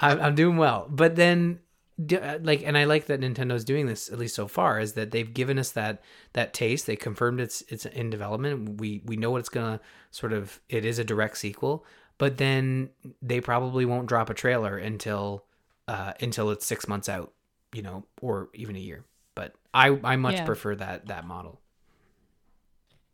I'm, 0.00 0.20
I'm 0.20 0.34
doing 0.34 0.56
well. 0.56 0.86
But 0.90 1.16
then 1.16 1.60
like 1.98 2.62
and 2.64 2.76
i 2.76 2.84
like 2.84 3.06
that 3.06 3.20
nintendo's 3.20 3.64
doing 3.64 3.86
this 3.86 4.10
at 4.10 4.18
least 4.18 4.34
so 4.34 4.48
far 4.48 4.80
is 4.80 4.94
that 4.94 5.10
they've 5.10 5.34
given 5.34 5.58
us 5.58 5.70
that 5.72 6.02
that 6.32 6.54
taste. 6.54 6.86
They 6.86 6.96
confirmed 6.96 7.40
it's 7.40 7.62
it's 7.68 7.86
in 7.86 8.10
development. 8.10 8.80
We 8.80 9.02
we 9.04 9.16
know 9.16 9.30
what 9.30 9.40
it's 9.40 9.48
gonna 9.48 9.80
sort 10.10 10.32
of 10.32 10.60
it 10.68 10.84
is 10.84 10.98
a 10.98 11.04
direct 11.04 11.38
sequel 11.38 11.84
but 12.18 12.36
then 12.36 12.90
they 13.20 13.40
probably 13.40 13.84
won't 13.84 14.06
drop 14.06 14.30
a 14.30 14.34
trailer 14.34 14.78
until 14.78 15.44
uh 15.88 16.12
until 16.20 16.50
it's 16.50 16.66
six 16.66 16.86
months 16.86 17.08
out 17.08 17.32
you 17.72 17.82
know 17.82 18.04
or 18.20 18.48
even 18.54 18.76
a 18.76 18.80
year. 18.80 19.04
But 19.34 19.54
i 19.74 19.88
i 20.04 20.16
much 20.16 20.36
yeah. 20.36 20.44
prefer 20.44 20.74
that 20.76 21.08
that 21.08 21.26
model 21.26 21.61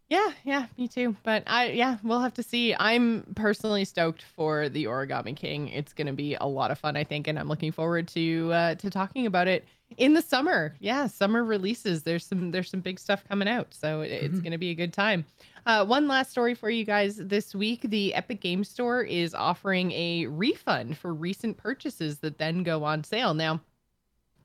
yeah, 0.08 0.32
yeah, 0.42 0.66
me 0.78 0.88
too. 0.88 1.16
But 1.22 1.42
I 1.46 1.70
yeah, 1.70 1.98
we'll 2.02 2.20
have 2.20 2.34
to 2.34 2.42
see. 2.42 2.74
I'm 2.74 3.26
personally 3.34 3.84
stoked 3.84 4.22
for 4.22 4.70
the 4.70 4.84
Origami 4.84 5.36
King. 5.36 5.68
It's 5.68 5.92
going 5.92 6.06
to 6.06 6.14
be 6.14 6.34
a 6.34 6.46
lot 6.46 6.70
of 6.70 6.78
fun, 6.78 6.96
I 6.96 7.04
think, 7.04 7.28
and 7.28 7.38
I'm 7.38 7.48
looking 7.48 7.72
forward 7.72 8.08
to 8.08 8.50
uh 8.52 8.74
to 8.76 8.88
talking 8.88 9.26
about 9.26 9.48
it 9.48 9.66
in 9.98 10.14
the 10.14 10.22
summer. 10.22 10.74
Yeah, 10.80 11.08
summer 11.08 11.44
releases. 11.44 12.04
There's 12.04 12.24
some 12.24 12.50
there's 12.50 12.70
some 12.70 12.80
big 12.80 12.98
stuff 12.98 13.22
coming 13.28 13.48
out, 13.48 13.74
so 13.74 14.00
it, 14.00 14.10
it's 14.10 14.34
mm-hmm. 14.34 14.40
going 14.40 14.52
to 14.52 14.58
be 14.58 14.70
a 14.70 14.74
good 14.74 14.94
time. 14.94 15.26
Uh, 15.66 15.84
one 15.84 16.08
last 16.08 16.30
story 16.30 16.54
for 16.54 16.70
you 16.70 16.84
guys 16.84 17.16
this 17.16 17.54
week: 17.54 17.82
the 17.82 18.14
Epic 18.14 18.40
Game 18.40 18.64
Store 18.64 19.02
is 19.02 19.34
offering 19.34 19.92
a 19.92 20.26
refund 20.26 20.96
for 20.96 21.12
recent 21.12 21.58
purchases 21.58 22.18
that 22.20 22.38
then 22.38 22.62
go 22.62 22.82
on 22.82 23.04
sale. 23.04 23.34
Now, 23.34 23.60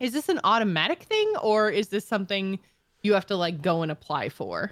is 0.02 0.12
this 0.12 0.28
an 0.28 0.42
automatic 0.44 1.04
thing, 1.04 1.34
or 1.42 1.70
is 1.70 1.88
this 1.88 2.06
something 2.06 2.60
you 3.02 3.14
have 3.14 3.28
to 3.28 3.38
like 3.38 3.62
go 3.62 3.82
and 3.82 3.92
apply 3.94 4.28
for? 4.28 4.72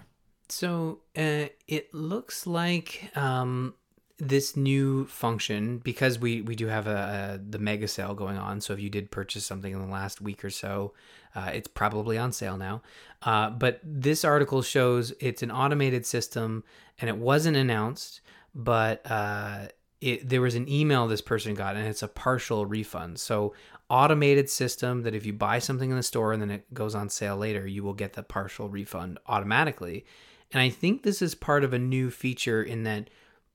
So 0.52 1.00
uh, 1.18 1.46
it 1.68 1.94
looks 1.94 2.46
like 2.46 3.10
um, 3.16 3.74
this 4.18 4.58
new 4.58 5.06
function 5.06 5.78
because 5.80 6.20
we 6.20 6.42
we 6.42 6.56
do 6.56 6.68
have 6.68 6.88
a, 6.88 7.40
a, 7.40 7.50
the 7.50 7.58
mega 7.58 7.88
sale 7.88 8.14
going 8.14 8.38
on. 8.38 8.62
So 8.62 8.74
if 8.74 8.80
you 8.80 8.90
did 8.90 9.12
purchase 9.12 9.46
something 9.46 9.74
in 9.74 9.80
the 9.80 9.92
last 9.92 10.22
week 10.22 10.44
or 10.44 10.50
so, 10.50 10.94
uh, 11.36 11.52
it's 11.54 11.68
probably 11.68 12.18
on 12.18 12.32
sale 12.32 12.58
now. 12.58 12.82
Uh, 13.24 13.50
but 13.50 13.80
this 13.84 14.26
article 14.26 14.62
shows 14.62 15.14
it's 15.20 15.42
an 15.42 15.52
automated 15.52 16.06
system, 16.06 16.64
and 17.00 17.10
it 17.10 17.18
wasn't 17.18 17.56
announced, 17.56 18.22
but 18.54 19.02
uh, 19.10 19.68
it, 20.02 20.28
there 20.28 20.42
was 20.42 20.56
an 20.56 20.68
email 20.68 21.08
this 21.08 21.22
person 21.22 21.54
got, 21.54 21.76
and 21.76 21.88
it's 21.88 22.04
a 22.04 22.08
partial 22.08 22.66
refund. 22.66 23.20
So 23.20 23.54
automated 23.90 24.50
system 24.50 25.04
that 25.04 25.16
if 25.16 25.26
you 25.26 25.34
buy 25.34 25.60
something 25.60 25.90
in 25.90 25.98
the 25.98 26.04
store 26.04 26.34
and 26.34 26.42
then 26.42 26.52
it 26.52 26.74
goes 26.74 26.94
on 26.96 27.10
sale 27.10 27.38
later, 27.38 27.66
you 27.68 27.84
will 27.84 27.94
get 27.94 28.14
the 28.14 28.24
partial 28.24 28.70
refund 28.70 29.18
automatically. 29.28 30.06
And 30.54 30.62
I 30.62 30.70
think 30.70 31.04
this 31.04 31.22
is 31.22 31.36
part 31.36 31.64
of 31.64 31.74
a 31.74 31.80
new 31.80 32.10
feature 32.10 32.62
in 32.62 32.84
that 32.84 33.10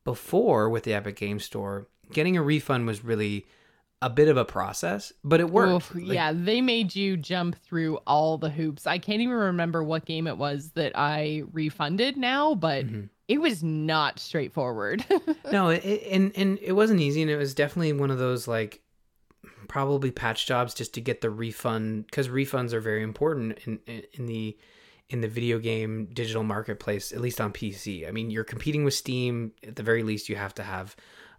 before 0.05 0.69
with 0.69 0.85
the 0.85 0.95
Epic 0.95 1.17
Game 1.17 1.41
Store, 1.41 1.89
getting 2.13 2.37
a 2.37 2.43
refund 2.43 2.87
was 2.87 3.05
really 3.05 3.47
a 4.03 4.11
bit 4.11 4.29
of 4.29 4.37
a 4.37 4.45
process, 4.45 5.13
but 5.25 5.41
it 5.41 5.51
worked. 5.51 5.95
like, 5.95 6.07
yeah, 6.07 6.33
they 6.33 6.61
made 6.61 6.95
you 6.95 7.17
jump 7.17 7.57
through 7.63 7.97
all 8.07 8.39
the 8.39 8.51
hoops. 8.51 8.87
I 8.87 8.99
can't 8.99 9.21
even 9.21 9.35
remember 9.35 9.83
what 9.83 10.05
game 10.05 10.27
it 10.27 10.37
was 10.37 10.71
that 10.73 10.93
I 10.95 11.43
refunded 11.53 12.17
now, 12.17 12.55
but 12.55 12.87
mm-hmm. 12.87 13.05
it 13.29 13.41
was 13.41 13.63
not 13.63 14.19
straightforward. 14.19 15.05
no, 15.53 15.71
it, 15.71 15.85
and 16.11 16.33
and 16.37 16.59
it 16.61 16.73
wasn't 16.73 17.01
easy, 17.01 17.23
and 17.23 17.31
it 17.31 17.37
was 17.37 17.55
definitely 17.55 17.95
one 17.95 18.11
of 18.11 18.19
those 18.19 18.47
like 18.47 18.83
probably 19.67 20.11
patch 20.11 20.47
jobs 20.47 20.75
just 20.75 20.95
to 20.95 21.01
get 21.01 21.21
the 21.23 21.31
refund 21.31 22.07
because 22.07 22.29
refunds 22.29 22.73
are 22.73 22.81
very 22.81 23.03
important 23.03 23.59
in 23.65 23.81
in 24.13 24.27
the 24.27 24.57
in 25.09 25.21
the 25.21 25.29
video 25.29 25.59
game 25.59 26.07
digital 26.13 26.43
marketplace, 26.43 27.13
at 27.13 27.21
least 27.21 27.41
on 27.41 27.53
PC. 27.53 28.09
I 28.09 28.11
mean, 28.11 28.31
you're 28.31 28.45
competing 28.45 28.85
with 28.85 28.95
Steam. 28.95 29.53
At 29.67 29.77
the 29.77 29.83
very 29.83 30.03
least, 30.03 30.29
you 30.29 30.37
have 30.37 30.55
to 30.55 30.63
have 30.63 30.97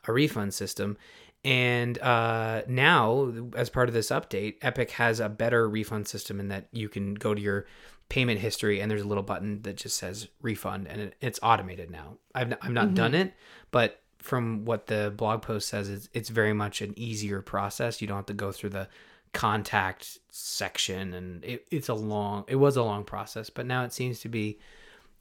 a 0.08 0.14
refund 0.14 0.54
system. 0.54 0.98
And 1.44 1.98
uh, 2.00 2.64
now, 2.68 3.32
as 3.56 3.70
part 3.70 3.90
of 3.90 3.94
this 3.94 4.10
update, 4.10 4.56
Epic 4.62 4.92
has 4.92 5.20
a 5.20 5.30
better 5.30 5.70
refund 5.70 6.08
system 6.08 6.40
in 6.40 6.48
that 6.50 6.68
you 6.72 6.90
can 6.90 7.14
go 7.14 7.34
to 7.34 7.42
your 7.42 7.66
payment 8.10 8.40
history 8.40 8.80
and 8.80 8.90
there's 8.90 9.02
a 9.02 9.08
little 9.08 9.24
button 9.24 9.62
that 9.64 9.76
just 9.76 9.98
says 9.98 10.30
refund 10.42 10.88
and 10.88 11.02
it, 11.02 11.16
it's 11.22 11.40
automated 11.44 11.92
now. 11.92 12.18
I've, 12.34 12.54
I've 12.62 12.72
not 12.72 12.88
mm-hmm. 12.88 12.96
done 12.96 13.16
it, 13.16 13.34
but 13.72 14.02
from 14.18 14.66
what 14.66 14.88
the 14.88 15.14
blog 15.16 15.42
post 15.42 15.68
says, 15.68 15.90
it's, 15.90 16.10
it's 16.14 16.30
very 16.30 16.54
much 16.54 16.82
an 16.82 16.94
easier 16.98 17.42
process. 17.42 18.02
You 18.02 18.08
don't 18.08 18.18
have 18.18 18.26
to 18.28 18.34
go 18.34 18.52
through 18.52 18.72
the 18.72 18.88
contact 19.38 20.18
section 20.32 21.14
and 21.14 21.46
it, 21.46 21.64
it's 21.70 21.90
a 21.90 21.94
long 21.94 22.44
it 22.48 22.56
was 22.56 22.76
a 22.76 22.82
long 22.82 23.04
process 23.04 23.52
but 23.52 23.68
now 23.68 23.84
it 23.84 23.94
seems 23.94 24.20
to 24.20 24.28
be 24.28 24.58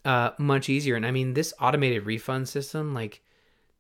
uh 0.06 0.30
much 0.38 0.70
easier. 0.70 0.96
And 0.96 1.04
i 1.04 1.10
mean 1.10 1.34
this 1.34 1.52
automated 1.60 2.06
refund 2.06 2.48
system 2.48 2.94
like 2.94 3.20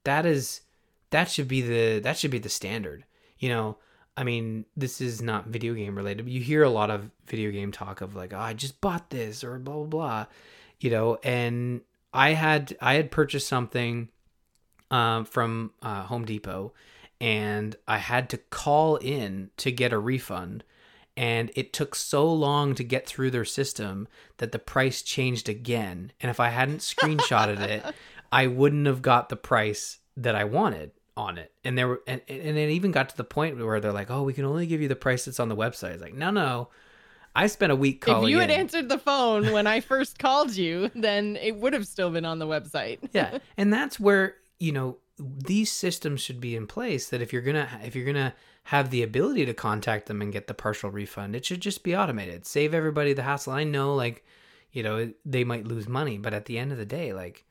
that 0.04 0.26
is 0.26 0.60
that 1.08 1.30
should 1.30 1.48
be 1.48 1.62
the 1.62 2.00
that 2.00 2.18
should 2.18 2.30
be 2.30 2.38
the 2.38 2.50
standard. 2.50 3.06
You 3.38 3.48
know 3.48 3.78
i 4.14 4.24
mean 4.24 4.66
this 4.76 5.00
is 5.00 5.22
not 5.22 5.46
video 5.46 5.72
game 5.72 5.96
related 5.96 6.28
you 6.28 6.40
hear 6.40 6.62
a 6.62 6.70
lot 6.70 6.90
of 6.90 7.10
video 7.26 7.50
game 7.50 7.72
talk 7.72 8.02
of 8.02 8.14
like 8.14 8.34
oh, 8.34 8.38
i 8.38 8.52
just 8.52 8.80
bought 8.82 9.08
this 9.08 9.42
or 9.42 9.58
blah 9.58 9.74
blah 9.74 9.84
blah 9.84 10.26
you 10.80 10.90
know 10.90 11.18
and 11.22 11.80
i 12.12 12.30
had 12.30 12.76
i 12.80 12.94
had 12.94 13.10
purchased 13.10 13.46
something 13.46 14.08
um, 14.90 15.24
from 15.24 15.72
uh, 15.82 16.02
home 16.02 16.24
depot 16.24 16.72
and 17.20 17.76
I 17.86 17.98
had 17.98 18.28
to 18.30 18.38
call 18.38 18.96
in 18.96 19.50
to 19.58 19.70
get 19.70 19.92
a 19.92 19.98
refund. 19.98 20.64
And 21.16 21.50
it 21.56 21.72
took 21.72 21.94
so 21.94 22.30
long 22.30 22.74
to 22.74 22.84
get 22.84 23.06
through 23.06 23.30
their 23.30 23.46
system 23.46 24.06
that 24.36 24.52
the 24.52 24.58
price 24.58 25.00
changed 25.00 25.48
again. 25.48 26.12
And 26.20 26.30
if 26.30 26.40
I 26.40 26.50
hadn't 26.50 26.80
screenshotted 26.80 27.60
it, 27.60 27.82
I 28.32 28.48
wouldn't 28.48 28.86
have 28.86 29.00
got 29.00 29.30
the 29.30 29.36
price 29.36 29.98
that 30.18 30.34
I 30.34 30.44
wanted 30.44 30.90
on 31.16 31.38
it. 31.38 31.52
And 31.64 31.76
there 31.78 31.88
were, 31.88 32.02
and, 32.06 32.20
and 32.28 32.58
it 32.58 32.70
even 32.70 32.92
got 32.92 33.08
to 33.08 33.16
the 33.16 33.24
point 33.24 33.56
where 33.58 33.80
they're 33.80 33.92
like, 33.92 34.10
"Oh, 34.10 34.22
we 34.22 34.32
can 34.32 34.44
only 34.44 34.66
give 34.66 34.82
you 34.82 34.88
the 34.88 34.96
price 34.96 35.24
that's 35.24 35.40
on 35.40 35.48
the 35.48 35.56
website." 35.56 35.92
It's 35.92 36.02
like, 36.02 36.14
no, 36.14 36.30
no. 36.30 36.68
I 37.34 37.48
spent 37.48 37.70
a 37.70 37.76
week 37.76 38.00
calling. 38.00 38.24
If 38.24 38.30
you 38.30 38.38
had 38.38 38.50
in. 38.50 38.60
answered 38.60 38.88
the 38.88 38.98
phone 38.98 39.52
when 39.52 39.66
I 39.66 39.80
first 39.80 40.18
called 40.18 40.56
you, 40.56 40.90
then 40.94 41.36
it 41.36 41.56
would 41.56 41.74
have 41.74 41.86
still 41.86 42.10
been 42.10 42.24
on 42.24 42.38
the 42.38 42.46
website. 42.46 42.98
yeah, 43.12 43.38
and 43.56 43.72
that's 43.72 44.00
where 44.00 44.36
you 44.58 44.72
know 44.72 44.96
these 45.18 45.72
systems 45.72 46.20
should 46.20 46.40
be 46.40 46.56
in 46.56 46.66
place 46.66 47.08
that 47.08 47.22
if 47.22 47.32
you're 47.32 47.42
gonna 47.42 47.68
if 47.82 47.96
you're 47.96 48.04
gonna 48.04 48.34
have 48.64 48.90
the 48.90 49.02
ability 49.02 49.46
to 49.46 49.54
contact 49.54 50.06
them 50.06 50.20
and 50.20 50.32
get 50.32 50.46
the 50.46 50.54
partial 50.54 50.90
refund 50.90 51.34
it 51.34 51.44
should 51.44 51.60
just 51.60 51.82
be 51.82 51.96
automated. 51.96 52.46
Save 52.46 52.74
everybody 52.74 53.12
the 53.12 53.22
hassle. 53.22 53.52
I 53.52 53.64
know 53.64 53.94
like 53.94 54.24
you 54.72 54.82
know 54.82 55.12
they 55.24 55.44
might 55.44 55.66
lose 55.66 55.88
money 55.88 56.18
but 56.18 56.34
at 56.34 56.44
the 56.44 56.58
end 56.58 56.72
of 56.72 56.78
the 56.78 56.84
day 56.84 57.12
like 57.12 57.44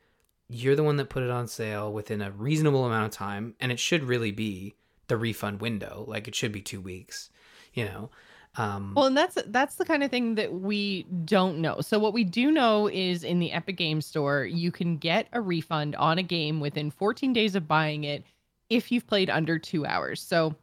you're 0.47 0.75
the 0.75 0.83
one 0.83 0.97
that 0.97 1.09
put 1.09 1.23
it 1.23 1.31
on 1.31 1.47
sale 1.47 1.91
within 1.91 2.21
a 2.21 2.31
reasonable 2.31 2.85
amount 2.85 3.05
of 3.05 3.17
time 3.17 3.55
and 3.59 3.71
it 3.71 3.79
should 3.79 4.03
really 4.03 4.31
be 4.31 4.75
the 5.07 5.17
refund 5.17 5.61
window. 5.61 6.05
Like 6.07 6.27
it 6.27 6.35
should 6.35 6.51
be 6.51 6.61
two 6.61 6.81
weeks 6.81 7.29
you 7.73 7.85
know 7.85 8.09
um, 8.57 8.93
well, 8.95 9.05
and 9.05 9.17
that's 9.17 9.37
that's 9.47 9.75
the 9.75 9.85
kind 9.85 10.03
of 10.03 10.11
thing 10.11 10.35
that 10.35 10.53
we 10.53 11.03
don't 11.25 11.59
know. 11.59 11.81
So 11.81 11.99
what 11.99 12.13
we 12.13 12.23
do 12.23 12.51
know 12.51 12.87
is 12.87 13.23
in 13.23 13.39
the 13.39 13.51
Epic 13.51 13.75
Game 13.75 14.01
Store, 14.01 14.45
you 14.45 14.71
can 14.71 14.97
get 14.97 15.27
a 15.33 15.41
refund 15.41 15.95
on 15.95 16.17
a 16.17 16.23
game 16.23 16.59
within 16.59 16.89
14 16.89 17.33
days 17.33 17.55
of 17.55 17.67
buying 17.67 18.05
it 18.05 18.23
if 18.69 18.91
you've 18.91 19.07
played 19.07 19.29
under 19.29 19.59
two 19.59 19.85
hours. 19.85 20.21
So 20.21 20.55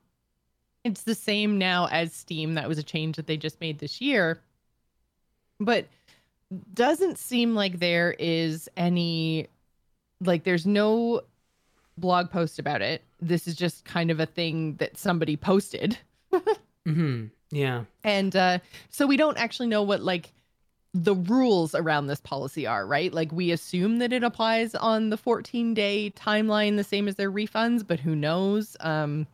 it's 0.84 1.03
the 1.03 1.14
same 1.14 1.59
now 1.59 1.86
as 1.90 2.14
Steam. 2.14 2.55
That 2.55 2.68
was 2.68 2.78
a 2.78 2.82
change 2.82 3.16
that 3.16 3.26
they 3.26 3.36
just 3.36 3.61
made 3.61 3.78
this 3.78 4.01
year, 4.01 4.40
but 5.61 5.86
doesn't 6.74 7.18
seem 7.18 7.55
like 7.55 7.78
there 7.78 8.14
is 8.18 8.68
any 8.76 9.49
like 10.20 10.45
there's 10.45 10.66
no 10.66 11.22
blog 11.99 12.30
post 12.30 12.59
about 12.59 12.80
it. 12.80 13.03
This 13.20 13.47
is 13.47 13.55
just 13.55 13.84
kind 13.84 14.11
of 14.11 14.18
a 14.18 14.26
thing 14.26 14.76
that 14.76 14.97
somebody 14.97 15.36
posted. 15.36 15.99
mm-hmm. 16.32 17.26
Yeah. 17.53 17.84
And 18.03 18.34
uh, 18.34 18.59
so 18.88 19.07
we 19.07 19.16
don't 19.16 19.38
actually 19.38 19.68
know 19.68 19.82
what 19.82 20.03
like 20.03 20.32
the 20.94 21.14
rules 21.14 21.74
around 21.74 22.07
this 22.07 22.20
policy 22.20 22.66
are, 22.66 22.86
right? 22.86 23.12
Like 23.12 23.30
we 23.30 23.53
assume 23.53 23.98
that 23.98 24.12
it 24.12 24.24
applies 24.24 24.74
on 24.74 25.11
the 25.11 25.16
14 25.16 25.74
day 25.74 26.12
timeline, 26.16 26.76
the 26.76 26.84
same 26.84 27.07
as 27.07 27.14
their 27.14 27.30
refunds, 27.30 27.86
but 27.86 28.00
who 28.00 28.16
knows? 28.16 28.76
Um, 28.80 29.26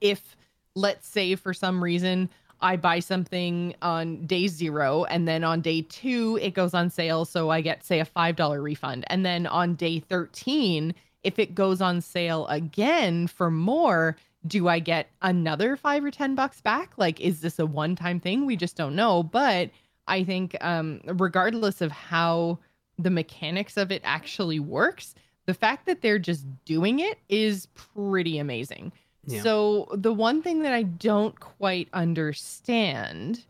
if 0.00 0.36
let's 0.74 1.08
say 1.08 1.36
for 1.36 1.54
some 1.54 1.82
reason 1.82 2.28
I 2.60 2.76
buy 2.76 3.00
something 3.00 3.74
on 3.82 4.24
day 4.26 4.46
zero, 4.46 5.04
and 5.04 5.26
then 5.26 5.42
on 5.42 5.60
day 5.60 5.82
two, 5.82 6.38
it 6.40 6.54
goes 6.54 6.74
on 6.74 6.90
sale. 6.90 7.24
So 7.24 7.50
I 7.50 7.60
get, 7.60 7.84
say, 7.84 7.98
a 7.98 8.06
$5 8.06 8.62
refund. 8.62 9.04
And 9.08 9.26
then 9.26 9.48
on 9.48 9.74
day 9.74 9.98
13, 9.98 10.94
if 11.24 11.40
it 11.40 11.56
goes 11.56 11.80
on 11.80 12.00
sale 12.00 12.46
again 12.46 13.26
for 13.26 13.50
more, 13.50 14.16
do 14.46 14.68
I 14.68 14.78
get 14.78 15.08
another 15.22 15.76
five 15.76 16.04
or 16.04 16.10
10 16.10 16.34
bucks 16.34 16.60
back? 16.60 16.92
Like, 16.96 17.20
is 17.20 17.40
this 17.40 17.58
a 17.58 17.66
one 17.66 17.96
time 17.96 18.20
thing? 18.20 18.46
We 18.46 18.56
just 18.56 18.76
don't 18.76 18.96
know. 18.96 19.22
But 19.22 19.70
I 20.08 20.24
think, 20.24 20.56
um, 20.60 21.00
regardless 21.04 21.80
of 21.80 21.92
how 21.92 22.58
the 22.98 23.10
mechanics 23.10 23.76
of 23.76 23.92
it 23.92 24.02
actually 24.04 24.60
works, 24.60 25.14
the 25.46 25.54
fact 25.54 25.86
that 25.86 26.02
they're 26.02 26.18
just 26.18 26.46
doing 26.64 27.00
it 27.00 27.18
is 27.28 27.66
pretty 27.74 28.38
amazing. 28.38 28.92
Yeah. 29.26 29.42
So 29.42 29.88
the 29.92 30.12
one 30.12 30.42
thing 30.42 30.62
that 30.62 30.72
I 30.72 30.82
don't 30.82 31.38
quite 31.38 31.88
understand 31.92 33.44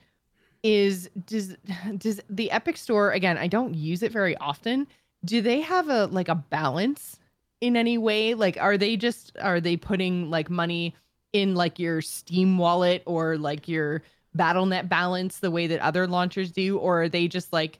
is 0.63 1.11
does 1.27 1.57
does 1.99 2.21
the 2.29 2.51
Epic 2.51 2.77
Store 2.77 3.13
again, 3.13 3.39
I 3.39 3.47
don't 3.47 3.75
use 3.75 4.03
it 4.03 4.13
very 4.13 4.37
often. 4.37 4.87
Do 5.25 5.41
they 5.41 5.61
have 5.61 5.89
a 5.89 6.07
like 6.07 6.29
a 6.29 6.35
balance 6.35 7.19
in 7.63 7.77
any 7.77 7.97
way? 7.97 8.35
Like 8.35 8.59
are 8.61 8.77
they 8.77 8.97
just 8.99 9.33
are 9.41 9.61
they 9.61 9.77
putting 9.79 10.29
like 10.31 10.51
money 10.51 10.95
in 11.33 11.55
like 11.55 11.79
your 11.79 12.03
Steam 12.03 12.59
wallet 12.59 13.03
or 13.07 13.39
like 13.39 13.69
your 13.69 14.03
Battle.net 14.35 14.89
balance 14.89 15.39
the 15.41 15.51
way 15.51 15.67
that 15.67 15.81
other 15.81 16.07
launchers 16.07 16.51
do 16.53 16.79
or 16.79 17.03
are 17.05 17.09
they 17.09 17.29
just 17.29 17.53
like 17.53 17.79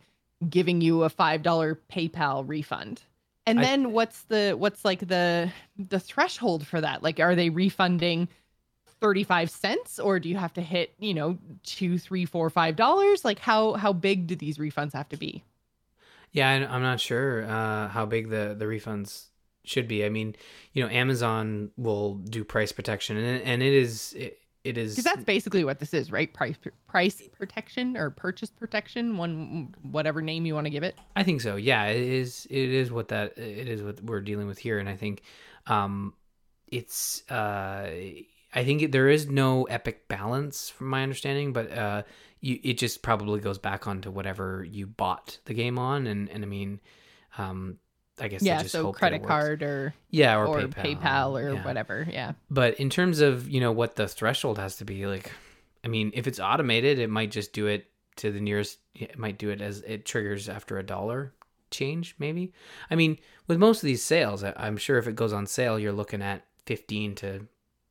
giving 0.51 0.83
you 0.83 1.03
a 1.05 1.11
$5 1.11 1.77
PayPal 1.91 2.47
refund? 2.47 3.03
And 3.47 3.59
I- 3.59 3.63
then 3.63 3.93
what's 3.93 4.23
the 4.25 4.55
what's 4.59 4.85
like 4.85 5.01
the 5.01 5.51
the 5.77 5.99
threshold 6.01 6.67
for 6.67 6.81
that? 6.81 7.03
Like 7.03 7.21
are 7.21 7.35
they 7.35 7.51
refunding 7.51 8.29
35 9.01 9.51
cents 9.51 9.99
or 9.99 10.21
do 10.21 10.29
you 10.29 10.37
have 10.37 10.53
to 10.55 10.61
hit, 10.63 10.95
you 11.01 11.15
know, 11.15 11.39
two, 11.65 11.99
three, 11.99 12.25
four, 12.27 12.51
five 12.51 12.77
dollars? 12.77 13.25
Like 13.25 13.41
how 13.41 13.73
how 13.75 13.93
big 13.93 14.29
do 14.29 14.37
these 14.37 14.59
refunds 14.59 14.93
have 14.93 15.09
to 15.09 15.17
be? 15.17 15.43
Yeah, 16.33 16.49
I, 16.49 16.75
I'm 16.75 16.83
not 16.83 17.01
sure 17.01 17.45
uh, 17.45 17.89
how 17.89 18.07
big 18.07 18.31
the 18.31 18.55
the 18.59 18.65
refunds 18.65 19.27
should 19.65 19.89
be. 19.89 20.05
I 20.05 20.09
mean, 20.09 20.35
you 20.73 20.83
know, 20.83 20.91
Amazon 20.91 21.71
will 21.77 22.15
do 22.15 22.45
price 22.45 22.73
protection, 22.73 23.17
and 23.17 23.43
and 23.43 23.63
it 23.63 23.73
is 23.73 24.13
it, 24.15 24.39
it 24.65 24.79
is 24.79 24.93
Because 24.93 25.05
that's 25.05 25.25
basically 25.25 25.65
what 25.65 25.79
this 25.79 25.93
is, 25.93 26.11
right? 26.11 26.33
Price 26.33 26.57
price 26.89 27.23
protection 27.37 27.97
or 27.97 28.11
purchase 28.11 28.51
protection, 28.51 29.17
one 29.17 29.75
whatever 29.83 30.23
name 30.23 30.47
you 30.47 30.55
want 30.55 30.67
to 30.67 30.71
give 30.71 30.83
it. 30.83 30.97
I 31.17 31.23
think 31.23 31.41
so. 31.41 31.57
Yeah, 31.57 31.87
it 31.87 32.01
is. 32.01 32.47
It 32.51 32.71
is 32.71 32.91
what 32.91 33.09
that. 33.09 33.37
It 33.39 33.69
is 33.69 33.83
what 33.83 34.03
we're 34.03 34.21
dealing 34.21 34.47
with 34.47 34.59
here, 34.59 34.79
and 34.79 34.89
I 34.89 34.97
think, 34.97 35.23
um, 35.67 36.15
it's. 36.69 37.29
Uh, 37.31 37.91
I 38.55 38.65
think 38.65 38.83
it, 38.83 38.93
there 38.93 39.09
is 39.09 39.29
no 39.29 39.65
epic 39.65 40.09
balance, 40.09 40.69
from 40.69 40.89
my 40.89 41.03
understanding, 41.03 41.53
but 41.53 41.73
uh, 41.73 42.03
you 42.41 42.59
it 42.63 42.75
just 42.75 43.03
probably 43.03 43.41
goes 43.41 43.59
back 43.59 43.87
onto 43.87 44.11
whatever 44.11 44.67
you 44.69 44.87
bought 44.87 45.39
the 45.47 45.55
game 45.55 45.79
on, 45.79 46.07
and 46.07 46.29
and 46.29 46.45
I 46.45 46.47
mean, 46.47 46.81
um, 47.39 47.79
I 48.21 48.29
guess 48.29 48.43
yeah, 48.43 48.61
just 48.63 48.73
so 48.73 48.85
hope 48.85 48.99
that 49.01 49.13
it 49.15 49.23
credit 49.23 49.27
card 49.27 49.63
or 49.63 49.95
yeah, 50.11 50.37
or, 50.37 50.47
or, 50.47 50.61
PayPal, 50.63 51.01
PayPal, 51.01 51.43
or 51.43 51.55
yeah. 51.55 51.65
whatever. 51.65 52.07
Yeah. 52.11 52.33
But 52.51 52.79
in 52.79 52.91
terms 52.91 53.21
of 53.21 53.49
you 53.49 53.61
know 53.61 53.73
what 53.73 53.97
the 53.97 54.07
threshold 54.07 54.59
has 54.59 54.77
to 54.77 54.85
be, 54.85 55.07
like, 55.07 55.33
I 55.85 55.89
mean, 55.89 56.13
if 56.15 56.27
it's 56.27 56.39
automated, 56.39 56.99
it 56.99 57.09
might 57.09 57.31
just 57.31 57.53
do 57.53 57.67
it 57.67 57.87
to 58.17 58.31
the 58.31 58.41
nearest. 58.41 58.79
It 58.95 59.19
might 59.19 59.39
do 59.39 59.51
it 59.51 59.61
as 59.61 59.81
it 59.81 60.05
triggers 60.05 60.49
after 60.49 60.79
a 60.79 60.83
dollar 60.83 61.33
change, 61.71 62.15
maybe. 62.19 62.53
I 62.91 62.97
mean, 62.97 63.19
with 63.47 63.59
most 63.59 63.83
of 63.83 63.87
these 63.87 64.03
sales, 64.03 64.45
I- 64.45 64.55
I'm 64.57 64.77
sure 64.77 64.99
if 64.99 65.09
it 65.09 65.17
goes 65.17 65.33
on 65.33 65.47
sale, 65.47 65.79
you're 65.79 65.93
looking 65.93 66.23
at 66.23 66.45
fifteen 66.67 67.15
to 67.17 67.47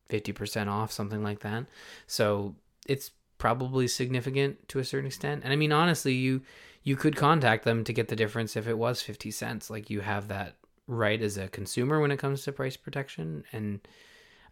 fifty 0.08 0.32
percent 0.32 0.70
off, 0.70 0.92
something 0.92 1.24
like 1.24 1.40
that. 1.40 1.66
So 2.06 2.56
it's 2.86 3.12
probably 3.40 3.88
significant 3.88 4.70
to 4.70 4.78
a 4.78 4.84
certain 4.84 5.08
extent. 5.08 5.42
And 5.44 5.52
I 5.52 5.56
mean, 5.56 5.72
honestly, 5.72 6.14
you 6.14 6.44
you 6.84 6.96
could 6.96 7.16
contact 7.16 7.64
them 7.64 7.84
to 7.84 7.94
get 7.94 8.08
the 8.08 8.16
difference 8.16 8.56
if 8.56 8.68
it 8.68 8.78
was 8.78 9.02
fifty 9.02 9.32
cents. 9.32 9.70
Like 9.70 9.90
you 9.90 10.02
have 10.02 10.28
that 10.30 10.56
right 10.88 11.22
as 11.22 11.38
a 11.38 11.48
consumer 11.48 12.00
when 12.00 12.12
it 12.12 12.18
comes 12.18 12.44
to 12.44 12.52
price 12.52 12.76
protection 12.78 13.44
and 13.52 13.80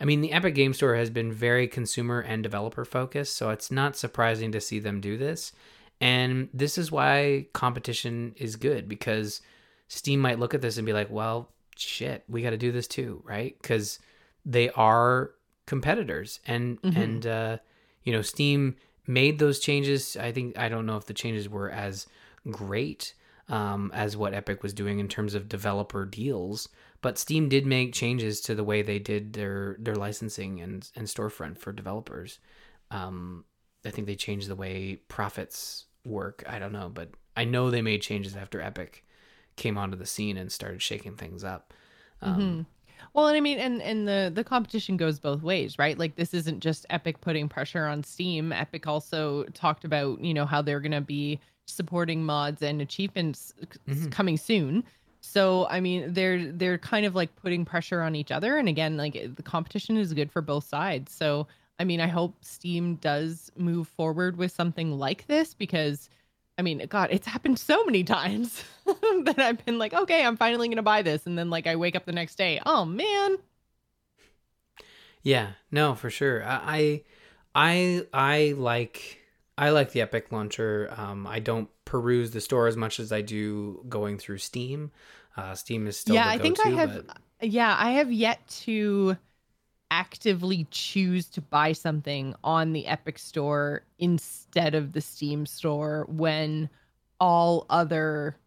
I 0.02 0.06
mean, 0.06 0.22
the 0.22 0.32
Epic 0.32 0.56
Game 0.56 0.74
Store 0.74 0.96
has 0.96 1.10
been 1.10 1.30
very 1.34 1.68
consumer 1.68 2.22
and 2.22 2.42
developer 2.42 2.86
focused, 2.86 3.36
so 3.36 3.50
it's 3.50 3.70
not 3.70 3.98
surprising 3.98 4.50
to 4.54 4.62
see 4.62 4.80
them 4.80 5.02
do 5.02 5.18
this. 5.18 5.52
And 6.00 6.48
this 6.54 6.78
is 6.78 6.90
why 6.90 7.48
competition 7.52 8.34
is 8.38 8.56
good 8.56 8.88
because 8.88 9.42
Steam 9.90 10.22
might 10.22 10.40
look 10.40 10.54
at 10.54 10.62
this 10.62 10.78
and 10.78 10.86
be 10.86 10.94
like, 10.94 11.10
well, 11.10 11.50
shit, 11.76 12.24
we 12.30 12.42
got 12.42 12.52
to 12.52 12.58
do 12.58 12.72
this 12.72 12.88
too, 12.88 13.22
right? 13.26 13.58
Because 13.62 14.00
they 14.46 14.70
are 14.70 15.32
competitors. 15.66 16.40
And, 16.48 16.82
Mhm. 16.82 16.96
and, 16.96 17.28
uh, 17.28 17.58
you 18.06 18.14
know, 18.14 18.22
Steam 18.22 18.78
made 19.10 19.40
those 19.40 19.60
changes. 19.60 20.16
I 20.16 20.32
think, 20.32 20.58
I 20.58 20.70
don't 20.70 20.86
know 20.86 20.96
if 20.96 21.08
the 21.08 21.16
changes 21.16 21.50
were 21.50 21.70
as 21.72 22.06
great 22.52 23.16
um, 23.50 23.92
as 23.94 24.16
what 24.16 24.36
Epic 24.36 24.62
was 24.62 24.72
doing 24.72 25.00
in 25.00 25.08
terms 25.08 25.34
of 25.34 25.50
developer 25.50 26.06
deals. 26.06 26.70
But 27.02 27.18
Steam 27.18 27.50
did 27.50 27.66
make 27.66 27.92
changes 27.94 28.40
to 28.42 28.54
the 28.54 28.64
way 28.64 28.84
they 28.84 29.00
did 29.00 29.34
their 29.34 29.76
their 29.80 29.96
licensing 29.96 30.62
and 30.62 30.88
and 30.96 31.08
storefront 31.08 31.58
for 31.58 31.72
developers. 31.72 32.40
Um, 32.92 33.46
I 33.84 33.90
think 33.90 34.06
they 34.06 34.16
changed 34.16 34.48
the 34.48 34.56
way 34.56 34.98
profits 35.08 35.86
work. 36.06 36.44
I 36.48 36.60
don't 36.60 36.74
know, 36.74 36.90
but 36.90 37.10
I 37.36 37.46
know 37.46 37.72
they 37.72 37.82
made 37.82 38.02
changes 38.02 38.36
after 38.36 38.62
Epic 38.62 39.06
came 39.56 39.78
onto 39.78 39.98
the 39.98 40.06
scene 40.06 40.38
and 40.38 40.52
started 40.52 40.82
shaking 40.82 41.16
things 41.16 41.44
up. 41.44 41.74
Um, 42.22 42.42
Mhm. 42.42 42.66
Well, 43.14 43.28
and 43.28 43.38
I 43.38 43.40
mean, 43.40 43.60
and 43.60 43.82
and 43.82 44.08
the 44.08 44.32
the 44.34 44.44
competition 44.44 44.98
goes 44.98 45.20
both 45.20 45.42
ways, 45.42 45.80
right? 45.80 45.98
Like 45.98 46.16
this 46.16 46.34
isn't 46.34 46.60
just 46.62 46.86
Epic 46.90 47.22
putting 47.22 47.50
pressure 47.50 47.86
on 47.86 48.04
Steam. 48.04 48.52
Epic 48.52 48.88
also 48.88 49.44
talked 49.54 49.84
about 49.86 50.22
you 50.22 50.34
know 50.34 50.46
how 50.46 50.62
they're 50.62 50.80
going 50.80 50.92
to 50.92 51.02
be 51.02 51.40
supporting 51.68 52.24
mods 52.24 52.62
and 52.62 52.82
achievements 52.82 53.54
Mhm. 53.88 54.12
coming 54.12 54.38
soon. 54.38 54.84
So 55.22 55.68
I 55.70 55.80
mean, 55.80 56.14
they're 56.14 56.52
they're 56.52 56.78
kind 56.78 57.06
of 57.06 57.16
like 57.16 57.36
putting 57.36 57.66
pressure 57.66 58.02
on 58.02 58.16
each 58.16 58.32
other, 58.32 58.58
and 58.58 58.68
again, 58.70 58.98
like 58.98 59.36
the 59.36 59.44
competition 59.44 59.98
is 59.98 60.14
good 60.14 60.32
for 60.32 60.42
both 60.42 60.64
sides. 60.66 61.12
So 61.12 61.48
I 61.80 61.84
mean, 61.86 62.02
I 62.02 62.08
hope 62.08 62.36
Steam 62.44 62.96
does 62.96 63.52
move 63.58 63.88
forward 63.88 64.38
with 64.38 64.52
something 64.52 64.92
like 64.92 65.28
this 65.28 65.54
because. 65.54 66.10
I 66.60 66.62
mean, 66.62 66.86
God, 66.90 67.08
it's 67.10 67.26
happened 67.26 67.58
so 67.58 67.86
many 67.86 68.04
times 68.04 68.62
that 68.86 69.40
I've 69.40 69.66
been 69.66 69.80
like, 69.80 69.94
okay, 69.94 70.26
I'm 70.26 70.36
finally 70.36 70.68
gonna 70.68 70.84
buy 70.84 71.02
this, 71.02 71.26
and 71.26 71.38
then 71.40 71.50
like 71.50 71.68
I 71.68 71.78
wake 71.78 71.96
up 71.96 72.06
the 72.06 72.12
next 72.12 72.36
day, 72.38 72.60
oh 72.66 72.84
man, 72.84 73.38
Yeah, 75.24 75.52
no, 75.72 75.96
for 75.96 76.10
sure. 76.10 76.44
I, 76.46 77.04
I, 77.56 78.06
I 78.14 78.54
like, 78.58 79.20
I 79.58 79.70
like 79.70 79.94
the 79.94 80.02
Epic 80.02 80.34
launcher. 80.34 80.94
Um, 80.98 81.26
I 81.26 81.40
don't 81.40 81.70
peruse 81.86 82.32
the 82.32 82.42
store 82.42 82.68
as 82.68 82.76
much 82.76 83.00
as 83.00 83.14
I 83.14 83.22
do 83.22 83.86
going 83.88 84.18
through 84.18 84.40
Steam. 84.40 84.92
Uh, 85.38 85.56
Steam 85.56 85.88
is 85.88 85.96
still 85.98 86.16
yeah, 86.16 86.26
the 86.26 86.32
I 86.32 86.38
think 86.40 86.60
I 86.60 86.70
have. 86.72 87.08
but- 87.08 87.18
Yeah, 87.42 87.74
I 87.80 87.92
have 87.92 88.12
yet 88.12 88.46
to 88.64 89.16
actively 89.92 90.68
choose 90.72 91.28
to 91.28 91.42
buy 91.42 91.72
something 91.74 92.36
on 92.44 92.74
the 92.74 92.86
Epic 92.88 93.18
Store 93.18 93.84
instead 93.98 94.76
of 94.76 94.94
the 94.94 95.02
Steam 95.02 95.46
Store 95.46 96.06
when 96.10 96.70
all 97.20 97.66
other, 97.70 98.38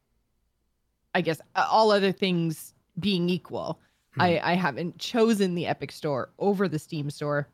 I 1.15 1.21
guess, 1.21 1.41
uh, 1.57 1.67
all 1.71 1.91
other 1.91 2.13
things 2.13 2.75
being 2.99 3.29
equal. 3.29 3.81
I, 4.19 4.41
I 4.43 4.55
haven't 4.55 4.99
chosen 4.99 5.55
the 5.55 5.67
Epic 5.67 5.91
Store 5.91 6.31
over 6.39 6.69
the 6.69 6.79
Steam 6.79 7.09
Store 7.09 7.49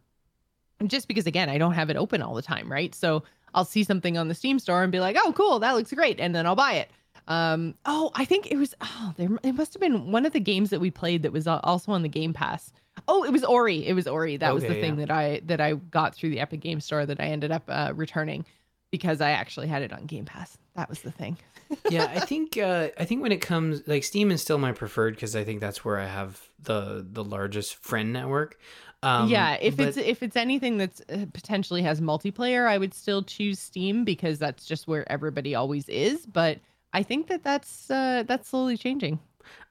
just 0.86 1.06
because, 1.06 1.27
again, 1.27 1.48
I 1.48 1.56
don't 1.56 1.73
have 1.73 1.89
it 1.89 1.97
open 1.97 2.20
all 2.20 2.35
the 2.35 2.43
time, 2.43 2.70
right? 2.70 2.94
So 2.94 3.23
I'll 3.55 3.65
see 3.65 3.85
something 3.85 4.19
on 4.19 4.28
the 4.28 4.35
Steam 4.35 4.59
Store 4.59 4.82
and 4.82 4.90
be 4.90 5.01
like, 5.01 5.16
oh, 5.19 5.32
cool, 5.32 5.60
that 5.60 5.77
looks 5.77 5.93
great. 5.93 6.19
And 6.19 6.35
then 6.35 6.47
I'll 6.47 6.56
buy 6.56 6.74
it. 6.74 6.90
Um, 7.28 7.74
oh, 7.85 8.10
I 8.15 8.24
think 8.24 8.51
it 8.51 8.56
was, 8.56 8.74
oh, 8.81 9.15
there, 9.16 9.28
it 9.43 9.52
must 9.52 9.74
have 9.74 9.81
been 9.81 10.10
one 10.10 10.27
of 10.27 10.32
the 10.32 10.40
games 10.40 10.70
that 10.70 10.81
we 10.81 10.90
played 10.90 11.23
that 11.23 11.32
was 11.32 11.47
also 11.47 11.93
on 11.93 12.02
the 12.02 12.09
Game 12.09 12.32
Pass. 12.32 12.73
Oh, 13.09 13.24
it 13.24 13.32
was 13.32 13.43
Ori. 13.43 13.86
It 13.86 13.94
was 13.94 14.06
Ori. 14.06 14.36
That 14.36 14.55
was 14.55 14.62
the 14.62 14.74
thing 14.74 14.98
yeah. 14.98 15.06
that 15.06 15.10
I 15.10 15.40
that 15.47 15.60
I 15.60 15.74
got 15.74 16.14
through 16.14 16.30
the 16.30 16.40
Epic 16.40 16.60
Game 16.60 16.80
Store 16.80 17.06
that 17.06 17.20
I 17.20 17.24
ended 17.24 17.51
up 17.51 17.64
uh, 17.68 17.93
returning 17.94 18.44
because 18.90 19.20
I 19.20 19.30
actually 19.30 19.66
had 19.66 19.82
it 19.82 19.93
on 19.93 20.06
Game 20.06 20.24
Pass. 20.24 20.56
That 20.76 20.89
was 20.89 21.01
the 21.01 21.10
thing. 21.10 21.36
yeah, 21.90 22.05
I 22.05 22.20
think 22.20 22.56
uh, 22.56 22.89
I 22.98 23.05
think 23.05 23.22
when 23.22 23.32
it 23.32 23.40
comes 23.40 23.82
like 23.86 24.05
Steam 24.05 24.30
is 24.30 24.43
still 24.43 24.59
my 24.59 24.72
preferred 24.72 25.14
because 25.14 25.35
I 25.35 25.44
think 25.44 25.60
that's 25.60 25.85
where 25.85 25.98
I 25.98 26.06
have 26.06 26.40
the 26.62 27.06
the 27.10 27.24
largest 27.24 27.76
friend 27.76 28.12
network. 28.12 28.59
Um, 29.02 29.28
yeah, 29.28 29.56
if 29.60 29.76
but- 29.76 29.89
it's 29.89 29.97
if 29.97 30.22
it's 30.22 30.36
anything 30.36 30.78
that's 30.78 31.01
uh, 31.09 31.26
potentially 31.32 31.82
has 31.82 32.01
multiplayer, 32.01 32.66
I 32.66 32.78
would 32.78 32.94
still 32.94 33.22
choose 33.22 33.59
Steam 33.59 34.05
because 34.05 34.39
that's 34.39 34.66
just 34.66 34.89
where 34.89 35.10
everybody 35.10 35.55
always 35.55 35.89
is. 35.89 36.26
But 36.26 36.59
I 36.93 37.02
think 37.02 37.28
that 37.28 37.44
that's 37.44 37.90
uh, 37.90 38.24
that's 38.26 38.48
slowly 38.48 38.76
changing. 38.76 39.20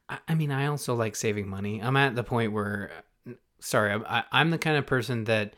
I, 0.08 0.18
I 0.28 0.34
mean, 0.34 0.50
I 0.50 0.66
also 0.66 0.94
like 0.94 1.16
saving 1.16 1.48
money. 1.48 1.80
I'm 1.82 1.96
at 1.96 2.14
the 2.14 2.24
point 2.24 2.52
where, 2.52 2.90
sorry, 3.60 3.92
I'm, 3.92 4.04
I, 4.06 4.24
I'm 4.32 4.50
the 4.50 4.58
kind 4.58 4.76
of 4.76 4.86
person 4.86 5.24
that 5.24 5.54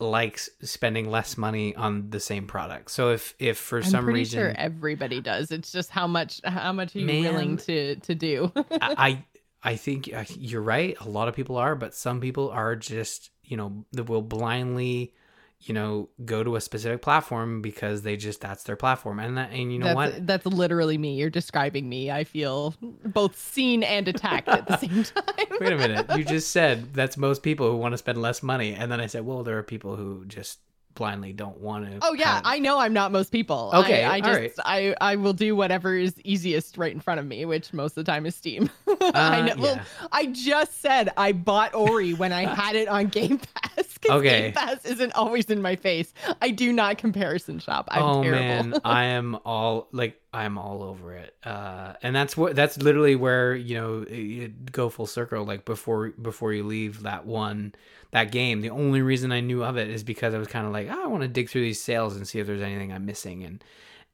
likes 0.00 0.48
spending 0.62 1.10
less 1.10 1.36
money 1.36 1.74
on 1.74 2.10
the 2.10 2.20
same 2.20 2.46
product. 2.46 2.90
So 2.90 3.10
if 3.10 3.34
if 3.38 3.58
for 3.58 3.78
I'm 3.78 3.84
some 3.84 4.04
pretty 4.04 4.20
reason 4.20 4.40
sure 4.40 4.54
everybody 4.56 5.20
does. 5.20 5.50
It's 5.50 5.72
just 5.72 5.90
how 5.90 6.06
much 6.06 6.40
how 6.44 6.72
much 6.72 6.94
are 6.94 7.00
you 7.00 7.06
Man. 7.06 7.22
willing 7.22 7.56
to 7.58 7.96
to 7.96 8.14
do? 8.14 8.52
I 8.56 8.64
I 8.80 9.24
I 9.62 9.76
think 9.76 10.10
uh, 10.14 10.24
you're 10.36 10.62
right. 10.62 10.96
A 11.00 11.08
lot 11.08 11.28
of 11.28 11.34
people 11.34 11.56
are, 11.56 11.74
but 11.74 11.94
some 11.94 12.20
people 12.20 12.50
are 12.50 12.76
just 12.76 13.30
you 13.42 13.56
know 13.56 13.84
that 13.92 14.04
will 14.04 14.22
blindly 14.22 15.14
you 15.60 15.74
know, 15.74 16.08
go 16.24 16.44
to 16.44 16.56
a 16.56 16.60
specific 16.60 17.02
platform 17.02 17.60
because 17.60 18.02
they 18.02 18.16
just 18.16 18.40
that's 18.40 18.62
their 18.62 18.76
platform. 18.76 19.18
And 19.18 19.36
that, 19.36 19.50
and 19.50 19.72
you 19.72 19.78
know 19.78 19.86
that's, 19.86 19.96
what? 19.96 20.26
That's 20.26 20.46
literally 20.46 20.98
me. 20.98 21.14
You're 21.14 21.30
describing 21.30 21.88
me. 21.88 22.10
I 22.10 22.24
feel 22.24 22.74
both 22.80 23.38
seen 23.38 23.82
and 23.82 24.06
attacked 24.06 24.48
at 24.48 24.66
the 24.66 24.76
same 24.78 25.04
time. 25.04 25.58
Wait 25.60 25.72
a 25.72 25.76
minute. 25.76 26.06
You 26.16 26.24
just 26.24 26.52
said 26.52 26.94
that's 26.94 27.16
most 27.16 27.42
people 27.42 27.70
who 27.70 27.76
want 27.76 27.92
to 27.92 27.98
spend 27.98 28.22
less 28.22 28.42
money, 28.42 28.74
and 28.74 28.90
then 28.90 29.00
I 29.00 29.06
said, 29.06 29.26
well, 29.26 29.42
there 29.42 29.58
are 29.58 29.64
people 29.64 29.96
who 29.96 30.24
just 30.26 30.60
blindly 30.98 31.32
don't 31.32 31.58
want 31.58 31.86
to. 31.90 31.98
Oh 32.02 32.12
yeah, 32.12 32.34
have- 32.34 32.42
I 32.44 32.58
know 32.58 32.78
I'm 32.78 32.92
not 32.92 33.10
most 33.12 33.32
people. 33.32 33.70
Okay, 33.72 34.04
I, 34.04 34.16
I 34.16 34.20
just 34.20 34.58
right. 34.58 34.94
I 35.00 35.12
I 35.12 35.16
will 35.16 35.32
do 35.32 35.56
whatever 35.56 35.96
is 35.96 36.20
easiest 36.24 36.76
right 36.76 36.92
in 36.92 37.00
front 37.00 37.20
of 37.20 37.26
me, 37.26 37.46
which 37.46 37.72
most 37.72 37.96
of 37.96 38.04
the 38.04 38.10
time 38.12 38.26
is 38.26 38.34
Steam. 38.36 38.68
I 39.00 39.40
Uh, 39.40 39.54
know. 39.54 39.62
Well. 39.62 39.80
I 40.12 40.26
just 40.26 40.82
said 40.82 41.10
I 41.16 41.32
bought 41.32 41.74
Ori 41.74 42.12
when 42.12 42.32
I 42.32 42.42
had 42.44 42.76
it 42.76 42.88
on 42.88 43.06
Game 43.06 43.38
Pass. 43.54 43.98
Okay. 44.10 44.42
Game 44.42 44.52
Pass 44.52 44.84
isn't 44.84 45.12
always 45.14 45.46
in 45.46 45.62
my 45.62 45.76
face. 45.76 46.12
I 46.42 46.50
do 46.50 46.72
not 46.72 46.98
comparison 46.98 47.58
shop. 47.58 47.88
I'm 47.90 48.02
oh 48.02 48.22
terrible. 48.22 48.70
man, 48.70 48.80
I 48.84 49.04
am 49.04 49.38
all 49.46 49.88
like 49.92 50.20
I'm 50.32 50.58
all 50.58 50.82
over 50.82 51.14
it. 51.14 51.34
Uh, 51.42 51.94
and 52.02 52.14
that's 52.14 52.36
what 52.36 52.54
that's 52.54 52.76
literally 52.78 53.16
where 53.16 53.54
you 53.54 53.76
know 53.76 54.06
you 54.06 54.48
go 54.48 54.88
full 54.90 55.06
circle. 55.06 55.44
Like 55.44 55.64
before 55.64 56.10
before 56.10 56.52
you 56.52 56.64
leave 56.64 57.02
that 57.02 57.24
one 57.24 57.74
that 58.10 58.30
game, 58.30 58.60
the 58.60 58.70
only 58.70 59.00
reason 59.00 59.32
I 59.32 59.40
knew 59.40 59.64
of 59.64 59.76
it 59.76 59.88
is 59.88 60.02
because 60.02 60.34
I 60.34 60.38
was 60.38 60.48
kind 60.48 60.66
of 60.66 60.72
like, 60.72 60.88
oh, 60.90 61.02
I 61.02 61.06
want 61.06 61.22
to 61.22 61.28
dig 61.28 61.48
through 61.48 61.62
these 61.62 61.82
sales 61.82 62.16
and 62.16 62.28
see 62.28 62.38
if 62.38 62.46
there's 62.46 62.62
anything 62.62 62.92
I'm 62.92 63.06
missing. 63.06 63.42
And 63.42 63.64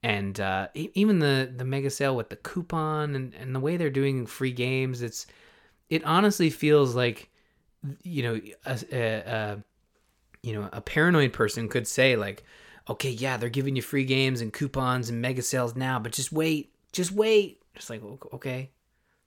and 0.02 0.38
uh, 0.38 0.68
even 0.74 1.18
the 1.18 1.52
the 1.54 1.64
mega 1.64 1.90
sale 1.90 2.14
with 2.14 2.28
the 2.28 2.36
coupon 2.36 3.16
and 3.16 3.34
and 3.34 3.54
the 3.54 3.60
way 3.60 3.76
they're 3.76 3.90
doing 3.90 4.26
free 4.26 4.52
games, 4.52 5.02
it's 5.02 5.26
it 5.90 6.04
honestly 6.04 6.48
feels 6.48 6.94
like 6.94 7.28
you 8.02 8.22
know 8.22 8.40
a, 8.66 8.78
a, 8.92 9.16
a 9.16 9.64
you 10.42 10.52
know 10.52 10.68
a 10.72 10.80
paranoid 10.80 11.32
person 11.32 11.68
could 11.68 11.88
say 11.88 12.14
like 12.14 12.44
okay 12.88 13.10
yeah 13.10 13.36
they're 13.36 13.48
giving 13.48 13.76
you 13.76 13.82
free 13.82 14.04
games 14.04 14.40
and 14.40 14.52
coupons 14.52 15.08
and 15.08 15.20
mega 15.20 15.42
sales 15.42 15.74
now 15.74 15.98
but 15.98 16.12
just 16.12 16.32
wait 16.32 16.72
just 16.92 17.12
wait 17.12 17.62
just 17.74 17.90
like 17.90 18.02
okay 18.32 18.70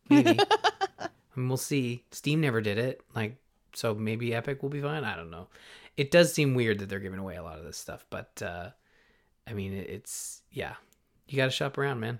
maybe 0.10 0.40
I 1.00 1.10
mean, 1.36 1.48
we'll 1.48 1.58
see 1.58 2.04
steam 2.12 2.42
never 2.42 2.62
did 2.62 2.78
it 2.78 3.02
like 3.16 3.36
so 3.74 3.94
maybe 3.94 4.34
epic 4.34 4.62
will 4.62 4.70
be 4.70 4.82
fine 4.82 5.04
i 5.04 5.16
don't 5.16 5.32
know 5.32 5.48
it 5.96 6.12
does 6.12 6.34
seem 6.34 6.54
weird 6.54 6.80
that 6.80 6.90
they're 6.90 7.00
giving 7.00 7.20
away 7.20 7.36
a 7.36 7.44
lot 7.44 7.58
of 7.60 7.66
this 7.66 7.78
stuff 7.78 8.06
but 8.10 8.42
uh 8.44 8.70
i 9.48 9.54
mean 9.54 9.74
it's 9.74 10.42
yeah 10.52 10.74
you 11.28 11.38
gotta 11.38 11.52
shop 11.52 11.78
around 11.78 12.00
man 12.00 12.20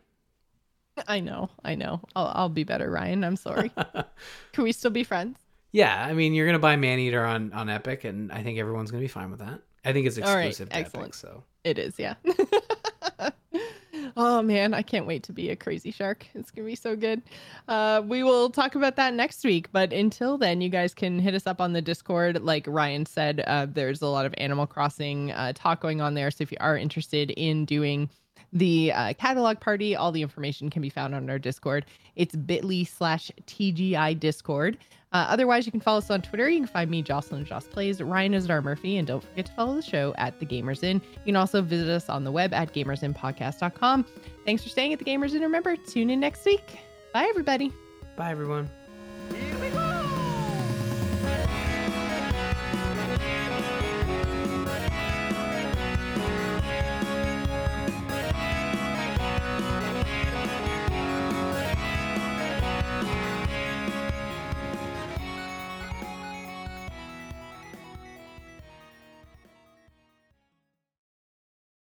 I 1.08 1.20
know. 1.20 1.52
I 1.64 1.76
know. 1.76 2.02
I'll 2.16 2.32
I'll 2.34 2.50
be 2.50 2.64
better, 2.64 2.90
Ryan. 2.90 3.24
I'm 3.24 3.36
sorry. 3.36 3.72
Can 4.52 4.64
we 4.64 4.72
still 4.72 4.90
be 4.90 5.04
friends? 5.04 5.38
yeah 5.72 6.06
i 6.06 6.14
mean 6.14 6.34
you're 6.34 6.46
gonna 6.46 6.60
buy 6.60 6.76
maneater 6.76 7.24
on 7.24 7.52
on 7.54 7.70
epic 7.70 8.04
and 8.04 8.32
i 8.32 8.42
think 8.42 8.58
everyone's 8.58 8.90
gonna 8.90 9.02
be 9.02 9.08
fine 9.08 9.30
with 9.30 9.40
that 9.40 9.60
i 9.86 9.94
think 9.94 10.08
it's 10.08 10.18
All 10.18 10.36
right, 10.36 10.48
exclusive 10.48 10.70
to 10.70 10.76
excellent. 10.76 11.06
epic 11.06 11.14
so 11.16 11.44
It 11.64 11.78
is, 11.80 11.96
yeah. 11.98 12.16
oh 14.18 14.42
man, 14.42 14.74
I 14.74 14.82
can't 14.82 15.06
wait 15.06 15.24
to 15.24 15.34
be 15.34 15.50
a 15.50 15.56
crazy 15.56 15.92
shark. 15.92 16.26
It's 16.34 16.52
gonna 16.52 16.66
be 16.66 16.76
so 16.76 16.96
good. 16.96 17.22
Uh, 17.68 18.02
we 18.06 18.24
will 18.24 18.50
talk 18.50 18.76
about 18.76 18.96
that 18.96 19.14
next 19.14 19.44
week. 19.44 19.70
But 19.72 19.92
until 19.94 20.38
then, 20.38 20.62
you 20.62 20.70
guys 20.70 20.94
can 20.94 21.20
hit 21.20 21.34
us 21.36 21.46
up 21.48 21.60
on 21.60 21.74
the 21.74 21.82
Discord. 21.82 22.42
Like 22.42 22.66
Ryan 22.68 23.06
said, 23.06 23.44
uh, 23.48 23.68
there's 23.70 24.02
a 24.02 24.08
lot 24.08 24.26
of 24.26 24.34
Animal 24.38 24.66
Crossing 24.68 25.32
uh, 25.32 25.54
talk 25.54 25.82
going 25.82 26.00
on 26.02 26.14
there. 26.14 26.32
So 26.32 26.44
if 26.44 26.52
you 26.52 26.58
are 26.62 26.78
interested 26.78 27.32
in 27.32 27.66
doing 27.66 28.10
the 28.54 28.92
uh, 28.94 29.14
catalog 29.14 29.60
party, 29.60 29.96
all 29.96 30.12
the 30.12 30.22
information 30.22 30.70
can 30.70 30.82
be 30.82 30.90
found 30.90 31.14
on 31.14 31.30
our 31.30 31.40
Discord. 31.40 31.86
It's 32.16 32.36
bit.ly 32.36 32.84
slash 32.84 33.32
TGI 33.46 34.20
Discord. 34.20 34.78
Uh, 35.14 35.26
otherwise, 35.30 35.66
you 35.66 35.72
can 35.72 35.80
follow 35.80 36.00
us 36.00 36.10
on 36.10 36.22
Twitter. 36.22 36.50
You 36.50 36.60
can 36.60 36.68
find 36.68 36.92
me, 36.92 37.02
Jocelyn 37.02 37.46
Joss 37.46 37.68
Plays. 37.68 38.02
Ryan 38.02 38.34
is 38.34 38.50
our 38.50 38.62
Murphy. 38.62 38.98
And 38.98 39.08
don't 39.08 39.24
forget 39.24 39.46
to 39.46 39.52
follow 39.54 39.76
the 39.76 39.82
show 39.82 40.14
at 40.18 40.40
The 40.40 40.46
Gamers 40.46 40.84
Inn. 40.84 41.02
You 41.14 41.26
can 41.28 41.36
also 41.38 41.62
visit 41.62 41.90
us 41.90 42.10
on 42.10 42.24
the 42.24 42.32
web 42.32 42.54
at 42.54 42.74
gamersinnpodcast.com. 42.74 44.06
Thanks 44.46 44.64
for 44.64 44.70
staying 44.70 44.94
at 44.94 45.00
The 45.00 45.06
Gamers 45.06 45.34
Inn. 45.34 45.42
Remember, 45.42 45.76
tune 45.76 46.10
in 46.10 46.20
next 46.20 46.46
week. 46.46 46.80
Bye, 47.14 47.28
everybody. 47.30 47.72
bye 48.18 48.32
everyone 48.32 48.70